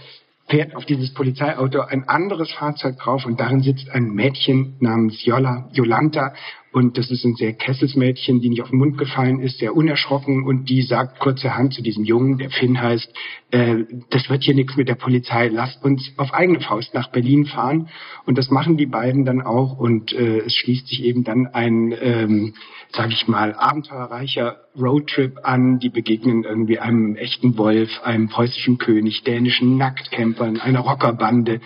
fährt 0.47 0.75
auf 0.75 0.85
dieses 0.85 1.15
Polizeiauto 1.15 1.81
ein 1.81 2.07
anderes 2.07 2.51
Fahrzeug 2.51 2.99
drauf 2.99 3.25
und 3.25 3.39
darin 3.39 3.61
sitzt 3.61 3.89
ein 3.89 4.11
Mädchen 4.11 4.75
namens 4.79 5.25
Jola, 5.25 5.67
Jolanta 5.73 6.35
und 6.75 6.97
das 6.97 7.09
ist 7.09 7.23
ein 7.23 7.35
sehr 7.35 7.53
kesses 7.53 7.95
Mädchen, 7.95 8.41
die 8.41 8.49
nicht 8.49 8.61
auf 8.61 8.69
den 8.69 8.79
Mund 8.79 8.97
gefallen 8.97 9.39
ist, 9.39 9.59
sehr 9.59 9.73
unerschrocken 9.77 10.43
und 10.43 10.65
die 10.65 10.81
sagt 10.81 11.21
kurzerhand 11.21 11.73
zu 11.73 11.81
diesem 11.81 12.03
Jungen, 12.03 12.37
der 12.37 12.49
Finn 12.49 12.81
heißt, 12.81 13.13
äh, 13.51 13.85
das 14.09 14.29
wird 14.29 14.43
hier 14.43 14.55
nichts 14.55 14.75
mit 14.75 14.89
der 14.89 14.95
Polizei, 14.95 15.47
lasst 15.47 15.81
uns 15.85 16.11
auf 16.17 16.33
eigene 16.33 16.59
Faust 16.59 16.93
nach 16.93 17.13
Berlin 17.13 17.45
fahren. 17.45 17.87
Und 18.25 18.37
das 18.37 18.49
machen 18.49 18.75
die 18.75 18.87
beiden 18.87 19.23
dann 19.23 19.41
auch 19.41 19.77
und 19.77 20.11
äh, 20.11 20.39
es 20.39 20.53
schließt 20.53 20.89
sich 20.89 21.01
eben 21.05 21.23
dann 21.23 21.47
ein, 21.47 21.95
ähm, 21.97 22.55
sage 22.91 23.13
ich 23.13 23.25
mal, 23.29 23.53
abenteuerreicher 23.53 24.64
Roadtrip 24.77 25.39
an. 25.43 25.79
Die 25.79 25.89
begegnen 25.89 26.43
irgendwie 26.43 26.79
einem 26.79 27.15
echten 27.15 27.57
Wolf, 27.57 27.89
einem 28.03 28.27
preußischen 28.27 28.77
König, 28.77 29.23
dänischen 29.23 29.77
Nacktcampern, 29.77 30.59
einer 30.59 30.81
Rockerbande 30.81 31.61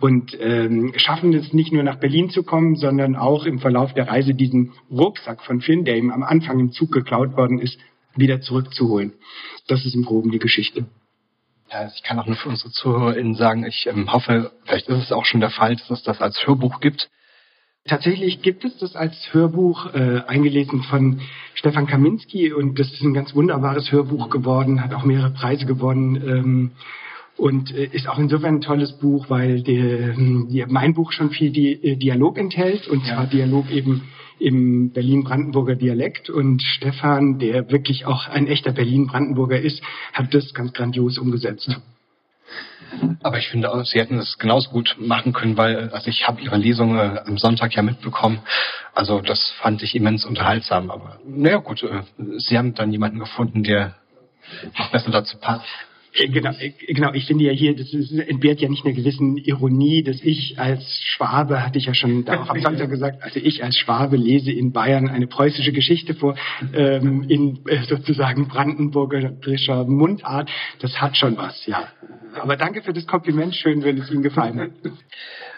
und 0.00 0.36
ähm, 0.38 0.92
schaffen 0.96 1.32
es 1.32 1.52
nicht 1.54 1.72
nur 1.72 1.82
nach 1.82 1.96
Berlin 1.96 2.28
zu 2.28 2.42
kommen, 2.42 2.76
sondern 2.76 3.16
auch 3.16 3.46
im 3.46 3.58
Verlauf 3.58 3.94
der 3.94 4.08
Reise 4.08 4.34
die 4.34 4.50
diesen 4.50 4.72
Rucksack 4.90 5.42
von 5.42 5.60
Finn, 5.60 5.84
der 5.84 5.96
ihm 5.96 6.10
am 6.10 6.22
Anfang 6.22 6.58
im 6.58 6.72
Zug 6.72 6.92
geklaut 6.92 7.36
worden 7.36 7.58
ist, 7.58 7.78
wieder 8.16 8.40
zurückzuholen. 8.40 9.14
Das 9.68 9.86
ist 9.86 9.94
im 9.94 10.04
Groben 10.04 10.30
die 10.30 10.38
Geschichte. 10.38 10.86
Ja, 11.70 11.88
ich 11.94 12.02
kann 12.02 12.18
auch 12.18 12.26
nur 12.26 12.36
für 12.36 12.48
unsere 12.48 12.70
ZuhörerInnen 12.70 13.36
sagen, 13.36 13.64
ich 13.64 13.86
ähm, 13.86 14.12
hoffe, 14.12 14.50
vielleicht 14.64 14.88
ist 14.88 15.04
es 15.04 15.12
auch 15.12 15.24
schon 15.24 15.40
der 15.40 15.50
Fall, 15.50 15.76
dass 15.76 15.90
es 15.90 16.02
das 16.02 16.20
als 16.20 16.44
Hörbuch 16.44 16.80
gibt. 16.80 17.08
Tatsächlich 17.86 18.42
gibt 18.42 18.64
es 18.64 18.76
das 18.78 18.94
als 18.94 19.14
Hörbuch, 19.32 19.94
äh, 19.94 20.20
eingelesen 20.26 20.82
von 20.82 21.20
Stefan 21.54 21.86
Kaminski 21.86 22.52
und 22.52 22.78
das 22.78 22.92
ist 22.92 23.02
ein 23.02 23.14
ganz 23.14 23.34
wunderbares 23.34 23.90
Hörbuch 23.90 24.28
geworden, 24.28 24.82
hat 24.82 24.92
auch 24.92 25.04
mehrere 25.04 25.30
Preise 25.30 25.64
gewonnen. 25.64 26.16
Ähm, 26.16 26.70
und 27.40 27.74
äh, 27.74 27.86
ist 27.86 28.06
auch 28.06 28.18
insofern 28.18 28.56
ein 28.56 28.60
tolles 28.60 28.92
Buch, 28.98 29.30
weil 29.30 29.64
ähm, 29.66 30.48
die, 30.50 30.64
mein 30.68 30.92
Buch 30.94 31.12
schon 31.12 31.30
viel 31.30 31.50
Di 31.50 31.72
äh, 31.72 31.96
Dialog 31.96 32.38
enthält 32.38 32.86
und 32.86 33.04
zwar 33.06 33.26
Dialog 33.26 33.70
eben 33.70 34.02
im 34.38 34.90
Berlin-Brandenburger 34.90 35.76
Dialekt 35.76 36.30
und 36.30 36.62
Stefan, 36.62 37.38
der 37.38 37.70
wirklich 37.70 38.06
auch 38.06 38.28
ein 38.28 38.46
echter 38.46 38.72
Berlin-Brandenburger 38.72 39.60
ist, 39.60 39.82
hat 40.12 40.34
das 40.34 40.52
ganz 40.54 40.72
grandios 40.72 41.18
umgesetzt. 41.18 41.80
Aber 43.22 43.38
ich 43.38 43.48
finde, 43.48 43.72
auch, 43.72 43.84
Sie 43.84 43.98
hätten 43.98 44.18
es 44.18 44.38
genauso 44.38 44.70
gut 44.70 44.96
machen 44.98 45.32
können, 45.32 45.56
weil 45.56 45.90
also 45.90 46.08
ich 46.08 46.26
habe 46.26 46.40
Ihre 46.40 46.56
Lesung 46.56 46.96
äh, 46.96 47.20
am 47.26 47.38
Sonntag 47.38 47.74
ja 47.74 47.82
mitbekommen. 47.82 48.40
Also 48.94 49.20
das 49.20 49.52
fand 49.62 49.82
ich 49.82 49.94
immens 49.94 50.24
unterhaltsam. 50.24 50.90
Aber 50.90 51.18
naja 51.24 51.58
gut, 51.58 51.82
äh, 51.82 52.02
Sie 52.38 52.56
haben 52.56 52.74
dann 52.74 52.92
jemanden 52.92 53.18
gefunden, 53.18 53.62
der 53.62 53.94
noch 54.78 54.90
besser 54.90 55.10
dazu 55.10 55.38
passt. 55.38 55.64
Äh, 56.14 56.28
genau, 56.28 56.50
äh, 56.50 56.72
genau, 56.88 57.12
ich 57.12 57.26
finde 57.26 57.44
ja 57.44 57.52
hier, 57.52 57.76
das 57.76 57.92
entbehrt 57.92 58.60
ja 58.60 58.68
nicht 58.68 58.84
einer 58.84 58.94
gewissen 58.94 59.36
Ironie, 59.36 60.02
dass 60.02 60.20
ich 60.22 60.58
als 60.58 60.82
Schwabe, 61.04 61.64
hatte 61.64 61.78
ich 61.78 61.86
ja 61.86 61.94
schon 61.94 62.24
da 62.24 62.42
auch 62.42 62.48
am 62.48 62.60
Sonntag 62.62 62.90
gesagt, 62.90 63.22
also 63.22 63.38
ich 63.38 63.62
als 63.62 63.78
Schwabe 63.78 64.16
lese 64.16 64.50
in 64.50 64.72
Bayern 64.72 65.08
eine 65.08 65.26
preußische 65.26 65.72
Geschichte 65.72 66.14
vor, 66.14 66.36
ähm, 66.72 67.24
in 67.28 67.60
äh, 67.66 67.82
sozusagen 67.84 68.48
brandenburgischer 68.48 69.84
Mundart. 69.84 70.50
Das 70.80 71.00
hat 71.00 71.16
schon 71.16 71.36
was, 71.36 71.66
ja. 71.66 71.88
Aber 72.34 72.56
danke 72.56 72.82
für 72.82 72.92
das 72.92 73.06
Kompliment, 73.06 73.54
schön, 73.54 73.82
wenn 73.82 73.98
es 73.98 74.10
Ihnen 74.10 74.22
gefallen 74.22 74.60
hat. 74.60 74.70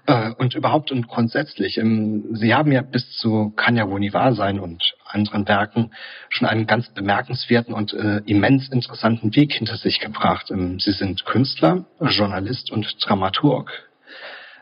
Äh, 0.07 0.35
und 0.43 0.55
überhaupt 0.55 0.91
und 0.91 1.07
grundsätzlich, 1.07 1.79
ähm, 1.79 2.35
Sie 2.35 2.55
haben 2.55 2.73
ja 2.73 2.83
bis 2.83 3.09
zu 3.13 3.53
Kann 3.57 3.77
ja 3.77 3.89
wohl 3.89 4.01
nie 4.01 4.13
wahr 4.13 4.35
sein 4.35 4.59
und 4.59 4.83
anderen 5.13 5.47
Werken 5.49 5.91
schon 6.29 6.49
einen 6.49 6.67
ganz 6.67 6.93
bemerkenswerten 6.93 7.75
und 7.75 7.93
äh, 7.93 8.23
immens 8.27 8.69
interessanten 8.69 9.35
Weg 9.37 9.53
hinter 9.53 9.77
sich 9.77 10.01
gebracht. 10.01 10.51
Ähm, 10.51 10.79
Sie 10.79 10.93
sind 10.93 11.25
Künstler, 11.25 11.85
Journalist 12.01 12.71
und 12.71 12.87
Dramaturg. 13.01 13.71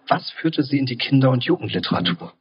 Was 0.09 0.31
führte 0.31 0.63
Sie 0.63 0.79
in 0.79 0.87
die 0.87 0.97
Kinder- 0.97 1.31
und 1.31 1.45
Jugendliteratur? 1.45 2.33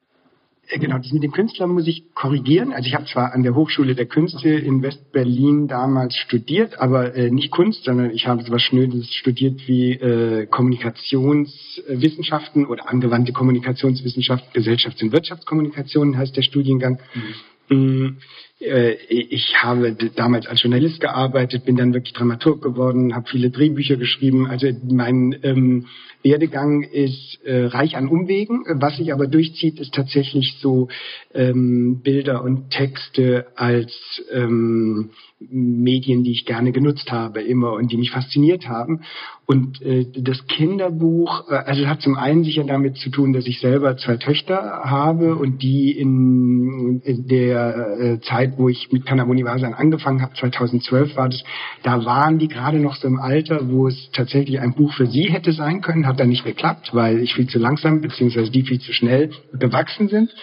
Äh, 0.69 0.79
genau, 0.79 0.97
das 0.97 1.11
mit 1.11 1.23
dem 1.23 1.31
Künstler 1.31 1.67
muss 1.67 1.87
ich 1.87 2.13
korrigieren. 2.13 2.73
Also 2.73 2.87
ich 2.87 2.93
habe 2.93 3.05
zwar 3.05 3.33
an 3.33 3.41
der 3.43 3.55
Hochschule 3.55 3.95
der 3.95 4.05
Künste 4.05 4.49
in 4.49 4.83
West-Berlin 4.83 5.67
damals 5.67 6.15
studiert, 6.15 6.79
aber 6.79 7.15
äh, 7.15 7.31
nicht 7.31 7.51
Kunst, 7.51 7.85
sondern 7.85 8.11
ich 8.11 8.27
habe 8.27 8.43
so 8.43 8.51
was 8.51 8.61
Schnödes 8.61 9.11
studiert 9.13 9.67
wie 9.67 9.93
äh, 9.93 10.45
Kommunikationswissenschaften 10.45 12.67
oder 12.67 12.89
angewandte 12.89 13.33
Kommunikationswissenschaft, 13.33 14.53
Gesellschafts- 14.53 15.01
und 15.01 15.11
Wirtschaftskommunikation 15.11 16.15
heißt 16.17 16.37
der 16.37 16.43
Studiengang. 16.43 16.99
Mhm. 17.13 17.33
嗯 17.69 18.17
ich 18.59 19.53
habe 19.61 19.95
damals 20.15 20.45
als 20.47 20.61
Journalist 20.61 20.99
gearbeitet, 20.99 21.63
bin 21.63 21.77
dann 21.77 21.93
wirklich 21.93 22.13
Dramaturg 22.13 22.61
geworden, 22.61 23.15
habe 23.15 23.29
viele 23.29 23.51
Drehbücher 23.51 23.95
geschrieben. 23.95 24.47
Also 24.47 24.67
mein 24.83 25.37
ähm, 25.43 25.85
Werdegang 26.23 26.83
ist 26.83 27.39
äh, 27.45 27.65
reich 27.65 27.95
an 27.95 28.09
Umwegen. 28.09 28.65
Was 28.67 28.97
sich 28.97 29.13
aber 29.13 29.27
durchzieht, 29.27 29.79
ist 29.79 29.93
tatsächlich 29.93 30.57
so 30.59 30.89
ähm, 31.33 32.01
Bilder 32.03 32.43
und 32.43 32.71
Texte 32.71 33.47
als 33.55 33.93
ähm, 34.31 35.11
Medien, 35.39 36.23
die 36.23 36.31
ich 36.31 36.45
gerne 36.45 36.73
genutzt 36.73 37.11
habe, 37.11 37.41
immer 37.41 37.73
und 37.73 37.91
die 37.91 37.97
mich 37.97 38.11
fasziniert 38.11 38.67
haben. 38.67 39.01
Und 39.45 39.81
äh, 39.81 40.05
das 40.13 40.45
Kinderbuch, 40.47 41.49
äh, 41.49 41.55
also 41.55 41.87
hat 41.87 42.01
zum 42.01 42.15
einen 42.15 42.43
sicher 42.43 42.65
damit 42.65 42.97
zu 42.97 43.09
tun, 43.09 43.31
dass 43.31 43.47
ich 43.47 43.61
selber 43.61 43.95
zwei 43.95 44.17
Töchter 44.17 44.81
habe 44.83 45.35
und 45.35 45.63
die 45.63 45.97
in, 45.97 47.01
in 47.05 47.27
der 47.27 47.97
äh, 47.97 48.19
Zeit, 48.19 48.48
wo 48.57 48.69
ich 48.69 48.91
mit 48.91 49.05
Kanabonivasan 49.05 49.73
angefangen 49.73 50.21
habe, 50.21 50.33
2012 50.33 51.15
war 51.15 51.29
das, 51.29 51.43
da 51.83 52.05
waren 52.05 52.39
die 52.39 52.47
gerade 52.47 52.79
noch 52.79 52.95
so 52.95 53.07
im 53.07 53.19
Alter, 53.19 53.69
wo 53.69 53.87
es 53.87 54.09
tatsächlich 54.11 54.59
ein 54.59 54.73
Buch 54.73 54.93
für 54.93 55.07
sie 55.07 55.29
hätte 55.29 55.51
sein 55.53 55.81
können, 55.81 56.07
hat 56.07 56.19
dann 56.19 56.29
nicht 56.29 56.45
geklappt, 56.45 56.91
weil 56.93 57.19
ich 57.19 57.33
viel 57.33 57.47
zu 57.47 57.59
langsam 57.59 58.01
beziehungsweise 58.01 58.51
die 58.51 58.63
viel 58.63 58.79
zu 58.79 58.93
schnell 58.93 59.31
gewachsen 59.53 60.07
sind. 60.07 60.33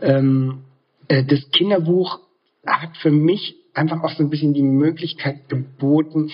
Ähm, 0.00 0.64
äh, 1.08 1.24
das 1.24 1.50
Kinderbuch 1.50 2.20
hat 2.66 2.96
für 2.98 3.10
mich 3.10 3.56
einfach 3.74 4.02
auch 4.02 4.12
so 4.12 4.22
ein 4.22 4.30
bisschen 4.30 4.54
die 4.54 4.62
Möglichkeit 4.62 5.48
geboten, 5.48 6.30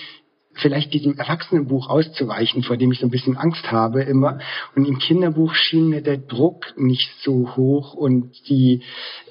vielleicht 0.61 0.93
diesem 0.93 1.17
Erwachsenenbuch 1.17 1.89
auszuweichen, 1.89 2.63
vor 2.63 2.77
dem 2.77 2.91
ich 2.91 2.99
so 2.99 3.07
ein 3.07 3.11
bisschen 3.11 3.37
Angst 3.37 3.71
habe 3.71 4.03
immer. 4.03 4.39
Und 4.75 4.87
im 4.87 4.99
Kinderbuch 4.99 5.53
schien 5.55 5.89
mir 5.89 6.01
der 6.01 6.17
Druck 6.17 6.73
nicht 6.77 7.09
so 7.21 7.55
hoch 7.55 7.93
und 7.93 8.31
die, 8.47 8.81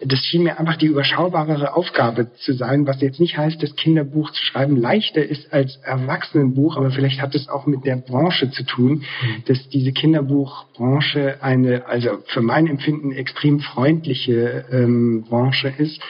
das 0.04 0.20
schien 0.20 0.42
mir 0.42 0.58
einfach 0.58 0.76
die 0.76 0.86
überschaubarere 0.86 1.74
Aufgabe 1.74 2.32
zu 2.34 2.52
sein, 2.52 2.86
was 2.86 3.00
jetzt 3.00 3.20
nicht 3.20 3.38
heißt, 3.38 3.62
dass 3.62 3.76
Kinderbuch 3.76 4.30
zu 4.32 4.42
schreiben 4.44 4.76
leichter 4.76 5.24
ist 5.24 5.52
als 5.52 5.76
Erwachsenenbuch, 5.82 6.76
aber 6.76 6.90
vielleicht 6.90 7.20
hat 7.20 7.34
es 7.34 7.48
auch 7.48 7.66
mit 7.66 7.84
der 7.84 7.96
Branche 7.96 8.50
zu 8.50 8.64
tun, 8.64 8.90
mhm. 9.22 9.44
dass 9.46 9.68
diese 9.68 9.92
Kinderbuchbranche 9.92 11.42
eine, 11.42 11.86
also 11.86 12.18
für 12.26 12.42
mein 12.42 12.66
Empfinden 12.66 13.12
extrem 13.12 13.60
freundliche 13.60 14.64
ähm, 14.70 15.24
Branche 15.28 15.68
ist 15.68 16.00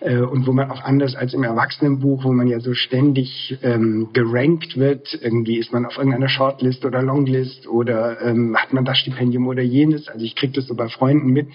äh, 0.00 0.18
und 0.18 0.46
wo 0.46 0.52
man 0.52 0.70
auch 0.70 0.82
anders 0.82 1.14
als 1.14 1.34
im 1.34 1.42
Erwachsenenbuch, 1.42 2.24
wo 2.24 2.32
man 2.32 2.48
ja 2.48 2.60
so 2.60 2.74
ständig 2.74 3.58
ähm, 3.62 4.10
gerankt 4.12 4.76
wird, 4.76 5.18
irgendwie 5.20 5.58
ist 5.58 5.72
man 5.72 5.86
auf 5.86 5.96
irgendeiner 5.96 6.28
Shortlist 6.28 6.84
oder 6.84 7.02
Longlist 7.02 7.66
oder 7.66 8.20
ähm, 8.20 8.56
hat 8.56 8.72
man 8.72 8.84
das 8.84 8.98
Stipendium 8.98 9.46
oder 9.46 9.62
jenes. 9.62 10.08
Also 10.08 10.24
ich 10.24 10.36
kriege 10.36 10.52
das 10.52 10.66
so 10.66 10.74
bei 10.74 10.88
Freunden 10.88 11.28
mit. 11.28 11.48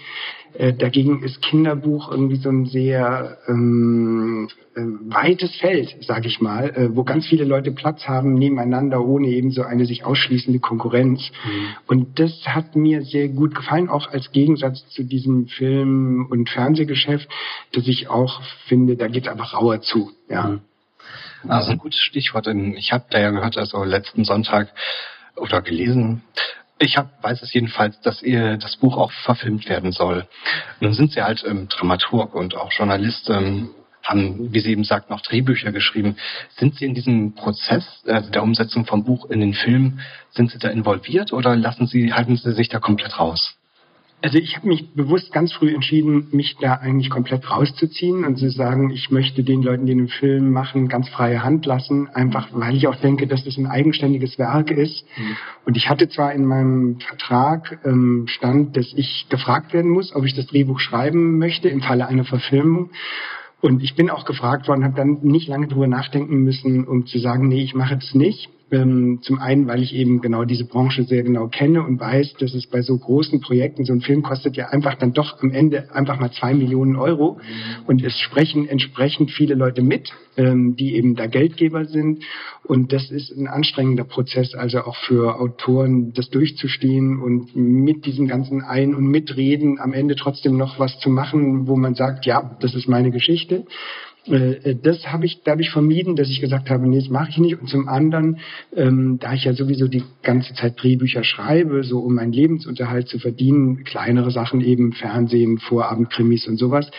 Äh, 0.53 0.73
dagegen 0.73 1.23
ist 1.23 1.41
Kinderbuch 1.41 2.11
irgendwie 2.11 2.35
so 2.35 2.49
ein 2.49 2.65
sehr 2.65 3.37
ähm, 3.47 4.49
äh, 4.75 4.81
weites 4.81 5.55
Feld, 5.55 5.95
sage 6.01 6.27
ich 6.27 6.41
mal, 6.41 6.69
äh, 6.69 6.95
wo 6.95 7.03
ganz 7.03 7.25
viele 7.27 7.45
Leute 7.45 7.71
Platz 7.71 8.07
haben 8.07 8.33
nebeneinander, 8.33 9.03
ohne 9.03 9.27
eben 9.27 9.51
so 9.51 9.63
eine 9.63 9.85
sich 9.85 10.05
ausschließende 10.05 10.59
Konkurrenz. 10.59 11.31
Mhm. 11.45 11.67
Und 11.87 12.19
das 12.19 12.45
hat 12.45 12.75
mir 12.75 13.03
sehr 13.03 13.29
gut 13.29 13.55
gefallen, 13.55 13.89
auch 13.89 14.09
als 14.11 14.31
Gegensatz 14.31 14.87
zu 14.89 15.03
diesem 15.03 15.47
Film- 15.47 16.27
und 16.29 16.49
Fernsehgeschäft, 16.49 17.29
dass 17.73 17.87
ich 17.87 18.09
auch 18.09 18.41
finde, 18.67 18.95
da 18.97 19.07
geht 19.07 19.25
es 19.25 19.31
einfach 19.31 19.53
rauer 19.53 19.81
zu. 19.81 20.11
Ja. 20.29 20.47
Mhm. 20.47 20.61
Also 21.47 21.71
ein 21.71 21.77
gutes 21.77 21.99
Stichwort. 21.99 22.47
Ich 22.47 22.93
habe 22.93 23.05
da 23.09 23.19
ja 23.19 23.31
gehört, 23.31 23.57
also 23.57 23.83
letzten 23.83 24.25
Sonntag 24.25 24.69
oder 25.35 25.61
gelesen, 25.61 26.21
ich 26.81 26.97
hab, 26.97 27.23
weiß 27.23 27.41
es 27.43 27.53
jedenfalls, 27.53 27.99
dass 28.01 28.21
ihr 28.21 28.57
das 28.57 28.77
Buch 28.77 28.97
auch 28.97 29.11
verfilmt 29.11 29.69
werden 29.69 29.91
soll. 29.91 30.27
Nun 30.79 30.93
sind 30.93 31.11
Sie 31.11 31.21
halt 31.21 31.43
ähm, 31.47 31.67
Dramaturg 31.69 32.33
und 32.33 32.55
auch 32.55 32.71
Journalist, 32.71 33.29
ähm, 33.29 33.69
haben, 34.03 34.51
wie 34.51 34.59
Sie 34.59 34.71
eben 34.71 34.83
sagt, 34.83 35.09
noch 35.09 35.21
Drehbücher 35.21 35.71
geschrieben. 35.71 36.17
Sind 36.57 36.75
Sie 36.75 36.85
in 36.85 36.95
diesem 36.95 37.35
Prozess 37.35 38.03
äh, 38.05 38.23
der 38.31 38.41
Umsetzung 38.41 38.85
vom 38.85 39.03
Buch 39.03 39.29
in 39.29 39.39
den 39.39 39.53
Film, 39.53 39.99
sind 40.31 40.51
Sie 40.51 40.57
da 40.57 40.69
involviert 40.69 41.33
oder 41.33 41.55
lassen 41.55 41.85
Sie, 41.85 42.13
halten 42.13 42.35
Sie 42.35 42.53
sich 42.53 42.69
da 42.69 42.79
komplett 42.79 43.19
raus? 43.19 43.55
Also 44.23 44.37
ich 44.37 44.55
habe 44.55 44.67
mich 44.67 44.93
bewusst 44.93 45.33
ganz 45.33 45.51
früh 45.51 45.73
entschieden, 45.73 46.27
mich 46.31 46.55
da 46.61 46.75
eigentlich 46.75 47.09
komplett 47.09 47.49
rauszuziehen 47.49 48.23
und 48.23 48.37
zu 48.37 48.51
sagen, 48.51 48.91
ich 48.91 49.09
möchte 49.09 49.43
den 49.43 49.63
Leuten, 49.63 49.87
die 49.87 49.95
den 49.95 50.09
Film 50.09 50.51
machen, 50.51 50.87
ganz 50.89 51.09
freie 51.09 51.43
Hand 51.43 51.65
lassen, 51.65 52.07
einfach 52.07 52.49
weil 52.51 52.75
ich 52.75 52.87
auch 52.87 52.97
denke, 52.97 53.25
dass 53.25 53.43
das 53.43 53.57
ein 53.57 53.65
eigenständiges 53.65 54.37
Werk 54.37 54.69
ist. 54.69 55.05
Mhm. 55.17 55.37
Und 55.65 55.75
ich 55.75 55.89
hatte 55.89 56.07
zwar 56.07 56.33
in 56.33 56.45
meinem 56.45 56.99
Vertrag 56.99 57.79
ähm, 57.83 58.25
stand, 58.27 58.77
dass 58.77 58.93
ich 58.95 59.25
gefragt 59.29 59.73
werden 59.73 59.89
muss, 59.89 60.15
ob 60.15 60.23
ich 60.23 60.35
das 60.35 60.45
Drehbuch 60.45 60.79
schreiben 60.79 61.39
möchte 61.39 61.69
im 61.69 61.81
Falle 61.81 62.07
einer 62.07 62.25
Verfilmung. 62.25 62.91
Und 63.59 63.81
ich 63.81 63.95
bin 63.95 64.11
auch 64.11 64.25
gefragt 64.25 64.67
worden, 64.67 64.83
habe 64.83 64.95
dann 64.95 65.19
nicht 65.23 65.47
lange 65.47 65.67
drüber 65.67 65.87
nachdenken 65.87 66.43
müssen, 66.43 66.87
um 66.87 67.07
zu 67.07 67.17
sagen, 67.17 67.47
nee, 67.47 67.63
ich 67.63 67.73
mache 67.73 67.95
das 67.95 68.13
nicht. 68.13 68.49
Ähm, 68.71 69.19
zum 69.21 69.39
einen, 69.39 69.67
weil 69.67 69.83
ich 69.83 69.93
eben 69.93 70.21
genau 70.21 70.45
diese 70.45 70.63
Branche 70.63 71.03
sehr 71.03 71.23
genau 71.23 71.49
kenne 71.49 71.83
und 71.83 71.99
weiß, 71.99 72.35
dass 72.39 72.53
es 72.53 72.67
bei 72.67 72.81
so 72.81 72.97
großen 72.97 73.41
Projekten, 73.41 73.83
so 73.83 73.91
ein 73.91 73.99
Film 73.99 74.23
kostet 74.23 74.55
ja 74.55 74.69
einfach 74.69 74.95
dann 74.95 75.11
doch 75.11 75.43
am 75.43 75.51
Ende 75.51 75.93
einfach 75.93 76.19
mal 76.21 76.31
zwei 76.31 76.53
Millionen 76.53 76.95
Euro 76.95 77.39
und 77.87 78.01
es 78.01 78.17
sprechen 78.17 78.69
entsprechend 78.69 79.31
viele 79.31 79.55
Leute 79.55 79.81
mit, 79.81 80.13
ähm, 80.37 80.77
die 80.77 80.95
eben 80.95 81.15
da 81.15 81.27
Geldgeber 81.27 81.83
sind 81.83 82.23
und 82.63 82.93
das 82.93 83.11
ist 83.11 83.35
ein 83.37 83.47
anstrengender 83.47 84.05
Prozess, 84.05 84.55
also 84.55 84.79
auch 84.79 84.95
für 84.95 85.39
Autoren, 85.41 86.13
das 86.13 86.29
durchzustehen 86.29 87.19
und 87.19 87.53
mit 87.55 88.05
diesem 88.05 88.27
ganzen 88.27 88.61
Ein- 88.61 88.95
und 88.95 89.05
Mitreden 89.05 89.81
am 89.81 89.91
Ende 89.91 90.15
trotzdem 90.15 90.55
noch 90.55 90.79
was 90.79 90.97
zu 90.99 91.09
machen, 91.09 91.67
wo 91.67 91.75
man 91.75 91.95
sagt, 91.95 92.25
ja, 92.25 92.55
das 92.61 92.73
ist 92.73 92.87
meine 92.87 93.11
Geschichte. 93.11 93.65
Äh, 94.27 94.71
äh, 94.71 94.75
das 94.81 95.07
habe 95.07 95.25
ich 95.25 95.41
dadurch 95.43 95.71
vermieden, 95.71 96.15
dass 96.15 96.29
ich 96.29 96.41
gesagt 96.41 96.69
habe, 96.69 96.87
nee, 96.87 96.99
das 96.99 97.09
mache 97.09 97.29
ich 97.31 97.37
nicht. 97.37 97.59
Und 97.59 97.67
zum 97.67 97.87
anderen, 97.87 98.37
ähm, 98.75 99.17
da 99.19 99.33
ich 99.33 99.45
ja 99.45 99.53
sowieso 99.53 99.87
die 99.87 100.03
ganze 100.21 100.53
Zeit 100.53 100.81
Drehbücher 100.81 101.23
schreibe, 101.23 101.83
so 101.83 101.99
um 101.99 102.15
meinen 102.15 102.31
Lebensunterhalt 102.31 103.07
zu 103.07 103.17
verdienen, 103.17 103.83
kleinere 103.83 104.31
Sachen 104.31 104.61
eben, 104.61 104.93
Fernsehen, 104.93 105.57
Vorabendkrimis 105.57 106.47
und 106.47 106.57
sowas, 106.57 106.91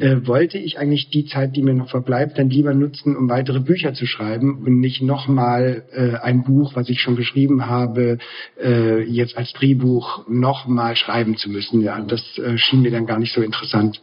äh, 0.00 0.16
wollte 0.24 0.58
ich 0.58 0.78
eigentlich 0.78 1.10
die 1.10 1.26
Zeit, 1.26 1.54
die 1.54 1.62
mir 1.62 1.74
noch 1.74 1.90
verbleibt, 1.90 2.38
dann 2.38 2.50
lieber 2.50 2.74
nutzen, 2.74 3.16
um 3.16 3.28
weitere 3.28 3.60
Bücher 3.60 3.94
zu 3.94 4.06
schreiben 4.06 4.64
und 4.64 4.80
nicht 4.80 5.02
nochmal 5.02 5.84
äh, 5.92 6.16
ein 6.16 6.42
Buch, 6.42 6.74
was 6.74 6.88
ich 6.88 7.00
schon 7.00 7.14
geschrieben 7.14 7.66
habe, 7.66 8.18
äh, 8.60 9.02
jetzt 9.02 9.36
als 9.36 9.52
Drehbuch 9.52 10.28
nochmal 10.28 10.96
schreiben 10.96 11.36
zu 11.36 11.48
müssen. 11.48 11.80
Ja, 11.80 12.00
das 12.00 12.38
äh, 12.38 12.58
schien 12.58 12.82
mir 12.82 12.90
dann 12.90 13.06
gar 13.06 13.20
nicht 13.20 13.32
so 13.32 13.40
interessant. 13.40 14.00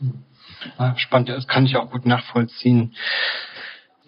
Ah, 0.77 0.95
spannend, 0.97 1.29
das 1.29 1.47
kann 1.47 1.65
ich 1.65 1.75
auch 1.75 1.91
gut 1.91 2.05
nachvollziehen. 2.05 2.95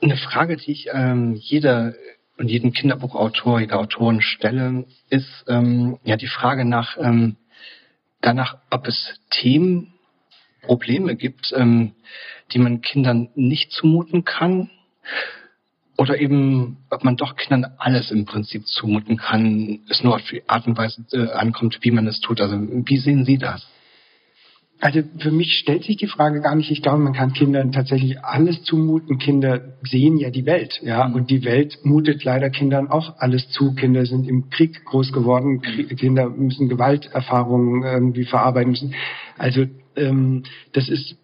Eine 0.02 0.18
Frage, 0.18 0.58
die 0.58 0.72
ich 0.72 0.88
ähm, 0.92 1.34
jeder 1.36 1.94
und 2.38 2.50
jedem 2.50 2.74
Kinderbuchautor, 2.74 3.60
jeder 3.60 3.80
Autorin 3.80 4.22
stelle, 4.22 4.86
ist 5.10 5.46
ähm, 5.48 6.00
ja 6.04 6.18
die 6.18 6.28
Frage 6.28 6.66
nach 6.66 6.98
ähm, 6.98 7.38
danach, 8.22 8.58
ob 8.70 8.88
es 8.88 9.20
Themen, 9.30 9.94
Probleme 10.62 11.16
gibt, 11.16 11.54
ähm, 11.56 11.94
die 12.52 12.60
man 12.60 12.82
Kindern 12.82 13.30
nicht 13.36 13.72
zumuten 13.72 14.26
kann, 14.26 14.70
oder 15.98 16.20
eben, 16.20 16.78
ob 16.90 17.04
man 17.04 17.16
doch 17.16 17.36
Kindern 17.36 17.74
alles 17.78 18.12
im 18.12 18.26
Prinzip 18.26 18.68
zumuten 18.68 19.18
kann, 19.18 19.80
es 19.90 20.04
nur 20.04 20.16
auf 20.16 20.24
die 20.30 20.48
Art 20.48 20.68
und 20.68 20.78
Weise 20.78 21.06
äh, 21.14 21.32
ankommt, 21.32 21.80
wie 21.82 21.92
man 21.92 22.08
es 22.08 22.20
tut. 22.20 22.42
Also 22.42 22.58
wie 22.60 22.98
sehen 22.98 23.24
Sie 23.24 23.38
das? 23.38 23.66
Also 24.82 25.02
für 25.20 25.32
mich 25.32 25.54
stellt 25.54 25.84
sich 25.84 25.98
die 25.98 26.08
Frage 26.08 26.42
gar 26.42 26.54
nicht. 26.56 26.70
Ich 26.70 26.82
glaube, 26.82 27.00
man 27.00 27.14
kann 27.14 27.34
Kindern 27.34 27.72
tatsächlich 27.72 28.20
alles 28.24 28.62
zumuten. 28.64 29.18
Kinder 29.18 29.62
sehen 29.84 30.18
ja 30.18 30.30
die 30.30 30.46
Welt, 30.46 30.82
ja, 30.84 31.08
mhm. 31.08 31.16
und 31.16 31.30
die 31.30 31.46
Welt 31.46 31.80
mutet 31.84 32.24
leider 32.24 32.50
Kindern 32.50 32.90
auch 32.90 33.16
alles 33.20 33.50
zu. 33.50 33.74
Kinder 33.74 34.06
sind 34.06 34.28
im 34.28 34.50
Krieg 34.50 34.84
groß 34.86 35.14
geworden. 35.14 35.62
Kinder 35.62 36.30
müssen 36.30 36.68
Gewalterfahrungen 36.68 37.84
irgendwie 37.84 38.26
verarbeiten 38.26 38.72
müssen. 38.72 38.96
Also 39.38 39.66
ähm, 39.96 40.44
das 40.74 40.90
ist, 40.90 41.16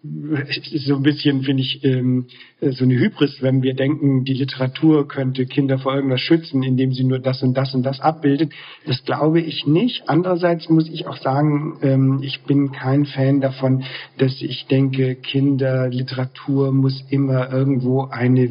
ist 0.72 0.86
so 0.86 0.96
ein 0.96 1.02
bisschen, 1.02 1.42
finde 1.42 1.62
ich, 1.62 1.84
ähm, 1.84 2.26
so 2.60 2.84
eine 2.84 2.94
Hybris, 2.94 3.42
wenn 3.42 3.62
wir 3.62 3.74
denken, 3.74 4.24
die 4.24 4.34
Literatur 4.34 5.08
könnte 5.08 5.46
Kinder 5.46 5.78
vor 5.78 5.94
irgendwas 5.94 6.20
schützen, 6.20 6.62
indem 6.62 6.92
sie 6.92 7.02
nur 7.02 7.18
das 7.18 7.42
und 7.42 7.54
das 7.54 7.74
und 7.74 7.82
das 7.82 8.00
abbildet. 8.00 8.52
Das 8.86 9.04
glaube 9.04 9.40
ich 9.40 9.66
nicht. 9.66 10.04
Andererseits 10.06 10.68
muss 10.68 10.88
ich 10.88 11.06
auch 11.06 11.16
sagen, 11.16 11.78
ähm, 11.82 12.20
ich 12.22 12.42
bin 12.42 12.70
kein 12.70 13.04
Fan 13.04 13.40
davon, 13.40 13.82
dass 14.18 14.40
ich 14.40 14.66
denke, 14.66 15.16
Kinderliteratur 15.16 16.72
muss 16.72 17.04
immer 17.10 17.52
irgendwo 17.52 18.04
eine, 18.04 18.48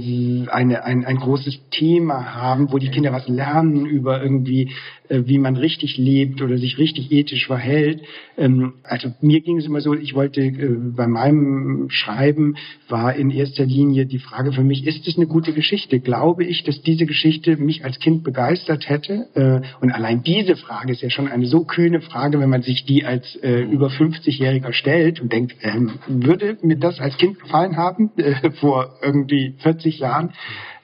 eine, 0.51 0.83
ein, 0.83 1.05
ein 1.05 1.17
großes 1.17 1.69
Thema 1.71 2.35
haben, 2.35 2.71
wo 2.71 2.77
die 2.79 2.89
Kinder 2.89 3.13
was 3.13 3.27
lernen 3.29 3.85
über 3.85 4.21
irgendwie 4.21 4.71
äh, 5.00 5.00
wie 5.11 5.37
man 5.37 5.57
richtig 5.57 5.97
lebt 5.97 6.41
oder 6.41 6.57
sich 6.57 6.77
richtig 6.77 7.11
ethisch 7.11 7.47
verhält. 7.47 8.01
Ähm, 8.37 8.73
also 8.83 9.13
mir 9.21 9.41
ging 9.41 9.57
es 9.57 9.65
immer 9.65 9.81
so, 9.81 9.93
ich 9.93 10.13
wollte 10.15 10.41
äh, 10.41 10.77
bei 10.95 11.07
meinem 11.07 11.89
Schreiben 11.89 12.55
war 12.87 13.15
in 13.15 13.29
erster 13.29 13.65
Linie 13.65 14.05
die 14.05 14.19
Frage 14.19 14.51
für 14.53 14.63
mich, 14.63 14.87
ist 14.87 15.07
es 15.07 15.17
eine 15.17 15.27
gute 15.27 15.53
Geschichte? 15.53 15.99
Glaube 15.99 16.45
ich, 16.45 16.63
dass 16.63 16.81
diese 16.81 17.05
Geschichte 17.05 17.57
mich 17.57 17.83
als 17.83 17.99
Kind 17.99 18.23
begeistert 18.23 18.89
hätte? 18.89 19.27
Äh, 19.33 19.61
und 19.81 19.91
allein 19.91 20.23
diese 20.23 20.55
Frage 20.55 20.91
ist 20.91 21.01
ja 21.01 21.09
schon 21.09 21.27
eine 21.27 21.45
so 21.45 21.65
kühne 21.65 22.01
Frage, 22.01 22.39
wenn 22.39 22.49
man 22.49 22.61
sich 22.61 22.85
die 22.85 23.05
als 23.05 23.35
über 23.41 23.87
50-Jähriger 23.87 24.73
stellt 24.73 25.19
und 25.19 25.31
denkt, 25.31 25.55
ähm, 25.61 25.91
würde 26.07 26.57
mir 26.61 26.77
das 26.77 26.99
als 26.99 27.17
Kind 27.17 27.39
gefallen 27.39 27.77
haben 27.77 28.11
vor 28.59 28.97
irgendwie 29.01 29.55
40 29.59 29.99
Jahren? 29.99 30.33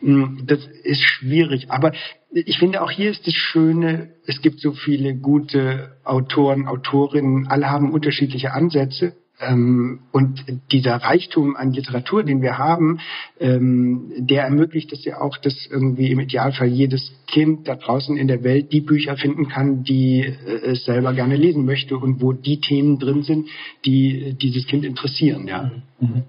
Hm, 0.02 0.44
das 0.46 0.60
ist 0.84 1.02
schwierig. 1.04 1.72
Aber 1.72 1.92
ich 2.32 2.58
finde 2.58 2.82
auch 2.82 2.92
hier 2.92 3.12
ist 3.12 3.26
das 3.26 3.34
Schöne, 3.34 4.10
es 4.26 4.42
gibt 4.42 4.60
so 4.60 4.74
viele 4.74 5.16
gute 5.16 5.98
Autoren, 6.04 6.68
Autorinnen, 6.68 7.48
alle 7.48 7.70
haben 7.70 7.92
unterschiedliche 7.92 8.54
Ansätze. 8.54 9.14
Ähm, 9.40 10.00
und 10.12 10.44
dieser 10.72 10.96
Reichtum 10.96 11.56
an 11.56 11.72
Literatur, 11.72 12.24
den 12.24 12.42
wir 12.42 12.58
haben, 12.58 13.00
ähm, 13.40 14.12
der 14.18 14.44
ermöglicht 14.46 14.92
es 14.94 15.06
ja 15.06 15.22
auch, 15.22 15.38
dass 15.38 15.68
irgendwie 15.70 16.10
im 16.10 16.20
Idealfall 16.20 16.68
jedes 16.68 17.12
Kind 17.28 17.68
da 17.68 17.76
draußen 17.76 18.18
in 18.18 18.28
der 18.28 18.44
Welt 18.44 18.72
die 18.74 18.82
Bücher 18.82 19.16
finden 19.16 19.48
kann, 19.48 19.84
die 19.84 20.22
äh, 20.22 20.72
es 20.72 20.86
selber 20.86 21.14
gerne 21.14 21.36
lesen 21.36 21.66
möchte 21.66 21.98
und 21.98 22.20
wo 22.20 22.34
die 22.34 22.60
Themen 22.60 22.98
drin 22.98 23.22
sind, 23.22 23.48
die 23.86 24.34
dieses 24.42 24.66
Kind 24.66 24.84
interessieren. 24.84 25.48
Ja. 25.48 25.72
Mhm. 26.00 26.24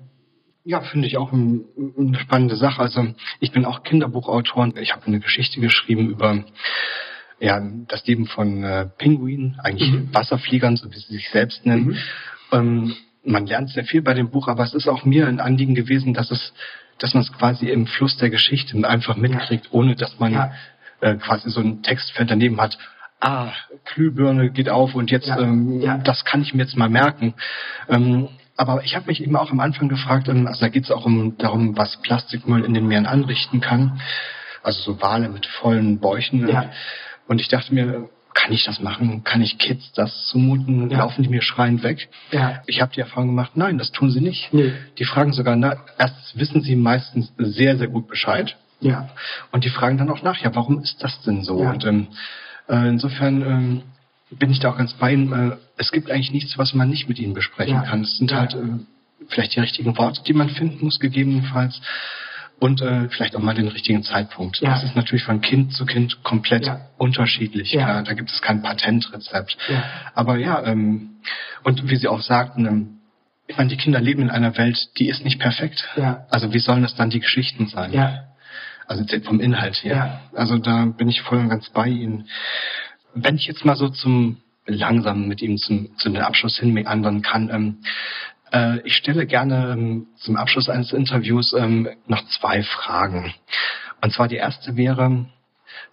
Ja, 0.69 0.83
finde 0.83 1.07
ich 1.07 1.17
auch 1.17 1.33
ein, 1.33 1.65
eine 1.97 2.19
spannende 2.19 2.55
Sache. 2.55 2.83
Also 2.83 3.15
ich 3.41 3.53
bin 3.53 3.65
auch 3.65 3.85
Kinderbuchautor. 3.85 4.77
Ich 4.77 4.93
habe 4.93 5.07
eine 5.07 5.19
Geschichte 5.19 5.63
geschrieben 5.63 6.11
über 6.11 6.45
ja, 7.41 7.59
das 7.89 8.05
Leben 8.07 8.27
von 8.27 8.63
äh, 8.65 8.85
Pinguinen, 8.99 9.59
eigentlich 9.65 9.91
mhm. 9.91 10.15
Wasserfliegern, 10.15 10.77
so 10.77 10.91
wie 10.93 10.99
sie 10.99 11.15
sich 11.15 11.31
selbst 11.31 11.65
nennen. 11.65 11.87
Mhm. 11.87 11.97
Ähm, 12.53 12.95
man 13.25 13.47
lernt 13.47 13.71
sehr 13.71 13.87
viel 13.87 14.03
bei 14.03 14.13
dem 14.13 14.29
Buch, 14.29 14.47
aber 14.47 14.63
es 14.63 14.75
ist 14.75 14.89
auch 14.89 15.07
mir 15.07 15.27
ein 15.27 15.41
Anliegen 15.41 15.75
gewesen, 15.75 16.13
dass 16.13 16.31
es, 16.31 16.53
dass 16.99 17.15
man 17.15 17.23
es 17.23 17.33
quasi 17.33 17.71
im 17.71 17.87
Fluss 17.87 18.19
der 18.19 18.29
Geschichte 18.29 18.77
einfach 18.87 19.17
mitkriegt, 19.17 19.65
ja. 19.65 19.73
ohne 19.73 19.97
dass 19.97 20.19
man 20.19 20.35
ja. 20.35 20.53
äh, 21.01 21.15
quasi 21.15 21.49
so 21.49 21.61
ein 21.61 21.83
Textfeld 21.83 22.31
daneben 22.31 22.61
hat. 22.61 22.77
Ah, 23.21 23.53
Glühbirne 23.87 24.51
geht 24.51 24.69
auf 24.69 24.95
und 24.95 25.11
jetzt, 25.11 25.29
ja. 25.29 25.41
Ähm, 25.41 26.03
das 26.05 26.27
kann 26.27 26.43
ich 26.43 26.53
mir 26.53 26.65
jetzt 26.65 26.77
mal 26.77 26.91
merken. 26.91 27.33
Ähm, 27.89 28.29
aber 28.59 28.85
ich 28.85 28.97
habe 28.97 29.07
mich 29.07 29.23
eben 29.23 29.37
auch 29.37 29.53
am 29.53 29.61
Anfang 29.61 29.89
gefragt, 29.89 30.29
ähm, 30.29 30.47
also 30.49 30.61
da 30.61 30.69
geht 30.69 30.85
es 30.85 30.91
auch 30.91 31.07
um 31.07 31.39
darum, 31.39 31.79
was 31.79 31.97
Plastikmüll 32.03 32.65
in 32.65 32.75
den 32.75 32.89
Meeren 32.89 33.07
anrichten 33.07 33.61
kann. 33.61 34.01
Also 34.65 34.93
so 34.93 35.01
Wale 35.01 35.29
mit 35.29 35.47
vollen 35.47 36.01
Bäuchen. 36.01 36.47
Ja. 36.49 36.71
Und 37.29 37.41
ich 37.41 37.47
dachte 37.49 37.73
mir, 37.73 38.11
kann 38.35 38.53
ich 38.53 38.65
das 38.65 38.81
machen? 38.81 39.23
Kann 39.23 39.43
ich 39.43 39.59
Kids 39.59 39.93
das 39.93 40.27
zumuten? 40.27 40.91
Ja. 40.91 40.99
Laufen 40.99 41.23
die 41.23 41.29
mir 41.29 41.41
schreiend 41.41 41.85
weg? 41.85 42.09
Ja. 42.33 42.63
Ich 42.67 42.81
habe 42.81 42.93
die 42.93 43.01
Erfahrung 43.01 43.29
gemacht, 43.29 43.53
nein, 43.55 43.79
das 43.79 43.93
tun 43.93 44.11
sie 44.11 44.21
nicht. 44.21 44.53
Nee. 44.53 44.73
Die 44.99 45.05
fragen 45.05 45.33
sogar, 45.33 45.55
na, 45.55 45.77
erst 45.97 46.37
wissen 46.37 46.61
sie 46.61 46.75
meistens 46.75 47.33
sehr, 47.39 47.79
sehr 47.79 47.89
gut 47.89 48.09
Bescheid. 48.09 48.57
Ja. 48.81 49.09
Und 49.53 49.65
die 49.65 49.71
fragen 49.71 49.99
dann 49.99 50.11
auch 50.11 50.23
nach, 50.23 50.39
ja, 50.39 50.53
warum 50.57 50.81
ist 50.81 51.03
das 51.03 51.21
denn 51.23 51.45
so? 51.45 51.63
Ja. 51.63 51.71
Und 51.71 51.85
ähm, 51.85 52.09
äh, 52.69 52.89
insofern 52.89 53.43
ähm, 53.43 53.83
bin 54.31 54.51
ich 54.51 54.61
da 54.61 54.71
auch 54.71 54.79
ganz 54.79 54.93
bei 54.95 55.13
Ihnen. 55.13 55.33
Äh, 55.33 55.57
es 55.77 55.93
gibt 55.93 56.11
eigentlich 56.11 56.33
nichts, 56.33 56.59
was 56.59 56.75
man 56.75 56.89
nicht 56.89 57.09
mit 57.09 57.19
Ihnen 57.19 57.35
besprechen 57.35 57.75
ja. 57.75 57.83
kann. 57.83 58.03
Es 58.03 58.17
sind 58.17 58.31
ja. 58.31 58.41
halt 58.41 58.55
äh, 58.55 58.79
vielleicht 59.29 59.57
die 59.57 59.61
richtigen 59.61 59.97
Worte, 59.97 60.23
die 60.27 60.33
man 60.33 60.49
finden 60.49 60.85
muss, 60.85 61.01
gegebenenfalls. 61.01 61.81
Und 62.61 62.83
äh, 62.83 63.09
vielleicht 63.09 63.37
auch 63.37 63.41
mal 63.41 63.55
den 63.55 63.69
richtigen 63.69 64.03
Zeitpunkt. 64.03 64.61
Ja. 64.61 64.71
Das 64.71 64.83
ist 64.83 64.97
natürlich 64.97 65.23
von 65.23 65.41
Kind 65.41 65.73
zu 65.73 65.87
Kind 65.87 66.25
komplett 66.25 66.69
unterschiedlich. 66.97 67.73
Ja. 67.73 68.03
Da 68.03 68.15
gibt 68.15 68.31
es 68.33 68.43
kein 68.43 68.63
Patentrezept. 68.63 69.57
Ja. 69.69 69.85
Aber 70.15 70.39
ja, 70.39 70.65
ähm, 70.65 71.21
und 71.63 71.89
wie 71.89 71.97
Sie 71.97 72.09
auch 72.09 72.21
sagten, 72.21 72.67
ähm, 72.67 72.89
ich 73.47 73.57
meine, 73.57 73.71
die 73.71 73.77
Kinder 73.77 74.01
leben 74.01 74.23
in 74.23 74.31
einer 74.31 74.57
Welt, 74.59 74.77
die 74.99 75.09
ist 75.09 75.25
nicht 75.25 75.39
perfekt. 75.39 75.89
Ja. 75.97 76.27
Also 76.31 76.53
wie 76.53 76.59
sollen 76.59 76.83
das 76.83 76.97
dann 76.97 77.11
die 77.11 77.21
Geschichten 77.21 77.69
sein? 77.69 77.93
Ja. 77.93 78.25
Also 78.89 79.05
vom 79.23 79.41
Inhalt 79.41 79.85
her. 79.85 79.97
Ja. 79.97 80.21
Also 80.35 80.59
da 80.59 80.87
bin 80.87 81.09
ich 81.09 81.21
voll 81.23 81.39
und 81.39 81.49
ganz 81.49 81.69
bei 81.71 81.87
Ihnen. 81.89 82.27
Wenn 83.23 83.37
ich 83.37 83.47
jetzt 83.47 83.65
mal 83.65 83.77
so 83.77 83.89
zum 83.89 84.39
langsam 84.67 85.29
mit 85.29 85.43
ihm 85.43 85.57
zum, 85.57 85.97
zu 85.99 86.11
den 86.11 86.23
Abschluss 86.23 86.59
hin 86.59 86.73
meandern 86.73 87.23
kann, 87.23 87.51
ähm, 87.51 87.79
äh, 88.53 88.81
ich 88.87 88.95
stelle 88.95 89.27
gerne 89.27 89.73
ähm, 89.73 90.07
zum 90.17 90.37
Abschluss 90.37 90.69
eines 90.69 90.93
Interviews 90.93 91.53
ähm, 91.53 91.89
noch 92.07 92.27
zwei 92.29 92.63
Fragen. 92.63 93.35
Und 94.01 94.13
zwar 94.13 94.29
die 94.29 94.37
erste 94.37 94.77
wäre, 94.77 95.27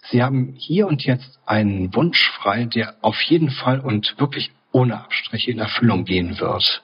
Sie 0.08 0.22
haben 0.22 0.54
hier 0.56 0.86
und 0.86 1.04
jetzt 1.04 1.40
einen 1.46 1.94
Wunsch 1.94 2.30
frei, 2.30 2.64
der 2.64 2.94
auf 3.02 3.20
jeden 3.22 3.50
Fall 3.50 3.80
und 3.80 4.14
wirklich 4.18 4.52
ohne 4.72 5.02
Abstriche 5.02 5.50
in 5.50 5.58
Erfüllung 5.58 6.04
gehen 6.04 6.38
wird. 6.38 6.82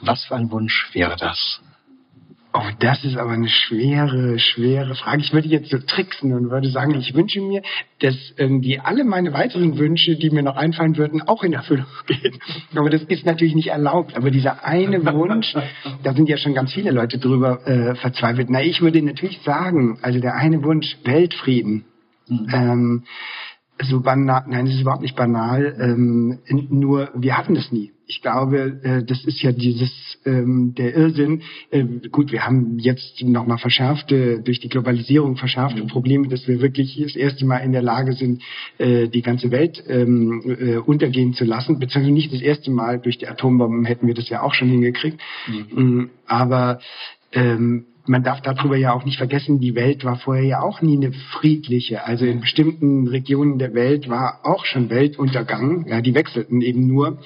Was 0.00 0.24
für 0.24 0.36
ein 0.36 0.50
Wunsch 0.50 0.88
wäre 0.92 1.16
das? 1.16 1.60
Oh, 2.58 2.70
das 2.78 3.04
ist 3.04 3.18
aber 3.18 3.32
eine 3.32 3.50
schwere, 3.50 4.38
schwere 4.38 4.94
Frage. 4.94 5.20
Ich 5.20 5.32
würde 5.34 5.48
jetzt 5.48 5.68
so 5.68 5.76
tricksen 5.76 6.32
und 6.32 6.50
würde 6.50 6.70
sagen, 6.70 6.94
ich 6.94 7.12
wünsche 7.14 7.38
mir, 7.42 7.60
dass 8.00 8.14
irgendwie 8.38 8.78
alle 8.78 9.04
meine 9.04 9.34
weiteren 9.34 9.76
Wünsche, 9.76 10.16
die 10.16 10.30
mir 10.30 10.42
noch 10.42 10.56
einfallen 10.56 10.96
würden, 10.96 11.20
auch 11.20 11.42
in 11.42 11.52
Erfüllung 11.52 11.84
gehen. 12.06 12.38
Aber 12.74 12.88
das 12.88 13.02
ist 13.02 13.26
natürlich 13.26 13.54
nicht 13.54 13.68
erlaubt. 13.68 14.16
Aber 14.16 14.30
dieser 14.30 14.64
eine 14.64 15.04
Wunsch, 15.04 15.54
da 16.02 16.14
sind 16.14 16.30
ja 16.30 16.38
schon 16.38 16.54
ganz 16.54 16.72
viele 16.72 16.92
Leute 16.92 17.18
drüber 17.18 17.66
äh, 17.66 17.94
verzweifelt. 17.96 18.48
Na, 18.48 18.62
ich 18.62 18.80
würde 18.80 19.02
natürlich 19.02 19.38
sagen, 19.42 19.98
also 20.00 20.18
der 20.18 20.36
eine 20.36 20.62
Wunsch, 20.62 20.96
Weltfrieden. 21.04 21.84
Mhm. 22.26 22.46
Ähm, 22.54 23.04
so 23.82 24.00
banal, 24.00 24.44
nein, 24.48 24.66
es 24.66 24.76
ist 24.76 24.80
überhaupt 24.80 25.02
nicht 25.02 25.16
banal, 25.16 25.76
ähm, 25.78 26.38
nur 26.70 27.10
wir 27.14 27.36
hatten 27.36 27.54
es 27.56 27.70
nie. 27.70 27.92
Ich 28.08 28.22
glaube, 28.22 28.80
äh, 28.84 29.04
das 29.04 29.24
ist 29.24 29.42
ja 29.42 29.50
dieses 29.50 29.90
ähm, 30.24 30.74
der 30.76 30.94
Irrsinn. 30.94 31.42
Äh, 31.70 31.84
gut, 32.10 32.30
wir 32.30 32.46
haben 32.46 32.78
jetzt 32.78 33.20
nochmal 33.22 33.58
verschärfte, 33.58 34.40
durch 34.40 34.60
die 34.60 34.68
Globalisierung 34.68 35.36
verschärfte 35.36 35.82
mhm. 35.82 35.88
Probleme, 35.88 36.28
dass 36.28 36.46
wir 36.46 36.60
wirklich 36.60 37.00
das 37.02 37.16
erste 37.16 37.44
Mal 37.44 37.58
in 37.58 37.72
der 37.72 37.82
Lage 37.82 38.12
sind, 38.12 38.42
äh, 38.78 39.08
die 39.08 39.22
ganze 39.22 39.50
Welt 39.50 39.82
ähm, 39.88 40.42
äh, 40.46 40.76
untergehen 40.76 41.34
zu 41.34 41.44
lassen. 41.44 41.80
Beziehungsweise 41.80 42.12
nicht 42.12 42.32
das 42.32 42.42
erste 42.42 42.70
Mal, 42.70 43.00
durch 43.00 43.18
die 43.18 43.26
Atombomben 43.26 43.84
hätten 43.84 44.06
wir 44.06 44.14
das 44.14 44.28
ja 44.28 44.42
auch 44.42 44.54
schon 44.54 44.68
hingekriegt. 44.68 45.20
Mhm. 45.48 45.82
Mm, 45.82 46.10
aber 46.26 46.78
ähm, 47.32 47.86
man 48.06 48.22
darf 48.22 48.40
darüber 48.40 48.76
ja 48.76 48.92
auch 48.92 49.04
nicht 49.04 49.18
vergessen, 49.18 49.58
die 49.58 49.74
Welt 49.74 50.04
war 50.04 50.16
vorher 50.16 50.44
ja 50.44 50.62
auch 50.62 50.80
nie 50.80 50.96
eine 50.96 51.12
friedliche. 51.12 52.04
Also 52.04 52.24
in 52.24 52.40
bestimmten 52.40 53.08
Regionen 53.08 53.58
der 53.58 53.74
Welt 53.74 54.08
war 54.08 54.40
auch 54.44 54.64
schon 54.64 54.90
Weltuntergang. 54.90 55.86
Ja, 55.88 56.00
die 56.00 56.14
wechselten 56.14 56.60
eben 56.60 56.86
nur. 56.86 57.18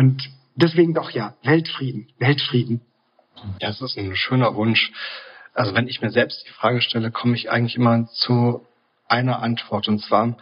Und 0.00 0.30
deswegen 0.54 0.94
doch 0.94 1.10
ja, 1.10 1.34
Weltfrieden, 1.42 2.08
Weltfrieden. 2.18 2.80
Das 3.58 3.82
ist 3.82 3.98
ein 3.98 4.16
schöner 4.16 4.54
Wunsch. 4.54 4.92
Also 5.52 5.74
wenn 5.74 5.88
ich 5.88 6.00
mir 6.00 6.08
selbst 6.10 6.42
die 6.46 6.52
Frage 6.52 6.80
stelle, 6.80 7.10
komme 7.10 7.36
ich 7.36 7.50
eigentlich 7.50 7.76
immer 7.76 8.06
zu 8.06 8.66
einer 9.08 9.42
Antwort. 9.42 9.88
Und 9.88 10.00
zwar, 10.00 10.38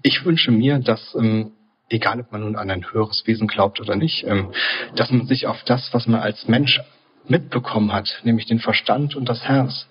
ich 0.00 0.24
wünsche 0.24 0.50
mir, 0.50 0.78
dass, 0.78 1.14
ähm, 1.16 1.52
egal 1.90 2.20
ob 2.20 2.32
man 2.32 2.40
nun 2.40 2.56
an 2.56 2.70
ein 2.70 2.92
höheres 2.92 3.26
Wesen 3.26 3.46
glaubt 3.46 3.78
oder 3.78 3.94
nicht, 3.94 4.24
ähm, 4.24 4.54
dass 4.96 5.10
man 5.10 5.26
sich 5.26 5.46
auf 5.48 5.62
das, 5.64 5.92
was 5.92 6.06
man 6.06 6.22
als 6.22 6.48
Mensch 6.48 6.80
mitbekommen 7.28 7.92
hat, 7.92 8.22
nämlich 8.22 8.46
den 8.46 8.58
Verstand 8.58 9.16
und 9.16 9.28
das 9.28 9.44
Herz, 9.44 9.86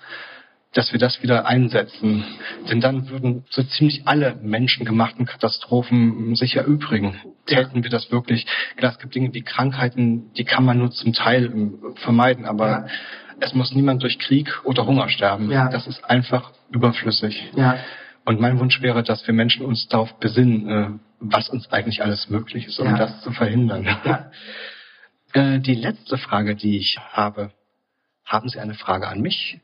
dass 0.73 0.91
wir 0.91 0.99
das 0.99 1.21
wieder 1.21 1.45
einsetzen. 1.45 2.23
Denn 2.69 2.81
dann 2.81 3.09
würden 3.09 3.45
so 3.49 3.63
ziemlich 3.63 4.07
alle 4.07 4.35
menschengemachten 4.41 5.25
Katastrophen 5.25 6.35
sich 6.35 6.55
erübrigen. 6.55 7.15
Täten 7.45 7.83
wir 7.83 7.89
das 7.89 8.11
wirklich. 8.11 8.45
Klar, 8.77 8.93
es 8.93 8.99
gibt 8.99 9.15
Dinge 9.15 9.33
wie 9.33 9.43
Krankheiten, 9.43 10.33
die 10.33 10.43
kann 10.43 10.65
man 10.65 10.79
nur 10.79 10.91
zum 10.91 11.13
Teil 11.13 11.45
ähm, 11.45 11.95
vermeiden, 11.95 12.45
aber 12.45 12.67
ja. 12.67 12.85
es 13.39 13.53
muss 13.53 13.73
niemand 13.73 14.01
durch 14.01 14.17
Krieg 14.19 14.49
oder 14.63 14.85
Hunger 14.85 15.09
sterben. 15.09 15.51
Ja. 15.51 15.69
Das 15.69 15.87
ist 15.87 16.03
einfach 16.05 16.51
überflüssig. 16.71 17.51
Ja. 17.55 17.77
Und 18.25 18.39
mein 18.39 18.59
Wunsch 18.59 18.81
wäre, 18.81 19.03
dass 19.03 19.25
wir 19.27 19.33
Menschen 19.33 19.65
uns 19.65 19.87
darauf 19.89 20.17
besinnen, 20.19 20.69
äh, 20.69 20.87
was 21.19 21.49
uns 21.49 21.71
eigentlich 21.71 22.01
alles 22.01 22.29
möglich 22.29 22.67
ist, 22.67 22.79
um 22.79 22.95
das 22.95 23.21
zu 23.21 23.31
verhindern. 23.31 23.87
Äh, 25.35 25.61
die 25.61 25.73
letzte 25.73 26.19
Frage, 26.19 26.55
die 26.55 26.77
ich 26.77 26.99
habe, 27.11 27.49
haben 28.23 28.49
Sie 28.49 28.59
eine 28.59 28.75
Frage 28.75 29.07
an 29.07 29.19
mich? 29.19 29.59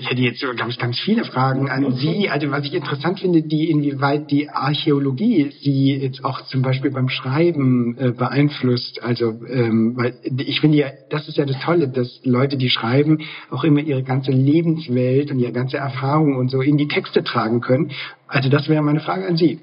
Ich 0.00 0.08
hätte 0.08 0.22
jetzt, 0.22 0.40
glaube 0.40 0.70
ich, 0.70 0.78
ganz 0.78 0.96
viele 1.00 1.24
Fragen 1.24 1.68
an 1.68 1.92
Sie. 1.94 2.30
Also 2.30 2.52
was 2.52 2.64
ich 2.64 2.72
interessant 2.72 3.18
finde, 3.18 3.42
die 3.42 3.68
inwieweit 3.68 4.30
die 4.30 4.48
Archäologie 4.48 5.50
Sie 5.60 5.92
jetzt 5.92 6.24
auch 6.24 6.42
zum 6.46 6.62
Beispiel 6.62 6.92
beim 6.92 7.08
Schreiben 7.08 7.98
äh, 7.98 8.12
beeinflusst. 8.12 9.02
Also 9.02 9.44
ähm, 9.48 9.96
weil 9.96 10.14
ich 10.22 10.60
finde 10.60 10.78
ja, 10.78 10.86
das 11.10 11.26
ist 11.26 11.36
ja 11.36 11.44
das 11.44 11.58
Tolle, 11.60 11.88
dass 11.88 12.20
Leute, 12.22 12.56
die 12.56 12.70
schreiben, 12.70 13.22
auch 13.50 13.64
immer 13.64 13.80
ihre 13.80 14.04
ganze 14.04 14.30
Lebenswelt 14.30 15.32
und 15.32 15.40
ihre 15.40 15.52
ganze 15.52 15.78
Erfahrung 15.78 16.36
und 16.36 16.48
so 16.48 16.60
in 16.60 16.78
die 16.78 16.86
Texte 16.86 17.24
tragen 17.24 17.60
können. 17.60 17.90
Also 18.28 18.48
das 18.48 18.68
wäre 18.68 18.82
meine 18.82 19.00
Frage 19.00 19.26
an 19.26 19.36
Sie. 19.36 19.58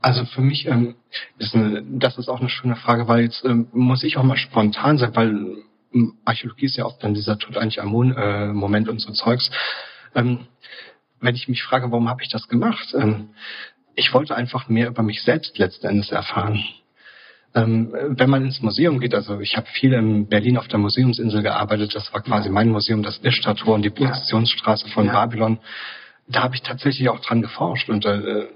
Also 0.00 0.24
für 0.24 0.40
mich 0.40 0.66
ähm, 0.66 0.94
ist 1.38 1.54
eine, 1.54 1.82
das 1.82 2.16
ist 2.16 2.30
auch 2.30 2.40
eine 2.40 2.48
schöne 2.48 2.76
Frage, 2.76 3.08
weil 3.08 3.24
jetzt 3.24 3.44
ähm, 3.44 3.66
muss 3.72 4.04
ich 4.04 4.16
auch 4.16 4.22
mal 4.22 4.38
spontan 4.38 4.96
sein, 4.96 5.10
weil 5.14 5.56
Archäologie 6.24 6.66
ist 6.66 6.76
ja 6.76 6.84
oft 6.84 7.02
dann 7.02 7.14
dieser 7.14 7.38
Tutanchamun-Moment 7.38 8.88
äh, 8.88 8.90
und 8.90 9.00
so 9.00 9.12
Zeugs. 9.12 9.50
Ähm, 10.14 10.46
wenn 11.20 11.34
ich 11.34 11.48
mich 11.48 11.62
frage, 11.62 11.90
warum 11.90 12.08
habe 12.08 12.22
ich 12.22 12.28
das 12.28 12.48
gemacht? 12.48 12.94
Ähm, 12.94 13.30
ich 13.94 14.12
wollte 14.12 14.34
einfach 14.34 14.68
mehr 14.68 14.88
über 14.88 15.02
mich 15.02 15.22
selbst 15.22 15.56
letzten 15.58 15.86
Endes 15.86 16.10
erfahren. 16.10 16.62
Ähm, 17.54 17.94
wenn 18.08 18.28
man 18.28 18.44
ins 18.44 18.60
Museum 18.60 18.98
geht, 18.98 19.14
also 19.14 19.38
ich 19.38 19.56
habe 19.56 19.66
viel 19.68 19.92
in 19.92 20.26
Berlin 20.28 20.58
auf 20.58 20.66
der 20.66 20.80
Museumsinsel 20.80 21.42
gearbeitet, 21.42 21.94
das 21.94 22.12
war 22.12 22.20
quasi 22.20 22.48
mein 22.48 22.68
Museum, 22.70 23.02
das 23.02 23.18
Ishtar-Tor 23.22 23.76
und 23.76 23.82
die 23.82 23.90
Prozessionsstraße 23.90 24.88
von 24.88 25.06
ja. 25.06 25.12
Babylon. 25.12 25.60
Da 26.26 26.42
habe 26.42 26.56
ich 26.56 26.62
tatsächlich 26.62 27.08
auch 27.08 27.20
dran 27.20 27.42
geforscht 27.42 27.88
und 27.88 28.04
äh, 28.06 28.48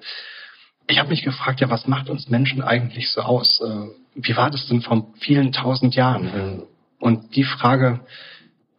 ich 0.88 0.98
habe 0.98 1.10
mich 1.10 1.22
gefragt, 1.22 1.60
ja, 1.60 1.70
was 1.70 1.86
macht 1.86 2.10
uns 2.10 2.28
Menschen 2.28 2.62
eigentlich 2.62 3.10
so 3.10 3.20
aus? 3.20 3.60
Äh, 3.60 3.88
wie 4.14 4.36
war 4.36 4.50
das 4.50 4.66
denn 4.66 4.80
vor 4.80 5.06
vielen 5.20 5.52
tausend 5.52 5.94
Jahren? 5.94 6.66
Äh, 7.00 7.04
und 7.04 7.36
die 7.36 7.44
Frage, 7.44 8.00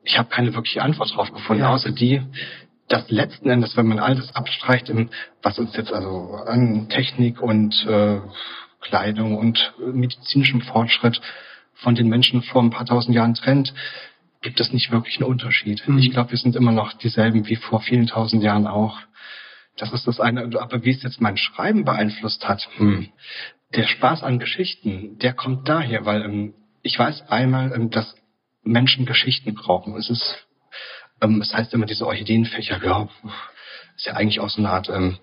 ich 0.03 0.17
habe 0.17 0.29
keine 0.29 0.53
wirkliche 0.53 0.81
Antwort 0.81 1.13
drauf 1.15 1.31
gefunden, 1.31 1.63
ja. 1.63 1.69
außer 1.69 1.91
die, 1.91 2.21
dass 2.87 3.09
letzten 3.11 3.49
Endes, 3.49 3.77
wenn 3.77 3.87
man 3.87 3.99
all 3.99 4.15
das 4.15 4.35
abstreicht, 4.35 4.91
was 5.43 5.59
uns 5.59 5.75
jetzt 5.75 5.93
also 5.93 6.33
an 6.45 6.89
Technik 6.89 7.41
und 7.41 7.85
äh, 7.85 8.19
Kleidung 8.81 9.37
und 9.37 9.73
medizinischem 9.79 10.61
Fortschritt 10.61 11.21
von 11.75 11.95
den 11.95 12.07
Menschen 12.07 12.41
vor 12.41 12.63
ein 12.63 12.71
paar 12.71 12.85
tausend 12.85 13.15
Jahren 13.15 13.35
trennt, 13.35 13.73
gibt 14.41 14.59
es 14.59 14.71
nicht 14.71 14.91
wirklich 14.91 15.17
einen 15.17 15.29
Unterschied. 15.29 15.87
Mhm. 15.87 15.99
Ich 15.99 16.11
glaube, 16.11 16.31
wir 16.31 16.37
sind 16.37 16.55
immer 16.55 16.71
noch 16.71 16.93
dieselben 16.93 17.47
wie 17.47 17.57
vor 17.57 17.81
vielen 17.81 18.07
tausend 18.07 18.41
Jahren 18.41 18.67
auch. 18.67 18.99
Das 19.77 19.93
ist 19.93 20.07
das 20.07 20.19
eine. 20.19 20.49
Aber 20.59 20.83
wie 20.83 20.91
es 20.91 21.03
jetzt 21.03 21.21
mein 21.21 21.37
Schreiben 21.37 21.85
beeinflusst 21.85 22.47
hat, 22.47 22.67
hm. 22.77 23.09
der 23.75 23.87
Spaß 23.87 24.23
an 24.23 24.39
Geschichten, 24.39 25.17
der 25.19 25.33
kommt 25.33 25.69
daher, 25.69 26.05
weil 26.05 26.23
ähm, 26.23 26.53
ich 26.81 26.97
weiß 26.97 27.29
einmal, 27.29 27.73
ähm, 27.73 27.89
dass 27.89 28.15
Menschen 28.63 29.05
Geschichten 29.05 29.53
brauchen. 29.53 29.95
Es 29.95 30.09
ist, 30.09 30.47
ähm, 31.21 31.41
es 31.41 31.53
heißt 31.53 31.73
immer 31.73 31.85
diese 31.85 32.05
Orchideenfächer, 32.05 32.83
ja, 32.83 33.09
ist 33.95 34.05
ja 34.05 34.13
eigentlich 34.13 34.39
auch 34.39 34.49
so 34.49 34.61
eine 34.61 34.69
Art 34.69 34.89
ähm, 34.89 35.17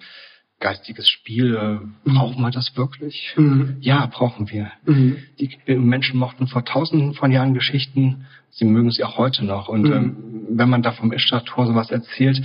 geistiges 0.61 1.09
Spiel. 1.09 1.81
Mhm. 2.05 2.15
Brauchen 2.15 2.43
wir 2.43 2.51
das 2.51 2.77
wirklich? 2.77 3.35
Mhm. 3.37 3.77
Ja, 3.81 4.07
brauchen 4.07 4.51
wir. 4.51 4.73
Mhm. 4.85 5.19
Die 5.39 5.59
äh, 5.67 5.77
Menschen 5.77 6.19
mochten 6.19 6.47
vor 6.47 6.65
tausenden 6.65 7.15
von 7.15 7.31
Jahren 7.31 7.55
Geschichten, 7.55 8.27
sie 8.51 8.65
mögen 8.65 8.91
sie 8.91 9.05
auch 9.05 9.19
heute 9.19 9.45
noch. 9.45 9.69
Und 9.69 9.83
mhm. 9.83 10.47
wenn 10.51 10.69
man 10.69 10.83
da 10.83 10.93
vom 10.93 11.13
Ishtar-Tor 11.13 11.67
sowas 11.67 11.91
erzählt, 11.91 12.43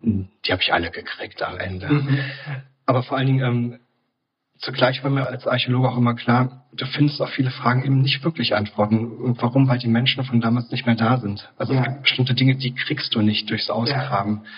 die 0.00 0.52
habe 0.52 0.62
ich 0.62 0.72
alle 0.72 0.90
gekriegt 0.90 1.42
am 1.42 1.58
Ende. 1.58 1.88
Mhm. 1.88 2.18
Aber 2.86 3.02
vor 3.02 3.18
allen 3.18 3.26
Dingen, 3.26 3.80
zugleich 4.58 5.02
war 5.02 5.10
mir 5.10 5.26
als 5.26 5.46
Archäologe 5.46 5.88
auch 5.88 5.96
immer 5.96 6.14
klar, 6.14 6.64
du 6.72 6.86
findest 6.86 7.20
auf 7.20 7.30
viele 7.30 7.50
Fragen 7.50 7.84
eben 7.84 8.00
nicht 8.02 8.24
wirklich 8.24 8.54
Antworten. 8.54 9.06
Und 9.06 9.40
warum? 9.42 9.68
Weil 9.68 9.78
die 9.78 9.88
Menschen 9.88 10.24
von 10.24 10.40
damals 10.40 10.70
nicht 10.70 10.86
mehr 10.86 10.96
da 10.96 11.18
sind. 11.18 11.50
Also 11.56 11.74
ja. 11.74 11.98
bestimmte 12.02 12.34
Dinge, 12.34 12.56
die 12.56 12.74
kriegst 12.74 13.14
du 13.14 13.22
nicht 13.22 13.48
durchs 13.50 13.70
Ausgraben. 13.70 14.42
Ja. 14.44 14.50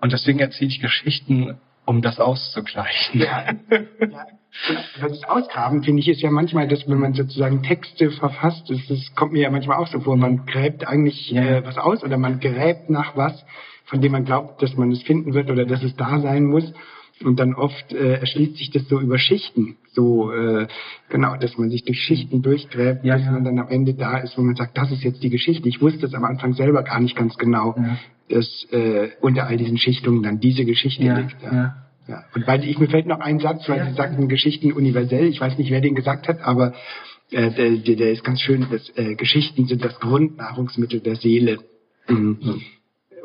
Und 0.00 0.12
deswegen 0.12 0.38
erzähle 0.38 0.70
ich 0.70 0.80
Geschichten, 0.80 1.58
um 1.84 2.02
das 2.02 2.20
auszugleichen. 2.20 3.20
Ja. 3.20 3.46
ja. 3.70 4.26
Das 5.00 5.22
Ausgraben, 5.24 5.82
finde 5.84 6.00
ich, 6.00 6.08
ist 6.08 6.22
ja 6.22 6.30
manchmal, 6.30 6.66
dass 6.66 6.88
wenn 6.88 6.98
man 6.98 7.14
sozusagen 7.14 7.62
Texte 7.62 8.10
verfasst, 8.10 8.68
das, 8.68 8.78
das 8.88 9.14
kommt 9.14 9.32
mir 9.32 9.42
ja 9.42 9.50
manchmal 9.50 9.78
auch 9.78 9.86
so 9.86 10.00
vor, 10.00 10.16
man 10.16 10.44
gräbt 10.46 10.86
eigentlich 10.86 11.34
äh, 11.34 11.64
was 11.64 11.78
aus 11.78 12.02
oder 12.02 12.18
man 12.18 12.40
gräbt 12.40 12.90
nach 12.90 13.16
was, 13.16 13.44
von 13.84 14.00
dem 14.00 14.12
man 14.12 14.24
glaubt, 14.24 14.60
dass 14.62 14.76
man 14.76 14.90
es 14.90 15.02
finden 15.02 15.34
wird 15.34 15.50
oder 15.50 15.66
dass 15.66 15.82
es 15.82 15.94
da 15.96 16.18
sein 16.20 16.44
muss. 16.44 16.72
Und 17.22 17.38
dann 17.38 17.54
oft 17.54 17.92
äh, 17.92 18.14
erschließt 18.14 18.56
sich 18.56 18.70
das 18.70 18.88
so 18.88 18.98
über 18.98 19.18
Schichten, 19.18 19.76
so 19.92 20.32
äh, 20.32 20.66
genau, 21.10 21.36
dass 21.36 21.58
man 21.58 21.68
sich 21.68 21.84
durch 21.84 22.00
Schichten 22.00 22.40
durchgräbt, 22.40 23.04
ja, 23.04 23.16
bis 23.16 23.26
ja. 23.26 23.32
man 23.32 23.44
dann 23.44 23.58
am 23.58 23.68
Ende 23.68 23.92
da 23.92 24.18
ist, 24.18 24.38
wo 24.38 24.42
man 24.42 24.56
sagt, 24.56 24.78
das 24.78 24.90
ist 24.90 25.04
jetzt 25.04 25.22
die 25.22 25.28
Geschichte. 25.28 25.68
Ich 25.68 25.82
wusste 25.82 26.06
es 26.06 26.14
am 26.14 26.24
Anfang 26.24 26.54
selber 26.54 26.82
gar 26.82 26.98
nicht 26.98 27.16
ganz 27.16 27.36
genau, 27.36 27.74
ja. 27.76 27.98
dass 28.30 28.66
äh, 28.72 29.10
unter 29.20 29.46
all 29.46 29.58
diesen 29.58 29.76
Schichtungen 29.76 30.22
dann 30.22 30.40
diese 30.40 30.64
Geschichte 30.64 31.02
liegt. 31.02 31.42
Ja. 31.42 31.52
Ja. 31.52 31.76
ja. 32.08 32.24
Und 32.34 32.46
weil 32.46 32.64
ich 32.64 32.78
mir 32.78 32.88
fällt 32.88 33.06
noch 33.06 33.20
ein 33.20 33.38
Satz, 33.38 33.68
weil 33.68 33.86
Sie 33.90 33.94
sagten 33.96 34.28
Geschichten 34.28 34.72
universell. 34.72 35.26
Ich 35.26 35.42
weiß 35.42 35.58
nicht, 35.58 35.70
wer 35.70 35.82
den 35.82 35.94
gesagt 35.94 36.26
hat, 36.26 36.40
aber 36.40 36.72
äh, 37.32 37.50
der, 37.50 37.96
der 37.96 38.12
ist 38.12 38.24
ganz 38.24 38.40
schön. 38.40 38.66
Dass, 38.70 38.88
äh, 38.96 39.14
Geschichten 39.14 39.66
sind 39.66 39.84
das 39.84 40.00
Grundnahrungsmittel 40.00 41.00
der 41.00 41.16
Seele. 41.16 41.58
Mhm. 42.08 42.62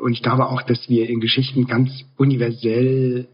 Und 0.00 0.12
ich 0.12 0.22
glaube 0.22 0.50
auch, 0.50 0.60
dass 0.60 0.90
wir 0.90 1.08
in 1.08 1.20
Geschichten 1.20 1.66
ganz 1.66 2.04
universell 2.18 3.28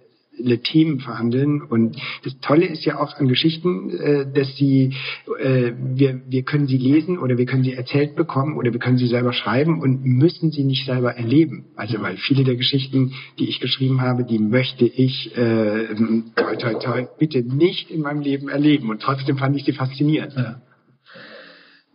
Themen 0.63 1.01
verhandeln. 1.01 1.63
Und 1.63 1.97
das 2.25 2.39
Tolle 2.41 2.67
ist 2.67 2.85
ja 2.85 2.99
auch 2.99 3.17
an 3.17 3.29
Geschichten, 3.29 3.91
äh, 3.91 4.27
dass 4.33 4.57
sie, 4.57 4.95
äh, 5.39 5.73
wir, 5.77 6.23
wir 6.27 6.43
können 6.43 6.67
sie 6.67 6.79
lesen 6.79 7.19
oder 7.19 7.39
wir 7.39 7.47
können 7.47 7.65
sie 7.65 7.75
erzählt 7.75 8.17
bekommen 8.17 8.57
oder 8.57 8.73
wir 8.73 8.81
können 8.81 8.99
sie 8.99 9.07
selber 9.07 9.33
schreiben 9.33 9.81
und 9.81 10.05
müssen 10.05 10.51
sie 10.51 10.65
nicht 10.65 10.87
selber 10.87 11.15
erleben. 11.15 11.67
Also 11.77 12.01
weil 12.01 12.17
viele 12.17 12.45
der 12.45 12.57
Geschichten, 12.57 13.13
die 13.39 13.49
ich 13.49 13.61
geschrieben 13.61 14.01
habe, 14.01 14.25
die 14.25 14.39
möchte 14.39 14.87
ich 14.87 15.37
äh, 15.37 15.95
toi, 16.37 16.57
toi, 16.57 16.75
toi, 16.75 17.07
bitte 17.19 17.43
nicht 17.43 17.91
in 17.91 18.01
meinem 18.01 18.21
Leben 18.21 18.49
erleben. 18.49 18.91
Und 18.91 19.03
trotzdem 19.03 19.39
fand 19.39 19.57
ich 19.57 19.65
sie 19.65 19.73
faszinierend. 19.73 20.35
Ja. 20.37 20.63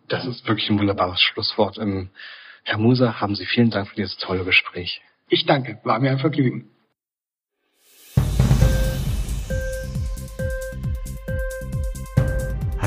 Das 0.07 0.25
ist 0.25 0.47
wirklich 0.47 0.69
ein 0.69 0.79
wunderbares 0.79 1.21
Schlusswort. 1.21 1.77
Ähm, 1.79 2.09
Herr 2.63 2.77
Muser, 2.77 3.19
haben 3.19 3.35
Sie 3.35 3.45
vielen 3.45 3.69
Dank 3.69 3.89
für 3.89 3.95
dieses 3.95 4.17
tolle 4.17 4.43
Gespräch. 4.43 5.01
Ich 5.29 5.45
danke, 5.45 5.79
war 5.83 5.99
mir 5.99 6.11
ein 6.11 6.19
Vergnügen. 6.19 6.69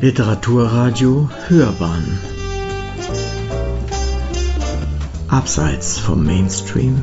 Literaturradio 0.00 1.28
Hörbahn 1.48 2.20
Abseits 5.26 5.98
vom 5.98 6.24
Mainstream 6.24 7.02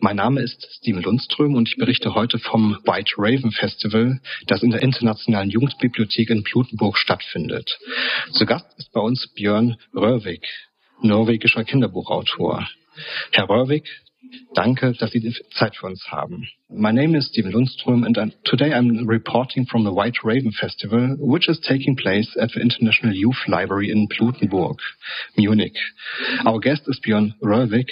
Mein 0.00 0.16
Name 0.16 0.40
ist 0.40 0.66
Steven 0.72 1.00
Lundström 1.00 1.54
und 1.54 1.68
ich 1.68 1.76
berichte 1.76 2.16
heute 2.16 2.40
vom 2.40 2.80
White 2.84 3.12
Raven 3.16 3.52
Festival, 3.52 4.20
das 4.48 4.64
in 4.64 4.70
der 4.70 4.82
Internationalen 4.82 5.48
Jugendbibliothek 5.48 6.30
in 6.30 6.42
Blutenburg 6.42 6.98
stattfindet. 6.98 7.78
Zu 8.32 8.44
Gast 8.44 8.76
ist 8.76 8.90
bei 8.90 9.00
uns 9.00 9.32
Björn 9.34 9.76
Röhrvik, 9.94 10.44
norwegischer 11.00 11.62
Kinderbuchautor. 11.62 12.68
Herr 13.30 13.48
Röhrvik 13.48 13.88
Danke, 14.54 14.92
dass 14.92 15.10
Sie 15.10 15.20
die 15.20 15.34
Zeit 15.54 15.76
für 15.76 15.86
uns 15.86 16.10
haben. 16.10 16.48
My 16.68 16.92
name 16.92 17.16
is 17.16 17.28
Steven 17.28 17.52
Lundström 17.52 18.04
and 18.04 18.16
I'm, 18.18 18.32
today 18.44 18.72
I'm 18.72 19.06
reporting 19.06 19.66
from 19.66 19.84
the 19.84 19.92
White 19.92 20.24
Raven 20.24 20.52
Festival, 20.52 21.16
which 21.18 21.48
is 21.48 21.60
taking 21.60 21.96
place 21.96 22.36
at 22.40 22.50
the 22.52 22.60
International 22.60 23.14
Youth 23.14 23.46
Library 23.46 23.90
in 23.90 24.08
Blutenburg, 24.08 24.78
Munich. 25.36 25.76
Our 26.44 26.58
guest 26.58 26.82
is 26.86 27.00
Björn 27.00 27.34
Rørvik, 27.42 27.90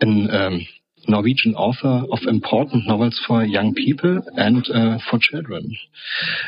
an 0.00 0.28
um, 0.30 0.66
Norwegian 1.08 1.54
author 1.54 2.04
of 2.10 2.20
important 2.26 2.86
novels 2.86 3.20
for 3.26 3.44
young 3.44 3.74
people 3.74 4.22
and 4.36 4.64
uh, 4.72 4.98
for 5.10 5.18
children. 5.18 5.76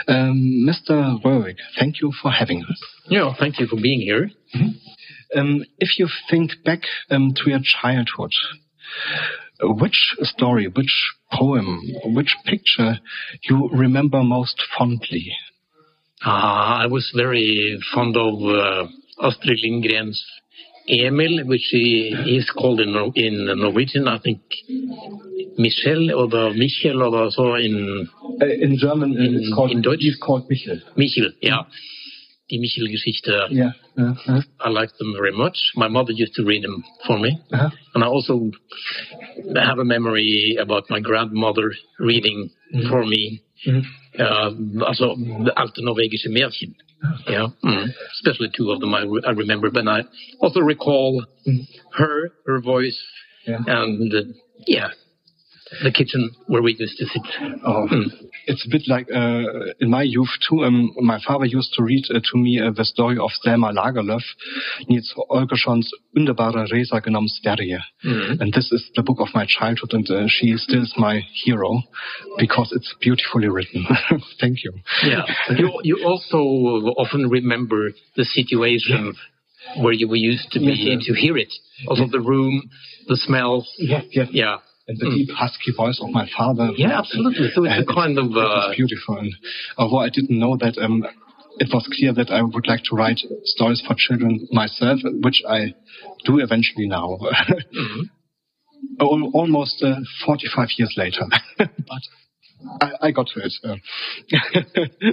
Um, 0.08 0.66
Mr. 0.68 1.22
Rørvik, 1.24 1.56
thank 1.78 2.00
you 2.00 2.12
for 2.20 2.30
having 2.30 2.64
us. 2.64 2.82
Yeah, 3.08 3.32
thank 3.38 3.58
you 3.58 3.66
for 3.66 3.76
being 3.76 4.00
here. 4.00 4.30
Mm 4.54 4.60
-hmm. 4.60 4.74
Um, 5.34 5.64
if 5.78 5.98
you 5.98 6.08
think 6.30 6.50
back 6.64 6.82
um, 7.10 7.32
to 7.34 7.50
your 7.50 7.60
childhood, 7.62 8.32
which 9.62 10.14
story, 10.22 10.68
which 10.68 11.12
poem, 11.32 11.80
which 12.04 12.36
picture 12.44 12.98
you 13.48 13.68
remember 13.72 14.22
most 14.22 14.60
fondly? 14.76 15.32
Uh, 16.24 16.30
I 16.84 16.86
was 16.86 17.12
very 17.16 17.78
fond 17.94 18.16
of 18.16 18.34
uh, 18.42 18.86
Astrid 19.26 19.58
Lindgren's 19.64 20.24
Emil, 20.88 21.46
which 21.46 21.68
he 21.70 22.14
is 22.26 22.50
called 22.50 22.80
in, 22.80 22.94
in 23.14 23.46
Norwegian, 23.60 24.08
I 24.08 24.18
think 24.18 24.40
Michel 25.58 26.10
or 26.12 26.52
Michel 26.54 27.02
or 27.02 27.30
so 27.30 27.54
in 27.54 28.08
uh, 28.40 28.46
in 28.46 28.76
German 28.78 29.12
in, 29.12 29.36
it's 29.36 29.54
called 29.54 29.70
in 29.70 29.82
Deutsch 29.82 30.00
it's 30.00 30.18
called 30.18 30.48
Michel. 30.48 30.80
Michel, 30.96 31.30
yeah. 31.40 31.62
Die 32.52 32.58
Michel-Geschichte. 32.58 33.48
Yeah. 33.50 33.72
Uh 33.96 34.12
-huh. 34.26 34.42
I 34.60 34.68
like 34.68 34.92
them 34.98 35.12
very 35.14 35.32
much. 35.32 35.56
My 35.74 35.88
mother 35.88 36.12
used 36.12 36.34
to 36.34 36.44
read 36.44 36.62
them 36.62 36.84
for 37.06 37.18
me. 37.18 37.28
Uh 37.50 37.58
-huh. 37.58 37.70
And 37.94 38.04
I 38.04 38.06
also 38.06 38.50
have 39.56 39.80
a 39.80 39.84
memory 39.84 40.58
about 40.60 40.90
my 40.90 41.00
grandmother 41.00 41.68
reading 41.98 42.50
Mm 42.74 42.88
for 42.88 43.06
me. 43.06 43.40
Mm. 43.66 43.84
Uh, 44.18 44.84
also, 44.88 45.14
the 45.44 45.52
alte 45.56 45.80
norwegische 45.82 46.28
Märchen. 46.28 46.74
Yeah, 47.26 47.48
mm. 47.62 47.88
especially 48.12 48.50
two 48.56 48.70
of 48.72 48.80
them 48.80 48.94
I, 48.94 49.02
re 49.02 49.20
I 49.30 49.32
remember. 49.34 49.70
But 49.70 49.84
I 49.86 50.04
also 50.40 50.60
recall 50.60 51.24
Mm. 51.46 51.66
her, 51.98 52.32
her 52.46 52.60
voice, 52.60 52.98
Yeah. 53.46 53.60
and 53.66 54.14
uh, 54.14 54.22
yeah, 54.66 54.90
the 55.82 55.90
kitchen 55.90 56.30
where 56.46 56.62
we 56.62 56.76
used 56.78 56.98
to 56.98 57.06
sit. 57.06 57.22
Oh, 57.64 57.86
Mm. 57.90 58.04
it's 58.46 58.64
a 58.66 58.70
bit 58.70 58.82
like 58.88 59.06
uh, 59.10 59.72
in 59.80 59.88
my 59.90 60.02
youth 60.02 60.28
too. 60.48 60.64
Um, 60.64 60.92
my 61.00 61.18
father 61.26 61.46
used 61.46 61.72
to 61.74 61.82
read 61.82 62.04
uh, 62.10 62.20
to 62.20 62.38
me 62.38 62.60
uh, 62.60 62.70
the 62.70 62.84
story 62.84 63.16
of 63.18 63.30
Selma 63.42 63.72
Lagerlöf, 63.72 64.22
Nils 64.88 65.12
Holgerssons 65.30 65.88
Underbara 66.16 66.66
Resa 66.70 67.00
genom 67.00 67.26
Sverige. 67.28 67.80
Mm. 68.04 68.40
And 68.40 68.52
this 68.52 68.70
is 68.72 68.90
the 68.96 69.02
book 69.02 69.18
of 69.20 69.28
my 69.34 69.46
childhood, 69.46 69.92
and 69.92 70.10
uh, 70.10 70.24
she 70.28 70.56
still 70.56 70.82
is 70.82 70.94
my 70.96 71.20
hero 71.44 71.80
because 72.38 72.72
it's 72.76 72.94
beautifully 73.00 73.48
written. 73.48 73.86
Thank 74.40 74.64
you. 74.64 74.72
Yeah, 75.04 75.22
you 75.56 75.70
you 75.82 75.96
also 76.04 76.38
often 77.02 77.28
remember 77.30 77.90
the 78.16 78.24
situation 78.24 79.14
where 79.80 79.92
you 79.92 80.08
were 80.08 80.16
used 80.32 80.50
to 80.52 80.58
be 80.58 80.66
Yes, 80.74 80.78
yeah. 81.06 81.14
to 81.14 81.20
hear 81.20 81.36
it. 81.38 81.52
Also 81.88 82.06
the 82.10 82.20
room, 82.20 82.68
the 83.08 83.16
smells. 83.16 83.66
Yes, 83.78 84.04
yes. 84.10 84.28
Yeah. 84.32 84.56
And 84.88 84.98
the 84.98 85.06
Mm. 85.06 85.14
deep 85.14 85.30
husky 85.30 85.70
voice 85.76 86.00
of 86.02 86.10
my 86.10 86.26
father. 86.36 86.70
Yeah, 86.76 86.98
absolutely. 86.98 87.50
So 87.54 87.64
it's 87.64 87.88
a 87.88 87.94
kind 87.94 88.18
of 88.18 88.26
it 88.32 88.36
uh, 88.36 88.72
beautiful. 88.74 89.16
And 89.18 89.32
although 89.78 89.98
I 89.98 90.08
didn't 90.08 90.36
know 90.38 90.56
that, 90.56 90.76
um, 90.78 91.04
it 91.58 91.68
was 91.72 91.86
clear 91.96 92.12
that 92.14 92.30
I 92.30 92.42
would 92.42 92.66
like 92.66 92.82
to 92.90 92.96
write 92.96 93.20
stories 93.44 93.80
for 93.86 93.94
children 93.96 94.48
myself, 94.50 94.98
which 95.04 95.40
I 95.48 95.74
do 96.24 96.40
eventually 96.40 96.88
now. 96.88 97.18
mhm. 97.20 98.10
Al- 99.00 99.30
Almost 99.34 99.82
uh, 99.84 99.94
45 100.26 100.68
years 100.78 100.94
later, 100.96 101.22
but 101.58 102.02
I, 102.80 102.90
I 103.08 103.10
got 103.12 103.28
to 103.34 103.40
it. 103.40 103.52
Uh, 103.64 105.12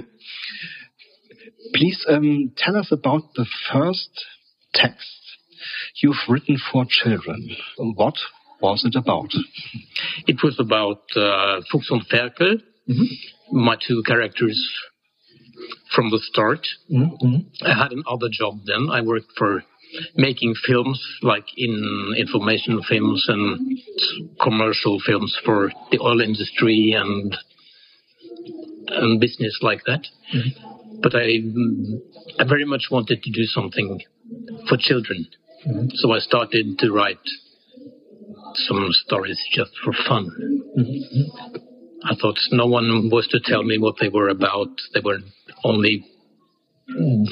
Please 1.74 2.04
um, 2.08 2.52
tell 2.56 2.76
us 2.76 2.90
about 2.90 3.22
the 3.36 3.46
first 3.72 4.10
text 4.74 5.20
you've 6.02 6.16
written 6.28 6.58
for 6.72 6.84
children. 6.88 7.50
What 7.78 8.14
was 8.60 8.82
it 8.84 8.96
about? 8.96 9.30
It 10.26 10.42
was 10.42 10.58
about 10.58 11.02
uh, 11.16 11.60
Fuchs 11.70 11.90
und 11.90 12.04
Ferkel, 12.08 12.60
my 13.52 13.76
two 13.86 14.02
characters 14.06 14.58
from 15.94 16.10
the 16.10 16.18
start. 16.18 16.66
I 17.62 17.74
had 17.82 17.92
another 17.92 18.28
job 18.30 18.60
then. 18.66 18.88
I 18.90 19.00
worked 19.02 19.32
for 19.36 19.62
making 20.16 20.54
films, 20.66 21.02
like 21.22 21.46
in 21.56 22.14
information 22.16 22.80
films 22.88 23.24
and 23.28 23.78
commercial 24.40 25.00
films 25.04 25.36
for 25.44 25.70
the 25.90 25.98
oil 26.00 26.20
industry 26.20 26.94
and 26.96 27.36
and 28.88 29.20
business 29.20 29.58
like 29.62 29.82
that. 29.86 30.04
But 31.02 31.14
I, 31.14 31.40
mm, 31.40 32.00
I 32.38 32.44
very 32.44 32.64
much 32.64 32.88
wanted 32.90 33.22
to 33.22 33.30
do 33.30 33.44
something 33.44 34.00
for 34.68 34.76
children, 34.78 35.26
so 35.94 36.12
I 36.12 36.18
started 36.18 36.78
to 36.78 36.92
write 36.92 37.18
some 38.54 38.86
stories 38.90 39.40
just 39.52 39.72
for 39.84 39.92
fun. 40.08 40.28
I 42.04 42.14
thought 42.20 42.38
no 42.52 42.66
one 42.66 43.10
was 43.10 43.26
to 43.28 43.40
tell 43.44 43.62
me 43.62 43.78
what 43.78 43.96
they 44.00 44.08
were 44.08 44.28
about. 44.28 44.68
They 44.94 45.00
were 45.04 45.18
only 45.64 46.04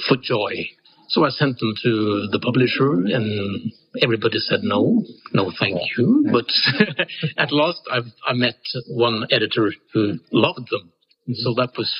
for 0.07 0.17
joy. 0.23 0.69
So 1.09 1.25
I 1.25 1.31
sent 1.31 1.59
them 1.59 1.73
to 1.85 2.29
the 2.31 2.39
publisher, 2.39 2.93
and 2.93 3.73
everybody 4.03 4.39
said 4.41 4.61
no, 4.63 5.03
no, 5.33 5.51
thank 5.59 5.79
you. 5.97 6.29
But 6.31 6.45
at 7.39 7.51
last, 7.51 7.81
I, 7.91 8.01
I 8.27 8.35
met 8.35 8.59
one 8.89 9.27
editor 9.31 9.73
who 9.95 10.19
loved 10.33 10.69
them. 10.71 10.93
So 11.33 11.55
that 11.55 11.71
was 11.79 11.91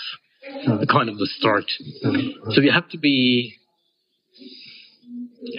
kind 0.91 1.09
of 1.09 1.17
the 1.17 1.29
start. 1.39 1.65
So 2.51 2.61
you 2.61 2.71
have 2.71 2.89
to 2.91 2.99
be. 2.99 3.58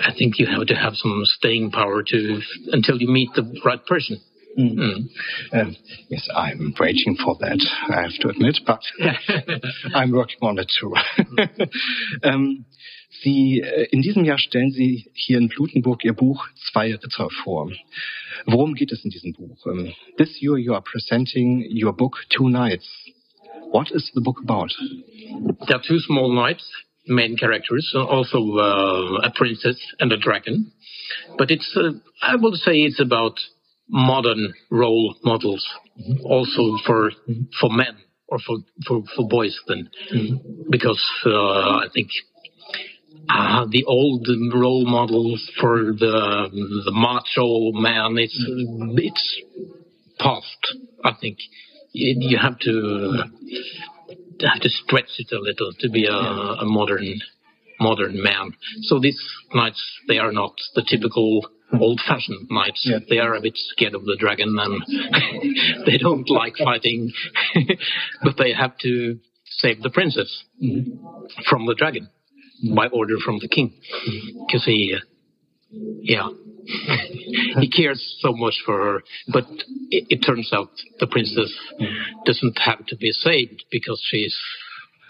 I 0.01 0.11
think 0.17 0.39
you 0.39 0.45
have 0.47 0.67
to 0.67 0.75
have 0.75 0.95
some 0.95 1.21
staying 1.23 1.71
power 1.71 2.03
to 2.03 2.41
until 2.71 2.97
you 2.97 3.07
meet 3.07 3.29
the 3.35 3.59
right 3.63 3.83
person. 3.85 4.19
Mm. 4.57 5.09
Um, 5.53 5.75
yes, 6.09 6.27
I'm 6.35 6.73
waiting 6.79 7.15
for 7.23 7.35
that, 7.39 7.59
I 7.89 8.01
have 8.01 8.13
to 8.21 8.29
admit, 8.29 8.59
but 8.65 8.81
I'm 9.93 10.11
working 10.11 10.39
on 10.41 10.57
it 10.57 10.71
too. 10.79 10.93
ähm, 12.23 12.65
Sie, 13.21 13.61
äh, 13.61 13.87
in 13.91 14.01
diesem 14.01 14.23
Jahr 14.23 14.37
stellen 14.37 14.71
Sie 14.71 15.09
hier 15.13 15.37
in 15.37 15.49
Blutenburg 15.49 16.03
Ihr 16.05 16.13
Buch 16.13 16.45
Zwei 16.71 16.91
Ritter 16.91 17.29
vor. 17.43 17.71
Worum 18.45 18.75
geht 18.75 18.91
es 18.91 19.03
in 19.03 19.09
diesem 19.09 19.33
Buch? 19.33 19.65
Um, 19.65 19.93
this 20.17 20.39
year 20.41 20.57
you 20.57 20.73
are 20.73 20.81
presenting 20.81 21.65
your 21.71 21.93
book 21.93 22.17
Two 22.29 22.49
Knights. 22.49 22.87
What 23.71 23.91
is 23.91 24.11
the 24.13 24.21
book 24.21 24.39
about? 24.41 24.71
There 25.67 25.75
are 25.75 25.81
two 25.81 25.99
small 25.99 26.31
knights, 26.33 26.71
main 27.09 27.35
characters, 27.37 27.89
and 27.93 28.07
also 28.07 28.37
uh, 28.57 29.27
a 29.27 29.31
princess 29.35 29.77
and 29.99 30.11
a 30.11 30.17
dragon. 30.17 30.71
But 31.37 31.51
it's, 31.51 31.75
uh, 31.75 31.91
I 32.21 32.35
will 32.35 32.53
say, 32.53 32.73
it's 32.81 33.01
about 33.01 33.33
modern 33.89 34.53
role 34.69 35.15
models, 35.23 35.65
also 36.23 36.77
for 36.85 37.11
for 37.59 37.69
men 37.69 37.97
or 38.27 38.37
for 38.39 38.57
for, 38.87 39.03
for 39.15 39.27
boys 39.27 39.59
then, 39.67 39.89
because 40.69 41.03
uh, 41.25 41.31
I 41.31 41.87
think. 41.93 42.09
Uh, 43.27 43.65
the 43.69 43.83
old 43.83 44.27
role 44.55 44.85
models 44.85 45.51
for 45.59 45.93
the 45.93 46.49
the 46.85 46.91
macho 46.91 47.71
man, 47.73 48.17
it's 48.17 48.43
it's 48.97 49.41
past. 50.17 50.77
I 51.03 51.11
think 51.19 51.37
you 51.91 52.37
have 52.37 52.57
to 52.59 53.23
have 54.41 54.61
to 54.61 54.69
stretch 54.69 55.11
it 55.17 55.31
a 55.31 55.39
little 55.39 55.71
to 55.79 55.89
be 55.89 56.05
a, 56.05 56.13
a 56.13 56.65
modern 56.65 57.19
modern 57.79 58.21
man. 58.21 58.53
So 58.83 58.99
these 58.99 59.19
knights, 59.53 59.81
they 60.07 60.17
are 60.17 60.31
not 60.31 60.53
the 60.75 60.83
typical 60.87 61.47
old-fashioned 61.79 62.47
knights. 62.49 62.85
Yeah. 62.89 62.99
They 63.09 63.19
are 63.19 63.35
a 63.35 63.41
bit 63.41 63.53
scared 63.55 63.95
of 63.95 64.05
the 64.05 64.17
dragon 64.19 64.57
and 64.59 65.85
they 65.85 65.97
don't 65.97 66.29
like 66.29 66.55
fighting, 66.57 67.11
but 68.23 68.35
they 68.37 68.53
have 68.53 68.77
to 68.79 69.19
save 69.45 69.81
the 69.81 69.89
princess 69.89 70.43
mm-hmm. 70.61 71.05
from 71.49 71.65
the 71.65 71.75
dragon 71.75 72.09
by 72.75 72.87
order 72.87 73.15
from 73.23 73.39
the 73.39 73.47
king 73.47 73.69
mm-hmm. 73.69 74.45
because 74.45 74.65
he, 74.65 74.95
yeah, 76.01 76.29
he 77.59 77.69
cares 77.69 78.17
so 78.19 78.33
much 78.33 78.55
for 78.65 78.77
her. 78.77 79.03
But 79.27 79.45
it, 79.89 80.05
it 80.09 80.17
turns 80.25 80.51
out 80.53 80.69
the 80.99 81.07
princess 81.07 81.53
doesn't 82.25 82.57
have 82.59 82.85
to 82.87 82.97
be 82.97 83.11
saved 83.11 83.65
because 83.71 84.01
she's 84.09 84.37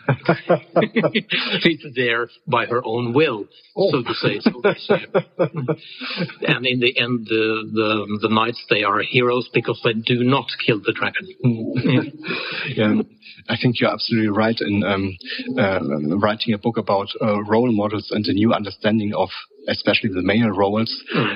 she's 1.62 1.86
there 1.96 2.30
by 2.48 2.66
her 2.66 2.82
own 2.86 3.14
will, 3.14 3.46
so 3.76 4.02
to 4.02 4.14
say. 4.14 4.40
So 4.40 4.62
and 6.42 6.66
in 6.66 6.80
the 6.80 6.94
end, 6.98 7.28
the, 7.28 7.70
the 7.74 8.20
the 8.22 8.34
knights 8.34 8.64
they 8.70 8.84
are 8.84 9.00
heroes 9.02 9.50
because 9.54 9.80
they 9.84 9.94
do 9.94 10.24
not 10.24 10.46
kill 10.66 10.80
the 10.80 10.94
dragon. 10.94 12.14
Yeah, 12.76 13.02
I 13.48 13.56
think 13.62 13.80
you're 13.80 13.92
absolutely 13.92 14.30
right 14.30 14.56
in 14.60 14.84
um, 14.84 15.18
uh, 15.58 15.80
writing 16.18 16.54
a 16.54 16.58
book 16.58 16.78
about 16.78 17.08
uh, 17.22 17.42
role 17.44 17.72
models 17.72 18.10
and 18.12 18.26
a 18.26 18.34
new 18.34 18.54
understanding 18.54 19.14
of 19.16 19.30
especially 19.68 20.10
the 20.10 20.22
male 20.22 20.50
roles. 20.50 20.92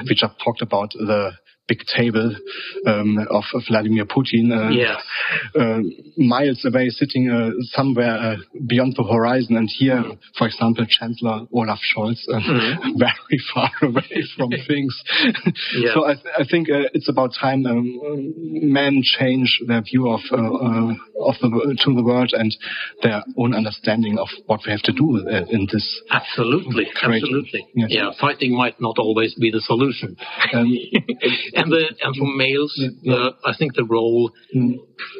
We 0.07 0.15
just 0.15 0.34
talked 0.43 0.61
about 0.61 0.91
the 0.93 1.32
big 1.68 1.80
table 1.95 2.36
um, 2.86 3.18
of 3.30 3.43
Vladimir 3.70 4.05
Putin, 4.05 4.51
uh, 4.51 4.70
uh, 5.57 5.80
miles 6.18 6.64
away, 6.66 6.89
sitting 6.89 7.30
uh, 7.30 7.51
somewhere 7.72 8.16
uh, 8.16 8.36
beyond 8.68 8.95
the 8.97 9.03
horizon. 9.03 9.55
And 9.55 9.70
here, 9.70 10.03
for 10.38 10.47
example, 10.47 10.86
Chancellor 10.88 11.47
Olaf 11.53 11.80
Scholz, 11.80 12.20
uh, 12.28 12.39
mm. 12.39 12.97
very 12.97 13.39
far 13.53 13.72
away 13.82 14.24
from 14.36 14.49
things. 14.68 15.03
yeah. 15.76 15.93
So 15.93 16.05
I, 16.05 16.16
th 16.16 16.26
I 16.38 16.43
think 16.49 16.70
uh, 16.70 16.91
it's 16.93 17.09
about 17.09 17.32
time 17.39 17.66
um, 17.66 17.86
men 18.80 19.01
change 19.01 19.61
their 19.68 19.82
view 19.82 20.09
of 20.09 20.22
of 21.30 21.36
the 21.41 21.49
to 21.84 21.89
the 21.95 22.03
world 22.03 22.32
and 22.34 22.51
their 23.01 23.24
own 23.38 23.55
understanding 23.55 24.18
of 24.20 24.28
what 24.47 24.59
we 24.66 24.72
have 24.72 24.82
to 24.84 24.91
do 24.91 25.07
in 25.49 25.68
this. 25.72 25.86
Absolutely, 26.11 26.88
absolutely. 27.01 27.68
Yes. 27.74 27.89
Yeah, 27.91 28.11
fighting 28.20 28.55
might 28.55 28.80
not 28.82 28.97
always 28.99 29.34
be 29.36 29.49
the 29.51 29.61
solution. 29.61 30.18
Um, 30.53 30.68
and 31.54 31.72
the 31.72 31.84
and 32.01 32.16
for 32.16 32.28
males, 32.36 32.74
uh, 33.10 33.32
I 33.45 33.54
think 33.58 33.76
the 33.76 33.86
role 33.86 34.32
mm. 34.56 34.76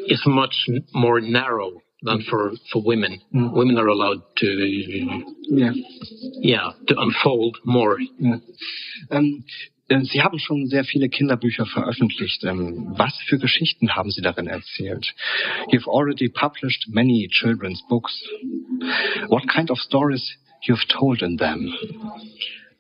is 0.08 0.22
much 0.26 0.56
more 0.94 1.22
narrow 1.22 1.82
than 2.02 2.24
for 2.30 2.52
for 2.72 2.82
women. 2.84 3.22
Mm. 3.34 3.54
Women 3.54 3.78
are 3.78 3.88
allowed 3.88 4.22
to 4.38 4.48
yeah 5.50 5.72
yeah 6.42 6.72
to 6.88 6.96
unfold 6.98 7.58
more. 7.66 7.98
Yeah. 8.20 8.38
Um, 9.12 9.44
Sie 9.90 10.22
haben 10.22 10.40
schon 10.40 10.68
sehr 10.68 10.86
viele 10.86 11.10
Kinderbücher 11.10 11.66
veröffentlicht. 11.66 12.44
Ähm, 12.46 12.94
was 12.98 13.14
für 13.28 13.38
Geschichten 13.38 13.96
haben 13.96 14.10
Sie 14.10 14.22
darin 14.22 14.48
erzählt? 14.48 15.14
You've 15.72 15.88
already 15.88 16.30
published 16.30 16.88
many 16.88 17.28
children's 17.30 17.84
books. 17.90 18.14
What 19.28 19.48
kind 19.48 19.70
of 19.70 19.78
stories 19.78 20.38
you've 20.68 20.88
told 20.88 21.22
in 21.22 21.36
them? 21.38 21.74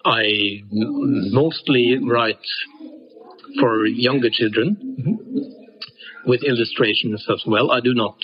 I 0.05 0.63
mostly 0.71 1.99
write 2.01 2.39
for 3.59 3.85
younger 3.85 4.29
children 4.31 4.77
mm-hmm. 4.99 6.29
with 6.29 6.43
illustrations 6.43 7.25
as 7.29 7.43
well. 7.45 7.71
I 7.71 7.79
do 7.79 7.93
not 7.93 8.17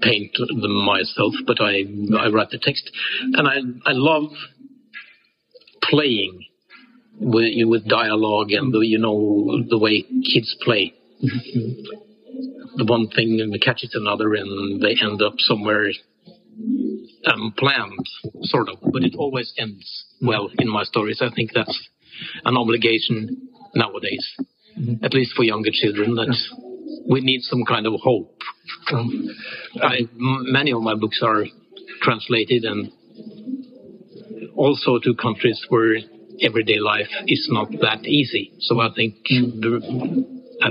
paint 0.00 0.36
them 0.36 0.84
myself, 0.84 1.34
but 1.46 1.60
I 1.60 1.84
I 2.18 2.28
write 2.28 2.50
the 2.50 2.58
text, 2.60 2.90
and 3.32 3.48
I 3.48 3.90
I 3.90 3.92
love 3.92 4.30
playing 5.82 6.44
with 7.18 7.52
with 7.66 7.88
dialogue 7.88 8.50
and 8.50 8.72
the, 8.72 8.80
you 8.80 8.98
know 8.98 9.62
the 9.68 9.78
way 9.78 10.02
kids 10.02 10.56
play. 10.62 10.94
The 12.76 12.84
one 12.86 13.08
thing 13.08 13.52
catches 13.62 13.94
another, 13.94 14.34
and 14.34 14.82
they 14.82 14.96
end 15.00 15.22
up 15.22 15.34
somewhere 15.38 15.90
um, 17.26 17.54
planned, 17.56 18.06
sort 18.42 18.68
of. 18.68 18.78
But 18.92 19.04
it 19.04 19.14
always 19.16 19.52
ends 19.56 20.04
well 20.20 20.50
in 20.58 20.68
my 20.68 20.82
stories. 20.82 21.22
I 21.22 21.32
think 21.34 21.50
that's 21.54 21.88
an 22.44 22.56
obligation 22.56 23.48
nowadays, 23.74 24.26
mm-hmm. 24.78 25.04
at 25.04 25.14
least 25.14 25.32
for 25.36 25.44
younger 25.44 25.70
children, 25.72 26.14
that 26.14 26.34
we 27.08 27.20
need 27.20 27.42
some 27.42 27.64
kind 27.64 27.86
of 27.86 27.94
hope. 28.02 28.38
Um, 28.92 29.28
I, 29.82 29.98
m- 30.12 30.52
many 30.52 30.72
of 30.72 30.82
my 30.82 30.94
books 30.94 31.20
are 31.22 31.44
translated 32.02 32.64
and 32.64 32.90
also 34.56 34.98
to 35.02 35.14
countries 35.14 35.64
where 35.68 35.96
everyday 36.40 36.78
life 36.78 37.10
is 37.26 37.48
not 37.50 37.70
that 37.80 38.04
easy. 38.06 38.52
So 38.60 38.80
I 38.80 38.88
think 38.94 39.16
mm. 39.30 39.60
the 39.60 40.34
a 40.62 40.70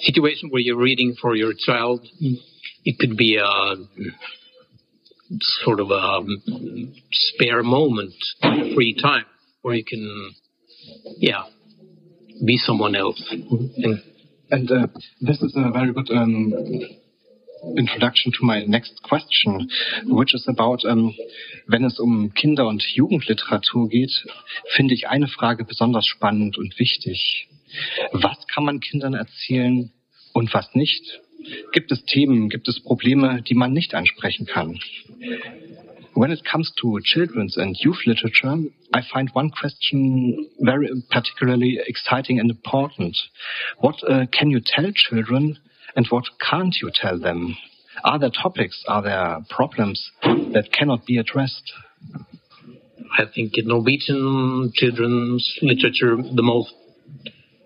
situation 0.00 0.50
where 0.50 0.60
you're 0.60 0.76
reading 0.76 1.14
for 1.20 1.36
your 1.36 1.52
child, 1.54 2.06
mm. 2.22 2.34
it 2.84 2.98
could 2.98 3.16
be 3.16 3.36
a 3.36 3.74
sort 5.64 5.80
of 5.80 5.90
a 5.90 6.20
spare 7.12 7.62
moment, 7.62 8.14
free 8.42 8.98
time, 9.00 9.24
where 9.62 9.74
you 9.74 9.84
can, 9.84 10.34
yeah, 11.18 11.44
be 12.44 12.56
someone 12.58 12.94
else. 12.94 13.22
And, 13.30 14.02
and 14.50 14.70
uh, 14.70 14.86
this 15.20 15.42
is 15.42 15.54
a 15.56 15.70
very 15.70 15.92
good 15.92 16.10
um, 16.10 16.52
introduction 17.76 18.32
to 18.32 18.44
my 18.44 18.64
next 18.64 19.02
question, 19.02 19.68
which 20.06 20.34
is 20.34 20.46
about, 20.48 20.84
um, 20.84 21.14
wenn 21.66 21.84
es 21.84 21.98
um 21.98 22.32
Kinder- 22.34 22.66
und 22.66 22.82
Jugendliteratur 22.82 23.88
geht, 23.88 24.26
finde 24.74 24.94
ich 24.94 25.08
eine 25.08 25.28
Frage 25.28 25.64
besonders 25.64 26.06
spannend 26.06 26.58
und 26.58 26.78
wichtig. 26.78 27.48
Was 28.12 28.46
kann 28.52 28.64
man 28.64 28.80
Kindern 28.80 29.14
erzählen 29.14 29.92
und 30.32 30.52
was 30.54 30.74
nicht? 30.74 31.20
Gibt 31.72 31.90
es 31.92 32.04
Themen, 32.04 32.48
gibt 32.48 32.68
es 32.68 32.80
Probleme, 32.80 33.42
die 33.42 33.54
man 33.54 33.72
nicht 33.72 33.94
ansprechen 33.94 34.46
kann? 34.46 34.78
When 36.14 36.30
it 36.30 36.40
comes 36.50 36.72
to 36.80 36.98
children's 37.04 37.56
and 37.56 37.76
youth 37.78 37.98
literature, 38.06 38.56
I 38.92 39.00
find 39.12 39.30
one 39.32 39.50
question 39.50 40.48
very 40.60 40.88
particularly 41.10 41.78
exciting 41.86 42.38
and 42.40 42.50
important. 42.50 43.16
What 43.78 43.96
uh, 44.08 44.26
can 44.32 44.50
you 44.50 44.60
tell 44.64 44.90
children 44.94 45.58
and 45.96 46.06
what 46.08 46.24
can't 46.40 46.74
you 46.82 46.90
tell 46.92 47.18
them? 47.18 47.56
Are 48.04 48.18
there 48.18 48.30
topics, 48.30 48.82
are 48.88 49.02
there 49.02 49.38
problems 49.48 50.10
that 50.22 50.70
cannot 50.76 51.06
be 51.06 51.18
addressed? 51.18 51.72
I 53.18 53.24
think 53.34 53.58
in 53.58 53.68
Norwegian 53.68 54.72
children's 54.74 55.58
literature, 55.62 56.16
the 56.16 56.42
most 56.42 56.74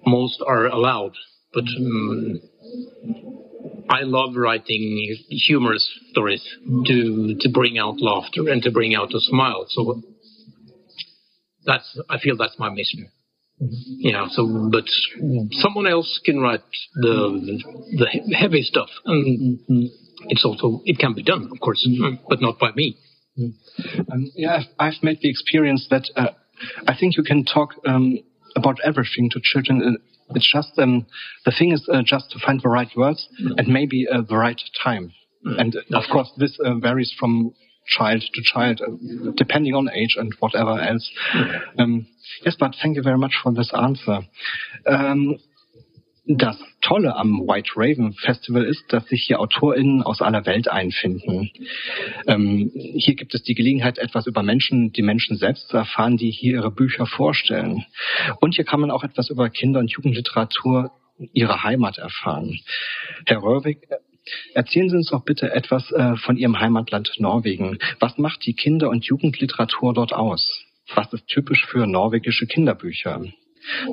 most 0.07 0.42
are 0.47 0.66
allowed, 0.66 1.12
but 1.53 1.64
um, 1.78 2.40
I 3.99 4.03
love 4.03 4.30
writing 4.36 5.16
humorous 5.47 5.86
stories 6.11 6.45
to 6.86 7.36
to 7.40 7.49
bring 7.59 7.78
out 7.78 7.97
laughter 8.01 8.42
and 8.51 8.62
to 8.62 8.70
bring 8.70 8.95
out 8.95 9.14
a 9.14 9.20
smile. 9.20 9.66
So 9.68 10.03
that's 11.64 11.88
I 12.11 12.18
feel 12.18 12.36
that's 12.36 12.59
my 12.59 12.70
mission. 12.70 13.09
Yeah. 13.59 14.26
So, 14.30 14.68
but 14.70 14.84
someone 15.62 15.86
else 15.86 16.20
can 16.24 16.40
write 16.40 16.61
the 16.95 17.61
the 18.01 18.34
heavy 18.36 18.62
stuff, 18.62 18.90
and 19.05 19.61
it's 20.28 20.45
also 20.45 20.82
it 20.84 20.99
can 20.99 21.14
be 21.14 21.22
done, 21.22 21.49
of 21.53 21.61
course, 21.61 21.86
but 22.28 22.40
not 22.40 22.59
by 22.59 22.72
me. 22.74 22.97
Um, 24.11 24.30
yeah, 24.34 24.62
I've 24.78 25.03
made 25.03 25.18
the 25.20 25.30
experience 25.30 25.86
that 25.90 26.05
uh, 26.16 26.28
I 26.86 26.95
think 26.99 27.16
you 27.16 27.24
can 27.24 27.45
talk 27.45 27.70
um, 27.86 28.18
about 28.57 28.78
everything 28.84 29.30
to 29.30 29.40
children 29.42 29.82
uh, 29.82 30.14
it's 30.35 30.51
just 30.51 30.78
um, 30.78 31.07
the 31.45 31.53
thing 31.57 31.72
is 31.72 31.89
uh, 31.93 32.03
just 32.05 32.30
to 32.30 32.39
find 32.45 32.61
the 32.62 32.68
right 32.68 32.89
words 32.97 33.28
mm. 33.43 33.53
and 33.57 33.68
maybe 33.68 34.07
uh, 34.11 34.22
the 34.28 34.37
right 34.37 34.61
time. 34.82 35.12
Mm. 35.47 35.61
And 35.61 35.76
uh, 35.76 35.99
of 35.99 36.05
course, 36.11 36.30
this 36.37 36.59
uh, 36.64 36.74
varies 36.74 37.14
from 37.18 37.55
child 37.87 38.22
to 38.22 38.43
child, 38.43 38.80
uh, 38.80 39.30
depending 39.37 39.74
on 39.74 39.91
age 39.91 40.16
and 40.16 40.32
whatever 40.41 40.80
else. 40.80 41.11
Mm. 41.35 41.61
Um, 41.78 42.07
yes, 42.45 42.57
but 42.59 42.74
thank 42.82 42.97
you 42.97 43.03
very 43.03 43.18
much 43.18 43.35
for 43.43 43.53
this 43.53 43.70
answer. 43.76 44.20
Um, 44.87 45.37
Das 46.27 46.57
Tolle 46.81 47.16
am 47.16 47.41
White 47.47 47.72
Raven 47.77 48.14
Festival 48.14 48.64
ist, 48.64 48.91
dass 48.91 49.07
sich 49.09 49.25
hier 49.25 49.41
AutorInnen 49.41 50.03
aus 50.03 50.22
aller 50.22 50.47
Welt 50.47 50.68
einfinden. 50.68 51.51
Ähm, 52.27 52.70
hier 52.75 53.14
gibt 53.14 53.35
es 53.35 53.43
die 53.43 53.55
Gelegenheit, 53.55 53.99
etwas 53.99 54.27
über 54.27 54.43
Menschen, 54.43 54.91
die 54.93 55.03
Menschen 55.03 55.37
selbst 55.37 55.68
zu 55.68 55.77
erfahren, 55.77 56.16
die 56.16 56.31
hier 56.31 56.55
ihre 56.55 56.70
Bücher 56.70 57.05
vorstellen. 57.05 57.85
Und 58.41 58.55
hier 58.55 58.64
kann 58.64 58.81
man 58.81 58.91
auch 58.91 59.05
etwas 59.05 59.29
über 59.29 59.51
Kinder- 59.51 59.81
und 59.81 59.91
Jugendliteratur 59.91 60.93
ihrer 61.35 61.62
Heimat 61.62 61.99
erfahren. 61.99 62.59
Herr 63.27 63.43
Röhrig, 63.43 63.79
Erzählen 64.55 64.89
Sie 64.89 64.97
uns 64.97 65.11
doch 65.11 65.22
bitte 65.22 65.53
etwas 65.53 65.93
äh, 65.93 66.16
von 66.16 66.39
Ihrem 66.39 66.59
Heimatland 66.59 67.11
Norwegen. 67.18 67.79
Was 68.01 68.16
macht 68.16 68.47
die 68.47 68.55
Kinder- 68.55 68.89
und 68.89 69.05
Jugendliteratur 69.05 69.93
dort 69.93 70.14
aus? 70.14 70.64
Was 70.95 71.12
ist 71.12 71.29
typisch 71.29 71.66
für 71.66 71.87
norwegische 71.87 72.47
Kinderbücher? 72.47 73.22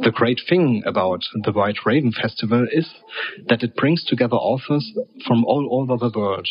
The 0.01 0.11
great 0.11 0.41
thing 0.49 0.83
about 0.85 1.21
the 1.33 1.51
White 1.51 1.85
Raven 1.85 2.11
Festival 2.11 2.67
is 2.71 2.89
that 3.47 3.63
it 3.63 3.75
brings 3.75 4.03
together 4.03 4.35
authors 4.35 4.91
from 5.25 5.45
all 5.45 5.67
over 5.71 5.97
the 5.97 6.17
world. 6.17 6.47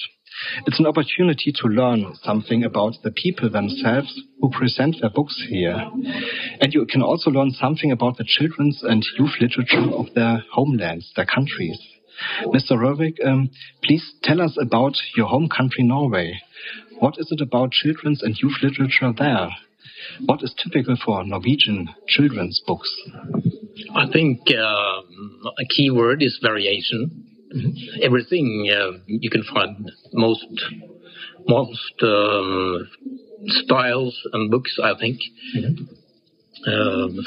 It's 0.66 0.80
an 0.80 0.86
opportunity 0.86 1.52
to 1.52 1.68
learn 1.68 2.14
something 2.22 2.64
about 2.64 2.94
the 3.02 3.10
people 3.10 3.50
themselves 3.50 4.22
who 4.40 4.50
present 4.50 4.96
their 5.00 5.10
books 5.10 5.44
here. 5.48 5.76
And 6.60 6.72
you 6.72 6.86
can 6.86 7.02
also 7.02 7.30
learn 7.30 7.50
something 7.50 7.92
about 7.92 8.16
the 8.16 8.24
children's 8.26 8.82
and 8.82 9.04
youth 9.18 9.34
literature 9.40 9.92
of 9.92 10.14
their 10.14 10.44
homelands, 10.52 11.12
their 11.14 11.26
countries. 11.26 11.78
Mr. 12.44 12.72
Rørvik, 12.72 13.16
um, 13.24 13.50
please 13.82 14.14
tell 14.22 14.40
us 14.40 14.56
about 14.60 14.96
your 15.16 15.26
home 15.26 15.48
country, 15.48 15.82
Norway. 15.84 16.40
What 16.98 17.18
is 17.18 17.28
it 17.30 17.40
about 17.40 17.72
children's 17.72 18.22
and 18.22 18.36
youth 18.40 18.62
literature 18.62 19.12
there? 19.16 19.50
What 20.26 20.42
is 20.42 20.54
typical 20.62 20.96
for 21.04 21.24
Norwegian 21.24 21.88
children's 22.08 22.62
books? 22.66 22.90
I 23.94 24.06
think 24.12 24.40
uh, 24.50 25.02
a 25.58 25.64
key 25.68 25.90
word 25.90 26.22
is 26.22 26.38
variation. 26.42 27.26
Everything 28.02 28.70
uh, 28.72 28.98
you 29.06 29.30
can 29.30 29.42
find 29.52 29.90
most 30.12 30.46
most 31.46 32.02
uh, 32.02 32.78
styles 33.46 34.16
and 34.32 34.50
books. 34.50 34.78
I 34.82 34.92
think 34.98 35.18
mm-hmm. 35.56 37.18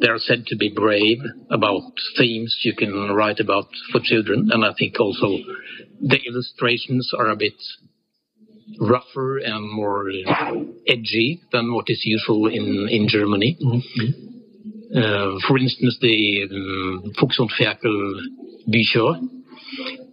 they 0.00 0.08
are 0.08 0.18
said 0.18 0.46
to 0.46 0.56
be 0.56 0.72
brave 0.74 1.18
about 1.50 1.92
themes 2.18 2.58
you 2.62 2.74
can 2.74 3.10
write 3.10 3.38
about 3.38 3.68
for 3.92 4.00
children, 4.02 4.48
and 4.52 4.64
I 4.64 4.72
think 4.78 4.98
also 4.98 5.28
the 6.00 6.18
illustrations 6.26 7.12
are 7.16 7.28
a 7.28 7.36
bit 7.36 7.54
rougher 8.78 9.38
and 9.38 9.70
more 9.72 10.10
edgy 10.86 11.40
than 11.52 11.74
what 11.74 11.86
is 11.88 12.02
usual 12.04 12.46
in 12.46 12.88
in 12.90 13.08
Germany. 13.08 13.56
Mm-hmm. 13.62 14.30
Uh, 14.96 15.38
for 15.46 15.56
instance, 15.56 15.98
the 16.00 16.48
um, 16.50 17.12
Fuchs 17.18 17.38
und 17.38 17.50
Ferkel 17.58 18.20
Bücher, 18.68 19.20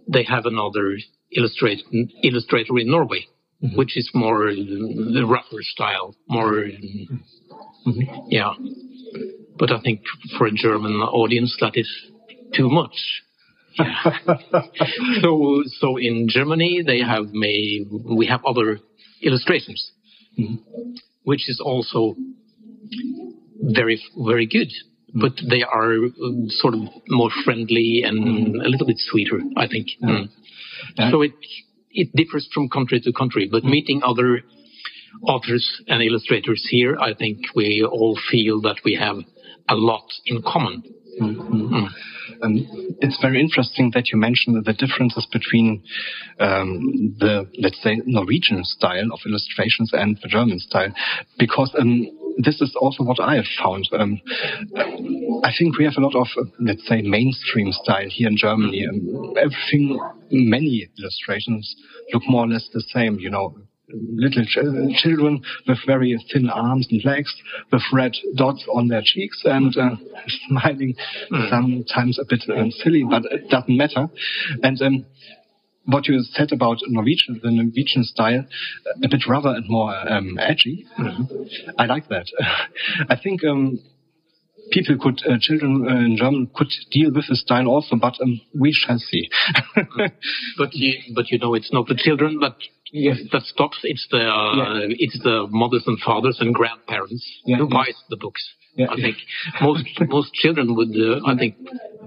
they 0.06 0.22
have 0.22 0.46
another 0.46 0.96
illustrate, 1.32 1.82
illustrator 2.22 2.78
in 2.78 2.88
Norway, 2.88 3.26
mm-hmm. 3.62 3.76
which 3.76 3.96
is 3.96 4.08
more 4.14 4.54
the 4.54 5.24
rougher 5.26 5.62
style, 5.62 6.14
more, 6.28 6.52
mm-hmm. 6.52 8.04
yeah. 8.28 8.52
But 9.58 9.72
I 9.72 9.80
think 9.80 10.02
for 10.38 10.46
a 10.46 10.52
German 10.52 10.92
audience, 10.92 11.56
that 11.60 11.76
is 11.76 11.90
too 12.54 12.68
much. 12.70 12.96
so, 15.22 15.62
so 15.78 15.96
in 15.96 16.26
Germany, 16.28 16.82
they 16.86 17.00
have 17.00 17.26
made, 17.32 17.88
we 17.90 18.26
have 18.26 18.44
other 18.44 18.80
illustrations, 19.22 19.92
mm-hmm. 20.38 20.56
which 21.24 21.48
is 21.48 21.60
also 21.64 22.16
very, 23.60 24.00
very 24.16 24.46
good. 24.46 24.68
But 25.14 25.32
they 25.48 25.62
are 25.62 25.96
sort 26.48 26.74
of 26.74 26.80
more 27.08 27.30
friendly 27.44 28.02
and 28.04 28.18
mm-hmm. 28.24 28.60
a 28.60 28.68
little 28.68 28.86
bit 28.86 28.98
sweeter, 28.98 29.40
I 29.56 29.66
think. 29.66 29.86
Mm. 30.02 30.28
So 31.10 31.22
it 31.22 31.32
it 31.90 32.14
differs 32.14 32.48
from 32.52 32.68
country 32.68 33.00
to 33.00 33.12
country. 33.12 33.48
But 33.50 33.62
mm-hmm. 33.62 33.70
meeting 33.70 34.00
other 34.04 34.42
authors 35.22 35.82
and 35.88 36.02
illustrators 36.02 36.66
here, 36.70 36.96
I 36.98 37.14
think 37.14 37.38
we 37.54 37.84
all 37.84 38.18
feel 38.30 38.60
that 38.62 38.76
we 38.84 38.94
have 38.94 39.16
a 39.68 39.74
lot 39.74 40.06
in 40.26 40.42
common. 40.42 40.82
Mm-hmm. 41.20 41.74
Mm. 41.74 41.88
Um, 42.42 42.66
it's 43.00 43.18
very 43.20 43.40
interesting 43.40 43.90
that 43.94 44.10
you 44.12 44.18
mentioned 44.18 44.64
the 44.64 44.72
differences 44.72 45.26
between 45.32 45.82
um, 46.38 47.16
the, 47.18 47.48
let's 47.58 47.82
say, 47.82 48.00
Norwegian 48.04 48.64
style 48.64 49.12
of 49.12 49.20
illustrations 49.26 49.90
and 49.92 50.18
the 50.22 50.28
German 50.28 50.58
style, 50.58 50.92
because 51.38 51.74
um, 51.78 52.06
this 52.38 52.60
is 52.60 52.76
also 52.80 53.02
what 53.02 53.18
I 53.20 53.36
have 53.36 53.46
found. 53.62 53.88
Um, 53.92 54.20
I 55.42 55.50
think 55.58 55.78
we 55.78 55.84
have 55.84 55.94
a 55.96 56.00
lot 56.00 56.14
of, 56.14 56.28
uh, 56.38 56.44
let's 56.60 56.86
say, 56.86 57.02
mainstream 57.02 57.72
style 57.72 58.08
here 58.08 58.28
in 58.28 58.36
Germany. 58.36 58.86
Um, 58.86 59.34
everything, 59.36 59.98
many 60.30 60.88
illustrations 60.98 61.74
look 62.12 62.22
more 62.28 62.44
or 62.44 62.48
less 62.48 62.68
the 62.72 62.82
same. 62.94 63.18
You 63.18 63.30
know, 63.30 63.56
little 63.92 64.44
ch 64.44 64.58
children 65.02 65.42
with 65.66 65.78
very 65.86 66.16
thin 66.32 66.48
arms 66.48 66.86
and 66.90 67.04
legs, 67.04 67.34
with 67.72 67.82
red 67.92 68.12
dots 68.36 68.64
on 68.72 68.88
their 68.88 69.02
cheeks 69.04 69.42
and 69.44 69.76
uh, 69.76 69.96
smiling, 70.48 70.94
mm. 71.32 71.50
sometimes 71.50 72.18
a 72.18 72.24
bit 72.28 72.42
uh, 72.48 72.70
silly, 72.82 73.04
but 73.08 73.24
it 73.30 73.48
doesn't 73.48 73.76
matter. 73.76 74.08
And 74.62 74.80
um, 74.82 75.06
what 75.88 76.06
you 76.06 76.20
said 76.22 76.52
about 76.52 76.78
Norwegian, 76.86 77.40
the 77.42 77.50
Norwegian 77.50 78.04
style, 78.04 78.44
a 79.02 79.08
bit 79.08 79.26
rougher 79.26 79.54
and 79.54 79.64
more 79.68 79.94
um, 80.08 80.38
edgy. 80.38 80.86
Mm-hmm. 80.98 81.72
I 81.78 81.86
like 81.86 82.08
that. 82.08 82.26
I 83.08 83.16
think 83.16 83.42
um, 83.44 83.78
people 84.70 84.98
could, 85.00 85.20
uh, 85.26 85.38
children 85.40 85.86
uh, 85.88 85.96
in 86.04 86.16
German 86.18 86.50
could 86.54 86.68
deal 86.90 87.10
with 87.12 87.26
the 87.28 87.36
style 87.36 87.68
also, 87.68 87.96
but 87.96 88.20
um, 88.20 88.40
we 88.54 88.72
shall 88.72 88.98
see. 88.98 89.30
but 90.58 90.74
you, 90.74 91.14
but 91.14 91.30
you 91.30 91.38
know, 91.38 91.54
it's 91.54 91.72
not 91.72 91.86
the 91.86 91.96
children 91.96 92.38
that 92.40 92.56
yes. 92.92 93.18
that 93.32 93.42
stops. 93.42 93.78
It's 93.82 94.06
the 94.10 94.18
uh, 94.18 94.56
yeah. 94.56 94.96
it's 94.98 95.18
the 95.22 95.46
mothers 95.50 95.84
and 95.86 95.98
fathers 96.00 96.38
and 96.40 96.54
grandparents 96.54 97.24
yeah, 97.44 97.56
who 97.58 97.68
buys 97.68 97.96
the 98.10 98.16
books. 98.16 98.42
Yeah, 98.74 98.86
I 98.90 98.96
think 98.96 99.16
most 99.60 99.84
most 100.08 100.32
children 100.34 100.76
would, 100.76 100.94
uh, 100.94 101.26
I 101.26 101.36
think, 101.36 101.56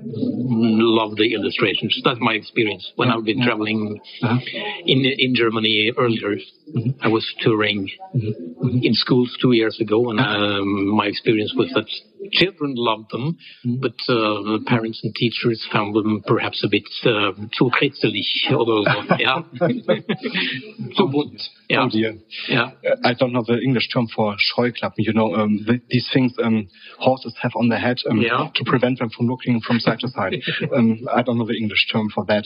love 0.04 1.18
the 1.18 1.34
illustrations. 1.34 2.00
That's 2.06 2.20
my 2.22 2.34
experience 2.34 2.94
when 2.96 3.10
I've 3.10 3.26
been 3.26 3.44
traveling 3.44 4.00
uh-huh. 4.24 4.40
in 4.86 5.06
in 5.06 5.36
Germany 5.36 5.92
earlier. 5.98 6.38
Mm-hmm. 6.74 6.92
I 7.02 7.10
was 7.10 7.28
touring 7.42 7.90
mm-hmm. 8.16 8.80
in 8.84 8.94
schools 8.94 9.36
two 9.42 9.52
years 9.52 9.80
ago, 9.82 10.12
and 10.12 10.20
um, 10.22 10.88
my 10.96 11.08
experience 11.08 11.54
was 11.58 11.70
that 11.76 11.88
children 12.32 12.74
loved 12.76 13.12
them, 13.12 13.38
mm-hmm. 13.66 13.82
but 13.82 13.96
uh, 14.08 14.60
parents 14.68 15.02
and 15.04 15.14
teachers 15.16 15.68
found 15.72 15.96
them 15.96 16.24
perhaps 16.26 16.64
a 16.64 16.70
bit 16.70 16.84
uh, 17.04 17.32
too 17.58 17.70
kitzelig. 17.80 18.28
Although, 18.52 18.84
yeah, 19.18 19.42
so 20.94 21.08
bunt. 21.08 21.42
Yeah. 21.70 21.84
Oh 21.84 21.90
dear. 21.90 22.16
Yeah. 22.48 22.72
I 23.04 23.14
don't 23.14 23.34
know 23.34 23.44
the 23.46 23.60
English 23.60 23.90
term 23.94 24.08
for 24.14 24.36
Scheuklappen. 24.36 25.00
You 25.00 25.14
know, 25.14 25.36
um, 25.36 25.60
the, 25.66 25.82
these 25.90 26.10
things 26.14 26.34
um, 26.44 26.68
horses 27.00 27.36
have 27.42 27.54
on 27.56 27.70
their 27.70 27.80
head 27.80 27.98
um, 28.10 28.22
yeah. 28.22 28.50
to 28.56 28.64
prevent 28.66 29.00
them 29.00 29.10
from 29.10 29.28
looking 29.28 29.62
from 29.62 29.80
side 29.80 30.00
to 30.00 30.08
side. 30.10 30.36
Um, 30.74 31.08
I 31.14 31.22
don't 31.22 31.38
know 31.38 31.46
the 31.46 31.58
English 31.58 31.88
term 31.92 32.10
for 32.14 32.24
that. 32.26 32.46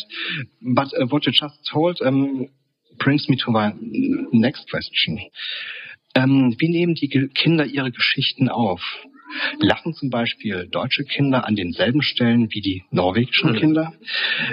But 0.62 0.88
uh, 1.00 1.06
what 1.10 1.26
you 1.26 1.32
just 1.32 1.56
told 1.72 2.00
um, 2.04 2.48
brings 2.98 3.28
me 3.30 3.38
to 3.46 3.52
my 3.52 3.74
next 4.32 4.70
question. 4.70 5.20
Ähm, 6.16 6.56
wie 6.58 6.70
nehmen 6.70 6.96
die 6.96 7.10
Kinder 7.10 7.66
ihre 7.66 7.92
Geschichten 7.92 8.48
auf? 8.50 8.82
Lachen 9.60 9.94
zum 9.94 10.10
Beispiel 10.10 10.68
deutsche 10.70 11.04
Kinder 11.04 11.46
an 11.46 11.56
denselben 11.56 12.02
Stellen 12.02 12.50
wie 12.52 12.62
die 12.62 12.84
norwegischen 12.92 13.52
mhm. 13.52 13.58
Kinder? 13.58 13.94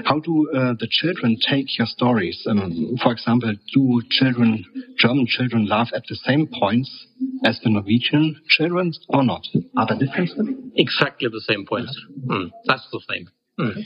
How 0.04 0.20
do 0.20 0.48
uh, 0.50 0.74
the 0.78 0.88
children 0.88 1.38
take 1.38 1.66
your 1.78 1.86
stories? 1.86 2.46
Um, 2.46 2.96
for 3.02 3.12
example, 3.12 3.54
do 3.74 4.02
children, 4.10 4.66
German 4.98 5.26
children 5.26 5.66
laugh 5.66 5.90
at 5.92 6.04
the 6.08 6.16
same 6.16 6.48
points 6.48 7.08
as 7.44 7.60
the 7.60 7.70
Norwegian 7.70 8.40
children 8.48 8.92
or 9.08 9.22
not? 9.22 9.46
Are 9.76 9.86
there 9.86 9.98
differences? 9.98 10.38
Exactly 10.76 11.28
the 11.30 11.40
same 11.40 11.66
points. 11.66 11.96
Mm, 12.26 12.50
that's 12.66 12.88
the 12.90 13.00
same. 13.08 13.28
Mm. 13.58 13.84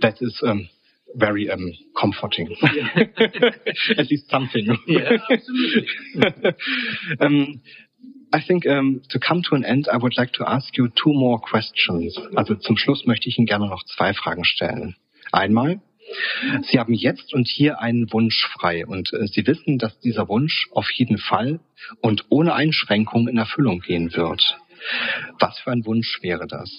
That 0.00 0.16
is 0.20 0.40
um, 0.46 0.68
very 1.14 1.50
um, 1.50 1.72
comforting. 1.98 2.54
At 2.62 4.10
least 4.10 4.30
something. 4.30 4.76
Yeah, 4.86 5.10
absolutely. 5.30 5.88
um, 7.20 7.60
I 8.34 8.40
think 8.40 8.66
um, 8.66 9.02
to 9.08 9.18
come 9.18 9.42
to 9.48 9.54
an 9.54 9.64
end, 9.64 9.88
I 9.92 9.96
would 9.96 10.16
like 10.16 10.32
to 10.34 10.44
ask 10.44 10.76
you 10.76 10.88
two 10.88 11.12
more 11.12 11.40
questions. 11.40 12.18
Also 12.36 12.54
zum 12.56 12.76
Schluss 12.76 13.06
möchte 13.06 13.28
ich 13.28 13.38
Ihnen 13.38 13.46
gerne 13.46 13.68
noch 13.68 13.84
zwei 13.84 14.12
Fragen 14.12 14.44
stellen. 14.44 14.96
Einmal, 15.32 15.80
Sie 16.62 16.78
haben 16.78 16.94
jetzt 16.94 17.34
und 17.34 17.46
hier 17.46 17.80
einen 17.80 18.12
Wunsch 18.12 18.46
frei 18.54 18.86
und 18.86 19.12
äh, 19.12 19.26
Sie 19.26 19.46
wissen, 19.46 19.78
dass 19.78 19.98
dieser 20.00 20.28
Wunsch 20.28 20.68
auf 20.72 20.90
jeden 20.90 21.18
Fall 21.18 21.60
und 22.00 22.26
ohne 22.30 22.54
Einschränkung 22.54 23.28
in 23.28 23.36
Erfüllung 23.36 23.80
gehen 23.80 24.14
wird. 24.14 24.58
Was 25.38 25.58
für 25.58 25.70
ein 25.70 25.84
Wunsch 25.84 26.18
wäre 26.22 26.46
das? 26.46 26.70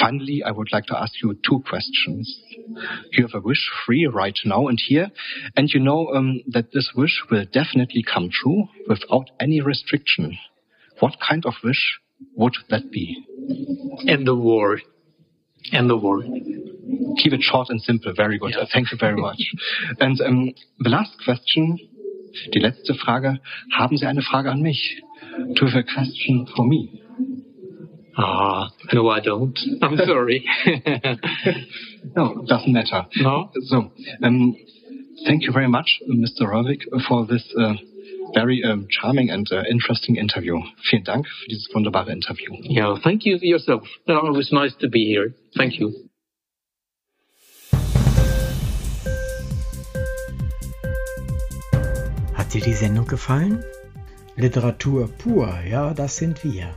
Finally, 0.00 0.42
I 0.44 0.50
would 0.50 0.72
like 0.72 0.86
to 0.86 0.98
ask 0.98 1.12
you 1.22 1.36
two 1.46 1.62
questions. 1.68 2.40
You 3.12 3.26
have 3.26 3.34
a 3.34 3.40
wish 3.40 3.70
free 3.86 4.06
right 4.06 4.38
now 4.44 4.68
and 4.68 4.80
here, 4.80 5.10
and 5.56 5.68
you 5.72 5.80
know 5.80 6.08
um, 6.14 6.40
that 6.48 6.72
this 6.72 6.92
wish 6.96 7.22
will 7.30 7.44
definitely 7.44 8.02
come 8.02 8.30
true 8.30 8.68
without 8.88 9.30
any 9.40 9.60
restriction. 9.60 10.38
What 11.00 11.16
kind 11.26 11.44
of 11.46 11.54
wish 11.62 11.98
would 12.36 12.54
that 12.70 12.90
be? 12.90 13.24
End 14.06 14.26
the 14.26 14.34
war. 14.34 14.80
End 15.72 15.90
the 15.90 15.96
war. 15.96 16.22
Keep 17.18 17.32
it 17.32 17.42
short 17.42 17.68
and 17.70 17.80
simple. 17.80 18.12
Very 18.16 18.38
good. 18.38 18.54
Yeah. 18.56 18.64
Thank 18.72 18.92
you 18.92 18.98
very 18.98 19.16
much. 19.16 19.38
and 20.00 20.20
um, 20.20 20.52
the 20.78 20.90
last 20.90 21.16
question, 21.24 21.78
die 22.52 22.60
letzte 22.60 22.94
Frage. 22.94 23.40
Haben 23.76 23.96
Sie 23.96 24.06
eine 24.06 24.22
Frage 24.22 24.50
an 24.50 24.62
mich? 24.62 25.00
Have 25.60 25.74
a 25.74 25.82
question 25.82 26.46
for 26.54 26.66
me? 26.66 27.03
Ah, 28.16 28.70
no, 28.92 29.08
I 29.08 29.20
don't. 29.20 29.58
I'm 29.82 29.96
sorry. 29.96 30.44
no, 32.16 32.44
doesn't 32.46 32.72
matter. 32.72 33.06
No. 33.16 33.50
So, 33.66 33.92
um, 34.22 34.56
thank 35.26 35.42
you 35.42 35.52
very 35.52 35.68
much, 35.68 36.00
Mr. 36.08 36.42
Röhrvik, 36.42 36.82
for 37.08 37.26
this 37.26 37.42
uh, 37.58 37.74
very 38.34 38.62
um, 38.62 38.86
charming 38.88 39.30
and 39.30 39.46
uh, 39.50 39.62
interesting 39.68 40.16
interview. 40.16 40.60
Vielen 40.90 41.04
Dank 41.04 41.26
für 41.26 41.48
dieses 41.48 41.68
wunderbare 41.74 42.12
Interview. 42.12 42.52
Yeah, 42.62 42.98
thank 43.02 43.24
you 43.24 43.36
yourself. 43.40 43.82
it 44.06 44.36
was 44.36 44.52
nice 44.52 44.74
to 44.80 44.88
be 44.88 45.06
here. 45.06 45.34
Thank 45.56 45.80
you. 45.80 45.92
Hat 52.34 52.54
dir 52.54 52.60
die 52.60 52.74
Sendung 52.74 53.06
gefallen? 53.06 53.64
Literatur 54.36 55.08
pur, 55.18 55.48
ja, 55.68 55.94
das 55.94 56.16
sind 56.16 56.42
wir 56.44 56.76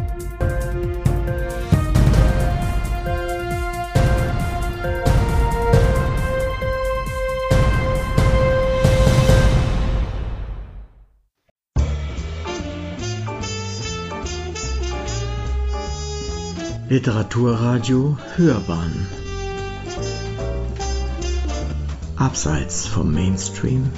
Literaturradio 16.91 18.17
Hörbahn 18.35 19.07
Abseits 22.17 22.85
vom 22.85 23.13
Mainstream 23.13 23.89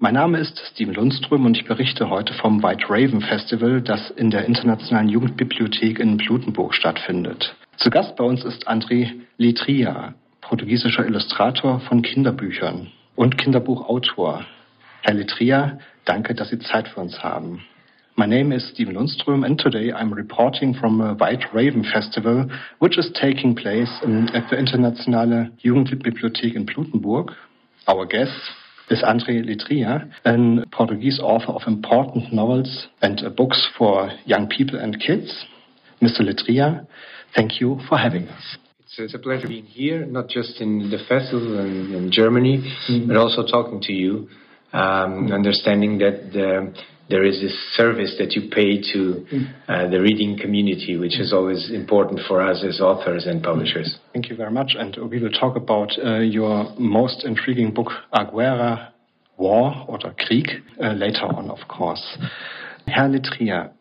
Mein 0.00 0.14
Name 0.14 0.38
ist 0.38 0.60
Steven 0.72 0.94
Lundström 0.94 1.46
und 1.46 1.56
ich 1.56 1.64
berichte 1.64 2.10
heute 2.10 2.34
vom 2.34 2.60
White 2.60 2.86
Raven 2.88 3.20
Festival, 3.20 3.80
das 3.80 4.10
in 4.10 4.30
der 4.30 4.46
Internationalen 4.46 5.08
Jugendbibliothek 5.08 6.00
in 6.00 6.16
Blutenburg 6.16 6.74
stattfindet. 6.74 7.54
Zu 7.76 7.90
Gast 7.90 8.16
bei 8.16 8.24
uns 8.24 8.44
ist 8.44 8.66
André 8.66 9.12
Letria, 9.38 10.14
portugiesischer 10.40 11.06
Illustrator 11.06 11.78
von 11.78 12.02
Kinderbüchern 12.02 12.90
und 13.14 13.38
Kinderbuchautor. 13.38 14.44
Herr 15.02 15.14
Letria, 15.14 15.78
danke, 16.04 16.34
dass 16.34 16.48
Sie 16.48 16.58
Zeit 16.58 16.88
für 16.88 17.00
uns 17.00 17.22
haben. 17.22 17.62
My 18.18 18.24
name 18.24 18.50
is 18.50 18.66
Steven 18.72 18.94
Lundström, 18.94 19.44
and 19.44 19.58
today 19.58 19.92
I'm 19.92 20.10
reporting 20.10 20.72
from 20.72 21.02
a 21.02 21.12
White 21.12 21.44
Raven 21.52 21.84
Festival, 21.84 22.48
which 22.78 22.96
is 22.96 23.10
taking 23.20 23.54
place 23.54 23.90
in, 24.02 24.30
at 24.30 24.48
the 24.48 24.56
Internationale 24.56 25.50
Jugendbibliothek 25.62 26.56
in 26.56 26.64
Blutenburg. 26.64 27.34
Our 27.86 28.06
guest 28.06 28.32
is 28.88 29.02
André 29.02 29.44
Letria, 29.44 30.10
a 30.24 30.66
Portuguese 30.74 31.20
author 31.22 31.52
of 31.52 31.60
important 31.66 32.32
novels 32.32 32.86
and 33.02 33.22
uh, 33.22 33.28
books 33.28 33.68
for 33.76 34.10
young 34.24 34.48
people 34.48 34.78
and 34.78 34.98
kids. 34.98 35.44
Mr. 36.00 36.22
Letria, 36.22 36.86
thank 37.34 37.60
you 37.60 37.78
for 37.86 37.98
having 37.98 38.28
us. 38.28 38.56
It's, 38.80 38.98
it's 38.98 39.14
a 39.14 39.18
pleasure 39.18 39.48
being 39.48 39.64
here, 39.64 40.06
not 40.06 40.28
just 40.28 40.62
in 40.62 40.88
the 40.90 41.04
festival 41.06 41.58
in, 41.58 41.92
in 41.92 42.10
Germany, 42.10 42.64
mm-hmm. 42.88 43.08
but 43.08 43.18
also 43.18 43.46
talking 43.46 43.82
to 43.82 43.92
you, 43.92 44.30
um, 44.72 45.30
understanding 45.30 45.98
that 45.98 46.32
the 46.32 46.72
there 47.08 47.24
is 47.24 47.40
this 47.40 47.54
service 47.74 48.16
that 48.18 48.32
you 48.32 48.50
pay 48.50 48.80
to 48.92 49.24
uh, 49.68 49.88
the 49.88 50.00
reading 50.00 50.38
community, 50.38 50.96
which 50.96 51.20
is 51.20 51.32
always 51.32 51.70
important 51.70 52.20
for 52.26 52.40
us 52.40 52.64
as 52.66 52.80
authors 52.80 53.26
and 53.26 53.42
publishers. 53.42 53.98
Thank 54.12 54.28
you 54.28 54.36
very 54.36 54.50
much. 54.50 54.74
And 54.76 54.96
we 55.08 55.20
will 55.20 55.30
talk 55.30 55.56
about 55.56 55.92
uh, 56.02 56.18
your 56.18 56.74
most 56.78 57.24
intriguing 57.24 57.72
book, 57.72 57.90
A 58.12 58.24
Guerra, 58.24 58.92
War 59.36 59.86
oder 59.88 60.14
Krieg, 60.18 60.48
uh, 60.82 60.92
later 60.92 61.26
on, 61.26 61.50
of 61.50 61.68
course. 61.68 62.18
Herr 62.86 63.08
Letria, 63.08 63.72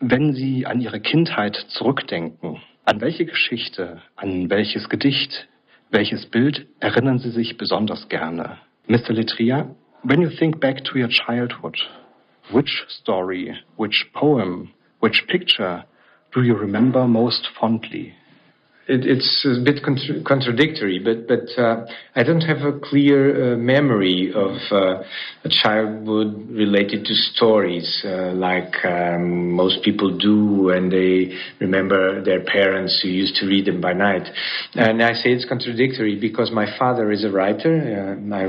wenn 0.00 0.34
Sie 0.34 0.66
an 0.66 0.80
Ihre 0.80 1.00
Kindheit 1.00 1.56
zurückdenken, 1.68 2.60
an 2.84 3.00
welche 3.00 3.24
Geschichte, 3.24 4.02
an 4.16 4.50
welches 4.50 4.88
Gedicht, 4.88 5.48
welches 5.90 6.26
Bild 6.26 6.66
erinnern 6.80 7.18
Sie 7.18 7.30
sich 7.30 7.56
besonders 7.56 8.08
gerne? 8.08 8.58
Mr. 8.88 9.12
Letria, 9.12 9.74
when 10.02 10.20
you 10.20 10.28
think 10.28 10.60
back 10.60 10.84
to 10.84 10.98
your 10.98 11.08
childhood, 11.08 11.78
Which 12.52 12.84
story, 12.88 13.56
which 13.76 14.06
poem, 14.14 14.72
which 15.00 15.24
picture 15.28 15.84
do 16.34 16.42
you 16.42 16.54
remember 16.54 17.06
most 17.06 17.48
fondly? 17.58 18.14
It, 18.86 19.06
it's 19.06 19.46
a 19.46 19.62
bit 19.64 19.82
contra- 19.82 20.22
contradictory, 20.22 20.98
but 20.98 21.26
but 21.26 21.48
uh, 21.60 21.86
I 22.14 22.22
don't 22.22 22.42
have 22.42 22.62
a 22.62 22.78
clear 22.78 23.54
uh, 23.54 23.56
memory 23.56 24.32
of 24.34 24.56
uh, 24.70 25.02
a 25.44 25.48
childhood 25.48 26.50
related 26.50 27.04
to 27.06 27.14
stories 27.14 28.04
uh, 28.04 28.32
like 28.32 28.74
um, 28.84 29.52
most 29.52 29.82
people 29.82 30.16
do 30.18 30.64
when 30.64 30.90
they 30.90 31.34
remember 31.60 32.22
their 32.22 32.44
parents 32.44 33.00
who 33.02 33.08
used 33.08 33.36
to 33.36 33.46
read 33.46 33.66
them 33.66 33.80
by 33.80 33.94
night. 33.94 34.28
And 34.74 35.02
I 35.02 35.12
say 35.14 35.30
it's 35.32 35.46
contradictory 35.48 36.18
because 36.20 36.50
my 36.50 36.66
father 36.78 37.10
is 37.10 37.24
a 37.24 37.30
writer. 37.30 37.74
and 37.74 38.34
I 38.34 38.46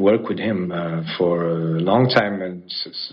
work 0.00 0.28
with 0.28 0.38
him 0.38 0.70
uh, 0.70 1.02
for 1.16 1.48
a 1.48 1.80
long 1.80 2.08
time, 2.08 2.42
and 2.42 2.62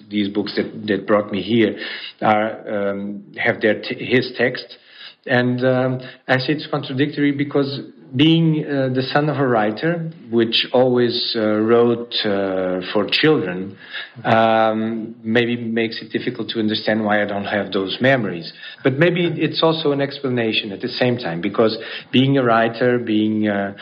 these 0.09 0.27
books 0.27 0.55
that, 0.57 0.87
that 0.87 1.07
brought 1.07 1.31
me 1.31 1.41
here 1.41 1.77
are 2.21 2.89
um, 2.89 3.33
have 3.37 3.61
their 3.61 3.81
t- 3.81 4.03
his 4.03 4.33
text 4.37 4.77
and 5.25 5.65
um, 5.65 5.99
I 6.27 6.37
say 6.37 6.53
it's 6.53 6.67
contradictory 6.67 7.31
because 7.31 7.79
being 8.15 8.63
uh, 8.63 8.89
the 8.93 9.01
son 9.01 9.29
of 9.29 9.37
a 9.37 9.47
writer, 9.47 10.11
which 10.31 10.67
always 10.71 11.35
uh, 11.35 11.41
wrote 11.41 12.13
uh, 12.23 12.79
for 12.93 13.07
children, 13.09 13.77
um, 14.23 15.15
maybe 15.23 15.57
makes 15.57 16.01
it 16.01 16.11
difficult 16.11 16.49
to 16.49 16.59
understand 16.59 17.03
why 17.03 17.21
I 17.21 17.25
don't 17.25 17.45
have 17.45 17.71
those 17.71 17.97
memories. 17.99 18.53
But 18.83 18.93
maybe 18.93 19.25
it's 19.25 19.61
also 19.61 19.91
an 19.91 20.01
explanation 20.01 20.71
at 20.71 20.81
the 20.81 20.87
same 20.87 21.17
time, 21.17 21.41
because 21.41 21.77
being 22.11 22.37
a 22.37 22.43
writer, 22.43 22.99
being 22.99 23.47
uh, 23.47 23.75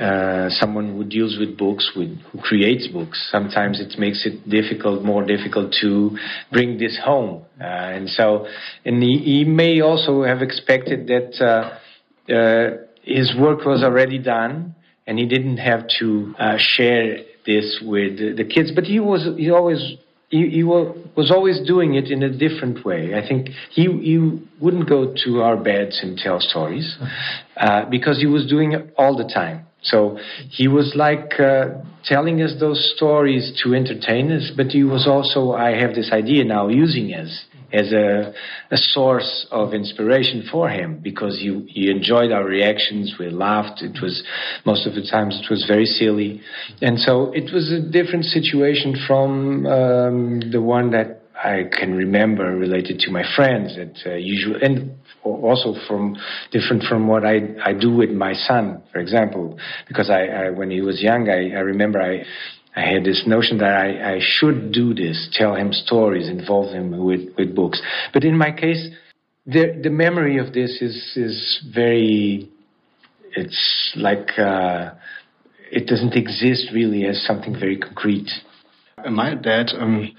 uh, 0.00 0.50
someone 0.50 0.94
who 0.94 1.04
deals 1.04 1.36
with 1.38 1.58
books, 1.58 1.90
with, 1.96 2.16
who 2.30 2.38
creates 2.38 2.86
books, 2.86 3.28
sometimes 3.32 3.80
it 3.80 3.98
makes 3.98 4.24
it 4.24 4.48
difficult, 4.48 5.02
more 5.02 5.24
difficult 5.24 5.74
to 5.80 6.16
bring 6.52 6.78
this 6.78 6.98
home. 7.02 7.44
Uh, 7.60 7.64
and 7.64 8.08
so, 8.08 8.46
and 8.84 9.02
he, 9.02 9.18
he, 9.18 9.44
may 9.44 9.80
also 9.80 10.22
have 10.22 10.42
expected 10.42 11.08
that 11.08 11.78
his 13.02 13.34
work 13.38 13.64
was 13.64 13.82
already 13.82 14.18
done 14.18 14.74
and 15.06 15.18
he 15.18 15.26
didn't 15.26 15.58
have 15.58 15.86
to 15.98 16.34
uh, 16.38 16.56
share 16.58 17.18
this 17.46 17.80
with 17.82 18.36
the 18.36 18.44
kids 18.44 18.70
but 18.74 18.84
he 18.84 19.00
was 19.00 19.26
he 19.36 19.50
always 19.50 19.96
he, 20.30 20.48
he, 20.48 20.62
was 20.62 21.32
always 21.34 21.60
doing 21.66 21.94
it 21.94 22.08
in 22.08 22.22
a 22.22 22.30
different 22.30 22.84
way. 22.84 23.14
I 23.14 23.26
think 23.26 23.48
he, 23.72 23.86
he 23.86 24.40
wouldn't 24.60 24.88
go 24.88 25.12
to 25.24 25.42
our 25.42 25.56
beds 25.56 25.98
and 26.02 26.16
tell 26.16 26.38
stories 26.40 26.96
uh, 27.56 27.86
because 27.90 28.18
he 28.18 28.26
was 28.26 28.46
doing 28.46 28.72
it 28.72 28.94
all 28.96 29.16
the 29.16 29.24
time. 29.24 29.66
So 29.82 30.18
he 30.50 30.68
was 30.68 30.92
like 30.94 31.40
uh, 31.40 31.82
telling 32.04 32.42
us 32.42 32.52
those 32.60 32.92
stories 32.96 33.60
to 33.64 33.74
entertain 33.74 34.30
us, 34.30 34.52
but 34.56 34.66
he 34.66 34.84
was 34.84 35.06
also, 35.06 35.52
I 35.52 35.70
have 35.80 35.94
this 35.94 36.10
idea 36.12 36.44
now, 36.44 36.68
using 36.68 37.12
us 37.14 37.44
as 37.72 37.92
a, 37.92 38.32
a 38.70 38.76
source 38.76 39.46
of 39.50 39.74
inspiration 39.74 40.48
for 40.50 40.68
him 40.68 41.00
because 41.02 41.38
he, 41.38 41.66
he 41.68 41.90
enjoyed 41.90 42.32
our 42.32 42.44
reactions. 42.44 43.14
We 43.18 43.30
laughed. 43.30 43.82
It 43.82 44.02
was 44.02 44.22
most 44.64 44.86
of 44.86 44.94
the 44.94 45.06
times 45.10 45.40
it 45.42 45.50
was 45.50 45.64
very 45.66 45.86
silly, 45.86 46.40
and 46.80 46.98
so 46.98 47.32
it 47.32 47.52
was 47.52 47.72
a 47.72 47.80
different 47.80 48.24
situation 48.24 48.96
from 49.06 49.66
um, 49.66 50.40
the 50.50 50.60
one 50.60 50.90
that 50.90 51.20
I 51.42 51.64
can 51.72 51.94
remember 51.94 52.44
related 52.56 52.98
to 53.00 53.10
my 53.10 53.22
friends 53.34 53.76
that 53.76 53.96
uh, 54.04 54.64
and 54.64 54.96
also 55.22 55.74
from 55.86 56.16
different 56.50 56.82
from 56.84 57.06
what 57.06 57.24
I, 57.24 57.40
I 57.64 57.72
do 57.72 57.94
with 57.94 58.10
my 58.10 58.34
son, 58.34 58.82
for 58.92 58.98
example, 58.98 59.58
because 59.88 60.10
I, 60.10 60.26
I 60.26 60.50
when 60.50 60.70
he 60.70 60.80
was 60.80 61.02
young, 61.02 61.28
I, 61.28 61.56
I 61.56 61.60
remember 61.60 62.00
I 62.00 62.24
I 62.76 62.82
had 62.82 63.04
this 63.04 63.24
notion 63.26 63.58
that 63.58 63.74
I, 63.74 64.14
I 64.14 64.18
should 64.22 64.72
do 64.72 64.94
this, 64.94 65.28
tell 65.32 65.54
him 65.54 65.72
stories, 65.72 66.28
involve 66.28 66.72
him 66.72 67.04
with, 67.04 67.28
with 67.36 67.54
books. 67.54 67.82
But 68.12 68.24
in 68.24 68.38
my 68.38 68.52
case, 68.52 68.88
the, 69.46 69.80
the 69.82 69.90
memory 69.90 70.38
of 70.38 70.52
this 70.52 70.80
is, 70.80 71.16
is 71.16 71.64
very, 71.74 72.48
it's 73.32 73.92
like, 73.96 74.38
uh, 74.38 74.92
it 75.72 75.86
doesn't 75.86 76.14
exist 76.14 76.70
really 76.72 77.06
as 77.06 77.24
something 77.26 77.58
very 77.58 77.78
concrete. 77.78 78.30
My 79.10 79.34
dad 79.34 79.70
um, 79.78 80.12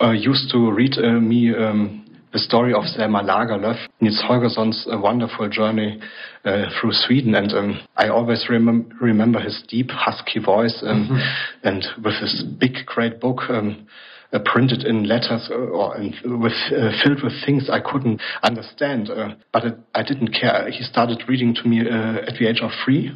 uh, 0.00 0.10
used 0.10 0.50
to 0.52 0.72
read 0.72 0.98
uh, 0.98 1.20
me 1.20 1.54
um, 1.54 2.01
the 2.32 2.38
story 2.38 2.72
of 2.72 2.84
Selma 2.84 3.22
Lagerlöf, 3.22 3.78
Nils 4.00 4.22
Holgersson's 4.26 4.86
a 4.90 4.98
wonderful 4.98 5.48
journey 5.48 6.00
uh, 6.44 6.64
through 6.80 6.92
Sweden. 6.92 7.34
And 7.34 7.52
um, 7.52 7.80
I 7.96 8.08
always 8.08 8.46
remem 8.48 8.90
remember 9.00 9.40
his 9.40 9.62
deep, 9.68 9.90
husky 9.90 10.40
voice 10.40 10.82
um, 10.82 11.02
mm 11.02 11.08
-hmm. 11.08 11.68
and 11.68 11.82
with 12.04 12.16
his 12.20 12.44
big, 12.58 12.86
great 12.86 13.20
book. 13.20 13.48
Um, 13.50 13.86
uh, 14.32 14.38
printed 14.44 14.82
in 14.84 15.04
letters 15.04 15.50
uh, 15.50 15.78
or 15.78 15.96
in, 16.00 16.14
with 16.40 16.58
uh, 16.72 16.90
filled 17.02 17.22
with 17.22 17.34
things 17.44 17.68
I 17.68 17.80
couldn't 17.80 18.20
understand, 18.42 19.10
uh, 19.10 19.34
but 19.52 19.64
it, 19.64 19.74
I 19.94 20.02
didn't 20.02 20.32
care. 20.40 20.70
He 20.70 20.82
started 20.84 21.28
reading 21.28 21.54
to 21.56 21.68
me 21.68 21.80
uh, 21.80 22.28
at 22.28 22.34
the 22.38 22.48
age 22.48 22.62
of 22.62 22.70
three, 22.82 23.12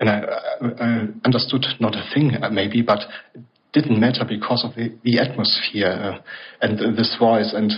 and 0.00 0.08
I, 0.08 0.16
I 0.80 0.88
understood 1.24 1.66
not 1.78 1.94
a 1.94 2.04
thing, 2.12 2.32
maybe, 2.50 2.82
but 2.82 3.00
didn't 3.72 4.00
matter 4.00 4.24
because 4.26 4.64
of 4.64 4.74
the, 4.74 4.94
the 5.04 5.18
atmosphere 5.18 5.88
uh, 5.88 6.18
and 6.62 6.78
this 6.96 7.16
voice. 7.18 7.52
And 7.54 7.72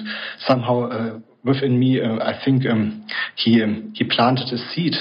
somehow 0.47 0.83
uh, 0.85 1.19
within 1.45 1.79
me, 1.79 2.01
uh, 2.01 2.17
I 2.23 2.41
think 2.45 2.67
um, 2.67 3.07
he 3.37 3.63
um, 3.63 3.93
he 3.95 4.05
planted 4.05 4.49
a 4.53 4.59
seed. 4.73 4.95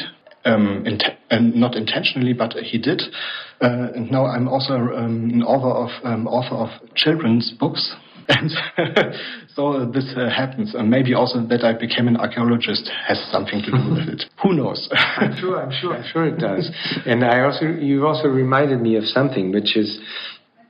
Um, 0.45 0.85
and 1.29 1.55
not 1.55 1.75
intentionally, 1.75 2.31
but 2.31 2.53
he 2.53 2.77
did. 2.77 3.01
Uh, 3.61 3.91
and 3.95 4.11
now 4.11 4.25
I'm 4.25 4.47
also 4.47 4.75
um, 4.75 5.29
an 5.33 5.43
author 5.43 5.67
of 5.67 5.89
um, 6.05 6.27
author 6.27 6.55
of 6.55 6.95
children's 6.95 7.51
books, 7.59 7.95
and 8.29 8.51
so 9.55 9.89
this 9.91 10.13
uh, 10.15 10.29
happens. 10.29 10.75
And 10.75 10.89
maybe 10.89 11.13
also 11.13 11.41
that 11.47 11.63
I 11.63 11.73
became 11.73 12.07
an 12.07 12.17
archaeologist 12.17 12.89
has 13.07 13.19
something 13.31 13.61
to 13.63 13.71
do 13.71 13.95
with 13.95 14.09
it. 14.09 14.23
Who 14.43 14.53
knows? 14.53 14.87
I'm 14.93 15.35
sure. 15.37 15.61
I'm 15.61 15.71
sure. 15.71 15.95
I'm 15.95 16.05
sure 16.11 16.25
it 16.27 16.37
does. 16.37 16.69
And 17.05 17.25
I 17.25 17.41
also, 17.41 17.65
you 17.65 18.05
also 18.05 18.27
reminded 18.27 18.81
me 18.81 18.95
of 18.95 19.03
something, 19.05 19.51
which 19.51 19.75
is 19.75 19.99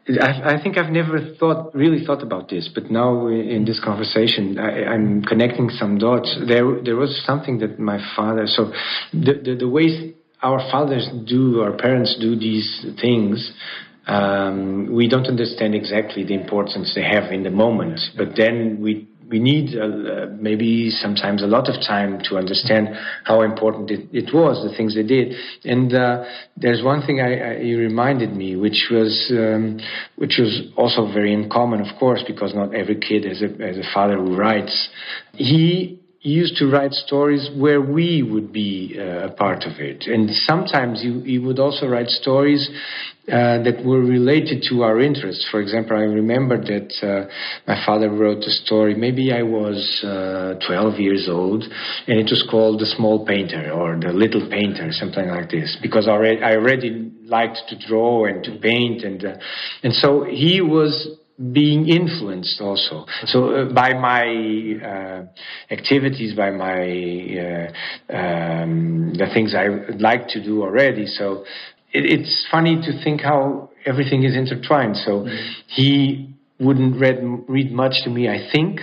I, 0.10 0.56
I, 0.56 0.64
think 0.64 0.78
I've 0.78 0.92
never 0.92 1.36
thought 1.38 1.76
really 1.76 2.06
thought 2.06 2.24
about 2.24 2.50
this, 2.50 2.70
but 2.74 2.90
now 2.90 3.28
in 3.28 3.66
this 3.66 3.82
conversation, 3.84 4.58
I, 4.58 4.94
am 4.94 5.22
connecting 5.24 5.70
some 5.70 5.98
dots. 5.98 6.34
There, 6.48 6.82
there 6.82 6.96
was 6.96 7.22
something 7.26 7.60
that 7.60 7.78
my 7.78 8.00
father. 8.16 8.46
So, 8.48 8.72
the, 9.12 9.42
the, 9.44 9.56
the 9.60 9.68
ways 9.68 10.14
our 10.42 10.60
fathers 10.72 11.10
do, 11.26 11.62
our 11.62 11.74
parents 11.74 12.16
do 12.22 12.38
these 12.38 12.86
things, 13.02 13.52
um, 14.08 14.94
we 14.94 15.10
don't 15.10 15.28
understand 15.28 15.76
exactly 15.76 16.24
the 16.24 16.36
importance 16.36 16.94
they 16.96 17.04
have 17.04 17.32
in 17.34 17.44
the 17.44 17.50
moment. 17.50 18.00
But 18.18 18.30
then 18.38 18.80
we 18.82 19.08
we 19.30 19.40
need 19.40 19.78
uh, 19.78 20.28
maybe 20.40 20.90
sometimes 20.90 21.44
a 21.44 21.48
lot 21.48 21.68
of 21.68 21.76
time 21.86 22.20
to 22.30 22.38
understand 22.38 22.90
how 23.24 23.42
important 23.42 23.92
it, 23.92 24.08
it 24.12 24.34
was, 24.34 24.64
the 24.70 24.76
things 24.76 24.96
they 24.96 25.04
did. 25.04 25.34
And 25.64 25.94
uh, 25.94 26.24
there's 26.56 26.84
one 26.84 27.06
thing 27.06 27.20
I, 27.20 27.56
I, 27.56 27.58
you 27.58 27.78
reminded 27.78 28.36
me, 28.36 28.56
which 28.56 28.88
was 28.90 29.32
um, 29.32 29.80
which 30.16 30.36
was 30.40 30.72
also 30.78 31.12
very 31.12 31.34
uncommon, 31.34 31.82
of 31.82 31.98
course, 32.00 32.24
because 32.26 32.54
not 32.54 32.74
every 32.74 32.96
kid 32.96 33.26
has 33.26 33.42
a, 33.42 33.50
has 33.66 33.78
a 33.78 33.94
father 33.94 34.18
who 34.18 34.36
writes. 34.36 34.90
He 35.34 35.97
used 36.30 36.58
to 36.58 36.68
write 36.68 36.94
stories 36.94 37.50
where 37.56 37.82
we 37.82 38.24
would 38.24 38.52
be 38.52 38.96
uh, 38.98 39.28
a 39.28 39.32
part 39.32 39.64
of 39.64 39.80
it. 39.80 40.06
And 40.08 40.30
sometimes 40.32 41.02
he, 41.02 41.22
he 41.22 41.40
would 41.40 41.60
also 41.60 41.88
write 41.88 42.10
stories 42.10 42.70
uh, 43.28 43.62
that 43.64 43.84
were 43.84 44.00
related 44.00 44.64
to 44.70 44.84
our 44.84 45.02
interests. 45.02 45.46
For 45.52 45.60
example, 45.60 45.98
I 45.98 46.04
remember 46.04 46.58
that 46.58 46.94
uh, 47.04 47.30
my 47.68 47.76
father 47.86 48.10
wrote 48.10 48.44
a 48.44 48.52
story, 48.52 48.96
maybe 48.96 49.34
I 49.34 49.44
was 49.44 50.02
uh, 50.04 50.56
12 50.66 51.00
years 51.00 51.28
old, 51.30 51.64
and 51.64 52.20
it 52.20 52.30
was 52.30 52.48
called 52.50 52.80
The 52.80 52.86
Small 52.86 53.26
Painter 53.26 53.72
or 53.72 54.00
The 54.00 54.14
Little 54.14 54.50
Painter, 54.50 54.92
something 54.92 55.28
like 55.28 55.50
this, 55.50 55.78
because 55.82 56.08
I 56.08 56.12
already, 56.12 56.42
I 56.42 56.56
already 56.56 57.12
liked 57.26 57.60
to 57.68 57.78
draw 57.78 58.26
and 58.26 58.44
to 58.46 58.58
paint. 58.60 59.04
And, 59.04 59.26
uh, 59.26 59.38
and 59.84 59.94
so 59.94 60.24
he 60.24 60.62
was 60.62 61.20
being 61.52 61.88
influenced 61.88 62.60
also. 62.60 63.06
So 63.26 63.54
uh, 63.54 63.74
by 63.74 63.94
my 63.94 64.26
uh, 64.84 65.26
activities, 65.72 66.34
by 66.34 66.50
my 66.50 66.82
uh, 67.44 68.16
um, 68.16 69.14
the 69.14 69.28
things 69.34 69.54
I 69.54 69.68
like 69.98 70.30
to 70.30 70.44
do 70.44 70.64
already. 70.64 71.06
So 71.06 71.46
it, 71.94 72.06
it's 72.06 72.48
funny 72.50 72.82
to 72.82 73.04
think 73.04 73.22
how 73.22 73.70
everything 73.86 74.24
is 74.24 74.36
intertwined. 74.36 74.98
So 74.98 75.22
mm-hmm. 75.22 75.52
he 75.68 76.36
wouldn't 76.60 77.00
read 77.00 77.20
read 77.48 77.72
much 77.72 78.04
to 78.04 78.10
me, 78.10 78.28
I 78.28 78.50
think. 78.52 78.80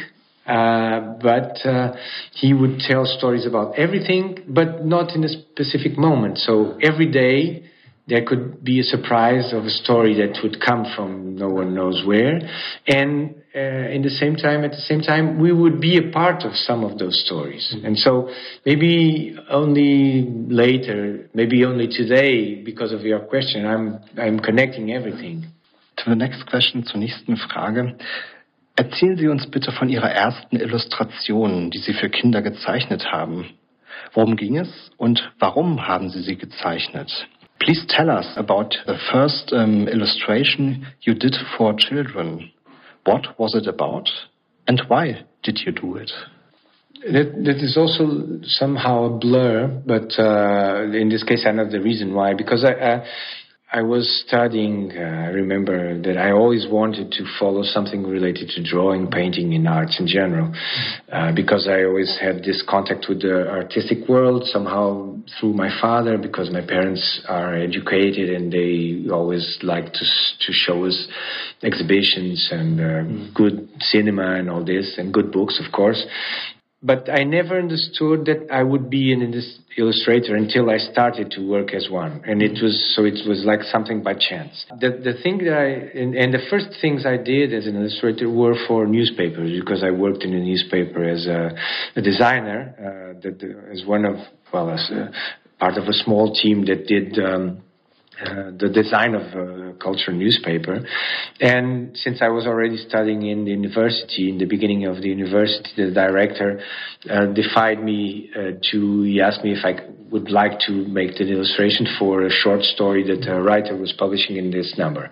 Uh, 0.47 1.17
but 1.23 1.65
uh, 1.65 1.97
he 2.33 2.53
would 2.53 2.79
tell 2.79 3.07
stories 3.07 3.47
about 3.47 3.79
everything, 3.79 4.45
but 4.47 4.85
not 4.85 5.17
in 5.17 5.25
a 5.25 5.29
specific 5.29 5.97
moment. 5.97 6.37
So 6.37 6.79
every 6.83 7.11
day 7.11 7.71
there 8.07 8.25
could 8.25 8.63
be 8.63 8.81
a 8.81 8.83
surprise 8.83 9.53
of 9.53 9.65
a 9.65 9.71
story 9.71 10.15
that 10.15 10.39
would 10.43 10.61
come 10.61 10.85
from 10.95 11.37
no 11.37 11.49
one 11.49 11.75
knows 11.75 12.03
where 12.07 12.41
and 12.87 13.35
uh, 13.55 13.89
in 13.95 14.03
the 14.03 14.11
same 14.11 14.37
time 14.37 14.65
at 14.65 14.73
the 14.73 14.85
same 14.89 15.01
time 15.01 15.41
we 15.41 15.53
would 15.53 15.81
be 15.81 15.97
a 15.97 16.11
part 16.13 16.45
of 16.45 16.55
some 16.55 16.85
of 16.85 16.99
those 16.99 17.23
stories 17.25 17.73
mm-hmm. 17.75 17.87
and 17.87 17.99
so 17.99 18.29
maybe 18.67 19.37
only 19.49 20.29
later 20.49 21.29
maybe 21.35 21.65
only 21.65 21.89
today 21.89 22.63
because 22.63 22.93
of 22.93 23.03
your 23.03 23.21
question 23.21 23.67
i'm 23.67 23.99
i'm 24.19 24.39
connecting 24.39 24.93
everything 24.93 25.45
to 25.97 26.11
the 26.11 26.17
next 26.17 26.45
question 26.47 26.85
zur 26.85 26.99
nächsten 26.99 27.37
frage 27.37 27.97
Erzählen 28.77 29.17
Sie 29.17 29.29
uns 29.29 29.49
bitte 29.49 29.71
von 29.71 29.89
Ihrer 29.89 30.11
ersten 30.11 30.57
Illustration, 30.57 31.71
die 31.71 31.79
Sie 31.79 31.93
für 31.93 32.11
Kinder 32.11 32.43
gezeichnet 32.43 33.13
haben. 33.13 33.51
Worum 34.15 34.35
ging 34.35 34.57
es 34.57 34.91
und 34.97 35.33
warum 35.39 35.87
haben 35.87 36.11
Sie 36.11 36.23
sie 36.23 36.37
gezeichnet? 36.37 37.29
Please 37.65 37.83
tell 37.89 38.11
us 38.11 38.27
about 38.37 38.75
the 38.87 38.99
first 39.11 39.51
um, 39.53 39.89
illustration 39.89 40.87
you 41.01 41.15
did 41.15 41.35
for 41.57 41.73
children. 41.73 42.53
What 43.05 43.39
was 43.39 43.55
it 43.55 43.67
about, 43.67 44.07
and 44.69 44.83
why 44.89 45.25
did 45.43 45.61
you 45.65 45.73
do 45.73 45.97
it? 45.97 46.11
That, 47.11 47.43
that 47.45 47.57
is 47.57 47.79
also 47.79 48.41
somehow 48.43 49.05
a 49.05 49.19
blur, 49.19 49.83
but 49.87 50.13
uh, 50.19 50.83
in 50.93 51.09
this 51.09 51.23
case, 51.23 51.45
I 51.47 51.53
know 51.53 51.67
the 51.71 51.81
reason 51.81 52.13
why. 52.13 52.35
Because 52.35 52.65
I, 52.65 52.73
uh, 52.73 53.05
I 53.75 53.83
was 53.83 54.23
studying, 54.25 54.93
uh, 54.97 55.01
I 55.01 55.31
remember 55.31 56.01
that 56.01 56.17
I 56.17 56.31
always 56.31 56.65
wanted 56.71 57.11
to 57.11 57.25
follow 57.41 57.65
something 57.65 58.05
related 58.05 58.51
to 58.51 58.63
drawing, 58.63 59.11
painting, 59.11 59.53
and 59.53 59.67
arts 59.67 59.99
in 59.99 60.07
general, 60.07 60.55
uh, 61.11 61.33
because 61.33 61.67
I 61.69 61.83
always 61.83 62.17
had 62.21 62.45
this 62.45 62.63
contact 62.69 63.07
with 63.09 63.23
the 63.23 63.51
artistic 63.51 64.09
world 64.09 64.45
somehow 64.47 65.17
through 65.41 65.55
my 65.55 65.71
father, 65.81 66.17
because 66.19 66.53
my 66.53 66.61
parents 66.61 67.21
are 67.29 67.57
educated 67.57 68.31
and 68.31 68.53
they 68.53 69.11
always 69.11 69.59
like 69.65 69.93
to, 69.93 70.05
to 70.47 70.53
show 70.53 70.85
us 70.85 71.09
exhibitions 71.65 72.51
and 72.53 72.79
uh, 72.79 72.85
mm. 72.85 73.35
good 73.35 73.69
cinema 73.81 74.37
and 74.37 74.49
all 74.49 74.65
this, 74.65 74.95
and 74.99 75.13
good 75.13 75.33
books, 75.33 75.59
of 75.59 75.73
course 75.73 76.07
but 76.85 77.09
I 77.09 77.25
never 77.25 77.59
understood 77.59 78.27
that 78.27 78.49
I 78.53 78.63
would 78.63 78.91
be 78.91 79.11
an 79.15 79.23
illustrator 79.79 80.37
until 80.37 80.69
I 80.69 80.77
started 80.77 81.31
to 81.31 81.41
work 81.41 81.73
as 81.73 81.89
one, 81.91 82.23
and 82.27 82.43
it 82.43 82.63
was 82.63 82.95
so 82.95 83.05
it 83.07 83.27
was 83.27 83.43
like 83.47 83.63
something 83.63 84.03
by 84.03 84.13
chance. 84.13 84.67
The 84.79 84.91
the 84.91 85.15
thing 85.23 85.39
that 85.39 85.57
I 85.57 85.99
and, 85.99 86.15
and 86.15 86.35
the 86.35 86.45
first 86.51 86.69
things 86.83 87.07
I 87.07 87.17
did 87.17 87.55
as 87.55 87.67
an 87.67 87.77
illustrator 87.77 88.29
were 88.29 88.55
for 88.69 88.87
newspapers 88.87 89.59
because 89.59 89.83
I 89.83 89.91
worked 89.91 90.25
in 90.25 90.35
a 90.35 90.41
newspaper 90.41 91.03
as 91.03 91.27
a, 91.27 91.57
a 91.97 92.03
designer, 92.03 92.75
uh, 92.79 93.21
that 93.23 93.43
as 93.73 93.85
one 93.87 94.05
of 94.05 94.17
well 94.53 94.71
as 94.71 94.91
a, 94.91 95.11
part 95.59 95.79
of 95.79 95.85
a 95.85 95.95
small 95.95 96.35
team 96.35 96.67
that 96.67 96.87
did. 96.87 97.19
Um, 97.19 97.64
uh, 98.21 98.53
the 98.57 98.69
design 98.69 99.15
of 99.15 99.23
a 99.35 99.73
culture 99.75 100.13
newspaper. 100.13 100.87
And 101.41 101.97
since 101.97 102.23
I 102.23 102.29
was 102.29 102.47
already 102.47 102.77
studying 102.77 103.23
in 103.23 103.45
the 103.45 103.51
university, 103.51 104.29
in 104.29 104.39
the 104.39 104.45
beginning 104.45 104.87
of 104.87 104.97
the 105.03 105.09
university, 105.09 105.71
the 105.77 105.91
director 105.91 106.61
uh, 107.11 107.27
defied 107.27 107.83
me 107.83 108.31
uh, 108.37 108.53
to, 108.71 109.03
he 109.03 109.21
asked 109.21 109.43
me 109.43 109.53
if 109.53 109.65
I 109.65 109.81
would 110.11 110.31
like 110.31 110.61
to 110.61 110.73
make 110.87 111.17
the 111.17 111.27
illustration 111.29 111.87
for 111.99 112.23
a 112.25 112.31
short 112.31 112.63
story 112.63 113.03
that 113.03 113.29
a 113.29 113.43
writer 113.43 113.77
was 113.77 113.93
publishing 113.93 114.37
in 114.37 114.53
this 114.53 114.75
number. 114.79 115.11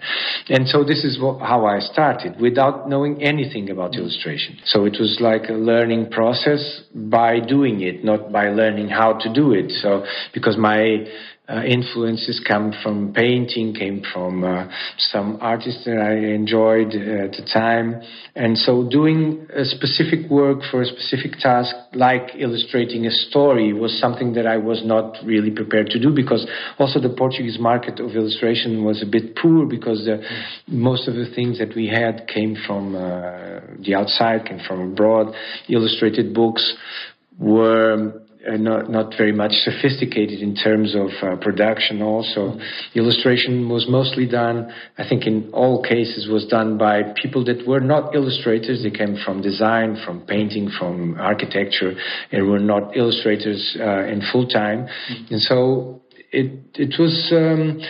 And 0.48 0.68
so 0.68 0.84
this 0.84 1.02
is 1.02 1.18
how 1.18 1.66
I 1.66 1.80
started, 1.80 2.40
without 2.40 2.88
knowing 2.88 3.20
anything 3.20 3.68
about 3.68 3.96
illustration. 3.96 4.58
So 4.64 4.84
it 4.84 4.96
was 5.00 5.18
like 5.20 5.48
a 5.48 5.54
learning 5.54 6.10
process 6.10 6.82
by 6.94 7.40
doing 7.40 7.80
it, 7.80 8.04
not 8.04 8.30
by 8.30 8.50
learning 8.50 8.88
how 8.90 9.14
to 9.14 9.32
do 9.32 9.52
it. 9.52 9.72
So, 9.72 10.04
because 10.32 10.56
my 10.56 11.04
uh, 11.48 11.62
influences 11.64 12.40
come 12.47 12.73
from 12.85 13.12
painting, 13.12 13.74
came 13.74 14.02
from 14.12 14.44
uh, 14.44 14.69
some 14.97 15.39
artists 15.40 15.85
that 15.85 15.98
I 15.98 16.32
enjoyed 16.32 16.94
at 16.94 17.32
the 17.32 17.48
time. 17.52 18.01
And 18.36 18.56
so 18.56 18.89
doing 18.89 19.48
a 19.52 19.64
specific 19.64 20.31
work 20.31 20.60
for 20.70 20.82
a 20.82 20.86
specific 20.86 21.32
task, 21.40 21.74
like 21.94 22.31
illustrating 22.39 23.06
a 23.06 23.10
story, 23.10 23.73
was 23.73 23.98
something 23.98 24.35
that 24.35 24.47
I 24.47 24.56
was 24.56 24.82
not 24.85 25.16
really 25.24 25.51
prepared 25.51 25.89
to 25.89 25.98
do 25.98 26.14
because 26.14 26.47
also 26.78 27.01
the 27.01 27.14
Portuguese 27.14 27.59
market 27.59 27.98
of 27.98 28.12
illustration 28.12 28.85
was 28.85 29.02
a 29.02 29.06
bit 29.06 29.35
poor 29.35 29.66
because 29.66 30.05
the, 30.05 30.23
most 30.69 31.09
of 31.09 31.14
the 31.14 31.27
things 31.35 31.59
that 31.59 31.74
we 31.74 31.89
had 31.89 32.28
came 32.28 32.56
from 32.66 32.94
uh, 32.94 33.60
the 33.81 33.94
outside, 33.97 34.47
came 34.47 34.60
from 34.66 34.93
abroad. 34.93 35.35
Illustrated 35.69 36.32
books 36.32 36.74
were 37.39 38.21
uh, 38.48 38.56
not 38.56 38.90
not 38.90 39.14
very 39.16 39.32
much 39.32 39.52
sophisticated 39.52 40.40
in 40.40 40.55
terms 40.55 40.94
of 40.94 41.10
uh, 41.23 41.36
production. 41.36 42.02
Also, 42.02 42.59
illustration 42.94 43.69
was 43.69 43.86
mostly 43.89 44.27
done. 44.27 44.73
I 44.98 45.09
think 45.09 45.27
in 45.27 45.51
all 45.52 45.82
cases 45.82 46.28
was 46.28 46.47
done 46.47 46.78
by 46.78 47.02
people 47.20 47.44
that 47.44 47.66
were 47.66 47.81
not 47.81 48.14
illustrators. 48.14 48.82
They 48.82 48.90
came 48.90 49.16
from 49.24 49.43
design, 49.43 49.97
from 50.05 50.20
painting, 50.27 50.70
from 50.78 51.16
architecture, 51.19 51.94
and 52.31 52.48
were 52.48 52.59
not 52.59 52.97
illustrators 52.97 53.77
uh, 53.81 54.05
in 54.05 54.23
full 54.32 54.47
time. 54.47 54.86
Mm-hmm. 54.86 55.35
And 55.35 55.43
so 55.43 56.01
it 56.32 56.50
it 56.74 56.94
was 56.98 57.30
um, 57.32 57.80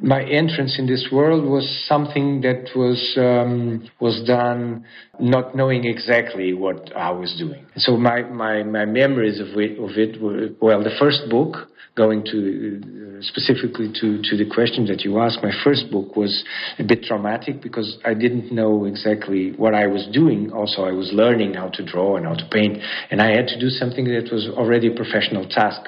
my 0.00 0.22
entrance 0.22 0.78
in 0.78 0.86
this 0.86 1.08
world 1.10 1.44
was 1.44 1.66
something 1.88 2.40
that 2.42 2.70
was 2.76 3.14
um, 3.16 3.90
was 4.00 4.22
done 4.26 4.84
not 5.20 5.56
knowing 5.56 5.84
exactly 5.84 6.54
what 6.54 6.94
I 6.96 7.10
was 7.10 7.34
doing. 7.36 7.66
So 7.76 7.96
my 7.96 8.22
my, 8.22 8.62
my 8.62 8.84
memories 8.84 9.40
of 9.40 9.48
it, 9.58 9.78
of 9.78 9.98
it 9.98 10.22
were 10.22 10.48
well 10.60 10.82
the 10.82 10.94
first 10.98 11.28
book 11.28 11.68
going 11.96 12.24
to 12.26 13.18
uh, 13.18 13.22
specifically 13.22 13.90
to 14.00 14.22
to 14.22 14.36
the 14.36 14.48
question 14.48 14.86
that 14.86 15.02
you 15.02 15.18
asked. 15.18 15.40
My 15.42 15.54
first 15.64 15.90
book 15.90 16.14
was 16.14 16.44
a 16.78 16.84
bit 16.84 17.02
traumatic 17.02 17.60
because 17.60 17.98
I 18.04 18.14
didn't 18.14 18.52
know 18.52 18.84
exactly 18.84 19.50
what 19.56 19.74
I 19.74 19.88
was 19.88 20.06
doing. 20.12 20.52
Also, 20.52 20.82
I 20.84 20.92
was 20.92 21.10
learning 21.12 21.54
how 21.54 21.68
to 21.70 21.84
draw 21.84 22.16
and 22.16 22.26
how 22.26 22.34
to 22.34 22.48
paint, 22.52 22.78
and 23.10 23.20
I 23.20 23.30
had 23.30 23.48
to 23.48 23.58
do 23.58 23.68
something 23.70 24.04
that 24.04 24.28
was 24.30 24.48
already 24.56 24.86
a 24.86 24.94
professional 24.94 25.48
task. 25.48 25.80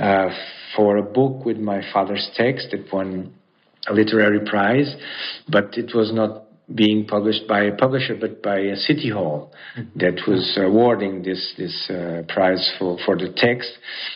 Uh, 0.00 0.30
for 0.76 0.96
a 0.96 1.02
book 1.02 1.44
with 1.44 1.58
my 1.58 1.82
father's 1.92 2.30
text 2.34 2.68
that 2.70 2.92
won 2.92 3.32
a 3.88 3.92
literary 3.92 4.40
prize, 4.44 4.94
but 5.48 5.76
it 5.76 5.94
was 5.94 6.12
not 6.12 6.44
being 6.72 7.04
published 7.06 7.46
by 7.48 7.64
a 7.64 7.76
publisher, 7.76 8.16
but 8.18 8.42
by 8.42 8.58
a 8.58 8.76
city 8.76 9.10
hall 9.10 9.52
mm-hmm. 9.76 9.98
that 9.98 10.22
was 10.26 10.56
awarding 10.56 11.22
this 11.22 11.52
this 11.58 11.90
uh, 11.90 12.22
prize 12.28 12.72
for 12.78 12.96
for 13.04 13.16
the 13.16 13.32
text, 13.36 13.70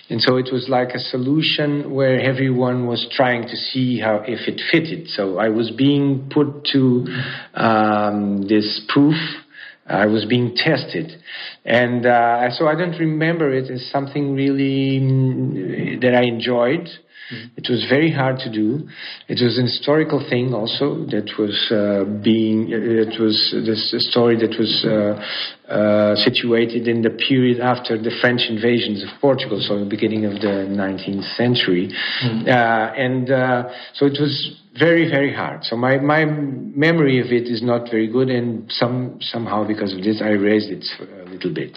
and 0.09 0.21
so 0.23 0.37
it 0.37 0.49
was 0.53 0.69
like 0.69 0.91
a 0.91 0.99
solution 0.99 1.93
where 1.93 2.21
everyone 2.21 2.87
was 2.87 3.07
trying 3.11 3.43
to 3.43 3.57
see 3.57 3.99
how 3.99 4.23
if 4.27 4.49
it 4.49 4.61
fitted. 4.71 5.09
So 5.09 5.39
I 5.39 5.49
was 5.49 5.71
being 5.71 6.31
put 6.33 6.65
to 6.73 7.07
um, 7.55 8.47
this 8.49 8.81
proof 8.89 9.17
I 9.89 10.07
was 10.07 10.25
being 10.25 10.57
tested. 10.57 11.13
And 11.67 12.07
uh, 12.07 12.51
so 12.51 12.69
I 12.69 12.77
don't 12.77 12.97
remember 12.99 13.53
it 13.53 13.69
as 13.71 13.91
something 13.91 14.35
really 14.35 15.01
mm, 15.01 16.01
that 16.01 16.15
I 16.15 16.23
enjoyed. 16.23 16.89
Mm. 17.33 17.51
It 17.57 17.67
was 17.69 17.85
very 17.91 18.13
hard 18.13 18.39
to 18.41 18.53
do. 18.53 18.89
It 19.27 19.43
was 19.43 19.59
an 19.59 19.65
historical 19.65 20.25
thing 20.31 20.55
also 20.55 21.07
that 21.11 21.27
was 21.37 21.59
uh, 21.75 22.05
being. 22.23 22.71
It 22.71 23.19
was 23.19 23.35
this 23.67 23.91
story 24.11 24.37
that 24.37 24.55
was 24.57 24.87
uh, 24.87 25.73
uh, 25.73 26.15
situated 26.23 26.87
in 26.87 27.03
the 27.03 27.11
period 27.11 27.59
after 27.59 27.99
the 28.01 28.15
French 28.21 28.43
invasions 28.49 29.03
of 29.03 29.09
Portugal, 29.21 29.61
so 29.61 29.81
the 29.81 29.91
beginning 29.91 30.25
of 30.25 30.35
the 30.35 30.71
19th 30.71 31.35
century, 31.35 31.91
mm. 32.23 32.47
and 32.47 33.29
uh, 33.29 33.75
so 33.95 34.07
it 34.07 34.19
was 34.21 34.55
very 34.79 35.09
very 35.11 35.35
hard. 35.35 35.65
So 35.65 35.77
my 35.77 35.99
my 35.99 36.25
memory 36.25 37.21
of 37.21 37.27
it 37.27 37.49
is 37.49 37.63
not 37.63 37.91
very 37.91 38.09
good, 38.09 38.29
and 38.29 38.71
some 38.71 39.19
somehow 39.21 39.67
because 39.67 39.93
of 39.93 40.03
this 40.03 40.21
I 40.23 40.31
raised 40.31 40.71
it 40.71 40.85
a 41.01 41.29
little 41.29 41.53
bit. 41.53 41.77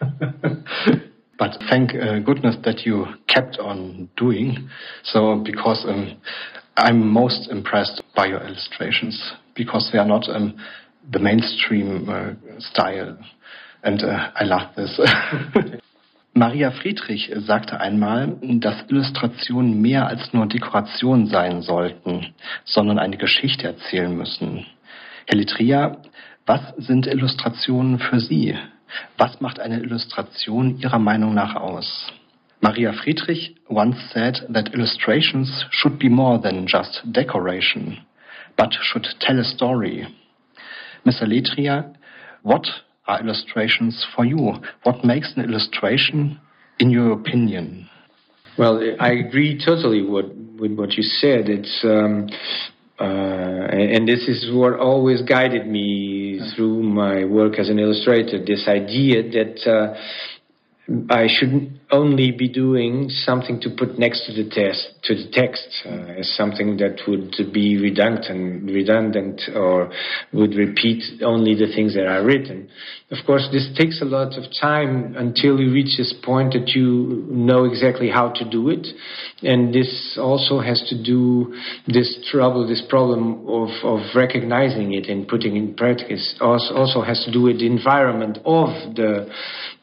but 1.38 1.56
thank 1.68 1.94
uh, 1.94 2.18
goodness 2.20 2.56
that 2.64 2.80
you 2.86 3.06
kept 3.28 3.58
on 3.58 4.08
doing 4.16 4.68
so 5.02 5.42
because 5.44 5.84
um, 5.88 6.20
I'm 6.76 7.06
most 7.06 7.48
impressed 7.50 8.02
by 8.14 8.26
your 8.26 8.40
illustrations 8.40 9.32
because 9.54 9.90
they 9.92 9.98
are 9.98 10.06
not 10.06 10.28
um, 10.28 10.56
the 11.12 11.18
mainstream 11.18 12.08
uh, 12.08 12.32
style 12.58 13.16
and 13.82 14.02
uh, 14.02 14.30
I 14.34 14.44
love 14.44 14.74
this. 14.76 15.00
Maria 16.36 16.72
Friedrich 16.72 17.30
sagte 17.46 17.80
einmal, 17.80 18.36
dass 18.42 18.84
Illustrationen 18.88 19.80
mehr 19.80 20.08
als 20.08 20.32
nur 20.32 20.46
Dekoration 20.46 21.28
sein 21.28 21.62
sollten, 21.62 22.34
sondern 22.64 22.98
eine 22.98 23.16
Geschichte 23.16 23.68
erzählen 23.68 24.12
müssen. 24.12 24.66
Herr 25.26 25.38
Litria, 25.38 25.98
was 26.44 26.60
sind 26.76 27.06
Illustrationen 27.06 28.00
für 28.00 28.18
Sie? 28.18 28.58
Was 29.16 29.40
macht 29.40 29.60
eine 29.60 29.78
Illustration 29.78 30.76
Ihrer 30.80 30.98
Meinung 30.98 31.34
nach 31.34 31.54
aus? 31.54 32.12
Maria 32.60 32.92
Friedrich 32.92 33.54
once 33.68 33.96
said 34.12 34.44
that 34.52 34.74
illustrations 34.74 35.66
should 35.70 36.00
be 36.00 36.08
more 36.08 36.40
than 36.40 36.66
just 36.66 37.02
decoration, 37.04 37.98
but 38.56 38.74
should 38.74 39.06
tell 39.20 39.38
a 39.38 39.44
story. 39.44 40.08
Mr. 41.04 41.26
Letria, 41.26 41.94
what 42.42 42.66
are 43.06 43.20
illustrations 43.20 44.06
for 44.14 44.24
you? 44.24 44.54
What 44.82 45.04
makes 45.04 45.32
an 45.36 45.44
illustration, 45.44 46.40
in 46.78 46.90
your 46.90 47.12
opinion? 47.12 47.88
Well, 48.56 48.80
I 49.00 49.12
agree 49.12 49.60
totally 49.64 50.02
with, 50.02 50.26
with 50.58 50.74
what 50.78 50.92
you 50.92 51.02
said. 51.02 51.48
It's 51.48 51.80
um, 51.84 52.28
uh, 52.98 53.02
and 53.02 54.06
this 54.06 54.28
is 54.28 54.50
what 54.52 54.78
always 54.78 55.20
guided 55.22 55.66
me 55.66 56.40
through 56.54 56.80
my 56.82 57.24
work 57.24 57.58
as 57.58 57.68
an 57.68 57.80
illustrator. 57.80 58.38
This 58.44 58.68
idea 58.68 59.22
that 59.30 59.66
uh, 59.68 59.94
I 61.08 61.28
should 61.28 61.80
only 61.90 62.30
be 62.30 62.46
doing 62.48 63.08
something 63.08 63.58
to 63.60 63.70
put 63.70 63.98
next 63.98 64.26
to 64.26 64.32
the 64.34 64.50
test 64.50 64.90
to 65.04 65.14
the 65.14 65.30
text 65.32 65.66
uh, 65.86 66.20
as 66.20 66.34
something 66.36 66.76
that 66.76 67.00
would 67.08 67.52
be 67.52 67.78
redundant, 67.78 68.70
redundant, 68.70 69.40
or 69.54 69.90
would 70.32 70.54
repeat 70.54 71.02
only 71.22 71.54
the 71.54 71.72
things 71.74 71.94
that 71.94 72.06
are 72.06 72.24
written. 72.24 72.68
Of 73.10 73.18
course, 73.26 73.48
this 73.52 73.68
takes 73.78 74.02
a 74.02 74.04
lot 74.04 74.36
of 74.36 74.44
time 74.60 75.14
until 75.16 75.58
you 75.58 75.72
reach 75.72 75.96
this 75.96 76.14
point 76.22 76.52
that 76.52 76.68
you 76.70 77.24
know 77.30 77.64
exactly 77.64 78.10
how 78.10 78.30
to 78.30 78.50
do 78.50 78.68
it, 78.68 78.86
and 79.42 79.72
this 79.72 80.18
also 80.20 80.60
has 80.60 80.84
to 80.88 81.02
do 81.02 81.54
this 81.86 82.18
trouble, 82.30 82.68
this 82.68 82.82
problem 82.90 83.46
of 83.48 83.70
of 83.84 84.00
recognizing 84.14 84.92
it 84.92 85.06
and 85.08 85.28
putting 85.28 85.56
in 85.56 85.74
practice. 85.74 86.34
Also, 86.42 86.74
also 86.74 87.00
has 87.00 87.24
to 87.24 87.32
do 87.32 87.40
with 87.42 87.60
the 87.60 87.66
environment 87.66 88.38
of 88.44 88.68
the 88.96 89.32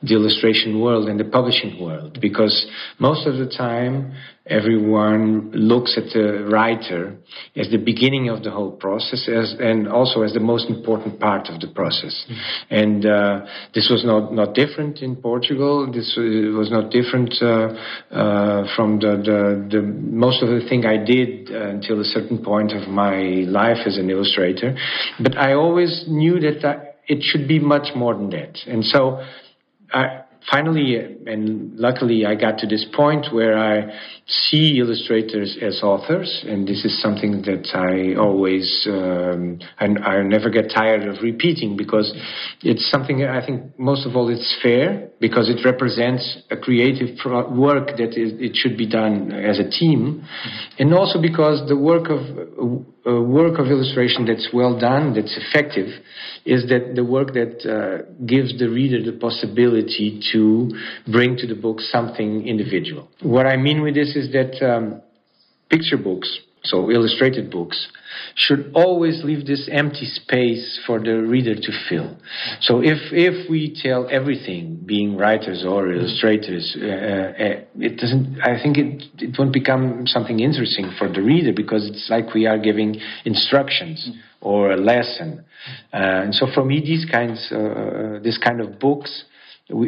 the 0.03 0.15
illustration 0.15 0.81
world 0.81 1.07
and 1.07 1.19
the 1.19 1.25
publishing 1.25 1.79
world 1.79 2.19
because 2.19 2.67
most 2.99 3.27
of 3.27 3.37
the 3.37 3.45
time 3.45 4.13
everyone 4.47 5.51
looks 5.51 5.97
at 5.97 6.11
the 6.13 6.47
writer 6.51 7.15
as 7.55 7.69
the 7.69 7.77
beginning 7.77 8.27
of 8.27 8.43
the 8.43 8.49
whole 8.49 8.71
process 8.71 9.29
as, 9.29 9.55
and 9.59 9.87
also 9.87 10.23
as 10.23 10.33
the 10.33 10.39
most 10.39 10.67
important 10.69 11.19
part 11.19 11.47
of 11.49 11.61
the 11.61 11.67
process. 11.67 12.25
Mm-hmm. 12.25 12.73
And 12.73 13.05
uh, 13.05 13.45
this 13.75 13.89
was 13.91 14.03
not, 14.03 14.33
not 14.33 14.55
different 14.55 14.99
in 14.99 15.15
Portugal. 15.15 15.85
This 15.91 16.15
was 16.17 16.71
not 16.71 16.89
different 16.89 17.35
uh, 17.39 17.45
uh, 18.11 18.75
from 18.75 18.99
the, 18.99 19.21
the, 19.23 19.77
the, 19.77 19.81
most 19.83 20.41
of 20.41 20.49
the 20.49 20.67
thing 20.67 20.85
I 20.85 20.97
did 20.97 21.51
uh, 21.51 21.69
until 21.69 22.01
a 22.01 22.05
certain 22.05 22.43
point 22.43 22.73
of 22.73 22.89
my 22.89 23.45
life 23.47 23.85
as 23.85 23.97
an 23.97 24.09
illustrator. 24.09 24.75
But 25.19 25.37
I 25.37 25.53
always 25.53 26.05
knew 26.07 26.39
that 26.39 26.65
I, 26.65 26.87
it 27.07 27.21
should 27.21 27.47
be 27.47 27.59
much 27.59 27.95
more 27.95 28.15
than 28.15 28.31
that. 28.31 28.57
And 28.67 28.83
so 28.83 29.21
I, 29.93 30.21
finally, 30.49 30.95
and 31.27 31.77
luckily, 31.77 32.25
I 32.25 32.35
got 32.35 32.57
to 32.59 32.67
this 32.67 32.85
point 32.95 33.27
where 33.31 33.57
I 33.57 33.91
see 34.31 34.79
illustrators 34.79 35.57
as 35.61 35.81
authors, 35.83 36.43
and 36.47 36.67
this 36.67 36.85
is 36.85 37.01
something 37.01 37.41
that 37.43 37.67
I 37.73 38.19
always 38.19 38.87
um, 38.87 39.59
and 39.79 39.99
I 39.99 40.21
never 40.23 40.49
get 40.49 40.71
tired 40.73 41.07
of 41.07 41.21
repeating 41.21 41.75
because 41.75 42.13
it's 42.61 42.89
something 42.89 43.23
I 43.23 43.45
think 43.45 43.77
most 43.77 44.05
of 44.05 44.15
all 44.15 44.29
it's 44.29 44.57
fair 44.61 45.09
because 45.19 45.49
it 45.49 45.63
represents 45.65 46.37
a 46.49 46.57
creative 46.57 47.17
pro- 47.17 47.49
work 47.49 47.97
that 47.97 48.17
is, 48.17 48.33
it 48.39 48.55
should 48.55 48.77
be 48.77 48.87
done 48.87 49.31
as 49.31 49.59
a 49.59 49.69
team, 49.69 50.23
and 50.79 50.93
also 50.93 51.21
because 51.21 51.67
the 51.67 51.77
work 51.77 52.09
of 52.09 52.21
uh, 53.03 53.19
work 53.19 53.57
of 53.57 53.65
illustration 53.67 54.25
that's 54.25 54.49
well 54.53 54.77
done, 54.77 55.13
that's 55.15 55.35
effective, 55.35 55.87
is 56.45 56.69
that 56.69 56.93
the 56.93 57.03
work 57.03 57.33
that 57.33 57.57
uh, 57.65 58.05
gives 58.25 58.57
the 58.59 58.69
reader 58.69 59.01
the 59.01 59.17
possibility 59.17 60.21
to 60.31 60.69
bring 61.11 61.35
to 61.35 61.47
the 61.47 61.55
book 61.55 61.79
something 61.79 62.47
individual. 62.47 63.09
What 63.21 63.47
I 63.47 63.57
mean 63.57 63.81
with 63.81 63.95
this 63.95 64.15
is 64.15 64.20
that 64.31 64.63
um, 64.65 65.01
picture 65.69 65.97
books, 65.97 66.39
so 66.63 66.91
illustrated 66.91 67.49
books, 67.49 67.87
should 68.35 68.71
always 68.75 69.23
leave 69.23 69.45
this 69.45 69.69
empty 69.71 70.05
space 70.05 70.79
for 70.85 70.99
the 70.99 71.15
reader 71.21 71.55
to 71.55 71.71
fill. 71.89 72.15
So 72.61 72.81
if 72.81 72.99
if 73.11 73.49
we 73.49 73.75
tell 73.81 74.07
everything, 74.09 74.81
being 74.85 75.17
writers 75.17 75.65
or 75.65 75.91
illustrators, 75.91 76.75
uh, 76.79 76.85
uh, 76.85 77.61
it 77.79 77.97
doesn't. 77.97 78.39
I 78.41 78.61
think 78.61 78.77
it 78.77 79.03
it 79.19 79.35
won't 79.37 79.53
become 79.53 80.05
something 80.07 80.39
interesting 80.39 80.91
for 80.97 81.07
the 81.11 81.21
reader 81.21 81.53
because 81.53 81.89
it's 81.89 82.09
like 82.09 82.33
we 82.33 82.45
are 82.45 82.57
giving 82.57 82.99
instructions 83.25 84.09
or 84.41 84.71
a 84.71 84.77
lesson. 84.77 85.43
Uh, 85.93 85.97
and 85.97 86.35
so 86.35 86.47
for 86.53 86.65
me, 86.65 86.81
these 86.81 87.05
kinds, 87.05 87.49
uh, 87.51 87.57
uh, 87.57 88.19
this 88.19 88.37
kind 88.37 88.61
of 88.61 88.79
books. 88.79 89.25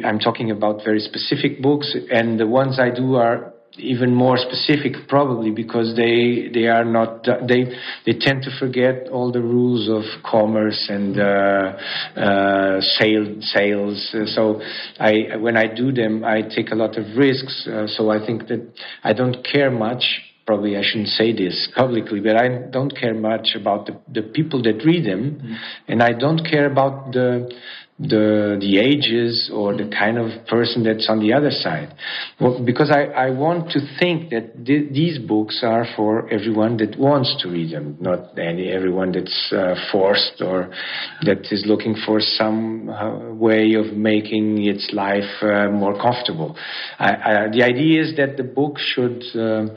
I'm 0.05 0.19
talking 0.19 0.49
about 0.49 0.81
very 0.85 0.99
specific 0.99 1.61
books, 1.61 1.93
and 2.09 2.39
the 2.39 2.47
ones 2.47 2.79
I 2.79 2.89
do 2.89 3.15
are 3.15 3.52
even 3.77 4.13
more 4.13 4.37
specific 4.37 5.07
probably 5.07 5.51
because 5.51 5.95
they 5.95 6.49
they 6.53 6.67
are 6.67 6.85
not 6.85 7.23
they 7.47 7.65
they 8.05 8.13
tend 8.19 8.43
to 8.43 8.51
forget 8.59 9.07
all 9.09 9.31
the 9.31 9.41
rules 9.41 9.89
of 9.89 10.03
commerce 10.23 10.87
and 10.89 11.19
uh, 11.19 11.77
uh, 12.15 12.81
sale, 12.81 13.35
sales. 13.41 14.15
So 14.35 14.61
I 14.99 15.37
when 15.37 15.57
I 15.57 15.73
do 15.73 15.91
them 15.91 16.23
I 16.23 16.41
take 16.41 16.71
a 16.71 16.75
lot 16.75 16.97
of 16.97 17.17
risks. 17.17 17.67
Uh, 17.67 17.87
so 17.87 18.09
I 18.11 18.23
think 18.25 18.47
that 18.47 18.61
I 19.03 19.13
don't 19.13 19.45
care 19.45 19.71
much 19.71 20.21
probably 20.45 20.75
I 20.77 20.81
shouldn't 20.83 21.07
say 21.09 21.31
this 21.31 21.69
publicly, 21.75 22.19
but 22.19 22.35
I 22.35 22.49
don't 22.69 22.91
care 22.95 23.13
much 23.13 23.55
about 23.55 23.85
the, 23.85 23.99
the 24.11 24.27
people 24.27 24.61
that 24.63 24.83
read 24.85 25.05
them, 25.05 25.41
mm. 25.41 25.55
and 25.87 26.03
I 26.03 26.11
don't 26.11 26.43
care 26.43 26.69
about 26.69 27.13
the 27.13 27.49
the 27.99 28.57
the 28.59 28.79
ages 28.79 29.51
or 29.53 29.75
the 29.77 29.87
kind 29.87 30.17
of 30.17 30.45
person 30.47 30.83
that's 30.83 31.07
on 31.09 31.19
the 31.19 31.31
other 31.31 31.51
side. 31.51 31.93
Well, 32.39 32.63
because 32.63 32.89
I, 32.89 33.03
I 33.03 33.29
want 33.29 33.69
to 33.71 33.79
think 33.99 34.31
that 34.31 34.65
th- 34.65 34.91
these 34.91 35.19
books 35.19 35.61
are 35.63 35.85
for 35.95 36.27
everyone 36.29 36.77
that 36.77 36.97
wants 36.97 37.35
to 37.43 37.49
read 37.49 37.71
them, 37.71 37.97
not 37.99 38.37
any 38.39 38.69
everyone 38.69 39.11
that's 39.11 39.53
uh, 39.55 39.75
forced 39.91 40.41
or 40.41 40.73
that 41.21 41.51
is 41.51 41.65
looking 41.67 41.95
for 42.05 42.19
some 42.19 42.89
uh, 42.89 43.31
way 43.33 43.73
of 43.75 43.93
making 43.93 44.63
its 44.65 44.89
life 44.91 45.43
uh, 45.43 45.69
more 45.69 45.93
comfortable. 45.93 46.57
I, 46.97 47.11
I, 47.13 47.47
the 47.51 47.63
idea 47.63 48.01
is 48.01 48.15
that 48.17 48.37
the 48.37 48.43
book 48.43 48.79
should 48.79 49.23
uh, 49.35 49.67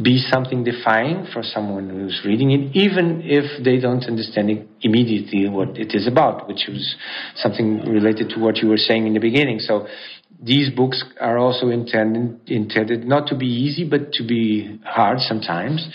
be 0.00 0.18
something 0.30 0.64
defining 0.64 1.26
for 1.32 1.42
someone 1.42 1.90
who's 1.90 2.20
reading 2.24 2.52
it, 2.52 2.76
even 2.76 3.20
if 3.24 3.64
they 3.64 3.80
don't 3.80 4.04
understand 4.04 4.50
it 4.50 4.68
immediately 4.80 5.48
what 5.48 5.76
it 5.76 5.94
is 5.94 6.06
about, 6.06 6.46
which 6.46 6.66
was 6.68 6.96
something 7.34 7.80
related 7.80 8.28
to 8.30 8.38
what 8.38 8.58
you 8.58 8.68
were 8.68 8.76
saying 8.76 9.06
in 9.06 9.14
the 9.14 9.20
beginning. 9.20 9.58
So 9.58 9.88
these 10.40 10.70
books 10.70 11.02
are 11.20 11.38
also 11.38 11.68
intended, 11.68 12.40
intended 12.46 13.04
not 13.04 13.26
to 13.28 13.36
be 13.36 13.46
easy, 13.46 13.88
but 13.88 14.12
to 14.12 14.26
be 14.26 14.78
hard 14.84 15.18
sometimes. 15.20 15.88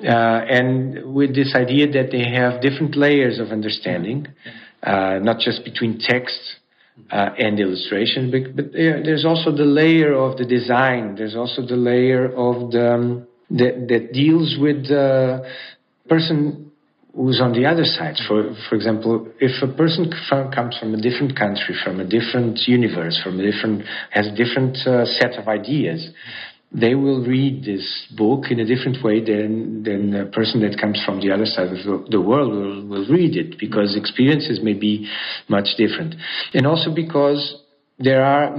Uh, 0.00 0.06
and 0.06 1.12
with 1.12 1.34
this 1.34 1.54
idea 1.56 1.90
that 1.90 2.10
they 2.12 2.30
have 2.30 2.60
different 2.60 2.96
layers 2.96 3.40
of 3.40 3.48
understanding, 3.48 4.28
uh, 4.82 5.18
not 5.20 5.40
just 5.40 5.64
between 5.64 5.98
text 5.98 6.38
uh, 7.10 7.30
and 7.36 7.58
illustration, 7.58 8.30
but, 8.30 8.54
but 8.54 8.72
there's 8.72 9.24
also 9.24 9.50
the 9.50 9.64
layer 9.64 10.14
of 10.14 10.38
the 10.38 10.44
design. 10.44 11.16
There's 11.16 11.34
also 11.34 11.66
the 11.66 11.76
layer 11.76 12.26
of 12.26 12.70
the 12.70 12.94
um, 12.94 13.26
that, 13.50 13.86
that 13.88 14.12
deals 14.12 14.56
with 14.60 14.88
the 14.88 15.44
person 16.08 16.70
who's 17.14 17.40
on 17.40 17.52
the 17.52 17.66
other 17.66 17.84
side. 17.84 18.16
For, 18.28 18.54
for 18.68 18.76
example, 18.76 19.28
if 19.40 19.62
a 19.62 19.72
person 19.74 20.12
comes 20.54 20.78
from 20.78 20.94
a 20.94 21.00
different 21.00 21.36
country, 21.36 21.74
from 21.82 22.00
a 22.00 22.04
different 22.04 22.60
universe, 22.66 23.20
from 23.22 23.40
a 23.40 23.50
different, 23.50 23.82
has 24.10 24.28
a 24.28 24.34
different 24.34 24.76
uh, 24.86 25.04
set 25.04 25.34
of 25.34 25.48
ideas, 25.48 26.10
they 26.72 26.94
will 26.94 27.24
read 27.24 27.64
this 27.64 28.06
book 28.16 28.44
in 28.50 28.60
a 28.60 28.64
different 28.64 29.02
way 29.02 29.18
than, 29.24 29.82
than 29.82 30.14
a 30.14 30.26
person 30.26 30.60
that 30.60 30.80
comes 30.80 31.02
from 31.04 31.20
the 31.20 31.32
other 31.32 31.46
side 31.46 31.66
of 31.66 32.10
the 32.10 32.20
world 32.20 32.52
will, 32.52 32.86
will 32.86 33.06
read 33.08 33.36
it 33.36 33.58
because 33.58 33.96
experiences 33.96 34.60
may 34.62 34.74
be 34.74 35.08
much 35.48 35.66
different. 35.76 36.14
And 36.54 36.66
also 36.66 36.94
because 36.94 37.56
there 37.98 38.24
are 38.24 38.56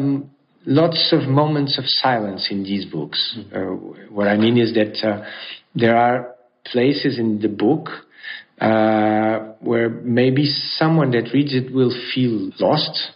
lots 0.65 1.13
of 1.13 1.27
moments 1.27 1.77
of 1.77 1.85
silence 1.85 2.49
in 2.51 2.63
these 2.63 2.85
books. 2.85 3.37
Mm-hmm. 3.37 3.55
Uh, 3.55 4.09
what 4.09 4.27
I 4.27 4.37
mean 4.37 4.57
is 4.57 4.73
that 4.73 5.07
uh, 5.07 5.25
there 5.75 5.97
are 5.97 6.35
places 6.65 7.17
in 7.17 7.39
the 7.39 7.47
book 7.47 7.89
uh, 8.59 9.53
where 9.59 9.89
maybe 9.89 10.45
someone 10.45 11.11
that 11.11 11.31
reads 11.33 11.55
it 11.55 11.73
will 11.73 11.93
feel 12.13 12.51
lost, 12.59 13.11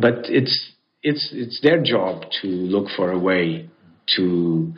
but 0.00 0.24
it's 0.24 0.72
it's 1.02 1.30
it's 1.32 1.60
their 1.60 1.82
job 1.82 2.24
to 2.40 2.46
look 2.46 2.88
for 2.96 3.10
a 3.10 3.18
way 3.18 3.68
to 4.16 4.72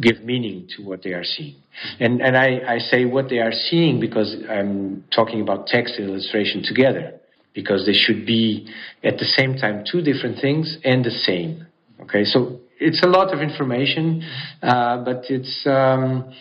give 0.00 0.22
meaning 0.22 0.68
to 0.76 0.82
what 0.82 1.02
they 1.02 1.12
are 1.12 1.24
seeing. 1.24 1.56
And, 2.00 2.20
and 2.20 2.36
I, 2.36 2.74
I 2.74 2.78
say 2.78 3.04
what 3.04 3.28
they 3.28 3.38
are 3.38 3.52
seeing 3.52 4.00
because 4.00 4.36
I'm 4.48 5.04
talking 5.14 5.40
about 5.40 5.66
text 5.66 5.94
and 5.98 6.08
illustration 6.08 6.62
together, 6.64 7.17
because 7.60 7.80
they 7.86 7.98
should 8.04 8.24
be 8.24 8.68
at 9.02 9.18
the 9.18 9.24
same 9.24 9.52
time 9.56 9.82
two 9.90 10.00
different 10.00 10.36
things 10.40 10.78
and 10.84 11.04
the 11.04 11.10
same. 11.10 11.66
Okay, 12.02 12.22
so 12.22 12.60
it's 12.78 13.02
a 13.02 13.08
lot 13.08 13.34
of 13.34 13.40
information, 13.40 14.22
uh, 14.62 15.02
but 15.04 15.24
it's. 15.28 15.66
Um, 15.66 16.32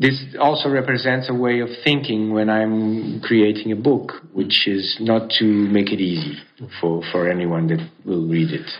this 0.00 0.16
also 0.38 0.68
represents 0.68 1.28
a 1.28 1.34
way 1.34 1.58
of 1.58 1.70
thinking 1.82 2.32
when 2.32 2.48
I'm 2.48 3.20
creating 3.20 3.72
a 3.72 3.76
book, 3.90 4.12
which 4.32 4.68
is 4.68 4.96
not 5.00 5.28
to 5.40 5.44
make 5.44 5.90
it 5.90 6.00
easy 6.00 6.38
for, 6.80 7.02
for 7.10 7.28
anyone 7.28 7.66
that 7.66 7.80
will 8.04 8.24
read 8.28 8.50
it. 8.52 8.70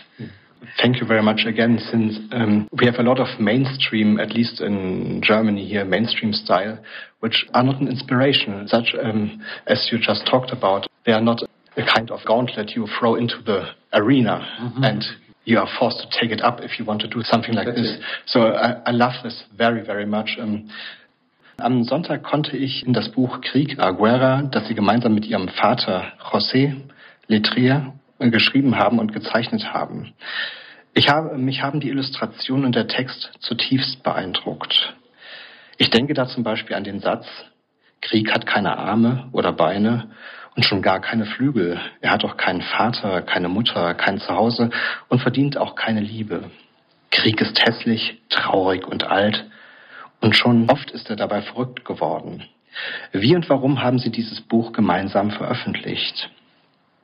Thank 0.81 1.01
you 1.01 1.05
very 1.05 1.21
much 1.21 1.41
again. 1.45 1.77
Since 1.91 2.19
um, 2.31 2.69
we 2.71 2.85
have 2.85 2.99
a 2.99 3.03
lot 3.03 3.19
of 3.19 3.27
mainstream, 3.37 4.17
at 4.17 4.31
least 4.31 4.61
in 4.61 5.21
Germany 5.21 5.67
here, 5.67 5.83
mainstream 5.83 6.31
style, 6.31 6.79
which 7.19 7.45
are 7.53 7.63
not 7.63 7.81
an 7.81 7.89
inspiration, 7.89 8.65
such 8.69 8.95
um, 9.03 9.43
as 9.67 9.89
you 9.91 9.97
just 9.97 10.25
talked 10.25 10.51
about. 10.51 10.87
They 11.05 11.11
are 11.11 11.21
not 11.21 11.41
a 11.79 11.85
kind 11.85 12.11
of 12.11 12.19
gauntlet 12.25 12.75
you 12.75 12.87
throw 12.99 13.15
into 13.15 13.41
the 13.45 13.69
arena 13.93 14.45
mm-hmm. 14.61 14.83
and 14.83 15.03
you 15.45 15.57
are 15.57 15.67
forced 15.79 15.99
to 15.99 16.19
take 16.19 16.31
it 16.31 16.41
up 16.41 16.59
if 16.61 16.77
you 16.77 16.85
want 16.85 17.01
to 17.01 17.07
do 17.07 17.23
something 17.23 17.53
like 17.53 17.65
That's 17.67 17.81
this. 17.81 17.95
It. 17.95 18.01
So 18.25 18.41
I, 18.41 18.81
I, 18.85 18.91
love 18.91 19.13
this 19.23 19.43
very, 19.57 19.83
very 19.83 20.05
much. 20.05 20.37
Um, 20.39 20.69
am 21.57 21.83
Sonntag 21.83 22.23
konnte 22.23 22.55
ich 22.55 22.85
in 22.85 22.93
das 22.93 23.09
Buch 23.09 23.41
Krieg, 23.41 23.79
Aguera, 23.79 24.43
das 24.43 24.67
Sie 24.67 24.75
gemeinsam 24.75 25.13
mit 25.13 25.25
Ihrem 25.25 25.47
Vater 25.47 26.13
José 26.31 26.75
Letrier 27.27 27.93
geschrieben 28.19 28.77
haben 28.77 28.99
und 28.99 29.13
gezeichnet 29.13 29.73
haben. 29.73 30.13
Ich 30.93 31.09
habe, 31.09 31.37
mich 31.37 31.61
haben 31.61 31.79
die 31.79 31.89
Illustrationen 31.89 32.65
und 32.65 32.75
der 32.75 32.87
Text 32.87 33.31
zutiefst 33.39 34.03
beeindruckt. 34.03 34.93
Ich 35.77 35.89
denke 35.89 36.13
da 36.13 36.27
zum 36.27 36.43
Beispiel 36.43 36.75
an 36.75 36.83
den 36.83 36.99
Satz, 36.99 37.25
Krieg 38.01 38.31
hat 38.33 38.45
keine 38.45 38.77
Arme 38.77 39.29
oder 39.31 39.53
Beine 39.53 40.11
und 40.59 40.65
schon 40.65 40.81
gar 40.81 40.99
keine 40.99 41.25
Flügel. 41.25 41.79
Er 42.01 42.11
hat 42.11 42.25
auch 42.25 42.35
keinen 42.35 42.61
Vater, 42.61 43.21
keine 43.21 43.47
Mutter, 43.47 43.93
kein 43.93 44.19
Zuhause 44.19 44.71
und 45.07 45.21
verdient 45.21 45.55
auch 45.55 45.75
keine 45.75 46.01
Liebe. 46.01 46.51
Krieg 47.11 47.39
ist 47.39 47.65
hässlich, 47.65 48.21
traurig 48.27 48.85
und 48.85 49.05
alt 49.05 49.45
und 50.19 50.35
schon 50.35 50.69
oft 50.69 50.91
ist 50.91 51.09
er 51.09 51.15
dabei 51.15 51.41
verrückt 51.41 51.85
geworden. 51.85 52.43
Wie 53.13 53.37
und 53.37 53.49
warum 53.49 53.81
haben 53.81 53.99
Sie 53.99 54.11
dieses 54.11 54.41
Buch 54.41 54.73
gemeinsam 54.73 55.31
veröffentlicht? 55.31 56.29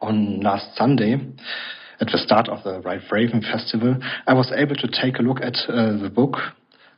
on 0.02 0.42
last 0.42 0.76
Sunday, 0.76 1.14
at 2.00 2.10
the 2.12 2.18
start 2.18 2.50
of 2.50 2.60
the 2.64 2.82
Right 2.82 3.02
Raven 3.10 3.42
Festival, 3.42 3.98
I 4.28 4.34
was 4.34 4.52
able 4.52 4.76
to 4.76 4.88
take 4.88 5.18
a 5.18 5.22
look 5.22 5.42
at 5.42 5.56
uh, 5.70 5.98
the 5.98 6.12
book 6.14 6.36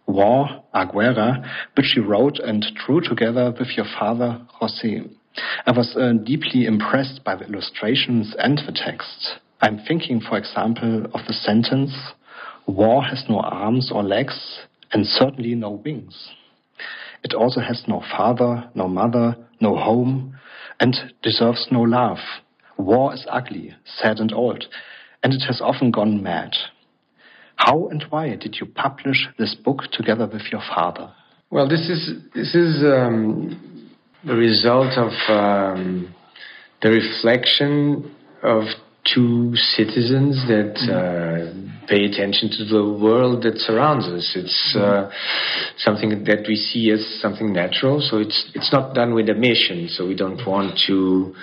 War 0.08 0.64
Aguera, 0.74 1.48
which 1.76 1.96
you 1.96 2.04
wrote 2.04 2.40
and 2.40 2.66
drew 2.84 3.00
together 3.02 3.54
with 3.58 3.78
your 3.78 3.86
father, 4.00 4.42
Jose. 4.60 5.04
I 5.66 5.72
was 5.72 5.96
uh, 5.96 6.14
deeply 6.24 6.66
impressed 6.66 7.24
by 7.24 7.36
the 7.36 7.46
illustrations 7.46 8.36
and 8.38 8.58
the 8.58 8.72
text. 8.74 9.40
I'm 9.62 9.80
thinking, 9.80 10.22
for 10.22 10.38
example, 10.38 11.06
of 11.14 11.22
the 11.28 11.34
sentence, 11.34 11.94
War 12.68 13.02
has 13.04 13.24
no 13.30 13.40
arms 13.40 13.92
or 13.94 14.04
legs 14.04 14.60
and 14.92 15.06
certainly 15.06 15.56
no 15.56 15.72
wings. 15.72 16.32
It 17.24 17.34
also 17.34 17.62
has 17.62 17.84
no 17.88 18.04
father, 18.16 18.70
no 18.76 18.88
mother, 18.88 19.36
no 19.60 19.76
home, 19.76 20.38
and 20.80 20.96
deserves 21.24 21.68
no 21.72 21.82
love. 21.82 22.20
War 22.78 23.14
is 23.14 23.26
ugly, 23.30 23.74
sad, 23.86 24.20
and 24.20 24.32
old, 24.32 24.66
and 25.24 25.34
it 25.34 25.44
has 25.48 25.62
often 25.62 25.92
gone 25.92 26.22
mad. 26.22 26.52
How 27.56 27.88
and 27.88 28.06
why 28.10 28.36
did 28.36 28.58
you 28.60 28.68
publish 28.68 29.28
this 29.40 29.56
book 29.56 29.84
together 29.92 30.28
with 30.32 30.44
your 30.52 30.62
father? 30.62 31.12
Well, 31.50 31.68
this 31.68 31.90
is 31.90 32.12
this 32.36 32.54
is 32.54 32.84
um, 32.84 33.77
the 34.24 34.36
result 34.36 34.98
of 34.98 35.12
um, 35.30 36.14
the 36.82 36.90
reflection 36.90 38.16
of 38.44 38.64
two 39.14 39.56
citizens 39.56 40.46
that 40.48 40.76
uh, 40.92 41.88
pay 41.88 42.06
attention 42.06 42.50
to 42.50 42.66
the 42.66 42.84
world 42.84 43.44
that 43.44 43.58
surrounds 43.58 44.06
us. 44.06 44.34
It's 44.36 44.76
uh, 44.76 45.10
something 45.78 46.24
that 46.26 46.46
we 46.48 46.56
see 46.56 46.92
as 46.92 47.06
something 47.22 47.54
natural. 47.54 48.02
So 48.02 48.18
it's 48.18 48.52
it's 48.54 48.72
not 48.72 48.94
done 48.94 49.14
with 49.14 49.30
a 49.30 49.34
mission. 49.34 49.88
So 49.90 50.08
we 50.08 50.16
don't 50.16 50.46
want 50.46 50.80
to 50.88 51.36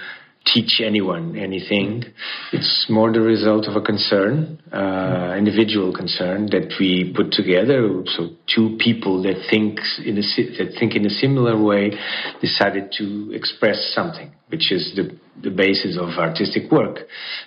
teach 0.44 0.80
anyone 0.84 1.36
anything. 1.36 2.04
It's 2.52 2.86
more 2.88 3.12
the 3.12 3.20
result 3.20 3.66
of 3.66 3.76
a 3.76 3.80
concern, 3.80 4.60
uh, 4.72 5.34
individual 5.36 5.92
concern 5.92 6.46
that 6.46 6.74
we 6.78 7.12
put 7.16 7.32
together. 7.32 8.04
So 8.06 8.30
two 8.46 8.76
people 8.78 9.22
that 9.22 9.46
think 9.50 9.80
in 10.04 10.18
a 10.18 10.22
that 10.58 10.76
think 10.78 10.94
in 10.96 11.06
a 11.06 11.10
similar 11.10 11.60
way 11.60 11.92
decided 12.40 12.92
to 12.98 13.32
express 13.32 13.92
something, 13.94 14.32
which 14.48 14.70
is 14.70 14.92
the 14.96 15.18
the 15.42 15.50
basis 15.50 15.98
of 15.98 16.10
artistic 16.18 16.70
work. 16.70 17.00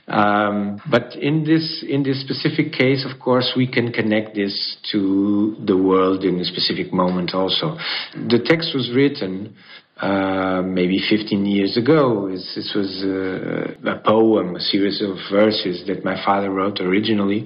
Um, 0.07 0.81
but 0.89 1.15
in 1.15 1.43
this 1.43 1.83
in 1.87 2.03
this 2.03 2.19
specific 2.21 2.73
case, 2.73 3.05
of 3.05 3.19
course, 3.19 3.53
we 3.55 3.67
can 3.67 3.93
connect 3.93 4.35
this 4.35 4.77
to 4.91 5.55
the 5.65 5.77
world 5.77 6.23
in 6.23 6.39
a 6.39 6.45
specific 6.45 6.91
moment. 6.91 7.33
Also, 7.33 7.77
the 8.13 8.39
text 8.43 8.73
was 8.73 8.91
written 8.93 9.55
uh, 9.99 10.61
maybe 10.63 10.99
15 11.09 11.45
years 11.45 11.77
ago. 11.77 12.29
this 12.29 12.71
was 12.75 13.03
a, 13.03 13.89
a, 13.89 13.99
poem, 13.99 14.55
a 14.55 14.59
series 14.59 15.01
of 15.01 15.17
verses 15.31 15.85
that 15.87 16.05
my 16.05 16.23
father 16.23 16.51
wrote 16.51 16.79
originally, 16.79 17.45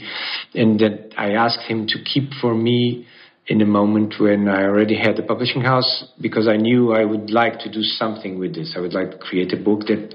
and 0.53 0.79
that 0.79 1.11
I 1.17 1.31
asked 1.31 1.61
him 1.61 1.87
to 1.87 2.03
keep 2.03 2.31
for 2.41 2.53
me 2.53 3.07
in 3.47 3.61
a 3.61 3.65
moment 3.65 4.15
when 4.19 4.47
I 4.47 4.63
already 4.63 4.95
had 4.95 5.17
a 5.17 5.23
publishing 5.23 5.61
house 5.61 6.05
because 6.19 6.47
I 6.47 6.57
knew 6.57 6.93
I 6.93 7.05
would 7.05 7.31
like 7.31 7.59
to 7.59 7.71
do 7.71 7.81
something 7.81 8.37
with 8.37 8.53
this. 8.53 8.73
I 8.77 8.79
would 8.79 8.93
like 8.93 9.11
to 9.11 9.17
create 9.17 9.51
a 9.53 9.57
book 9.57 9.81
that 9.87 10.13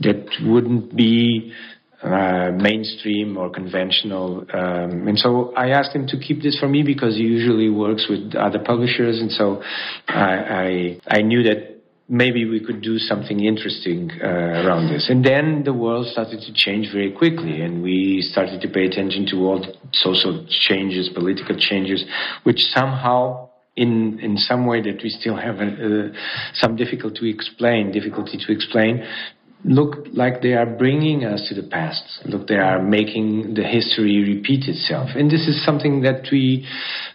that 0.00 0.26
wouldn't 0.42 0.96
be 0.96 1.52
uh, 2.02 2.50
mainstream 2.52 3.36
or 3.36 3.50
conventional. 3.50 4.44
Um, 4.52 5.08
and 5.08 5.18
so 5.18 5.52
I 5.56 5.70
asked 5.70 5.94
him 5.94 6.06
to 6.08 6.18
keep 6.18 6.42
this 6.42 6.58
for 6.58 6.68
me 6.68 6.82
because 6.82 7.16
he 7.16 7.22
usually 7.22 7.70
works 7.70 8.06
with 8.08 8.34
other 8.34 8.58
publishers, 8.58 9.20
and 9.20 9.30
so 9.30 9.62
I 10.08 11.00
I, 11.08 11.18
I 11.18 11.22
knew 11.22 11.42
that 11.44 11.72
maybe 12.08 12.44
we 12.44 12.60
could 12.60 12.82
do 12.82 12.98
something 12.98 13.44
interesting 13.44 14.10
uh, 14.22 14.26
around 14.26 14.92
this. 14.92 15.08
And 15.08 15.24
then 15.24 15.62
the 15.64 15.72
world 15.72 16.06
started 16.08 16.40
to 16.42 16.52
change 16.52 16.92
very 16.92 17.12
quickly, 17.12 17.62
and 17.62 17.82
we 17.82 18.20
started 18.20 18.60
to 18.60 18.68
pay 18.68 18.84
attention 18.84 19.26
to 19.30 19.36
all 19.46 19.60
the 19.60 19.74
social 19.92 20.46
changes, 20.48 21.08
political 21.08 21.56
changes, 21.56 22.04
which 22.42 22.60
somehow 22.74 23.48
in 23.76 24.18
in 24.20 24.36
some 24.36 24.66
way 24.66 24.82
that 24.82 25.02
we 25.02 25.08
still 25.08 25.36
have 25.36 25.56
uh, 25.60 26.12
some 26.52 26.76
difficulty 26.76 27.20
to 27.20 27.30
explain, 27.30 27.90
difficulty 27.90 28.36
to 28.36 28.52
explain, 28.52 29.02
look 29.64 30.06
like 30.12 30.42
they 30.42 30.54
are 30.54 30.66
bringing 30.66 31.24
us 31.24 31.48
to 31.48 31.54
the 31.54 31.66
past. 31.66 32.02
Look, 32.24 32.48
they 32.48 32.56
are 32.56 32.82
making 32.82 33.54
the 33.54 33.62
history 33.62 34.22
repeat 34.34 34.68
itself. 34.68 35.10
And 35.14 35.30
this 35.30 35.46
is 35.46 35.64
something 35.64 36.02
that 36.02 36.28
we 36.32 36.66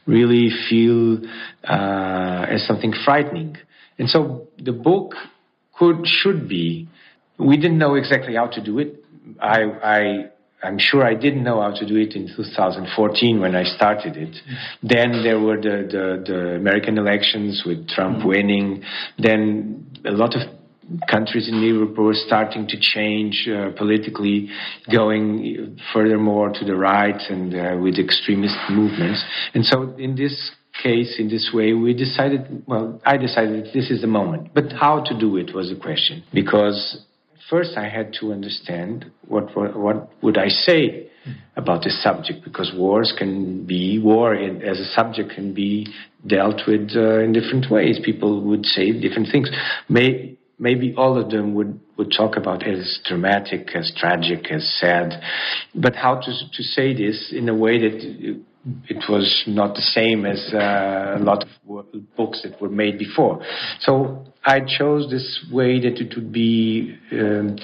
really 0.06 0.50
feel 0.70 1.20
uh, 1.64 2.46
as 2.50 2.66
something 2.66 2.94
frightening. 3.06 3.58
And 4.00 4.10
so 4.10 4.48
the 4.58 4.72
book 4.72 5.14
could, 5.78 6.06
should 6.06 6.48
be, 6.48 6.88
we 7.38 7.58
didn't 7.58 7.78
know 7.78 7.96
exactly 7.96 8.36
how 8.36 8.48
to 8.48 8.64
do 8.64 8.80
it. 8.80 9.04
I, 9.42 9.64
I, 9.64 10.26
I'm 10.64 10.80
sure 10.80 11.06
I 11.06 11.14
didn't 11.14 11.44
know 11.44 11.62
how 11.62 11.72
to 11.72 11.86
do 11.86 11.98
it 11.98 12.16
in 12.16 12.34
2014 12.36 13.40
when 13.40 13.56
I 13.56 13.64
started 13.64 14.16
it. 14.16 14.30
Mm-hmm. 14.30 14.88
Then 14.88 15.24
there 15.24 15.40
were 15.40 15.58
the, 15.58 15.88
the, 15.92 16.24
the 16.26 16.56
American 16.56 16.98
elections 16.98 17.64
with 17.66 17.88
Trump 17.90 18.20
mm-hmm. 18.20 18.28
winning. 18.28 18.84
Then 19.20 19.86
a 20.06 20.12
lot 20.12 20.36
of 20.36 20.57
countries 21.10 21.48
in 21.48 21.62
Europe 21.62 21.98
were 21.98 22.14
starting 22.14 22.68
to 22.68 22.78
change 22.80 23.48
uh, 23.48 23.72
politically, 23.78 24.50
going 24.92 25.78
furthermore 25.94 26.50
to 26.54 26.66
the 26.66 26.76
right 26.76 27.20
and 27.30 27.54
uh, 27.54 27.78
with 27.82 28.00
extremist 28.00 28.56
movements. 28.70 29.24
And 29.54 29.66
so, 29.66 29.96
in 29.98 30.16
this 30.16 30.52
case, 30.82 31.16
in 31.20 31.30
this 31.30 31.52
way, 31.54 31.74
we 31.74 31.94
decided, 31.94 32.64
well, 32.68 33.02
I 33.06 33.18
decided 33.18 33.74
this 33.74 33.90
is 33.90 34.02
the 34.02 34.08
moment. 34.08 34.54
But 34.54 34.72
how 34.74 35.04
to 35.04 35.18
do 35.18 35.38
it 35.38 35.54
was 35.54 35.70
the 35.70 35.76
question. 35.76 36.24
Because 36.34 37.04
first 37.50 37.78
I 37.78 37.90
had 37.90 38.14
to 38.20 38.32
understand 38.32 39.12
what 39.28 39.56
what, 39.56 39.78
what 39.78 40.10
would 40.22 40.38
I 40.38 40.50
say 40.50 41.10
about 41.56 41.84
this 41.84 42.02
subject 42.02 42.44
because 42.44 42.72
wars 42.76 43.14
can 43.18 43.66
be 43.66 44.00
war 44.00 44.34
in, 44.34 44.62
as 44.62 44.80
a 44.80 44.86
subject 44.86 45.32
can 45.32 45.54
be 45.54 45.88
dealt 46.26 46.62
with 46.68 46.92
uh, 46.96 47.20
in 47.20 47.34
different 47.34 47.70
ways. 47.70 48.00
People 48.04 48.42
would 48.44 48.66
say 48.66 48.92
different 48.92 49.28
things. 49.32 49.50
May, 49.90 50.37
maybe 50.60 50.94
all 50.98 51.20
of 51.20 51.30
them 51.30 51.54
would, 51.56 51.80
would 51.98 52.12
talk 52.16 52.36
about 52.36 52.64
it 52.64 52.80
as 52.80 53.00
dramatic, 53.06 53.70
as 53.76 53.92
tragic, 53.96 54.52
as 54.52 54.68
sad, 54.80 55.22
but 55.76 55.96
how 55.96 56.16
to 56.16 56.32
to 56.54 56.64
say 56.64 56.94
this 56.94 57.32
in 57.36 57.50
a 57.50 57.56
way 57.56 57.80
that 57.80 58.44
it 58.90 59.04
was 59.10 59.44
not 59.48 59.76
the 59.76 59.82
same 59.82 60.26
as 60.26 60.52
uh, 60.54 61.16
a 61.18 61.24
lot 61.24 61.44
of 61.44 62.06
books 62.18 62.42
that 62.44 62.60
were 62.62 62.70
made 62.70 62.98
before. 62.98 63.42
So 63.80 64.26
I 64.44 64.60
chose 64.60 65.10
this 65.10 65.46
way 65.52 65.80
that 65.80 66.00
it 66.00 66.16
would 66.16 66.32
be 66.32 66.98
um, 67.12 67.58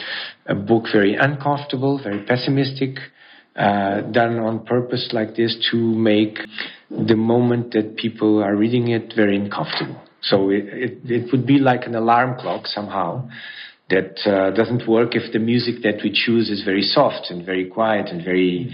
a 0.45 0.56
book 0.56 0.86
very 0.91 1.15
uncomfortable, 1.15 1.99
very 2.02 2.24
pessimistic, 2.26 2.98
uh, 3.56 4.02
done 4.11 4.40
on 4.40 4.65
purpose 4.65 5.10
like 5.11 5.36
this 5.36 5.56
to 5.72 5.78
make 5.78 6.40
the 6.90 7.15
moment 7.15 7.74
that 7.74 7.95
people 7.98 8.44
are 8.44 8.56
reading 8.56 8.90
it 8.90 9.14
very 9.15 9.38
uncomfortable. 9.38 10.02
So 10.23 10.49
it, 10.49 10.65
it, 10.65 10.97
it 11.05 11.31
would 11.31 11.45
be 11.45 11.59
like 11.59 11.85
an 11.85 11.95
alarm 11.95 12.39
clock 12.39 12.67
somehow 12.67 13.29
that 13.89 14.17
uh, 14.25 14.51
doesn't 14.51 14.87
work 14.87 15.15
if 15.15 15.31
the 15.33 15.39
music 15.39 15.83
that 15.83 16.01
we 16.03 16.11
choose 16.11 16.49
is 16.49 16.63
very 16.63 16.81
soft 16.81 17.27
and 17.29 17.45
very 17.45 17.65
quiet 17.67 18.07
and 18.07 18.23
very 18.23 18.73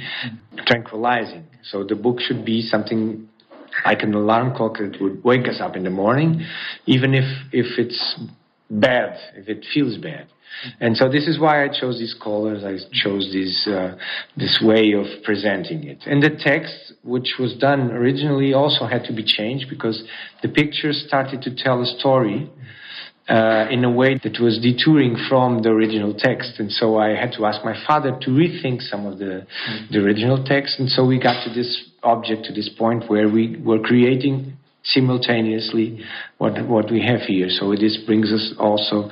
tranquilizing. 0.66 1.46
So 1.64 1.84
the 1.84 1.96
book 1.96 2.20
should 2.20 2.46
be 2.46 2.62
something 2.62 3.28
like 3.86 4.04
an 4.04 4.14
alarm 4.14 4.56
clock 4.56 4.78
that 4.78 5.02
would 5.02 5.24
wake 5.24 5.48
us 5.48 5.60
up 5.60 5.76
in 5.76 5.84
the 5.84 5.90
morning, 5.90 6.46
even 6.86 7.14
if, 7.14 7.26
if 7.52 7.80
it's 7.80 8.20
bad, 8.70 9.18
if 9.36 9.50
it 9.50 9.66
feels 9.74 9.98
bad. 9.98 10.28
And 10.80 10.98
so 10.98 11.10
this 11.10 11.28
is 11.28 11.40
why 11.40 11.64
I 11.64 11.68
chose 11.68 12.00
these 12.00 12.16
colors. 12.22 12.64
I 12.64 12.78
chose 12.92 13.32
this 13.32 13.68
uh, 13.68 13.96
this 14.36 14.60
way 14.62 14.94
of 14.94 15.06
presenting 15.24 15.84
it. 15.86 16.00
And 16.06 16.22
the 16.22 16.32
text, 16.32 16.94
which 17.04 17.36
was 17.40 17.56
done 17.56 17.92
originally, 17.92 18.54
also 18.54 18.86
had 18.86 19.04
to 19.06 19.14
be 19.14 19.24
changed 19.24 19.68
because 19.70 20.04
the 20.42 20.50
pictures 20.50 21.04
started 21.08 21.42
to 21.44 21.56
tell 21.56 21.82
a 21.82 21.86
story 21.86 22.50
uh, 23.30 23.68
in 23.70 23.84
a 23.84 23.92
way 23.92 24.20
that 24.24 24.40
was 24.40 24.60
detouring 24.60 25.16
from 25.30 25.62
the 25.62 25.70
original 25.70 26.14
text. 26.18 26.54
And 26.60 26.72
so 26.72 26.98
I 26.98 27.10
had 27.10 27.32
to 27.34 27.46
ask 27.46 27.64
my 27.64 27.78
father 27.86 28.18
to 28.22 28.30
rethink 28.32 28.82
some 28.82 29.06
of 29.06 29.20
the, 29.20 29.46
the 29.92 30.00
original 30.00 30.44
text. 30.44 30.80
And 30.80 30.90
so 30.90 31.06
we 31.06 31.20
got 31.20 31.46
to 31.46 31.54
this 31.54 31.90
object, 32.02 32.46
to 32.46 32.54
this 32.54 32.70
point 32.78 33.08
where 33.08 33.30
we 33.30 33.58
were 33.58 33.80
creating 33.80 34.58
simultaneously 34.84 36.04
what, 36.38 36.66
what 36.68 36.92
we 36.92 37.02
have 37.02 37.22
here. 37.22 37.50
So 37.50 37.76
this 37.76 37.98
brings 38.06 38.32
us 38.32 38.54
also 38.58 39.10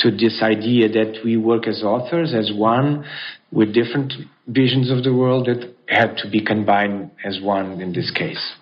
to 0.00 0.10
this 0.10 0.40
idea 0.42 0.88
that 0.88 1.20
we 1.24 1.36
work 1.36 1.66
as 1.66 1.82
authors, 1.82 2.34
as 2.34 2.50
one, 2.54 3.04
with 3.52 3.74
different 3.74 4.12
visions 4.46 4.90
of 4.90 5.04
the 5.04 5.14
world 5.14 5.46
that 5.46 5.74
had 5.88 6.16
to 6.18 6.30
be 6.30 6.44
combined 6.44 7.10
as 7.24 7.40
one 7.40 7.80
in 7.80 7.92
this 7.92 8.10
case. 8.10 8.54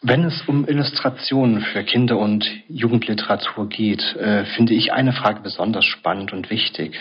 Wenn 0.00 0.24
es 0.24 0.42
um 0.46 0.64
Illustrationen 0.64 1.60
für 1.60 1.82
Kinder- 1.82 2.18
und 2.18 2.48
Jugendliteratur 2.68 3.68
geht, 3.68 4.00
äh, 4.14 4.44
finde 4.44 4.74
ich 4.74 4.92
eine 4.92 5.12
Frage 5.12 5.40
besonders 5.40 5.84
spannend 5.84 6.32
und 6.32 6.50
wichtig. 6.50 6.96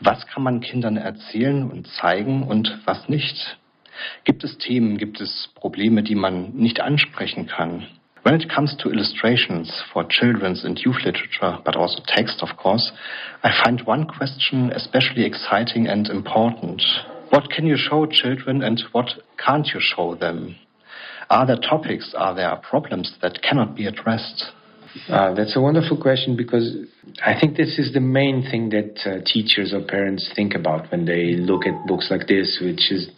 Was 0.00 0.26
kann 0.26 0.42
man 0.42 0.60
Kindern 0.60 0.96
erzählen 0.96 1.70
und 1.70 1.86
zeigen 1.86 2.44
und 2.44 2.80
was 2.86 3.10
nicht? 3.10 3.58
Gibt 4.24 4.44
es 4.44 4.58
Themen, 4.58 4.98
gibt 4.98 5.20
es 5.20 5.50
Probleme, 5.54 6.02
die 6.02 6.14
man 6.14 6.50
nicht 6.54 6.80
ansprechen 6.80 7.46
kann? 7.46 7.86
When 8.24 8.34
it 8.34 8.48
comes 8.48 8.74
to 8.78 8.90
illustrations 8.90 9.84
for 9.92 10.08
children's 10.08 10.64
and 10.64 10.78
youth 10.78 11.04
literature, 11.04 11.58
but 11.62 11.76
also 11.76 12.02
text, 12.06 12.42
of 12.42 12.56
course, 12.56 12.90
I 13.42 13.50
find 13.62 13.86
one 13.86 14.06
question 14.06 14.72
especially 14.72 15.26
exciting 15.26 15.86
and 15.86 16.08
important. 16.08 16.82
What 17.28 17.50
can 17.50 17.66
you 17.66 17.76
show 17.76 18.06
children 18.06 18.62
and 18.62 18.82
what 18.92 19.10
can't 19.36 19.66
you 19.74 19.80
show 19.80 20.14
them? 20.14 20.56
Are 21.28 21.46
there 21.46 21.56
topics, 21.56 22.14
are 22.16 22.34
there 22.34 22.56
problems 22.56 23.14
that 23.20 23.42
cannot 23.42 23.76
be 23.76 23.86
addressed? 23.86 24.52
Uh, 25.08 25.34
that's 25.34 25.56
a 25.56 25.60
wonderful 25.60 26.00
question 26.00 26.36
because 26.36 26.76
I 27.24 27.38
think 27.38 27.56
this 27.56 27.78
is 27.78 27.92
the 27.92 28.00
main 28.00 28.42
thing 28.48 28.70
that 28.70 29.00
uh, 29.04 29.24
teachers 29.26 29.74
or 29.74 29.82
parents 29.82 30.30
think 30.36 30.54
about 30.54 30.90
when 30.90 31.04
they 31.04 31.34
look 31.34 31.66
at 31.66 31.86
books 31.86 32.08
like 32.10 32.26
this, 32.28 32.58
which 32.62 32.92
is 32.92 33.10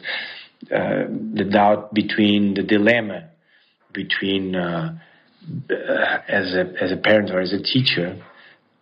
uh, 0.74 1.04
the 1.34 1.44
doubt 1.44 1.92
between 1.94 2.54
the 2.54 2.62
dilemma 2.62 3.30
between 3.96 4.54
uh, 4.54 4.96
uh, 5.70 6.18
as 6.28 6.54
a 6.54 6.64
as 6.80 6.92
a 6.92 6.96
parent 6.96 7.30
or 7.30 7.40
as 7.40 7.52
a 7.52 7.62
teacher 7.62 8.22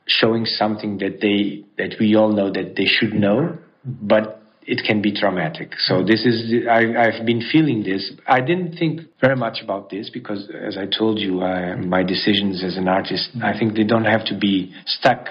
showing 0.06 0.44
something 0.44 0.98
that 0.98 1.20
they 1.22 1.64
that 1.78 1.96
we 1.98 2.14
all 2.14 2.32
know 2.32 2.50
that 2.52 2.74
they 2.76 2.84
should 2.84 3.14
know, 3.14 3.56
but 3.84 4.42
it 4.66 4.82
can 4.86 5.00
be 5.02 5.12
traumatic. 5.12 5.72
So 5.78 6.02
this 6.02 6.24
is 6.26 6.66
I, 6.68 6.80
I've 7.04 7.24
been 7.24 7.42
feeling 7.52 7.82
this. 7.84 8.12
I 8.26 8.40
didn't 8.40 8.76
think 8.76 9.02
very 9.20 9.36
much 9.36 9.58
about 9.62 9.90
this 9.90 10.10
because, 10.10 10.50
as 10.68 10.76
I 10.76 10.86
told 10.86 11.18
you, 11.18 11.42
I, 11.42 11.76
my 11.76 12.02
decisions 12.02 12.62
as 12.64 12.76
an 12.76 12.88
artist, 12.88 13.30
I 13.42 13.56
think 13.58 13.74
they 13.74 13.84
don't 13.84 14.06
have 14.06 14.24
to 14.26 14.38
be 14.38 14.74
stuck 14.86 15.28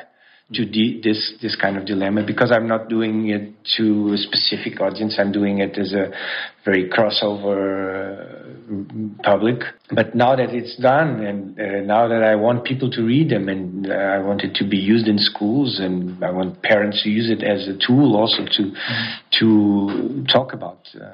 to 0.54 0.66
this 0.66 1.34
this 1.42 1.56
kind 1.56 1.78
of 1.78 1.86
dilemma 1.86 2.24
because 2.26 2.52
I'm 2.52 2.68
not 2.68 2.90
doing 2.90 3.30
it 3.30 3.54
to 3.78 4.14
a 4.14 4.18
specific 4.18 4.82
audience. 4.82 5.18
I'm 5.18 5.32
doing 5.32 5.60
it 5.60 5.78
as 5.78 5.94
a 5.94 6.12
very 6.66 6.90
crossover 6.90 8.42
uh, 8.70 9.24
public. 9.24 9.62
But 9.90 10.16
now 10.16 10.36
that 10.36 10.50
it's 10.50 10.76
done, 10.78 11.24
and 11.24 11.60
uh, 11.60 11.82
now 11.82 12.08
that 12.08 12.24
I 12.24 12.36
want 12.36 12.66
people 12.66 12.92
to 12.92 13.02
read 13.04 13.30
them, 13.30 13.48
and 13.48 13.90
uh, 13.90 13.94
I 13.94 14.20
want 14.20 14.42
it 14.44 14.56
to 14.56 14.68
be 14.68 14.78
used 14.78 15.08
in 15.08 15.18
schools, 15.18 15.80
and 15.80 16.24
I 16.24 16.32
want 16.32 16.62
parents 16.62 17.04
to 17.04 17.10
use 17.10 17.30
it 17.30 17.44
as 17.44 17.68
a 17.68 17.78
tool 17.78 18.16
also 18.16 18.46
to 18.46 18.74
to 19.40 20.26
talk 20.32 20.54
about 20.54 20.88
uh, 20.96 21.10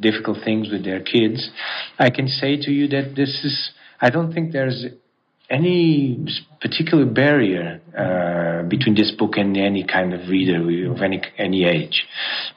difficult 0.00 0.38
things 0.44 0.70
with 0.70 0.84
their 0.84 1.00
kids, 1.00 1.50
I 1.98 2.10
can 2.10 2.28
say 2.28 2.56
to 2.56 2.70
you 2.70 2.88
that 2.88 3.14
this 3.16 3.30
is. 3.44 3.70
I 4.00 4.10
don't 4.10 4.32
think 4.32 4.52
there's 4.52 4.84
any 5.50 6.26
particular 6.60 7.04
barrier 7.04 7.80
uh, 7.96 8.66
between 8.68 8.94
this 8.94 9.10
book 9.10 9.36
and 9.36 9.56
any 9.56 9.84
kind 9.84 10.14
of 10.14 10.28
reader 10.28 10.60
of 10.90 11.02
any 11.02 11.22
any 11.38 11.64
age, 11.64 12.06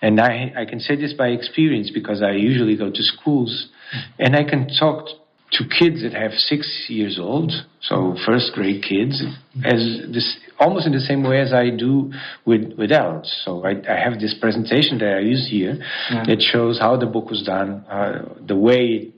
and 0.02 0.20
I 0.20 0.54
I 0.56 0.66
can 0.66 0.80
say 0.80 0.96
this 0.96 1.14
by 1.14 1.28
experience 1.28 1.92
because 1.94 2.22
I 2.22 2.32
usually 2.32 2.78
go 2.78 2.90
to 2.90 3.04
schools, 3.04 3.70
and 4.18 4.36
I 4.36 4.44
can 4.44 4.70
talk 4.80 5.08
to 5.52 5.64
kids 5.64 6.02
that 6.04 6.14
have 6.14 6.34
six 6.34 6.86
years 6.90 7.18
old, 7.20 7.52
so 7.82 8.16
first 8.26 8.52
grade 8.54 8.84
kids, 8.84 9.24
as 9.64 10.02
this 10.14 10.38
almost 10.60 10.86
in 10.88 10.92
the 10.92 11.00
same 11.00 11.24
way 11.24 11.40
as 11.40 11.54
I 11.54 11.70
do 11.70 12.12
with 12.46 12.74
with 12.78 12.92
adults. 12.92 13.44
So 13.46 13.66
I, 13.66 13.72
I 13.90 13.98
have 13.98 14.20
this 14.20 14.36
presentation 14.40 14.98
that 15.00 15.18
I 15.18 15.20
use 15.20 15.48
here 15.50 15.78
yeah. 16.12 16.24
that 16.26 16.42
shows 16.42 16.80
how 16.80 16.98
the 16.98 17.06
book 17.06 17.30
was 17.30 17.44
done, 17.44 17.86
uh, 17.90 18.26
the 18.46 18.56
way 18.56 19.12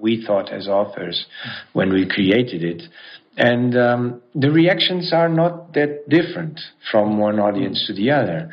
we 0.00 0.24
thought 0.26 0.52
as 0.52 0.68
authors 0.68 1.26
when 1.72 1.92
we 1.92 2.08
created 2.08 2.62
it. 2.62 2.82
And 3.36 3.76
um, 3.76 4.22
the 4.34 4.50
reactions 4.50 5.12
are 5.12 5.28
not 5.28 5.72
that 5.74 6.08
different 6.08 6.60
from 6.90 7.18
one 7.18 7.38
audience 7.38 7.84
to 7.86 7.94
the 7.94 8.10
other 8.10 8.50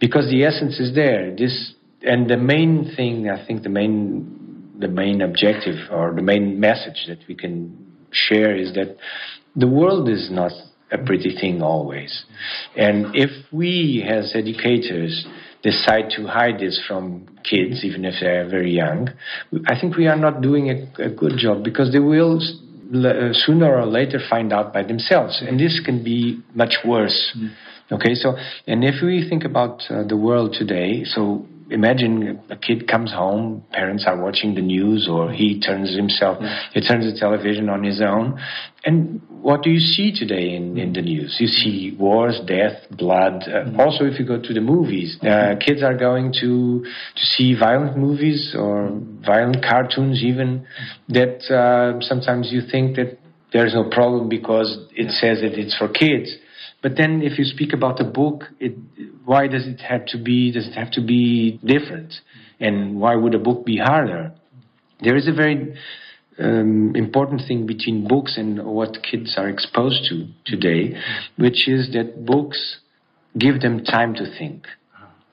because 0.00 0.30
the 0.30 0.44
essence 0.44 0.78
is 0.78 0.94
there. 0.94 1.34
This 1.36 1.74
and 2.02 2.30
the 2.30 2.36
main 2.36 2.92
thing, 2.96 3.28
I 3.28 3.44
think, 3.46 3.62
the 3.62 3.68
main 3.68 4.76
the 4.78 4.88
main 4.88 5.20
objective 5.20 5.90
or 5.90 6.14
the 6.14 6.22
main 6.22 6.58
message 6.58 7.04
that 7.08 7.18
we 7.28 7.34
can 7.34 7.76
share 8.12 8.56
is 8.56 8.72
that 8.74 8.96
the 9.54 9.68
world 9.68 10.08
is 10.08 10.30
not 10.30 10.52
a 10.90 10.98
pretty 10.98 11.36
thing 11.38 11.62
always. 11.62 12.24
And 12.76 13.14
if 13.14 13.30
we, 13.52 14.04
as 14.08 14.32
educators, 14.34 15.26
decide 15.62 16.10
to 16.16 16.26
hide 16.26 16.58
this 16.58 16.82
from 16.86 17.26
kids, 17.44 17.84
even 17.84 18.04
if 18.04 18.14
they're 18.20 18.48
very 18.48 18.72
young, 18.72 19.10
I 19.66 19.78
think 19.78 19.96
we 19.96 20.06
are 20.06 20.16
not 20.16 20.40
doing 20.40 20.70
a, 20.70 21.04
a 21.04 21.10
good 21.10 21.38
job 21.38 21.62
because 21.64 21.92
they 21.92 21.98
will 21.98 22.40
uh, 22.40 23.32
sooner 23.32 23.76
or 23.76 23.86
later 23.86 24.18
find 24.28 24.52
out 24.52 24.72
by 24.72 24.82
themselves. 24.82 25.42
And 25.46 25.60
this 25.60 25.80
can 25.84 26.02
be 26.02 26.42
much 26.54 26.78
worse. 26.84 27.36
Mm. 27.36 27.50
Okay, 27.92 28.14
so, 28.14 28.36
and 28.66 28.84
if 28.84 29.02
we 29.02 29.28
think 29.28 29.44
about 29.44 29.82
uh, 29.90 30.04
the 30.04 30.16
world 30.16 30.54
today, 30.58 31.02
so 31.04 31.44
imagine 31.70 32.40
a 32.50 32.56
kid 32.56 32.88
comes 32.88 33.12
home, 33.12 33.64
parents 33.72 34.04
are 34.06 34.20
watching 34.20 34.54
the 34.54 34.60
news, 34.60 35.08
or 35.10 35.30
he 35.30 35.60
turns 35.60 35.94
himself, 35.94 36.38
mm. 36.38 36.58
he 36.72 36.80
turns 36.80 37.10
the 37.10 37.18
television 37.18 37.68
on 37.68 37.82
his 37.84 38.00
own. 38.00 38.40
And 38.84 39.20
what 39.28 39.62
do 39.62 39.70
you 39.70 39.80
see 39.80 40.12
today 40.12 40.54
in, 40.54 40.78
in 40.78 40.92
the 40.92 41.02
news? 41.02 41.36
You 41.38 41.46
see 41.46 41.96
wars, 41.98 42.40
death, 42.46 42.90
blood. 42.90 43.44
Uh, 43.44 43.70
mm. 43.70 43.78
Also, 43.78 44.04
if 44.04 44.18
you 44.18 44.26
go 44.26 44.40
to 44.40 44.54
the 44.54 44.60
movies, 44.60 45.18
uh, 45.22 45.54
kids 45.64 45.82
are 45.82 45.96
going 45.96 46.32
to 46.40 46.84
to 46.84 47.24
see 47.34 47.54
violent 47.58 47.96
movies 47.96 48.54
or 48.58 48.90
violent 49.24 49.62
cartoons, 49.62 50.22
even 50.22 50.66
that 51.08 51.44
uh, 51.50 52.00
sometimes 52.00 52.50
you 52.50 52.62
think 52.70 52.96
that 52.96 53.18
there's 53.52 53.74
no 53.74 53.88
problem 53.90 54.28
because 54.28 54.78
it 54.94 55.10
says 55.10 55.40
that 55.40 55.58
it's 55.58 55.76
for 55.76 55.88
kids. 55.88 56.34
But 56.82 56.96
then, 56.96 57.22
if 57.22 57.38
you 57.38 57.44
speak 57.44 57.72
about 57.72 58.00
a 58.00 58.04
book, 58.04 58.44
it, 58.58 58.74
why 59.24 59.48
does 59.48 59.66
it 59.66 59.80
have 59.80 60.06
to 60.06 60.18
be? 60.18 60.50
Does 60.50 60.66
it 60.68 60.74
have 60.74 60.90
to 60.92 61.02
be 61.02 61.58
different? 61.64 62.14
And 62.58 63.00
why 63.00 63.16
would 63.16 63.34
a 63.34 63.38
book 63.38 63.66
be 63.66 63.78
harder? 63.78 64.32
There 65.02 65.16
is 65.16 65.28
a 65.28 65.32
very 65.32 65.74
um, 66.38 66.94
important 66.94 67.42
thing 67.46 67.66
between 67.66 68.08
books 68.08 68.36
and 68.38 68.64
what 68.64 69.02
kids 69.02 69.34
are 69.36 69.48
exposed 69.48 70.08
to 70.08 70.26
today, 70.44 70.96
which 71.36 71.68
is 71.68 71.92
that 71.92 72.24
books 72.24 72.78
give 73.38 73.60
them 73.60 73.84
time 73.84 74.14
to 74.14 74.24
think. 74.38 74.66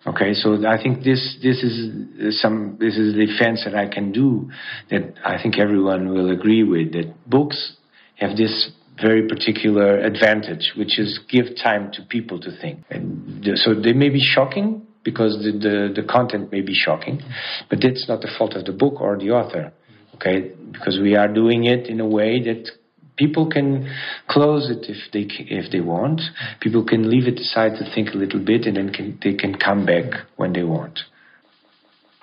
Okay, 0.06 0.34
so 0.34 0.66
I 0.66 0.82
think 0.82 1.04
this 1.04 1.38
this 1.44 1.64
is 1.64 2.40
some 2.42 2.78
this 2.80 2.98
is 2.98 3.16
the 3.16 3.26
defense 3.26 3.64
that 3.66 3.76
I 3.76 3.88
can 3.88 4.12
do 4.12 4.50
that 4.90 5.14
I 5.26 5.42
think 5.42 5.60
everyone 5.60 6.10
will 6.10 6.32
agree 6.32 6.64
with 6.64 6.94
that 6.94 7.14
books 7.30 7.74
have 8.16 8.38
this 8.38 8.72
very 9.02 9.28
particular 9.28 10.00
advantage, 10.00 10.74
which 10.76 11.00
is 11.00 11.20
give 11.30 11.46
time 11.62 11.92
to 11.94 12.02
people 12.02 12.40
to 12.40 12.52
think. 12.60 12.84
And 12.90 13.48
so 13.56 13.74
they 13.74 13.94
may 13.94 14.10
be 14.10 14.22
shocking 14.22 14.86
because 15.04 15.38
the, 15.44 15.52
the, 15.52 16.02
the 16.02 16.08
content 16.08 16.52
may 16.52 16.62
be 16.62 16.74
shocking, 16.74 17.22
but 17.70 17.80
that's 17.82 18.08
not 18.08 18.22
the 18.22 18.30
fault 18.38 18.56
of 18.56 18.66
the 18.66 18.74
book 18.74 19.00
or 19.00 19.18
the 19.18 19.32
author. 19.32 19.72
Okay, 20.16 20.52
because 20.72 21.00
we 21.00 21.16
are 21.16 21.28
doing 21.28 21.66
it 21.66 21.88
in 21.88 22.00
a 22.00 22.08
way 22.08 22.42
that 22.42 22.72
people 23.18 23.48
can 23.50 23.88
close 24.28 24.70
it 24.70 24.90
if 24.90 25.12
they 25.14 25.28
if 25.46 25.72
they 25.72 25.80
want. 25.80 26.22
People 26.60 26.84
can 26.84 27.10
leave 27.10 27.28
it 27.28 27.40
aside 27.40 27.74
to 27.78 27.94
think 27.94 28.10
a 28.16 28.18
little 28.18 28.44
bit, 28.44 28.66
and 28.66 28.78
then 28.78 28.92
can, 28.92 29.20
they 29.24 29.36
can 29.36 29.56
come 29.56 29.86
back 29.86 30.06
when 30.38 30.54
they 30.54 30.64
want. 30.64 31.02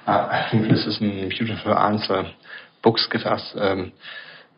Uh, 0.07 0.11
I 0.11 0.49
think 0.51 0.65
this 0.65 0.87
is 0.87 0.99
a 1.01 1.29
beautiful 1.29 1.73
answer. 1.73 2.25
Books 2.83 3.07
give 3.11 3.23
us 3.23 3.53
um, 3.55 3.93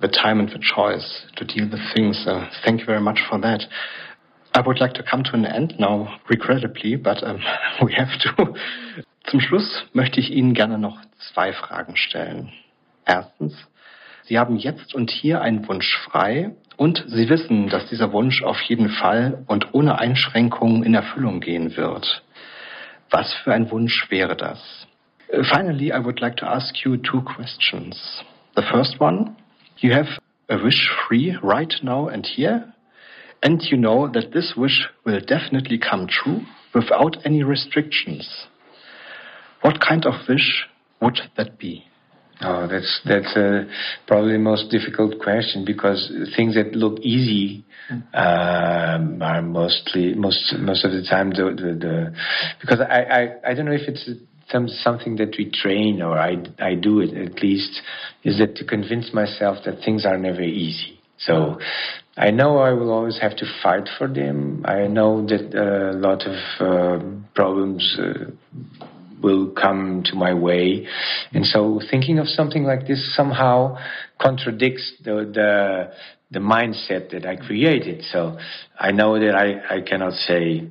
the 0.01 0.09
time 0.09 0.40
and 0.40 0.51
the 0.51 0.59
choice 0.59 1.27
to 1.36 1.44
deal 1.44 1.68
with 1.70 1.81
things. 1.94 2.24
Uh, 2.27 2.48
thank 2.64 2.81
you 2.81 2.86
very 2.86 3.01
much 3.01 3.20
for 3.28 3.40
that. 3.40 3.62
I 4.55 4.60
would 4.66 4.81
like 4.81 4.94
to 4.94 5.02
come 5.02 5.23
to 5.24 5.32
an 5.35 5.44
end 5.44 5.74
now, 5.78 6.18
regrettably, 6.31 6.97
but 6.97 7.23
um, 7.23 7.40
we 7.82 7.93
have 7.94 8.09
to. 8.20 8.55
Zum 9.31 9.40
Schluss 9.40 9.85
möchte 9.93 10.20
ich 10.20 10.31
Ihnen 10.31 10.55
gerne 10.55 10.78
noch 10.78 10.98
zwei 11.32 11.52
Fragen 11.52 11.97
stellen. 11.97 12.52
Erstens, 13.05 13.55
Sie 14.24 14.39
haben 14.39 14.56
jetzt 14.56 14.94
und 14.94 15.10
hier 15.10 15.40
einen 15.40 15.66
Wunsch 15.68 15.97
frei 16.10 16.52
und 16.77 17.05
Sie 17.09 17.28
wissen, 17.28 17.68
dass 17.68 17.89
dieser 17.89 18.12
Wunsch 18.12 18.43
auf 18.43 18.60
jeden 18.62 18.89
Fall 18.89 19.44
und 19.47 19.74
ohne 19.74 19.98
Einschränkungen 19.98 20.85
in 20.85 20.94
Erfüllung 20.94 21.40
gehen 21.40 21.77
wird. 21.77 22.23
Was 23.10 23.32
für 23.35 23.52
ein 23.52 23.70
Wunsch 23.70 24.10
wäre 24.10 24.36
das? 24.36 24.86
Uh, 25.32 25.43
finally, 25.43 25.93
I 25.93 26.05
would 26.05 26.20
like 26.20 26.36
to 26.36 26.47
ask 26.47 26.85
you 26.85 26.97
two 26.97 27.20
questions. 27.23 28.23
The 28.55 28.62
first 28.62 29.01
one, 29.01 29.36
you 29.78 29.93
have 29.93 30.07
a 30.48 30.62
wish 30.62 30.89
free 31.09 31.36
right 31.43 31.73
now 31.82 32.09
and 32.09 32.24
here, 32.24 32.73
and 33.43 33.62
you 33.70 33.77
know 33.77 34.09
that 34.12 34.32
this 34.32 34.55
wish 34.57 34.86
will 35.05 35.20
definitely 35.20 35.78
come 35.78 36.07
true 36.09 36.40
without 36.74 37.16
any 37.24 37.43
restrictions. 37.43 38.47
What 39.62 39.81
kind 39.81 40.05
of 40.07 40.15
wish 40.28 40.66
would 41.01 41.19
that 41.36 41.59
be? 41.59 41.86
Oh, 42.43 42.66
that's 42.66 43.01
that's 43.07 43.35
uh, 43.35 43.65
probably 44.07 44.32
the 44.32 44.39
most 44.39 44.70
difficult 44.70 45.19
question 45.20 45.65
because 45.65 46.12
things 46.36 46.55
that 46.55 46.74
look 46.74 47.01
easy 47.01 47.65
um, 48.12 49.23
are 49.23 49.40
mostly 49.40 50.12
most 50.15 50.55
most 50.59 50.85
of 50.85 50.93
the 50.93 51.03
time 51.09 51.31
the 51.31 51.44
the, 51.57 51.78
the 51.81 52.15
because 52.61 52.81
I, 52.81 53.01
I 53.03 53.51
I 53.51 53.55
don't 53.55 53.65
know 53.65 53.73
if 53.73 53.89
it's 53.89 54.07
some 54.51 54.68
something 54.68 55.16
that 55.16 55.35
we 55.39 55.51
train 55.51 56.02
or 56.02 56.18
I 56.18 56.36
I 56.59 56.74
do 56.74 57.01
it 57.01 57.14
at 57.16 57.43
least 57.43 57.81
is 58.24 58.39
that 58.39 58.56
to 58.56 58.64
convince 58.64 59.12
myself 59.12 59.59
that 59.64 59.81
things 59.85 60.05
are 60.06 60.18
never 60.18 60.43
easy. 60.43 61.01
So 61.18 61.59
I 62.16 62.31
know 62.31 62.59
I 62.59 62.73
will 62.73 62.90
always 62.90 63.18
have 63.20 63.36
to 63.36 63.47
fight 63.62 63.89
for 63.98 64.09
them. 64.09 64.64
I 64.66 64.86
know 64.86 65.27
that 65.27 65.55
a 65.55 65.97
lot 65.97 66.23
of 66.27 66.36
uh, 66.60 67.05
problems 67.35 67.98
uh, 67.98 68.31
will 69.23 69.51
come 69.51 70.02
to 70.06 70.14
my 70.14 70.32
way. 70.35 70.86
And 71.32 71.44
so 71.44 71.81
thinking 71.90 72.18
of 72.18 72.28
something 72.28 72.64
like 72.64 72.86
this 72.86 73.14
somehow 73.14 73.77
contradicts 74.20 74.94
the, 75.05 75.31
the, 75.32 75.93
the 76.31 76.39
mindset 76.39 77.10
that 77.10 77.27
I 77.27 77.36
created. 77.36 78.05
So 78.12 78.39
I 78.78 78.93
know 78.93 79.18
that 79.18 79.35
I, 79.35 79.77
I 79.77 79.81
cannot 79.81 80.14
say, 80.14 80.68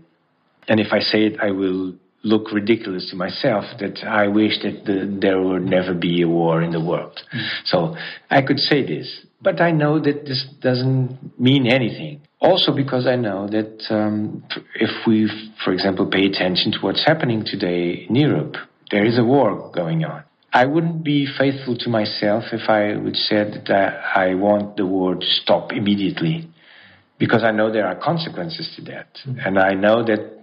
and 0.68 0.80
if 0.80 0.92
I 0.92 1.00
say 1.00 1.26
it, 1.26 1.40
I 1.40 1.52
will 1.52 1.96
look 2.26 2.52
ridiculous 2.52 3.10
to 3.12 3.16
myself 3.16 3.64
that 3.80 4.04
I 4.04 4.28
wish 4.28 4.54
that 4.64 4.84
the, 4.86 5.18
there 5.22 5.40
would 5.42 5.64
never 5.64 5.94
be 5.94 6.24
a 6.24 6.28
war 6.28 6.62
in 6.62 6.72
the 6.72 6.84
world. 6.84 7.22
Mm. 7.34 7.48
So 7.66 7.96
I 8.30 8.42
could 8.42 8.60
say 8.60 8.86
this, 8.86 9.08
but 9.42 9.62
I 9.62 9.72
know 9.72 10.00
that 10.00 10.26
this 10.26 10.44
doesn't 10.60 11.40
mean 11.40 11.68
anything. 11.68 12.22
Also, 12.40 12.76
because 12.76 13.06
I 13.08 13.16
know 13.16 13.48
that 13.48 13.86
um, 13.90 14.44
if 14.76 14.90
we, 15.08 15.30
for 15.64 15.72
example, 15.72 16.06
pay 16.08 16.26
attention 16.26 16.72
to 16.74 16.80
what's 16.82 17.06
happening 17.06 17.44
today 17.46 18.06
in 18.10 18.16
Europe, 18.16 18.56
there 18.92 19.06
is 19.06 19.18
a 19.18 19.24
war 19.24 19.72
going 19.74 20.04
on. 20.04 20.24
I 20.52 20.66
wouldn't 20.66 21.04
be 21.04 21.28
faithful 21.38 21.78
to 21.78 21.90
myself 21.90 22.46
if 22.54 22.70
I 22.70 22.96
would 22.98 23.16
say 23.16 23.44
that 23.68 23.94
I 24.16 24.36
want 24.36 24.78
the 24.78 24.86
war 24.86 25.16
to 25.16 25.26
stop 25.42 25.72
immediately, 25.72 26.50
because 27.20 27.44
I 27.44 27.52
know 27.52 27.72
there 27.72 27.88
are 27.88 27.96
consequences 27.96 28.72
to 28.76 28.82
that, 28.84 29.10
mm-hmm. 29.28 29.40
and 29.46 29.60
I 29.60 29.74
know 29.74 30.04
that 30.04 30.35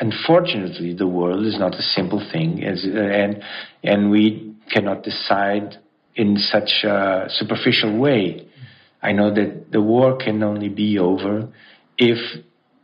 unfortunately 0.00 0.94
the 0.94 1.06
world 1.06 1.46
is 1.46 1.58
not 1.58 1.74
a 1.74 1.82
simple 1.82 2.26
thing, 2.32 2.64
as, 2.64 2.84
uh, 2.84 2.98
and 2.98 3.42
and 3.82 4.10
we 4.10 4.54
cannot 4.72 5.02
decide 5.02 5.76
in 6.16 6.36
such 6.36 6.84
a 6.84 7.26
superficial 7.28 7.98
way 7.98 8.46
I 9.02 9.12
know 9.12 9.32
that 9.34 9.72
the 9.72 9.80
war 9.80 10.16
can 10.16 10.42
only 10.42 10.68
be 10.68 10.98
over 10.98 11.48
if 11.96 12.18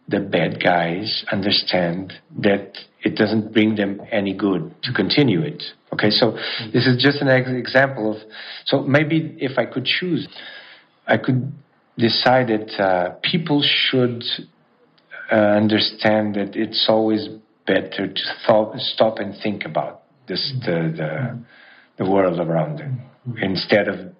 the 0.09 0.21
bad 0.21 0.63
guys 0.63 1.25
understand 1.31 2.13
that 2.39 2.79
it 3.03 3.17
doesn't 3.17 3.53
bring 3.53 3.75
them 3.75 4.01
any 4.11 4.35
good 4.35 4.75
to 4.85 4.93
continue 4.93 5.43
it. 5.43 5.63
Okay, 5.93 6.11
so 6.11 6.33
this 6.73 6.87
is 6.87 7.03
just 7.03 7.21
an 7.21 7.29
example 7.29 8.17
of. 8.17 8.23
So 8.65 8.83
maybe 8.83 9.37
if 9.39 9.59
I 9.59 9.67
could 9.67 9.85
choose, 9.85 10.27
I 11.07 11.17
could 11.19 11.53
decide 11.99 12.49
that 12.49 12.83
uh, 12.83 13.15
people 13.23 13.63
should 13.63 14.23
understand 15.35 16.35
that 16.37 16.55
it's 16.55 16.87
always 16.89 17.29
better 17.67 18.07
to 18.07 18.15
th- 18.15 18.83
stop 18.95 19.19
and 19.19 19.35
think 19.43 19.65
about 19.65 20.03
this 20.29 20.53
the 20.65 20.93
the, 20.97 22.05
the 22.05 22.11
world 22.11 22.39
around 22.39 22.79
them 22.79 23.01
instead 23.43 23.89
of 23.89 24.15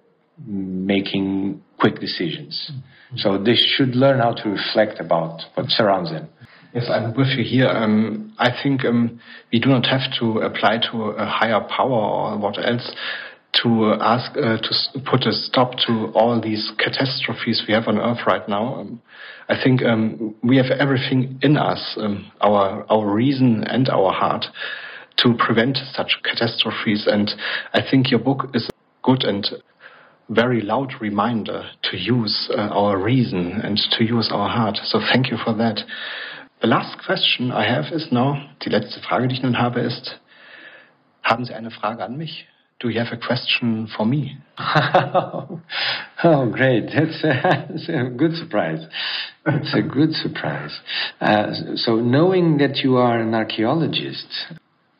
making 0.45 1.61
quick 1.79 1.99
decisions. 1.99 2.71
Mm-hmm. 2.71 3.17
So 3.17 3.41
they 3.41 3.55
should 3.55 3.95
learn 3.95 4.19
how 4.19 4.33
to 4.33 4.49
reflect 4.49 4.99
about 4.99 5.41
what 5.55 5.67
surrounds 5.69 6.11
them. 6.11 6.27
Yes, 6.73 6.89
I'm 6.89 7.15
with 7.15 7.29
you 7.29 7.43
here. 7.43 7.69
Um, 7.69 8.35
I 8.37 8.49
think 8.61 8.83
um, 8.83 9.19
we 9.51 9.59
do 9.59 9.69
not 9.69 9.85
have 9.87 10.11
to 10.19 10.39
apply 10.39 10.79
to 10.91 11.03
a 11.11 11.25
higher 11.25 11.61
power 11.61 11.89
or 11.89 12.37
what 12.37 12.57
else 12.57 12.91
to 13.53 13.95
ask 13.99 14.31
uh, 14.37 14.57
to 14.57 14.99
put 15.09 15.25
a 15.25 15.33
stop 15.33 15.73
to 15.87 16.11
all 16.13 16.39
these 16.39 16.71
catastrophes 16.77 17.63
we 17.67 17.73
have 17.73 17.87
on 17.87 17.97
Earth 17.97 18.19
right 18.27 18.47
now. 18.47 18.75
Um, 18.75 19.01
I 19.49 19.55
think 19.61 19.81
um, 19.83 20.35
we 20.43 20.57
have 20.57 20.67
everything 20.77 21.39
in 21.41 21.57
us, 21.57 21.95
um, 21.97 22.31
our 22.41 22.85
our 22.89 23.11
reason 23.11 23.63
and 23.63 23.89
our 23.89 24.11
heart, 24.11 24.45
to 25.17 25.33
prevent 25.37 25.77
such 25.93 26.19
catastrophes. 26.23 27.07
And 27.07 27.31
I 27.73 27.81
think 27.89 28.11
your 28.11 28.19
book 28.19 28.49
is 28.53 28.69
good 29.01 29.23
and 29.23 29.47
very 30.29 30.61
loud 30.61 30.93
reminder 30.99 31.69
to 31.83 31.97
use 31.97 32.49
uh, 32.51 32.61
our 32.61 33.01
reason 33.01 33.61
and 33.63 33.79
to 33.97 34.03
use 34.03 34.29
our 34.31 34.49
heart. 34.49 34.77
So 34.83 34.99
thank 34.99 35.31
you 35.31 35.37
for 35.43 35.53
that. 35.55 35.79
The 36.61 36.67
last 36.67 36.97
question 37.05 37.51
I 37.51 37.65
have 37.71 37.93
is 37.93 38.07
now, 38.11 38.49
die 38.59 38.71
letzte 38.71 38.99
Frage, 38.99 39.27
die 39.27 39.35
ich 39.35 39.43
nun 39.43 39.59
habe, 39.59 39.79
ist, 39.79 40.19
haben 41.23 41.45
Sie 41.45 41.53
eine 41.53 41.71
Frage 41.71 42.03
an 42.03 42.17
mich? 42.17 42.47
Do 42.79 42.89
you 42.89 42.99
have 42.99 43.11
a 43.11 43.17
question 43.17 43.87
for 43.97 44.05
me? 44.05 44.37
oh, 44.59 45.59
great. 46.51 46.85
That's 46.93 47.23
a, 47.23 47.67
that's 47.69 47.89
a, 47.89 48.11
good 48.15 48.33
surprise. 48.33 48.85
It's 49.47 49.73
a 49.73 49.81
good 49.81 50.11
surprise. 50.11 50.79
Uh, 51.19 51.75
so, 51.75 51.95
knowing 51.95 52.59
that 52.59 52.77
you 52.83 52.97
are 52.97 53.19
an 53.19 53.33
archaeologist, 53.33 54.27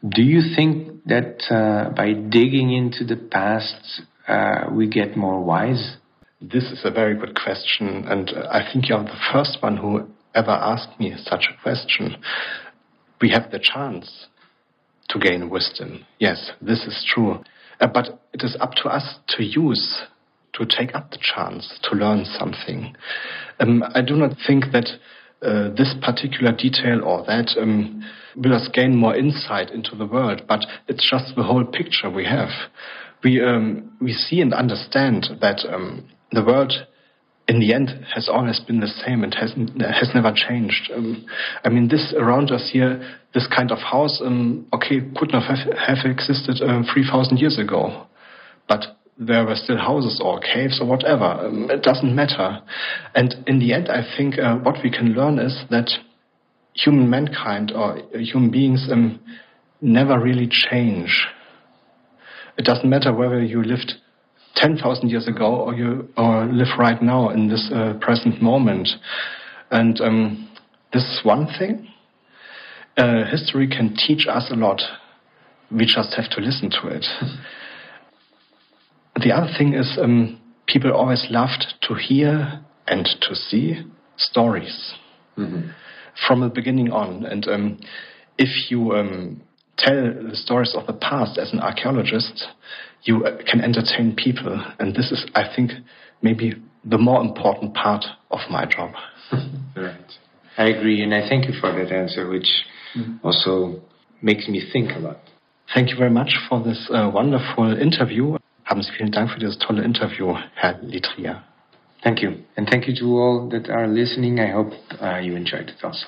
do 0.07 0.23
you 0.23 0.41
think 0.55 1.03
that 1.05 1.43
uh, 1.51 1.93
by 1.93 2.13
digging 2.13 2.71
into 2.71 3.05
the 3.05 3.15
past, 3.15 4.01
uh, 4.27 4.69
we 4.71 4.87
get 4.87 5.15
more 5.15 5.43
wise? 5.43 5.97
This 6.41 6.63
is 6.65 6.81
a 6.83 6.91
very 6.91 7.15
good 7.15 7.35
question, 7.35 8.05
and 8.07 8.31
I 8.49 8.67
think 8.71 8.89
you're 8.89 9.03
the 9.03 9.19
first 9.31 9.57
one 9.61 9.77
who 9.77 10.07
ever 10.33 10.51
asked 10.51 10.99
me 10.99 11.13
such 11.15 11.45
a 11.51 11.61
question. 11.61 12.17
We 13.21 13.29
have 13.31 13.51
the 13.51 13.59
chance 13.59 14.27
to 15.09 15.19
gain 15.19 15.49
wisdom. 15.49 16.05
Yes, 16.19 16.51
this 16.61 16.85
is 16.85 17.05
true. 17.13 17.43
Uh, 17.79 17.87
but 17.87 18.21
it 18.33 18.43
is 18.43 18.57
up 18.59 18.73
to 18.73 18.89
us 18.89 19.19
to 19.27 19.43
use, 19.43 20.01
to 20.53 20.65
take 20.65 20.95
up 20.95 21.11
the 21.11 21.19
chance 21.21 21.79
to 21.83 21.95
learn 21.95 22.25
something. 22.25 22.95
Um, 23.59 23.83
I 23.93 24.01
do 24.01 24.15
not 24.15 24.35
think 24.45 24.65
that 24.73 24.89
uh, 25.41 25.69
this 25.75 25.93
particular 26.01 26.51
detail 26.51 27.03
or 27.03 27.23
that 27.25 27.55
um, 27.59 28.03
will 28.35 28.53
us 28.53 28.67
gain 28.73 28.95
more 28.95 29.15
insight 29.15 29.69
into 29.69 29.95
the 29.95 30.07
world, 30.07 30.41
but 30.47 30.65
it's 30.87 31.07
just 31.07 31.35
the 31.35 31.43
whole 31.43 31.65
picture 31.65 32.09
we 32.09 32.25
have 32.25 32.49
we 33.23 33.41
um, 33.41 33.91
we 33.99 34.13
see 34.13 34.41
and 34.41 34.53
understand 34.53 35.27
that 35.41 35.65
um, 35.71 36.07
the 36.31 36.43
world 36.43 36.73
in 37.48 37.60
the 37.60 37.74
end 37.74 37.90
has 38.14 38.28
always 38.28 38.60
been 38.60 38.80
the 38.80 38.88
same 38.88 39.24
and 39.24 39.34
has 39.36 39.53
has 39.80 40.10
never 40.14 40.34
changed. 40.34 40.91
Um, 40.94 41.26
I 41.64 41.69
mean, 41.69 41.88
this 41.88 42.14
around 42.18 42.52
us 42.52 42.69
here, 42.72 43.02
this 43.34 43.48
kind 43.48 43.72
of 43.72 43.80
house, 43.80 44.22
um, 44.24 44.68
okay, 44.74 45.02
could 45.15 45.32
not 45.32 45.44
have, 45.44 45.74
have 45.78 46.06
existed 46.06 46.61
um, 46.61 46.86
three 46.91 47.07
thousand 47.10 47.38
years 47.38 47.57
ago, 47.57 48.06
but 48.68 48.98
there 49.18 49.45
were 49.45 49.56
still 49.56 49.78
houses 49.78 50.22
or 50.24 50.40
caves 50.40 50.80
or 50.82 50.88
whatever. 50.88 51.24
Um, 51.24 51.69
it 51.72 51.82
doesn't 51.82 52.14
matter. 52.14 52.60
And 53.15 53.36
in 53.48 53.60
the 53.60 53.74
end, 53.74 53.90
I 53.90 54.03
think 54.15 54.38
uh, 54.38 54.57
what 54.57 54.76
we 54.84 54.91
can 54.91 55.14
learn 55.14 55.40
is 55.40 55.64
that 55.69 55.90
human 56.74 57.10
mankind 57.10 57.72
or 57.74 57.98
human 58.14 58.52
beings 58.52 58.88
um, 58.91 59.19
never 59.82 60.19
really 60.19 60.48
change. 60.48 61.28
It 62.57 62.65
doesn't 62.65 62.90
matter 62.90 63.14
whether 63.14 63.41
you 63.41 63.64
lived 63.64 63.95
10,000 64.57 65.09
years 65.09 65.27
ago 65.27 65.55
or 65.55 65.73
you 65.73 66.09
or 66.17 66.45
live 66.45 66.77
right 66.77 67.01
now 67.01 67.29
in 67.29 67.47
this 67.47 67.69
uh, 67.73 67.93
present 68.01 68.41
moment. 68.41 68.89
And 69.71 69.99
um, 70.01 70.49
this 70.91 71.03
is 71.03 71.19
one 71.23 71.47
thing. 71.59 71.88
Uh, 72.97 73.25
history 73.29 73.67
can 73.67 73.95
teach 73.95 74.25
us 74.27 74.49
a 74.51 74.55
lot. 74.55 74.81
We 75.71 75.85
just 75.85 76.13
have 76.15 76.29
to 76.31 76.41
listen 76.41 76.71
to 76.81 76.88
it. 76.88 77.05
the 79.23 79.31
other 79.31 79.51
thing 79.57 79.73
is 79.73 79.97
um, 80.01 80.41
people 80.65 80.91
always 80.91 81.27
loved 81.29 81.75
to 81.84 81.93
hear 81.93 82.63
and 82.88 83.05
to 83.21 83.35
see 83.35 83.84
stories 84.17 84.93
mm-hmm. 85.38 85.69
from 86.27 86.41
the 86.41 86.49
beginning 86.49 86.91
on. 86.91 87.25
And 87.25 87.47
um, 87.47 87.79
if 88.38 88.71
you 88.71 88.93
um, 88.93 89.41
tell 89.77 89.95
the 89.95 90.35
stories 90.35 90.73
of 90.75 90.88
the 90.88 90.93
past 90.93 91.38
as 91.38 91.53
an 91.53 91.59
archaeologist, 91.59 92.47
you 93.03 93.26
uh, 93.26 93.38
can 93.49 93.61
entertain 93.61 94.15
people. 94.15 94.64
And 94.80 94.95
this 94.95 95.11
is, 95.11 95.26
I 95.36 95.44
think, 95.53 95.72
maybe 96.22 96.53
the 96.84 96.98
more 96.98 97.22
important 97.22 97.74
part 97.74 98.06
of 98.32 98.40
my 98.49 98.65
job. 98.65 98.91
right. 99.76 99.95
I 100.57 100.65
agree, 100.65 101.03
and 101.03 101.14
I 101.14 101.28
thank 101.30 101.45
you 101.45 101.53
for 101.60 101.72
that 101.72 101.91
answer, 101.91 102.28
which 102.28 102.48
mm. 102.95 103.19
also 103.24 103.82
makes 104.22 104.48
me 104.48 104.64
think 104.74 104.91
a 104.95 104.99
lot. 104.99 105.18
Thank 105.74 105.90
you 105.90 105.98
very 105.98 106.10
much 106.10 106.36
for 106.49 106.64
this 106.64 106.90
uh, 106.91 107.11
wonderful 107.14 107.78
interview. 107.80 108.38
Haben 108.64 108.82
Sie 108.82 108.91
vielen 108.91 109.11
Dank 109.11 109.32
für 109.32 109.40
dieses 109.40 109.60
tolle 109.60 109.84
Interview, 109.84 110.36
Herr 110.56 110.80
Letria. 110.82 111.44
Thank 112.03 112.22
you. 112.22 112.44
And 112.56 112.69
thank 112.69 112.88
you 112.88 112.95
to 112.95 113.06
all 113.19 113.49
that 113.49 113.69
are 113.69 113.88
listening. 113.88 114.40
I 114.40 114.52
hope 114.52 114.72
uh, 115.02 115.19
you 115.19 115.36
enjoyed 115.36 115.69
it 115.69 115.84
also. 115.84 116.07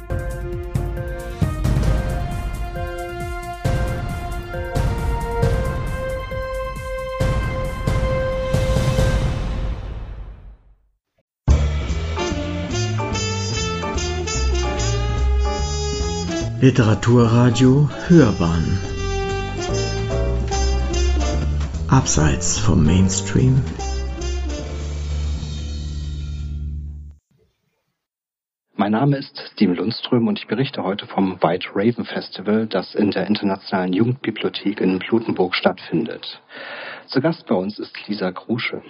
Literaturradio 16.61 17.89
Hörbahn 18.07 18.77
Abseits 21.87 22.59
vom 22.59 22.85
Mainstream 22.85 23.63
Mein 28.75 28.91
Name 28.91 29.17
ist 29.17 29.41
Steven 29.53 29.73
Lundström 29.73 30.27
und 30.27 30.37
ich 30.37 30.45
berichte 30.45 30.83
heute 30.83 31.07
vom 31.07 31.41
White 31.41 31.69
Raven 31.73 32.05
Festival, 32.05 32.67
das 32.67 32.93
in 32.93 33.09
der 33.09 33.25
Internationalen 33.25 33.93
Jugendbibliothek 33.93 34.81
in 34.81 34.99
Blutenburg 34.99 35.55
stattfindet. 35.55 36.43
Zu 37.07 37.21
Gast 37.21 37.47
bei 37.47 37.55
uns 37.55 37.79
ist 37.79 38.07
Lisa 38.07 38.31
Krusche, 38.31 38.83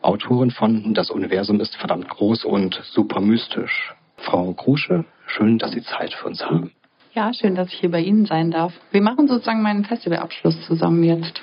Autorin 0.00 0.52
von 0.52 0.94
Das 0.94 1.10
Universum 1.10 1.58
ist 1.58 1.74
verdammt 1.74 2.08
groß 2.08 2.44
und 2.44 2.80
super 2.84 3.20
mystisch. 3.20 3.96
Frau 4.16 4.52
Krusche, 4.52 5.04
schön, 5.26 5.58
dass 5.58 5.72
Sie 5.72 5.82
Zeit 5.82 6.14
für 6.14 6.28
uns 6.28 6.44
haben. 6.44 6.70
Ja, 7.16 7.32
schön, 7.32 7.54
dass 7.54 7.68
ich 7.68 7.80
hier 7.80 7.90
bei 7.90 8.02
Ihnen 8.02 8.26
sein 8.26 8.50
darf. 8.50 8.74
Wir 8.90 9.00
machen 9.00 9.26
sozusagen 9.26 9.62
meinen 9.62 9.86
Festivalabschluss 9.86 10.66
zusammen 10.66 11.02
jetzt. 11.02 11.40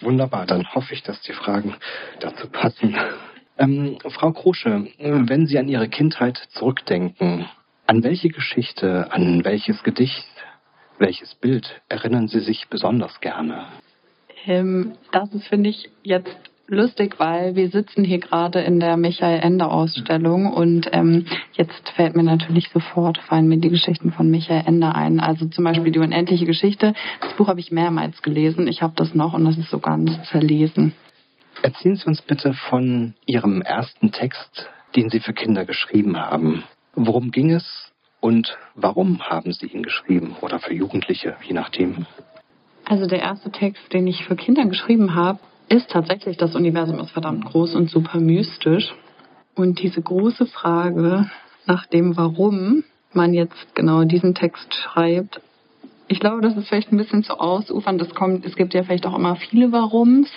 Wunderbar, 0.00 0.44
dann 0.44 0.66
hoffe 0.74 0.92
ich, 0.92 1.04
dass 1.04 1.22
die 1.22 1.34
Fragen 1.34 1.76
dazu 2.18 2.48
passen. 2.48 2.96
Ähm, 3.58 3.96
Frau 4.08 4.32
Krusche, 4.32 4.88
wenn 4.98 5.46
Sie 5.46 5.56
an 5.60 5.68
Ihre 5.68 5.88
Kindheit 5.88 6.36
zurückdenken, 6.48 7.48
an 7.86 8.02
welche 8.02 8.28
Geschichte, 8.28 9.12
an 9.12 9.44
welches 9.44 9.84
Gedicht, 9.84 10.26
welches 10.98 11.36
Bild 11.36 11.80
erinnern 11.88 12.26
Sie 12.26 12.40
sich 12.40 12.66
besonders 12.68 13.20
gerne? 13.20 13.66
Ähm, 14.46 14.96
das 15.12 15.32
ist, 15.32 15.46
finde 15.46 15.70
ich, 15.70 15.90
jetzt 16.02 16.36
lustig, 16.68 17.18
weil 17.18 17.54
wir 17.56 17.68
sitzen 17.70 18.04
hier 18.04 18.18
gerade 18.18 18.60
in 18.60 18.80
der 18.80 18.96
Michael 18.96 19.40
Ende 19.40 19.68
Ausstellung 19.68 20.52
und 20.52 20.88
ähm, 20.92 21.26
jetzt 21.52 21.88
fällt 21.94 22.16
mir 22.16 22.22
natürlich 22.22 22.70
sofort, 22.70 23.18
fallen 23.18 23.48
mir 23.48 23.58
die 23.58 23.70
Geschichten 23.70 24.12
von 24.12 24.30
Michael 24.30 24.64
Ende 24.66 24.94
ein. 24.94 25.20
Also 25.20 25.46
zum 25.46 25.64
Beispiel 25.64 25.92
die 25.92 25.98
unendliche 25.98 26.46
Geschichte. 26.46 26.94
Das 27.20 27.34
Buch 27.34 27.48
habe 27.48 27.60
ich 27.60 27.70
mehrmals 27.70 28.22
gelesen. 28.22 28.68
Ich 28.68 28.82
habe 28.82 28.94
das 28.96 29.14
noch 29.14 29.34
und 29.34 29.44
das 29.44 29.58
ist 29.58 29.70
so 29.70 29.78
ganz 29.78 30.10
zerlesen. 30.30 30.92
Erzählen 31.62 31.96
Sie 31.96 32.06
uns 32.06 32.22
bitte 32.22 32.52
von 32.52 33.14
Ihrem 33.24 33.62
ersten 33.62 34.12
Text, 34.12 34.68
den 34.94 35.08
Sie 35.08 35.20
für 35.20 35.32
Kinder 35.32 35.64
geschrieben 35.64 36.18
haben. 36.18 36.64
Worum 36.94 37.30
ging 37.30 37.52
es 37.52 37.92
und 38.20 38.56
warum 38.74 39.20
haben 39.22 39.52
Sie 39.52 39.66
ihn 39.66 39.82
geschrieben 39.82 40.36
oder 40.40 40.58
für 40.58 40.74
Jugendliche, 40.74 41.36
je 41.42 41.54
nachdem? 41.54 42.06
Also 42.84 43.06
der 43.06 43.20
erste 43.20 43.50
Text, 43.50 43.92
den 43.92 44.06
ich 44.06 44.24
für 44.24 44.36
Kinder 44.36 44.64
geschrieben 44.66 45.14
habe, 45.14 45.40
ist 45.68 45.90
tatsächlich, 45.90 46.36
das 46.36 46.54
Universum 46.54 46.98
ist 47.00 47.10
verdammt 47.10 47.44
groß 47.46 47.74
und 47.74 47.90
super 47.90 48.18
mystisch. 48.20 48.94
Und 49.54 49.80
diese 49.82 50.02
große 50.02 50.46
Frage 50.46 51.30
nach 51.66 51.86
dem 51.86 52.16
Warum 52.16 52.84
man 53.12 53.32
jetzt 53.32 53.74
genau 53.74 54.04
diesen 54.04 54.34
Text 54.34 54.74
schreibt, 54.74 55.40
ich 56.08 56.20
glaube, 56.20 56.40
das 56.40 56.56
ist 56.56 56.68
vielleicht 56.68 56.92
ein 56.92 56.98
bisschen 56.98 57.24
zu 57.24 57.40
ausufern. 57.40 57.98
Das 57.98 58.14
kommt, 58.14 58.46
es 58.46 58.54
gibt 58.54 58.74
ja 58.74 58.84
vielleicht 58.84 59.06
auch 59.06 59.16
immer 59.16 59.34
viele 59.36 59.72
Warums 59.72 60.30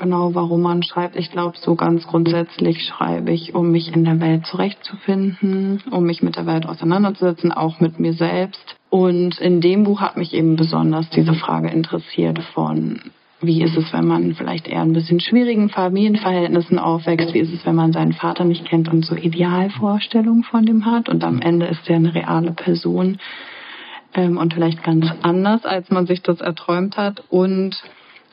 genau, 0.00 0.34
warum 0.34 0.62
man 0.62 0.82
schreibt. 0.82 1.14
Ich 1.14 1.30
glaube, 1.30 1.56
so 1.58 1.76
ganz 1.76 2.06
grundsätzlich 2.06 2.82
schreibe 2.84 3.30
ich, 3.30 3.54
um 3.54 3.70
mich 3.70 3.94
in 3.94 4.04
der 4.04 4.18
Welt 4.18 4.46
zurechtzufinden, 4.46 5.82
um 5.90 6.04
mich 6.04 6.22
mit 6.22 6.36
der 6.36 6.46
Welt 6.46 6.66
auseinanderzusetzen, 6.66 7.52
auch 7.52 7.78
mit 7.78 8.00
mir 8.00 8.14
selbst. 8.14 8.76
Und 8.88 9.38
in 9.38 9.60
dem 9.60 9.84
Buch 9.84 10.00
hat 10.00 10.16
mich 10.16 10.34
eben 10.34 10.56
besonders 10.56 11.08
diese 11.10 11.34
Frage 11.34 11.68
interessiert 11.68 12.40
von, 12.54 13.00
wie 13.40 13.62
ist 13.62 13.76
es, 13.76 13.92
wenn 13.92 14.06
man 14.06 14.34
vielleicht 14.34 14.68
eher 14.68 14.82
ein 14.82 14.92
bisschen 14.92 15.20
schwierigen 15.20 15.70
Familienverhältnissen 15.70 16.78
aufwächst? 16.78 17.32
Wie 17.32 17.40
ist 17.40 17.52
es, 17.52 17.64
wenn 17.64 17.74
man 17.74 17.92
seinen 17.92 18.12
Vater 18.12 18.44
nicht 18.44 18.66
kennt 18.66 18.88
und 18.88 19.04
so 19.04 19.14
Idealvorstellungen 19.14 20.44
von 20.44 20.66
dem 20.66 20.84
hat? 20.84 21.08
Und 21.08 21.24
am 21.24 21.40
Ende 21.40 21.66
ist 21.66 21.88
er 21.88 21.96
eine 21.96 22.14
reale 22.14 22.52
Person 22.52 23.18
ähm, 24.14 24.36
und 24.36 24.52
vielleicht 24.52 24.82
ganz 24.82 25.06
anders, 25.22 25.64
als 25.64 25.90
man 25.90 26.06
sich 26.06 26.22
das 26.22 26.40
erträumt 26.40 26.98
hat. 26.98 27.24
Und 27.30 27.82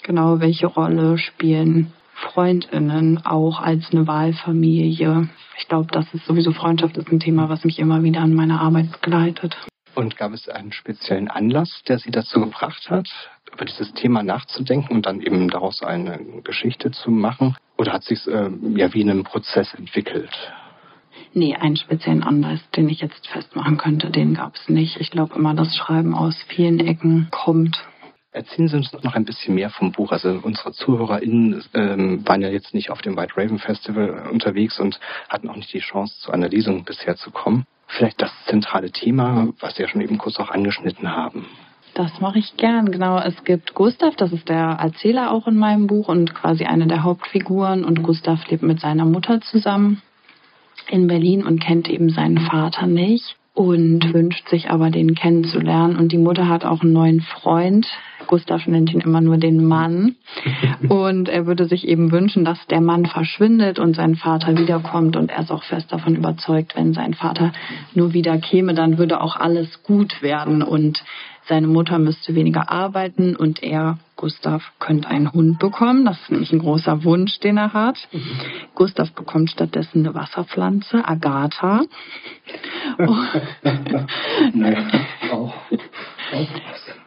genau, 0.04 0.42
welche 0.42 0.68
Rolle 0.68 1.18
spielen 1.18 1.94
Freundinnen 2.14 3.26
auch 3.26 3.62
als 3.62 3.92
eine 3.92 4.08
Wahlfamilie. 4.08 5.30
Ich 5.60 5.68
glaube, 5.68 5.88
das 5.92 6.12
ist 6.14 6.26
sowieso 6.26 6.52
Freundschaft 6.52 6.98
ist 6.98 7.12
ein 7.12 7.20
Thema, 7.20 7.48
was 7.48 7.64
mich 7.64 7.80
immer 7.80 8.04
wieder 8.04 8.22
an 8.22 8.34
meiner 8.34 8.60
Arbeit 8.60 8.92
begleitet. 8.92 9.56
Und 9.94 10.18
gab 10.18 10.34
es 10.34 10.50
einen 10.50 10.72
speziellen 10.72 11.28
Anlass, 11.28 11.84
der 11.88 12.00
Sie 12.00 12.12
dazu 12.12 12.40
gebracht 12.40 12.90
hat, 12.90 13.08
über 13.52 13.66
dieses 13.66 13.94
Thema 13.94 14.24
nachzudenken 14.24 14.96
und 14.96 15.06
dann 15.06 15.22
eben 15.22 15.50
daraus 15.50 15.82
eine 15.82 16.20
Geschichte 16.44 16.92
zu 16.92 17.12
machen? 17.12 17.56
Oder 17.78 17.94
hat 17.94 18.04
sich 18.04 18.26
äh, 18.28 18.50
ja 18.76 18.94
wie 18.94 19.02
in 19.02 19.10
einem 19.10 19.24
Prozess 19.24 19.74
entwickelt? 19.74 20.32
Nee, 21.34 21.56
einen 21.56 21.76
speziellen 21.76 22.24
Anlass, 22.24 22.60
den 22.76 22.90
ich 22.90 23.02
jetzt 23.02 23.28
festmachen 23.28 23.78
könnte, 23.78 24.10
den 24.10 24.34
gab 24.34 24.56
es 24.56 24.70
nicht. 24.70 25.00
Ich 25.00 25.12
glaube 25.12 25.36
immer, 25.36 25.54
dass 25.54 25.76
Schreiben 25.76 26.16
aus 26.16 26.36
vielen 26.48 26.80
Ecken 26.80 27.28
kommt 27.32 27.78
Erzählen 28.38 28.68
Sie 28.68 28.78
uns 28.78 28.94
noch 28.94 29.16
ein 29.16 29.26
bisschen 29.26 29.56
mehr 29.56 29.72
vom 29.72 29.92
Buch. 29.92 30.12
Also 30.12 30.40
unsere 30.44 30.72
ZuhörerInnen 30.72 31.64
ähm, 31.74 32.28
waren 32.28 32.44
ja 32.44 32.50
jetzt 32.50 32.72
nicht 32.74 32.92
auf 32.92 33.02
dem 33.02 33.18
White 33.18 33.34
Raven 33.36 33.58
Festival 33.58 34.28
unterwegs 34.32 34.80
und 34.80 35.00
hatten 35.28 35.50
auch 35.50 35.56
nicht 35.56 35.74
die 35.74 35.80
Chance, 35.80 36.20
zu 36.20 36.32
einer 36.32 36.48
Lesung 36.48 36.84
bisher 36.84 37.16
zu 37.16 37.32
kommen. 37.32 37.66
Vielleicht 37.88 38.22
das 38.22 38.32
zentrale 38.46 38.92
Thema, 38.92 39.48
was 39.60 39.76
Sie 39.76 39.82
ja 39.82 39.88
schon 39.88 40.02
eben 40.02 40.20
kurz 40.20 40.40
auch 40.40 40.52
angeschnitten 40.52 41.12
haben. 41.16 41.48
Das 41.98 42.22
mache 42.22 42.38
ich 42.38 42.56
gern, 42.58 42.92
genau. 42.92 43.18
Es 43.18 43.44
gibt 43.44 43.74
Gustav, 43.74 44.16
das 44.18 44.32
ist 44.32 44.50
der 44.50 44.78
Erzähler 44.80 45.32
auch 45.32 45.48
in 45.48 45.58
meinem 45.58 45.88
Buch 45.88 46.10
und 46.10 46.36
quasi 46.36 46.66
eine 46.66 46.86
der 46.86 47.02
Hauptfiguren. 47.02 47.84
Und 47.84 48.04
Gustav 48.04 48.48
lebt 48.52 48.62
mit 48.62 48.80
seiner 48.80 49.04
Mutter 49.04 49.42
zusammen 49.42 50.04
in 50.88 51.08
Berlin 51.08 51.44
und 51.44 51.60
kennt 51.60 51.90
eben 51.90 52.12
seinen 52.12 52.38
Vater 52.38 52.86
nicht 52.86 53.36
und 53.56 54.14
wünscht 54.14 54.48
sich 54.48 54.70
aber, 54.70 54.92
den 54.92 55.16
kennenzulernen. 55.16 55.98
Und 55.98 56.12
die 56.12 56.20
Mutter 56.20 56.48
hat 56.48 56.66
auch 56.66 56.84
einen 56.84 56.94
neuen 56.94 57.22
Freund. 57.22 57.88
Gustav 58.28 58.68
nennt 58.68 58.94
ihn 58.94 59.00
immer 59.00 59.22
nur 59.22 59.38
den 59.38 59.66
Mann. 59.66 60.18
Und 60.90 61.30
er 61.30 61.48
würde 61.48 61.66
sich 61.66 61.88
eben 61.88 62.12
wünschen, 62.12 62.46
dass 62.46 62.60
der 62.68 62.82
Mann 62.82 63.06
verschwindet 63.06 63.80
und 63.80 63.96
sein 63.96 64.16
Vater 64.16 64.58
wiederkommt. 64.58 65.16
Und 65.16 65.32
er 65.32 65.40
ist 65.40 65.52
auch 65.52 65.64
fest 65.64 65.92
davon 65.92 66.16
überzeugt, 66.16 66.76
wenn 66.76 66.94
sein 66.94 67.14
Vater 67.14 67.54
nur 67.96 68.14
wieder 68.14 68.38
käme, 68.38 68.74
dann 68.74 68.98
würde 68.98 69.22
auch 69.22 69.38
alles 69.38 69.82
gut 69.82 70.22
werden. 70.22 70.62
Und 70.62 71.02
seine 71.48 71.68
Mutter 71.68 72.00
müsste 72.00 72.36
weniger 72.36 72.70
arbeiten 72.72 73.36
und 73.36 73.64
er, 73.64 74.00
Gustav, 74.16 74.64
könnte 74.80 75.08
einen 75.08 75.32
Hund 75.32 75.60
bekommen. 75.60 76.06
Das 76.06 76.20
ist 76.22 76.32
nämlich 76.32 76.52
ein 76.52 76.60
großer 76.60 77.04
Wunsch, 77.04 77.40
den 77.40 77.58
er 77.58 77.74
hat. 77.74 77.98
Mhm. 78.12 78.22
Gustav 78.76 79.12
bekommt 79.14 79.52
stattdessen 79.52 80.00
eine 80.00 80.14
Wasserpflanze, 80.16 81.08
Agatha. 81.08 81.82
naja, 84.54 84.86
auch. 85.32 85.54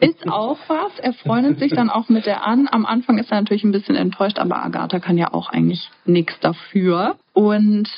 Ist 0.01 0.27
auch 0.29 0.59
was. 0.69 0.99
Er 0.99 1.13
freundet 1.13 1.59
sich 1.59 1.73
dann 1.73 1.91
auch 1.91 2.09
mit 2.09 2.25
der 2.25 2.47
an. 2.47 2.69
Am 2.71 2.87
Anfang 2.87 3.19
ist 3.19 3.31
er 3.31 3.41
natürlich 3.41 3.65
ein 3.65 3.73
bisschen 3.73 3.97
enttäuscht, 3.97 4.39
aber 4.39 4.65
Agatha 4.65 4.99
kann 4.99 5.19
ja 5.19 5.33
auch 5.35 5.51
eigentlich 5.51 5.91
nichts 6.07 6.41
dafür. 6.41 7.17
Und 7.35 7.89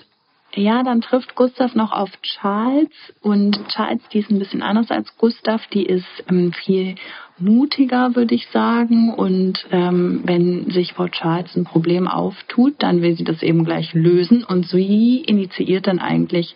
ja, 0.55 0.83
dann 0.83 1.01
trifft 1.01 1.35
Gustav 1.35 1.75
noch 1.75 1.93
auf 1.93 2.11
Charles 2.23 2.91
und 3.23 3.59
Charles, 3.69 4.03
die 4.13 4.19
ist 4.19 4.31
ein 4.31 4.39
bisschen 4.39 4.63
anders 4.63 4.91
als 4.91 5.17
Gustav, 5.17 5.67
die 5.69 5.85
ist 5.85 6.07
ähm, 6.29 6.53
viel 6.53 6.97
mutiger, 7.39 8.15
würde 8.15 8.35
ich 8.35 8.47
sagen. 8.49 9.13
Und 9.15 9.67
ähm, 9.71 10.23
wenn 10.25 10.71
sich 10.71 10.93
Frau 10.93 11.09
Charles 11.09 11.57
ein 11.57 11.65
Problem 11.65 12.07
auftut, 12.07 12.75
dann 12.79 13.03
will 13.03 13.17
sie 13.17 13.25
das 13.25 13.43
eben 13.43 13.65
gleich 13.65 13.95
lösen. 13.95 14.45
Und 14.45 14.67
sie 14.67 15.23
initiiert 15.27 15.87
dann 15.87 15.99
eigentlich, 15.99 16.55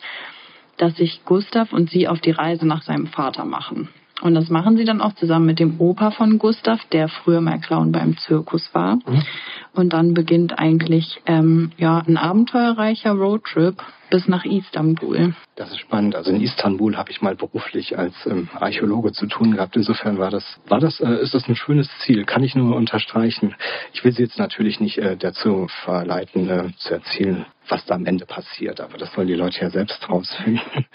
dass 0.76 0.96
sich 0.96 1.24
Gustav 1.24 1.72
und 1.72 1.90
sie 1.90 2.08
auf 2.08 2.20
die 2.20 2.32
Reise 2.32 2.66
nach 2.66 2.82
seinem 2.82 3.06
Vater 3.06 3.44
machen. 3.44 3.88
Und 4.22 4.34
das 4.34 4.48
machen 4.48 4.76
sie 4.76 4.84
dann 4.84 5.02
auch 5.02 5.14
zusammen 5.14 5.46
mit 5.46 5.58
dem 5.58 5.78
Opa 5.78 6.10
von 6.10 6.38
Gustav, 6.38 6.80
der 6.90 7.08
früher 7.08 7.40
mal 7.40 7.60
Clown 7.60 7.92
beim 7.92 8.16
Zirkus 8.16 8.70
war. 8.72 8.96
Mhm. 8.96 9.22
Und 9.74 9.92
dann 9.92 10.14
beginnt 10.14 10.58
eigentlich 10.58 11.20
ähm, 11.26 11.70
ja 11.76 11.98
ein 11.98 12.16
abenteuerreicher 12.16 13.12
Roadtrip 13.12 13.82
bis 14.08 14.26
nach 14.26 14.44
Istanbul. 14.44 15.34
Das 15.56 15.70
ist 15.70 15.80
spannend. 15.80 16.14
Also 16.14 16.30
in 16.30 16.40
Istanbul 16.40 16.96
habe 16.96 17.10
ich 17.10 17.20
mal 17.20 17.34
beruflich 17.34 17.98
als 17.98 18.14
ähm, 18.26 18.48
Archäologe 18.54 19.12
zu 19.12 19.26
tun 19.26 19.52
gehabt. 19.52 19.76
Insofern 19.76 20.18
war 20.18 20.30
das, 20.30 20.60
war 20.66 20.80
das, 20.80 21.00
äh, 21.00 21.20
ist 21.20 21.34
das 21.34 21.46
ein 21.48 21.56
schönes 21.56 21.88
Ziel. 22.00 22.24
Kann 22.24 22.42
ich 22.42 22.54
nur 22.54 22.74
unterstreichen. 22.76 23.54
Ich 23.92 24.04
will 24.04 24.12
Sie 24.12 24.22
jetzt 24.22 24.38
natürlich 24.38 24.80
nicht 24.80 24.98
äh, 24.98 25.16
dazu 25.16 25.66
verleiten, 25.84 26.48
äh, 26.48 26.68
zu 26.78 26.94
erzählen, 26.94 27.46
was 27.68 27.84
da 27.84 27.96
am 27.96 28.06
Ende 28.06 28.24
passiert. 28.24 28.80
Aber 28.80 28.96
das 28.96 29.12
sollen 29.12 29.28
die 29.28 29.34
Leute 29.34 29.60
ja 29.60 29.70
selbst 29.70 30.08
rausfinden. 30.08 30.86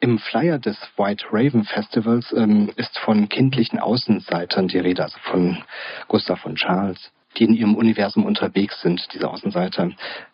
Im 0.00 0.18
Flyer 0.18 0.58
des 0.58 0.76
White 0.96 1.26
Raven 1.32 1.64
Festivals 1.64 2.32
ähm, 2.32 2.70
ist 2.76 2.96
von 2.98 3.28
kindlichen 3.28 3.80
Außenseitern 3.80 4.68
die 4.68 4.78
Rede, 4.78 5.02
also 5.02 5.18
von 5.24 5.58
Gustav 6.06 6.46
und 6.46 6.56
Charles, 6.56 7.10
die 7.36 7.44
in 7.44 7.54
ihrem 7.54 7.74
Universum 7.74 8.24
unterwegs 8.24 8.80
sind, 8.80 9.08
diese 9.12 9.28
Außenseiter. 9.28 9.90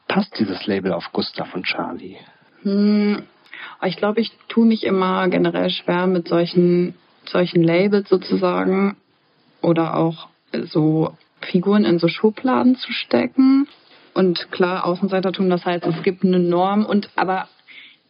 Passt 0.07 0.39
dieses 0.39 0.66
Label 0.66 0.93
auf 0.93 1.12
Gustav 1.12 1.55
und 1.55 1.65
Charlie? 1.65 2.16
Hm, 2.62 3.23
ich 3.82 3.97
glaube, 3.97 4.20
ich 4.20 4.32
tue 4.49 4.66
mich 4.66 4.85
immer 4.85 5.28
generell 5.28 5.70
schwer 5.70 6.07
mit 6.07 6.28
solchen, 6.28 6.95
solchen 7.24 7.62
Labels 7.62 8.09
sozusagen 8.09 8.97
oder 9.62 9.97
auch 9.97 10.28
so 10.65 11.16
Figuren 11.41 11.85
in 11.85 11.99
so 11.99 12.09
Schubladen 12.09 12.77
zu 12.77 12.93
stecken. 12.93 13.66
Und 14.12 14.51
klar, 14.53 14.85
Außenseitertum, 14.85 15.49
das 15.49 15.65
heißt, 15.65 15.86
es 15.86 16.03
gibt 16.03 16.24
eine 16.24 16.39
Norm 16.39 16.85
und 16.85 17.11
aber 17.16 17.49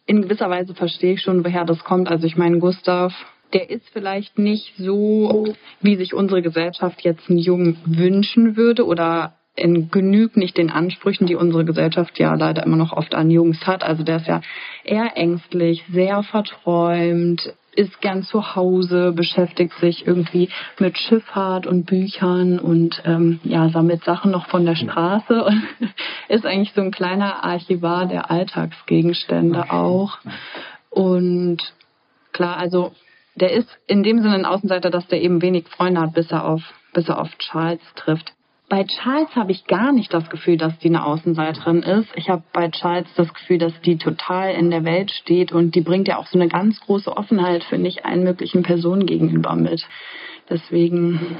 in 0.05 0.21
gewisser 0.21 0.49
Weise 0.49 0.75
verstehe 0.75 1.13
ich 1.13 1.21
schon, 1.21 1.43
woher 1.43 1.65
das 1.65 1.83
kommt. 1.83 2.09
Also 2.09 2.27
ich 2.27 2.37
meine, 2.37 2.59
Gustav, 2.59 3.13
der 3.53 3.69
ist 3.69 3.89
vielleicht 3.91 4.37
nicht 4.37 4.73
so, 4.77 5.55
wie 5.81 5.95
sich 5.95 6.13
unsere 6.13 6.41
Gesellschaft 6.41 7.01
jetzt 7.01 7.29
einen 7.29 7.39
Jungen 7.39 7.77
wünschen 7.85 8.57
würde 8.57 8.85
oder 8.85 9.33
in 9.55 9.89
genügt 9.89 10.35
nicht 10.35 10.57
den 10.57 10.69
Ansprüchen, 10.69 11.27
die 11.27 11.35
unsere 11.35 11.63
Gesellschaft 11.63 12.19
ja 12.19 12.33
leider 12.35 12.63
immer 12.63 12.75
noch 12.75 12.91
oft 12.91 13.15
an 13.15 13.31
Jungs 13.31 13.65
hat. 13.65 13.83
Also 13.83 14.03
der 14.03 14.17
ist 14.17 14.27
ja 14.27 14.41
eher 14.83 15.15
ängstlich, 15.15 15.83
sehr 15.89 16.23
verträumt, 16.23 17.53
ist 17.75 18.01
gern 18.01 18.23
zu 18.23 18.55
Hause, 18.55 19.11
beschäftigt 19.11 19.73
sich 19.79 20.07
irgendwie 20.07 20.49
mit 20.79 20.97
Schifffahrt 20.97 21.67
und 21.67 21.85
Büchern 21.85 22.59
und 22.59 23.01
ähm, 23.05 23.39
ja, 23.43 23.69
sammelt 23.69 24.03
Sachen 24.03 24.31
noch 24.31 24.47
von 24.47 24.65
der 24.65 24.75
Straße 24.75 25.43
und 25.43 25.63
ist 26.29 26.45
eigentlich 26.45 26.73
so 26.73 26.81
ein 26.81 26.91
kleiner 26.91 27.43
Archivar 27.43 28.05
der 28.05 28.31
Alltagsgegenstände 28.31 29.71
auch. 29.71 30.17
Und 30.89 31.57
klar, 32.31 32.57
also 32.57 32.93
der 33.35 33.51
ist 33.51 33.69
in 33.87 34.03
dem 34.03 34.21
Sinne 34.21 34.35
ein 34.35 34.45
Außenseiter, 34.45 34.89
dass 34.89 35.07
der 35.07 35.21
eben 35.21 35.41
wenig 35.41 35.67
Freunde 35.67 36.01
hat, 36.01 36.13
bis 36.13 36.31
er 36.31 36.45
auf, 36.45 36.61
bis 36.93 37.09
er 37.09 37.19
auf 37.19 37.37
Charles 37.37 37.81
trifft. 37.95 38.33
Bei 38.67 38.83
Charles 38.83 39.35
habe 39.35 39.51
ich 39.51 39.65
gar 39.67 39.91
nicht 39.91 40.11
das 40.11 40.27
Gefühl, 40.29 40.57
dass 40.57 40.77
die 40.79 40.87
eine 40.87 41.05
Außenseiterin 41.05 41.83
ist. 41.83 42.09
Ich 42.15 42.29
habe 42.29 42.43
bei 42.51 42.69
Charles 42.69 43.07
das 43.15 43.31
Gefühl, 43.31 43.59
dass 43.59 43.79
die 43.81 43.97
total 43.97 44.55
in 44.55 44.71
der 44.71 44.83
Welt 44.83 45.11
steht 45.11 45.51
und 45.51 45.75
die 45.75 45.81
bringt 45.81 46.07
ja 46.07 46.17
auch 46.17 46.25
so 46.25 46.39
eine 46.39 46.47
ganz 46.47 46.79
große 46.81 47.15
Offenheit, 47.15 47.63
finde 47.63 47.89
ich, 47.89 48.05
allen 48.05 48.23
möglichen 48.23 48.63
Personen 48.63 49.05
gegenüber 49.05 49.55
mit. 49.55 49.87
Deswegen 50.49 51.37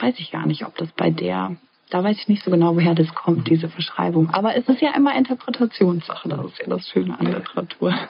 weiß 0.00 0.16
ich 0.18 0.30
gar 0.30 0.46
nicht, 0.46 0.66
ob 0.66 0.76
das 0.76 0.90
bei 0.92 1.10
der, 1.10 1.56
da 1.88 2.04
weiß 2.04 2.18
ich 2.18 2.28
nicht 2.28 2.44
so 2.44 2.50
genau, 2.50 2.76
woher 2.76 2.94
das 2.94 3.14
kommt, 3.14 3.48
diese 3.48 3.70
Verschreibung. 3.70 4.28
Aber 4.30 4.54
es 4.54 4.68
ist 4.68 4.82
ja 4.82 4.94
immer 4.94 5.16
Interpretationssache, 5.16 6.28
das 6.28 6.44
ist 6.44 6.58
ja 6.58 6.66
das 6.68 6.86
Schöne 6.88 7.18
an 7.18 7.26
Literatur. 7.26 7.94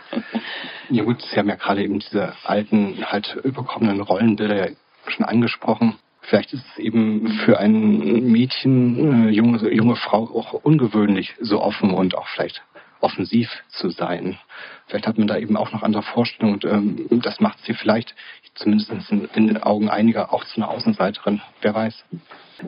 Ja 0.89 1.03
gut, 1.03 1.21
Sie 1.21 1.37
haben 1.37 1.49
ja 1.49 1.57
gerade 1.57 1.83
eben 1.83 1.99
diese 1.99 2.33
alten, 2.45 3.05
halt 3.07 3.37
überkommenen 3.43 4.01
Rollenbilder 4.01 4.69
schon 5.09 5.25
angesprochen. 5.25 5.97
Vielleicht 6.29 6.53
ist 6.53 6.65
es 6.73 6.79
eben 6.79 7.29
für 7.45 7.59
ein 7.59 8.31
Mädchen, 8.31 9.29
äh, 9.29 9.31
junge, 9.31 9.73
junge 9.73 9.97
Frau 9.97 10.25
auch 10.25 10.53
ungewöhnlich, 10.55 11.35
so 11.41 11.61
offen 11.61 11.93
und 11.93 12.17
auch 12.17 12.27
vielleicht 12.29 12.63
offensiv 13.01 13.49
zu 13.69 13.91
sein. 13.91 14.39
Vielleicht 14.87 15.07
hat 15.07 15.19
man 15.19 15.29
da 15.29 15.37
eben 15.37 15.57
auch 15.57 15.73
noch 15.73 15.83
andere 15.83 16.03
Vorstellungen 16.03 16.55
und 16.55 16.65
ähm, 16.65 17.21
das 17.23 17.39
macht 17.41 17.59
sie 17.65 17.75
vielleicht, 17.75 18.15
zumindest 18.55 18.91
in, 19.11 19.47
den 19.47 19.63
Augen 19.63 19.89
einiger, 19.89 20.33
auch 20.33 20.45
zu 20.45 20.57
einer 20.57 20.71
Außenseiterin. 20.71 21.41
Wer 21.61 21.75
weiß. 21.75 22.05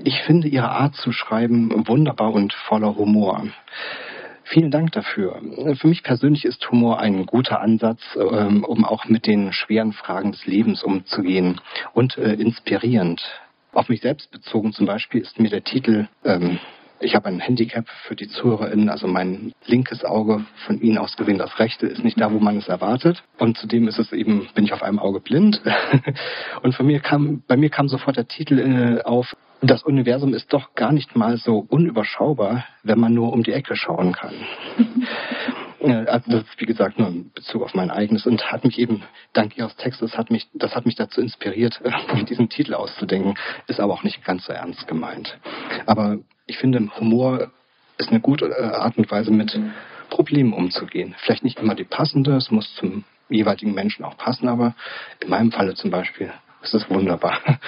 Ich 0.05 0.21
finde 0.23 0.49
ihre 0.49 0.71
Art 0.71 0.95
zu 0.95 1.13
schreiben 1.13 1.89
wunderbar 1.89 2.33
und 2.33 2.53
voller 2.53 2.95
Humor. 2.97 3.45
Vielen 4.45 4.71
Dank 4.71 4.93
dafür. 4.93 5.41
Für 5.75 5.89
mich 5.89 6.03
persönlich 6.03 6.45
ist 6.45 6.71
Humor 6.71 7.01
ein 7.01 7.27
guter 7.27 7.61
Ansatz, 7.61 8.01
ähm, 8.17 8.65
um 8.65 8.85
auch 8.85 9.05
mit 9.07 9.27
den 9.27 9.53
schweren 9.53 9.93
Fragen 9.93 10.33
des 10.33 10.47
Lebens 10.47 10.83
umzugehen 10.83 11.61
und 11.93 12.17
äh, 12.17 12.35
inspirierend. 12.35 13.23
Auf 13.79 13.89
mich 13.89 14.01
selbst 14.01 14.33
bezogen 14.33 14.73
zum 14.73 14.87
Beispiel 14.87 15.21
ist 15.21 15.39
mir 15.39 15.51
der 15.51 15.63
Titel, 15.63 16.09
ähm, 16.25 16.59
ich 16.99 17.15
habe 17.15 17.29
ein 17.29 17.39
Handicap 17.39 17.89
für 18.09 18.17
die 18.17 18.27
ZuhörerInnen, 18.27 18.89
also 18.89 19.07
mein 19.07 19.53
linkes 19.67 20.05
Auge 20.05 20.45
von 20.67 20.81
Ihnen 20.81 20.99
aus 20.99 21.17
gesehen, 21.17 21.39
das 21.39 21.61
rechte 21.61 21.87
ist 21.87 22.03
nicht 22.03 22.21
da, 22.21 22.33
wo 22.33 22.41
man 22.41 22.57
es 22.57 22.67
erwartet. 22.67 23.23
Und 23.39 23.57
zudem 23.57 23.87
ist 23.87 24.01
es 24.01 24.13
eben, 24.13 24.49
bin 24.57 24.65
ich 24.65 24.73
auf 24.73 24.83
einem 24.83 24.99
Auge 24.99 25.21
blind. 25.21 25.63
Und 26.63 26.75
von 26.75 26.89
mir 26.89 26.99
kam, 26.99 27.45
bei 27.47 27.57
mir 27.57 27.71
kam 27.71 27.87
sofort 27.87 28.17
der 28.17 28.27
Titel 28.27 28.59
äh, 28.59 29.03
auf, 29.05 29.37
das 29.61 29.85
Universum 29.85 30.35
ist 30.35 30.53
doch 30.53 30.75
gar 30.75 30.91
nicht 30.91 31.15
mal 31.15 31.37
so 31.37 31.65
unüberschaubar, 31.69 32.65
wenn 32.83 32.99
man 32.99 33.15
nur 33.15 33.33
um 33.33 33.45
die 33.45 33.53
Ecke 33.53 33.77
schauen 33.77 34.11
kann. 34.11 34.35
also 35.81 36.31
das 36.31 36.43
ist 36.43 36.61
wie 36.61 36.67
gesagt 36.67 36.99
nur 36.99 37.09
in 37.09 37.31
Bezug 37.33 37.63
auf 37.63 37.75
mein 37.75 37.91
eigenes 37.91 38.27
und 38.27 38.51
hat 38.51 38.65
mich 38.65 38.79
eben 38.79 39.03
dank 39.33 39.57
Ihres 39.57 39.77
Textes 39.77 40.17
hat 40.17 40.31
mich 40.31 40.49
das 40.55 40.75
hat 40.75 40.87
mich 40.87 40.97
dazu 40.97 41.21
inspiriert, 41.21 41.81
diesen 42.29 42.49
Titel 42.49 42.75
auszudenken. 42.75 43.35
Ist 43.67 43.81
aber 43.81 43.93
auch 43.93 44.03
nicht 44.03 44.25
ganz 44.25 44.47
so 44.47 44.53
ernst 44.53 44.89
gemeint. 44.89 45.39
Aber 45.87 46.19
ich 46.47 46.59
finde, 46.59 46.89
Humor 46.99 47.51
ist 47.99 48.11
eine 48.11 48.21
gute 48.21 48.47
äh, 48.47 48.63
Art 48.63 48.97
und 48.97 49.11
Weise 49.11 49.31
mit 49.31 49.59
Problemen 50.11 50.53
umzugehen. 50.53 51.15
Vielleicht 51.19 51.45
nicht 51.45 51.59
immer 51.61 51.75
die 51.75 51.85
passende, 51.85 52.37
es 52.37 52.51
muss 52.51 52.75
zum 52.77 53.05
jeweiligen 53.29 53.75
Menschen 53.75 54.05
auch 54.05 54.17
passen, 54.17 54.49
aber 54.49 54.75
in 55.21 55.29
meinem 55.29 55.53
Falle 55.53 55.75
zum 55.75 55.91
Beispiel 55.91 56.33
ist 56.63 56.75
es 56.75 56.89
wunderbar. 56.91 57.41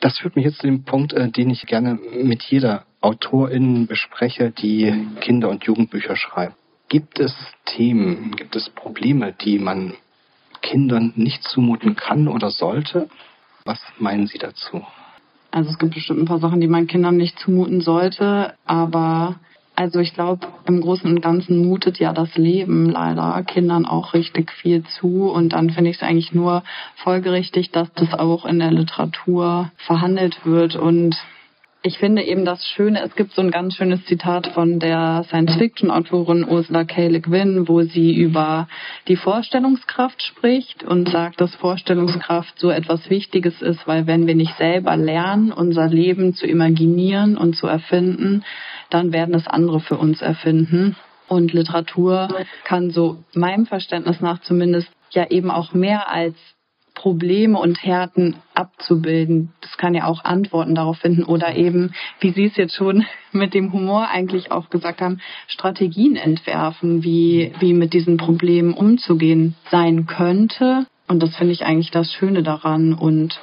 Das 0.00 0.18
führt 0.18 0.36
mich 0.36 0.44
jetzt 0.44 0.58
zu 0.58 0.66
dem 0.66 0.84
Punkt, 0.84 1.14
äh, 1.14 1.30
den 1.30 1.48
ich 1.48 1.62
gerne 1.62 1.94
mit 1.94 2.42
jeder 2.42 2.84
Autorin 3.00 3.86
bespreche, 3.86 4.50
die 4.50 4.92
Kinder- 5.22 5.48
und 5.48 5.64
Jugendbücher 5.64 6.14
schreibt. 6.14 6.56
Gibt 6.94 7.18
es 7.18 7.34
Themen, 7.64 8.36
gibt 8.36 8.54
es 8.54 8.70
Probleme, 8.70 9.32
die 9.32 9.58
man 9.58 9.94
Kindern 10.62 11.12
nicht 11.16 11.42
zumuten 11.42 11.96
kann 11.96 12.28
oder 12.28 12.50
sollte? 12.50 13.08
Was 13.64 13.80
meinen 13.98 14.28
Sie 14.28 14.38
dazu? 14.38 14.80
Also 15.50 15.70
es 15.70 15.78
gibt 15.80 15.94
bestimmt 15.94 16.20
ein 16.20 16.26
paar 16.26 16.38
Sachen, 16.38 16.60
die 16.60 16.68
man 16.68 16.86
Kindern 16.86 17.16
nicht 17.16 17.36
zumuten 17.40 17.80
sollte, 17.80 18.54
aber 18.64 19.40
also 19.74 19.98
ich 19.98 20.14
glaube, 20.14 20.46
im 20.66 20.82
Großen 20.82 21.10
und 21.10 21.20
Ganzen 21.20 21.66
mutet 21.66 21.98
ja 21.98 22.12
das 22.12 22.36
Leben 22.36 22.88
leider 22.88 23.42
Kindern 23.42 23.86
auch 23.86 24.14
richtig 24.14 24.52
viel 24.52 24.84
zu. 24.84 25.28
Und 25.28 25.48
dann 25.52 25.70
finde 25.70 25.90
ich 25.90 25.96
es 25.96 26.02
eigentlich 26.04 26.32
nur 26.32 26.62
folgerichtig, 27.02 27.72
dass 27.72 27.92
das 27.94 28.14
auch 28.14 28.44
in 28.44 28.60
der 28.60 28.70
Literatur 28.70 29.72
verhandelt 29.78 30.46
wird 30.46 30.76
und 30.76 31.16
ich 31.86 31.98
finde 31.98 32.22
eben 32.22 32.46
das 32.46 32.66
Schöne, 32.66 33.02
es 33.02 33.14
gibt 33.14 33.34
so 33.34 33.42
ein 33.42 33.50
ganz 33.50 33.74
schönes 33.74 34.02
Zitat 34.06 34.46
von 34.46 34.80
der 34.80 35.22
Science-Fiction-Autorin 35.28 36.48
Ursula 36.48 36.84
K. 36.84 37.08
Le 37.08 37.20
Guin, 37.20 37.68
wo 37.68 37.82
sie 37.82 38.14
über 38.14 38.68
die 39.06 39.16
Vorstellungskraft 39.16 40.22
spricht 40.22 40.82
und 40.82 41.10
sagt, 41.10 41.42
dass 41.42 41.54
Vorstellungskraft 41.56 42.58
so 42.58 42.70
etwas 42.70 43.10
Wichtiges 43.10 43.60
ist, 43.60 43.86
weil 43.86 44.06
wenn 44.06 44.26
wir 44.26 44.34
nicht 44.34 44.56
selber 44.56 44.96
lernen, 44.96 45.52
unser 45.52 45.86
Leben 45.86 46.32
zu 46.32 46.46
imaginieren 46.46 47.36
und 47.36 47.54
zu 47.54 47.66
erfinden, 47.66 48.44
dann 48.88 49.12
werden 49.12 49.34
es 49.34 49.46
andere 49.46 49.80
für 49.80 49.98
uns 49.98 50.22
erfinden. 50.22 50.96
Und 51.28 51.52
Literatur 51.52 52.28
kann 52.64 52.92
so 52.92 53.18
meinem 53.34 53.66
Verständnis 53.66 54.22
nach 54.22 54.40
zumindest 54.40 54.88
ja 55.10 55.30
eben 55.30 55.50
auch 55.50 55.74
mehr 55.74 56.10
als 56.10 56.34
Probleme 56.94 57.58
und 57.58 57.82
Härten 57.82 58.36
abzubilden. 58.54 59.52
Das 59.60 59.76
kann 59.76 59.94
ja 59.94 60.06
auch 60.06 60.24
Antworten 60.24 60.74
darauf 60.74 60.98
finden 60.98 61.24
oder 61.24 61.56
eben, 61.56 61.92
wie 62.20 62.30
Sie 62.30 62.44
es 62.46 62.56
jetzt 62.56 62.74
schon 62.74 63.04
mit 63.32 63.52
dem 63.54 63.72
Humor 63.72 64.08
eigentlich 64.08 64.52
auch 64.52 64.70
gesagt 64.70 65.00
haben, 65.00 65.20
Strategien 65.48 66.16
entwerfen, 66.16 67.02
wie, 67.02 67.52
wie 67.58 67.72
mit 67.72 67.92
diesen 67.92 68.16
Problemen 68.16 68.74
umzugehen 68.74 69.54
sein 69.70 70.06
könnte. 70.06 70.86
Und 71.08 71.22
das 71.22 71.36
finde 71.36 71.52
ich 71.52 71.64
eigentlich 71.64 71.90
das 71.90 72.12
Schöne 72.12 72.42
daran 72.42 72.94
und 72.94 73.38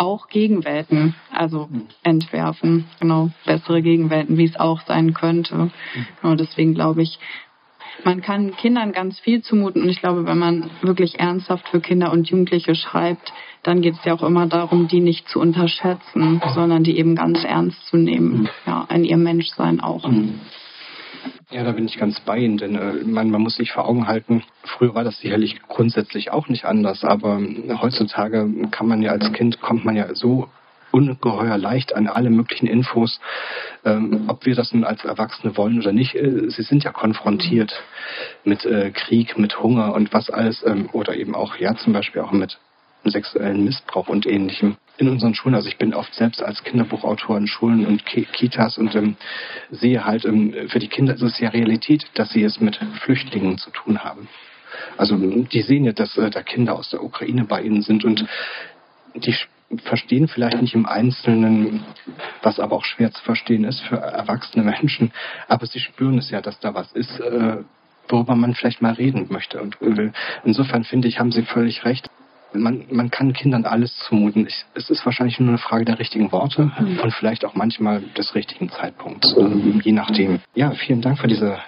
auch 0.00 0.28
Gegenwelten, 0.28 1.14
also 1.30 1.68
entwerfen, 2.02 2.86
genau, 3.00 3.30
bessere 3.44 3.82
Gegenwelten, 3.82 4.38
wie 4.38 4.46
es 4.46 4.58
auch 4.58 4.80
sein 4.86 5.12
könnte. 5.12 5.70
Genau, 6.22 6.34
deswegen 6.36 6.74
glaube 6.74 7.02
ich, 7.02 7.18
man 8.04 8.20
kann 8.20 8.56
Kindern 8.56 8.92
ganz 8.92 9.18
viel 9.20 9.42
zumuten 9.42 9.82
und 9.82 9.88
ich 9.88 10.00
glaube, 10.00 10.26
wenn 10.26 10.38
man 10.38 10.70
wirklich 10.82 11.18
ernsthaft 11.18 11.68
für 11.68 11.80
Kinder 11.80 12.12
und 12.12 12.28
Jugendliche 12.28 12.74
schreibt, 12.74 13.32
dann 13.62 13.82
geht 13.82 13.94
es 13.94 14.04
ja 14.04 14.14
auch 14.14 14.22
immer 14.22 14.46
darum, 14.46 14.88
die 14.88 15.00
nicht 15.00 15.28
zu 15.28 15.40
unterschätzen, 15.40 16.40
sondern 16.54 16.82
die 16.82 16.98
eben 16.98 17.14
ganz 17.14 17.44
ernst 17.44 17.86
zu 17.86 17.96
nehmen, 17.96 18.48
ja, 18.66 18.86
in 18.92 19.04
ihrem 19.04 19.22
Menschsein 19.22 19.80
auch. 19.80 20.08
Mhm. 20.08 20.40
Ja, 21.50 21.64
da 21.64 21.72
bin 21.72 21.86
ich 21.86 21.98
ganz 21.98 22.20
bei 22.20 22.38
Ihnen, 22.38 22.58
denn 22.58 22.76
äh, 22.76 23.04
man, 23.04 23.30
man 23.30 23.42
muss 23.42 23.56
sich 23.56 23.72
vor 23.72 23.86
Augen 23.86 24.06
halten, 24.06 24.44
früher 24.62 24.94
war 24.94 25.02
das 25.02 25.18
sicherlich 25.18 25.60
grundsätzlich 25.68 26.30
auch 26.30 26.48
nicht 26.48 26.64
anders, 26.64 27.04
aber 27.04 27.40
heutzutage 27.82 28.48
kann 28.70 28.86
man 28.86 29.02
ja 29.02 29.10
als 29.10 29.32
Kind, 29.32 29.60
kommt 29.60 29.84
man 29.84 29.96
ja 29.96 30.14
so 30.14 30.48
ungeheuer 30.90 31.58
leicht 31.58 31.94
an 31.94 32.06
alle 32.06 32.30
möglichen 32.30 32.66
Infos, 32.66 33.20
ähm, 33.84 34.24
ob 34.28 34.46
wir 34.46 34.54
das 34.54 34.72
nun 34.72 34.84
als 34.84 35.04
Erwachsene 35.04 35.56
wollen 35.56 35.78
oder 35.78 35.92
nicht. 35.92 36.14
Äh, 36.14 36.50
sie 36.50 36.62
sind 36.62 36.84
ja 36.84 36.92
konfrontiert 36.92 37.72
mit 38.44 38.64
äh, 38.64 38.90
Krieg, 38.90 39.38
mit 39.38 39.60
Hunger 39.60 39.94
und 39.94 40.12
was 40.12 40.30
alles, 40.30 40.64
ähm, 40.66 40.88
oder 40.92 41.14
eben 41.16 41.34
auch, 41.34 41.56
ja, 41.56 41.74
zum 41.76 41.92
Beispiel 41.92 42.22
auch 42.22 42.32
mit 42.32 42.58
sexuellen 43.04 43.64
Missbrauch 43.64 44.08
und 44.08 44.26
ähnlichem 44.26 44.76
in 44.98 45.08
unseren 45.08 45.34
Schulen. 45.34 45.54
Also 45.54 45.68
ich 45.68 45.78
bin 45.78 45.94
oft 45.94 46.14
selbst 46.14 46.42
als 46.42 46.62
Kinderbuchautor 46.62 47.38
in 47.38 47.46
Schulen 47.46 47.86
und 47.86 48.04
Kitas 48.04 48.76
und 48.76 48.94
ähm, 48.94 49.16
sehe 49.70 50.04
halt, 50.04 50.24
ähm, 50.26 50.54
für 50.68 50.78
die 50.78 50.88
Kinder 50.88 51.14
ist 51.14 51.22
es 51.22 51.40
ja 51.40 51.48
Realität, 51.48 52.06
dass 52.14 52.30
sie 52.30 52.42
es 52.42 52.60
mit 52.60 52.78
Flüchtlingen 53.00 53.56
zu 53.56 53.70
tun 53.70 54.04
haben. 54.04 54.28
Also 54.96 55.16
die 55.16 55.62
sehen 55.62 55.84
ja, 55.84 55.92
dass 55.92 56.16
äh, 56.18 56.30
da 56.30 56.42
Kinder 56.42 56.76
aus 56.76 56.90
der 56.90 57.02
Ukraine 57.02 57.44
bei 57.44 57.62
ihnen 57.62 57.82
sind 57.82 58.04
und 58.04 58.26
die 59.14 59.34
verstehen 59.78 60.28
vielleicht 60.28 60.60
nicht 60.60 60.74
im 60.74 60.86
Einzelnen, 60.86 61.84
was 62.42 62.58
aber 62.58 62.76
auch 62.76 62.84
schwer 62.84 63.12
zu 63.12 63.22
verstehen 63.22 63.64
ist 63.64 63.80
für 63.80 63.96
erwachsene 63.96 64.64
Menschen, 64.64 65.12
aber 65.48 65.66
sie 65.66 65.80
spüren 65.80 66.18
es 66.18 66.30
ja, 66.30 66.40
dass 66.40 66.58
da 66.60 66.74
was 66.74 66.92
ist, 66.92 67.20
äh, 67.20 67.58
worüber 68.08 68.34
man 68.34 68.54
vielleicht 68.54 68.82
mal 68.82 68.94
reden 68.94 69.26
möchte. 69.30 69.60
Und 69.60 69.80
äh, 69.80 70.10
insofern 70.44 70.84
finde 70.84 71.08
ich, 71.08 71.20
haben 71.20 71.30
Sie 71.30 71.42
völlig 71.42 71.84
recht. 71.84 72.08
Man, 72.52 72.86
man 72.90 73.12
kann 73.12 73.32
Kindern 73.32 73.64
alles 73.64 73.96
zumuten. 74.08 74.48
Ich, 74.48 74.64
es 74.74 74.90
ist 74.90 75.06
wahrscheinlich 75.06 75.38
nur 75.38 75.50
eine 75.50 75.58
Frage 75.58 75.84
der 75.84 76.00
richtigen 76.00 76.32
Worte 76.32 76.72
mhm. 76.80 76.98
und 76.98 77.14
vielleicht 77.14 77.44
auch 77.44 77.54
manchmal 77.54 78.02
des 78.18 78.34
richtigen 78.34 78.70
Zeitpunkts, 78.70 79.36
äh, 79.36 79.80
je 79.84 79.92
nachdem. 79.92 80.40
Ja, 80.54 80.72
vielen 80.72 81.00
Dank 81.00 81.20
für 81.20 81.28
diese 81.28 81.58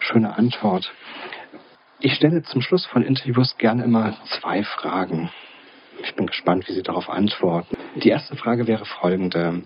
schöne 0.00 0.36
Antwort. 0.36 0.92
Ich 2.00 2.14
stelle 2.14 2.42
zum 2.42 2.60
Schluss 2.60 2.84
von 2.86 3.04
Interviews 3.04 3.56
gerne 3.58 3.84
immer 3.84 4.16
zwei 4.24 4.64
Fragen. 4.64 5.30
Ich 6.02 6.14
bin 6.14 6.26
gespannt, 6.26 6.68
wie 6.68 6.72
Sie 6.72 6.82
darauf 6.82 7.08
antworten. 7.08 7.76
Die 7.96 8.08
erste 8.08 8.36
Frage 8.36 8.66
wäre 8.66 8.84
folgende. 8.84 9.62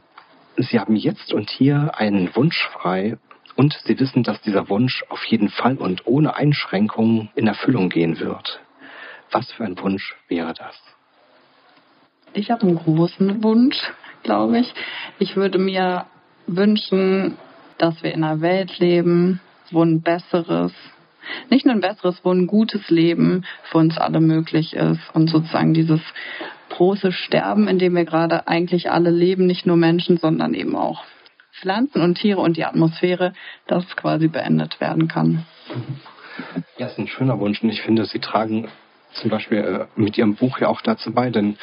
Sie 0.56 0.78
haben 0.78 0.96
jetzt 0.96 1.32
und 1.32 1.50
hier 1.50 1.92
einen 1.96 2.34
Wunsch 2.36 2.68
frei 2.72 3.18
und 3.56 3.78
Sie 3.84 3.98
wissen, 3.98 4.22
dass 4.22 4.40
dieser 4.42 4.68
Wunsch 4.68 5.04
auf 5.08 5.24
jeden 5.24 5.48
Fall 5.48 5.76
und 5.76 6.06
ohne 6.06 6.36
Einschränkungen 6.36 7.30
in 7.34 7.46
Erfüllung 7.46 7.88
gehen 7.88 8.20
wird. 8.20 8.60
Was 9.30 9.50
für 9.52 9.64
ein 9.64 9.78
Wunsch 9.80 10.14
wäre 10.28 10.54
das? 10.54 10.76
Ich 12.32 12.50
habe 12.50 12.62
einen 12.62 12.76
großen 12.76 13.42
Wunsch, 13.42 13.78
glaube 14.22 14.58
ich. 14.58 14.74
Ich 15.18 15.36
würde 15.36 15.58
mir 15.58 16.06
wünschen, 16.46 17.38
dass 17.78 18.02
wir 18.02 18.12
in 18.12 18.24
einer 18.24 18.40
Welt 18.40 18.78
leben, 18.78 19.40
wo 19.70 19.82
ein 19.82 20.02
besseres, 20.02 20.72
nicht 21.50 21.66
nur 21.66 21.74
ein 21.74 21.80
besseres, 21.80 22.20
wo 22.22 22.32
ein 22.32 22.46
gutes 22.46 22.90
Leben 22.90 23.44
für 23.64 23.78
uns 23.78 23.98
alle 23.98 24.20
möglich 24.20 24.74
ist 24.74 25.00
und 25.14 25.28
sozusagen 25.28 25.74
dieses 25.74 26.00
große 26.70 27.12
Sterben, 27.12 27.68
in 27.68 27.78
dem 27.78 27.94
wir 27.94 28.04
gerade 28.04 28.48
eigentlich 28.48 28.90
alle 28.90 29.10
leben, 29.10 29.46
nicht 29.46 29.66
nur 29.66 29.76
Menschen, 29.76 30.18
sondern 30.18 30.54
eben 30.54 30.76
auch 30.76 31.04
Pflanzen 31.60 32.02
und 32.02 32.16
Tiere 32.16 32.40
und 32.40 32.56
die 32.56 32.64
Atmosphäre, 32.64 33.32
das 33.66 33.96
quasi 33.96 34.28
beendet 34.28 34.80
werden 34.80 35.08
kann. 35.08 35.46
Ja, 36.76 36.86
ist 36.86 36.98
ein 36.98 37.08
schöner 37.08 37.38
Wunsch 37.40 37.62
und 37.62 37.70
ich 37.70 37.80
finde, 37.80 38.04
Sie 38.04 38.18
tragen 38.18 38.68
zum 39.12 39.30
Beispiel 39.30 39.58
äh, 39.58 39.86
mit 40.00 40.18
Ihrem 40.18 40.34
Buch 40.34 40.58
ja 40.58 40.68
auch 40.68 40.82
dazu 40.82 41.12
bei, 41.12 41.30
denn 41.30 41.56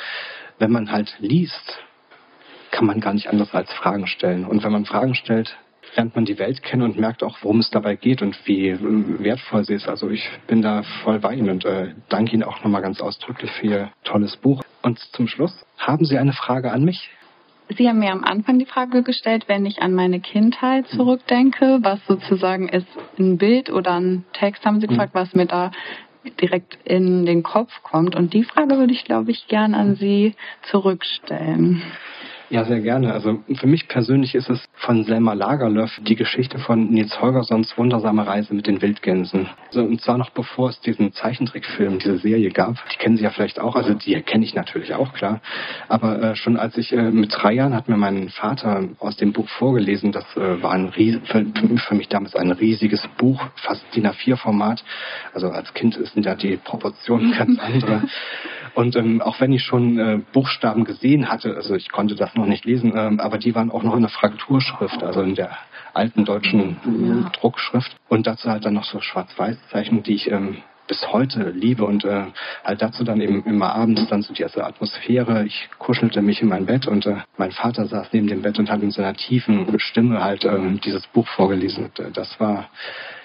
wenn 0.58 0.72
man 0.72 0.92
halt 0.92 1.16
liest, 1.20 1.80
kann 2.72 2.88
man 2.88 3.00
gar 3.00 3.14
nicht 3.14 3.28
anders 3.28 3.54
als 3.54 3.72
Fragen 3.72 4.08
stellen. 4.08 4.46
Und 4.46 4.64
wenn 4.64 4.72
man 4.72 4.86
Fragen 4.86 5.14
stellt, 5.14 5.56
lernt 5.96 6.16
man 6.16 6.26
die 6.26 6.40
Welt 6.40 6.64
kennen 6.64 6.84
und 6.84 6.98
merkt 6.98 7.24
auch, 7.24 7.38
worum 7.42 7.60
es 7.60 7.70
dabei 7.70 7.96
geht 7.96 8.22
und 8.22 8.38
wie 8.46 8.70
äh, 8.70 8.80
wertvoll 9.20 9.64
sie 9.64 9.74
ist. 9.74 9.88
Also 9.88 10.10
ich 10.10 10.28
bin 10.48 10.62
da 10.62 10.84
voll 11.04 11.20
bei 11.20 11.34
Ihnen 11.34 11.50
und 11.50 11.66
äh, 11.66 11.94
danke 12.10 12.34
Ihnen 12.34 12.44
auch 12.44 12.64
nochmal 12.64 12.82
ganz 12.82 13.02
ausdrücklich 13.02 13.52
für 13.52 13.68
Ihr 13.68 13.92
tolles 14.04 14.38
Buch. 14.38 14.64
Und 14.82 15.00
zum 15.00 15.28
Schluss, 15.28 15.66
haben 15.78 16.06
Sie 16.06 16.18
eine 16.18 16.34
Frage 16.34 16.72
an 16.72 16.84
mich? 16.84 17.10
Sie 17.70 17.88
haben 17.88 18.00
mir 18.00 18.12
am 18.12 18.24
Anfang 18.24 18.60
die 18.60 18.66
Frage 18.66 19.04
gestellt, 19.04 19.46
wenn 19.48 19.66
ich 19.66 19.82
an 19.82 19.94
meine 19.94 20.20
Kindheit 20.20 20.88
zurückdenke, 20.90 21.80
was 21.82 22.06
sozusagen 22.08 22.68
ist 22.68 22.88
ein 23.18 23.38
Bild 23.38 23.70
oder 23.70 23.94
ein 23.94 24.26
Text, 24.34 24.66
haben 24.66 24.82
Sie 24.82 24.88
gefragt, 24.88 25.14
was 25.14 25.34
mir 25.34 25.46
da 25.46 25.72
direkt 26.42 26.78
in 26.84 27.26
den 27.26 27.44
Kopf 27.44 27.72
kommt. 27.84 28.16
Und 28.16 28.34
die 28.34 28.44
Frage 28.44 28.78
würde 28.78 28.94
ich, 28.94 29.06
glaube 29.06 29.32
ich, 29.32 29.48
gern 29.48 29.74
an 29.74 29.96
Sie 29.96 30.36
zurückstellen. 30.70 31.82
Ja, 32.54 32.66
sehr 32.66 32.82
gerne. 32.82 33.12
Also 33.12 33.40
für 33.56 33.66
mich 33.66 33.88
persönlich 33.88 34.36
ist 34.36 34.48
es 34.48 34.64
von 34.76 35.06
Selma 35.06 35.34
Lagerlöf 35.34 36.00
die 36.04 36.16
Geschichte 36.16 36.60
von 36.60 36.92
Nils 36.92 37.20
Holgerssons 37.20 37.76
wundersame 37.80 38.28
Reise 38.28 38.54
mit 38.54 38.68
den 38.68 38.80
Wildgänsen. 38.80 39.50
Also, 39.70 39.82
und 39.82 40.00
zwar 40.02 40.20
noch 40.20 40.30
bevor 40.30 40.70
es 40.70 40.80
diesen 40.80 41.14
Zeichentrickfilm, 41.14 41.98
diese 41.98 42.20
Serie 42.20 42.52
gab. 42.52 42.76
Die 42.94 42.98
kennen 42.98 43.18
Sie 43.18 43.24
ja 43.24 43.32
vielleicht 43.32 43.60
auch, 43.60 43.76
also 43.76 43.96
die 43.96 44.22
kenne 44.22 44.46
ich 44.46 44.54
natürlich 44.54 44.94
auch, 44.94 45.14
klar. 45.14 45.42
Aber 45.88 46.22
äh, 46.22 46.36
schon 46.36 46.56
als 46.56 46.78
ich 46.78 46.94
äh, 46.94 47.10
mit 47.10 47.34
drei 47.36 47.54
Jahren 47.54 47.74
hat 47.74 47.90
mir 47.90 47.98
mein 47.98 48.30
Vater 48.30 48.88
aus 49.00 49.18
dem 49.18 49.34
Buch 49.34 49.50
vorgelesen. 49.50 50.12
Das 50.12 50.26
äh, 50.38 50.62
war 50.62 50.74
ein 50.74 50.90
ries 50.90 51.18
für, 51.24 51.44
für, 51.88 51.96
mich 51.96 52.10
damals 52.10 52.36
ein 52.36 52.52
riesiges 52.52 53.02
Buch, 53.18 53.44
fast 53.56 53.84
DIN 53.96 54.06
A4-Format. 54.06 54.84
Also 55.34 55.50
als 55.50 55.74
Kind 55.74 55.96
sind 55.96 56.28
ja 56.28 56.36
die 56.36 56.58
Proportionen 56.58 57.34
ganz 57.36 57.58
andere. 57.60 58.04
Und 58.76 58.96
ähm, 58.96 59.22
auch 59.22 59.40
wenn 59.40 59.52
ich 59.52 59.64
schon 59.64 60.00
äh, 60.00 60.20
Buchstaben 60.34 60.84
gesehen 60.84 61.30
hatte, 61.30 61.56
also 61.56 61.76
ich 61.76 61.90
konnte 61.90 62.16
das 62.16 62.34
noch 62.36 62.46
nicht 62.46 62.66
lesen, 62.66 62.94
ähm, 62.96 63.20
aber 63.20 63.38
die 63.38 63.54
waren 63.54 63.72
auch 63.72 63.84
noch 63.84 63.96
in 63.96 64.02
der 64.02 64.10
Frakturschrift, 64.10 65.04
also 65.04 65.22
in 65.22 65.36
der 65.36 65.58
alten 65.94 66.26
deutschen 66.26 66.78
ja. 66.84 67.30
Druckschrift. 67.40 67.96
Und 68.10 68.26
dazu 68.26 68.50
halt 68.50 68.66
dann 68.66 68.74
noch 68.74 68.86
so 68.86 69.00
Schwarz-Weiß-Zeichen, 69.00 70.02
die 70.02 70.16
ich 70.16 70.32
ähm, 70.32 70.58
bis 70.88 71.08
heute 71.12 71.50
liebe 71.52 71.86
und 71.86 72.04
äh, 72.04 72.26
halt 72.64 72.82
dazu 72.82 73.04
dann 73.04 73.22
eben 73.22 73.44
immer 73.46 73.74
abends 73.74 74.08
dann 74.10 74.22
so 74.22 74.34
diese 74.34 74.66
Atmosphäre. 74.66 75.46
Ich 75.46 75.70
kuschelte 75.80 76.22
mich 76.22 76.42
in 76.42 76.50
mein 76.50 76.66
Bett 76.66 76.88
und 76.88 77.06
äh, 77.06 77.18
mein 77.38 77.52
Vater 77.52 77.86
saß 77.86 78.10
neben 78.12 78.28
dem 78.28 78.42
Bett 78.42 78.60
und 78.60 78.70
hat 78.70 78.82
in 78.82 78.92
seiner 78.92 79.14
tiefen 79.14 79.80
Stimme 79.80 80.24
halt 80.24 80.46
ähm, 80.46 80.82
dieses 80.84 81.08
Buch 81.08 81.28
vorgelesen. 81.28 81.86
Und, 81.86 82.00
äh, 82.00 82.12
das 82.12 82.40
war 82.40 82.70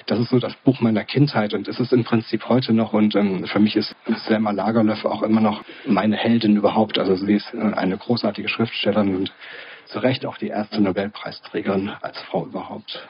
das 0.09 0.19
ist 0.19 0.31
so 0.31 0.39
das 0.39 0.55
Buch 0.65 0.81
meiner 0.81 1.05
Kindheit 1.05 1.53
und 1.53 1.69
es 1.69 1.79
ist 1.79 1.93
im 1.93 2.03
Prinzip 2.03 2.49
heute 2.49 2.73
noch 2.73 2.95
und 2.95 3.15
ähm, 3.15 3.47
für 3.47 3.59
mich 3.59 3.77
ist 3.77 3.95
Selma 4.27 4.51
Lagerlöf 4.53 5.05
auch 5.05 5.23
immer 5.23 5.41
noch 5.41 5.63
meine 5.87 6.17
Heldin 6.17 6.57
überhaupt. 6.57 6.99
Also 6.99 7.15
sie 7.15 7.35
ist 7.35 7.53
äh, 7.55 7.75
eine 7.75 7.99
großartige 7.99 8.49
Schriftstellerin 8.49 9.15
und 9.15 9.33
zu 9.87 9.99
Recht 9.99 10.25
auch 10.25 10.39
die 10.39 10.49
erste 10.49 10.81
Nobelpreisträgerin 10.81 11.91
als 12.01 12.19
Frau 12.23 12.47
überhaupt. 12.47 13.07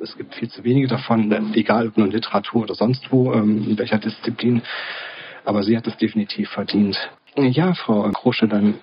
Es 0.00 0.16
gibt 0.16 0.34
viel 0.34 0.48
zu 0.48 0.64
wenige 0.64 0.88
davon, 0.88 1.54
egal 1.54 1.88
ob 1.88 1.98
nun 1.98 2.10
Literatur 2.10 2.62
oder 2.62 2.74
sonst 2.74 3.12
wo, 3.12 3.32
ähm, 3.32 3.70
in 3.70 3.78
welcher 3.78 3.98
Disziplin. 3.98 4.62
Aber 5.44 5.62
sie 5.62 5.76
hat 5.76 5.86
es 5.86 5.96
definitiv 5.98 6.50
verdient. 6.50 6.98
Ja, 7.36 7.74
Frau 7.74 8.10
Krosche, 8.10 8.48
dann 8.48 8.74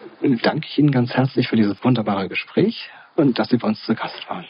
danke 0.41 0.68
ich 0.69 0.77
Ihnen 0.77 0.91
ganz 0.91 1.14
herzlich 1.14 1.49
für 1.49 1.57
dieses 1.57 1.84
wunderbare 1.84 2.30
Gespräch 2.30 2.89
und 3.15 3.38
dass 3.39 3.49
Sie 3.49 3.57
bei 3.57 3.68
uns 3.68 3.84
zu 3.84 3.94
Gast 3.94 4.30
waren. 4.30 4.45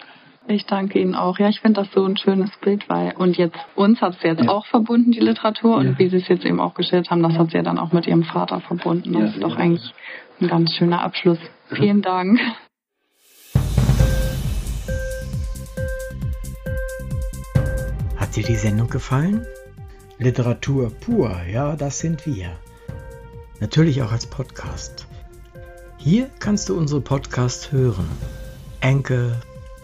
Ich 0.50 0.66
danke 0.66 1.00
Ihnen 1.00 1.14
auch. 1.14 1.40
Ja, 1.40 1.50
ich 1.50 1.60
finde 1.60 1.82
das 1.82 1.92
so 1.92 2.06
ein 2.06 2.16
schönes 2.16 2.50
Bild, 2.62 2.88
weil 2.88 3.14
und 3.18 3.36
jetzt 3.38 3.58
uns 3.76 4.00
hat 4.00 4.16
es 4.16 4.24
jetzt 4.24 4.44
ja. 4.44 4.50
auch 4.50 4.66
verbunden, 4.66 5.12
die 5.12 5.20
Literatur, 5.20 5.76
und 5.76 5.86
ja. 5.86 6.00
wie 6.00 6.08
Sie 6.08 6.18
es 6.18 6.28
jetzt 6.30 6.46
eben 6.46 6.62
auch 6.62 6.74
gestellt 6.74 7.10
haben, 7.10 7.22
das 7.22 7.34
hat 7.34 7.52
sie 7.52 7.58
ja 7.58 7.64
dann 7.64 7.78
auch 7.78 7.92
mit 7.92 8.08
Ihrem 8.08 8.24
Vater 8.24 8.62
verbunden. 8.62 9.12
Das 9.12 9.22
ja, 9.24 9.28
ist 9.28 9.44
doch 9.44 9.58
eigentlich 9.58 9.94
ein 10.40 10.48
ganz 10.48 10.74
schöner 10.74 11.02
Abschluss. 11.02 11.38
Vielen 11.70 12.02
Dank. 12.02 12.40
Hat 18.16 18.36
dir 18.38 18.44
die 18.44 18.56
Sendung 18.56 18.90
gefallen? 18.90 19.46
Literatur 20.18 20.92
pur, 20.92 21.42
ja, 21.52 21.76
das 21.76 22.00
sind 22.00 22.26
wir. 22.26 22.58
Natürlich 23.60 24.02
auch 24.02 24.14
als 24.14 24.28
Podcast. 24.28 25.08
Hier 25.98 26.30
kannst 26.40 26.70
du 26.70 26.78
unsere 26.78 27.02
Podcasts 27.02 27.74
hören. 27.74 28.08
Enkel, 28.80 29.42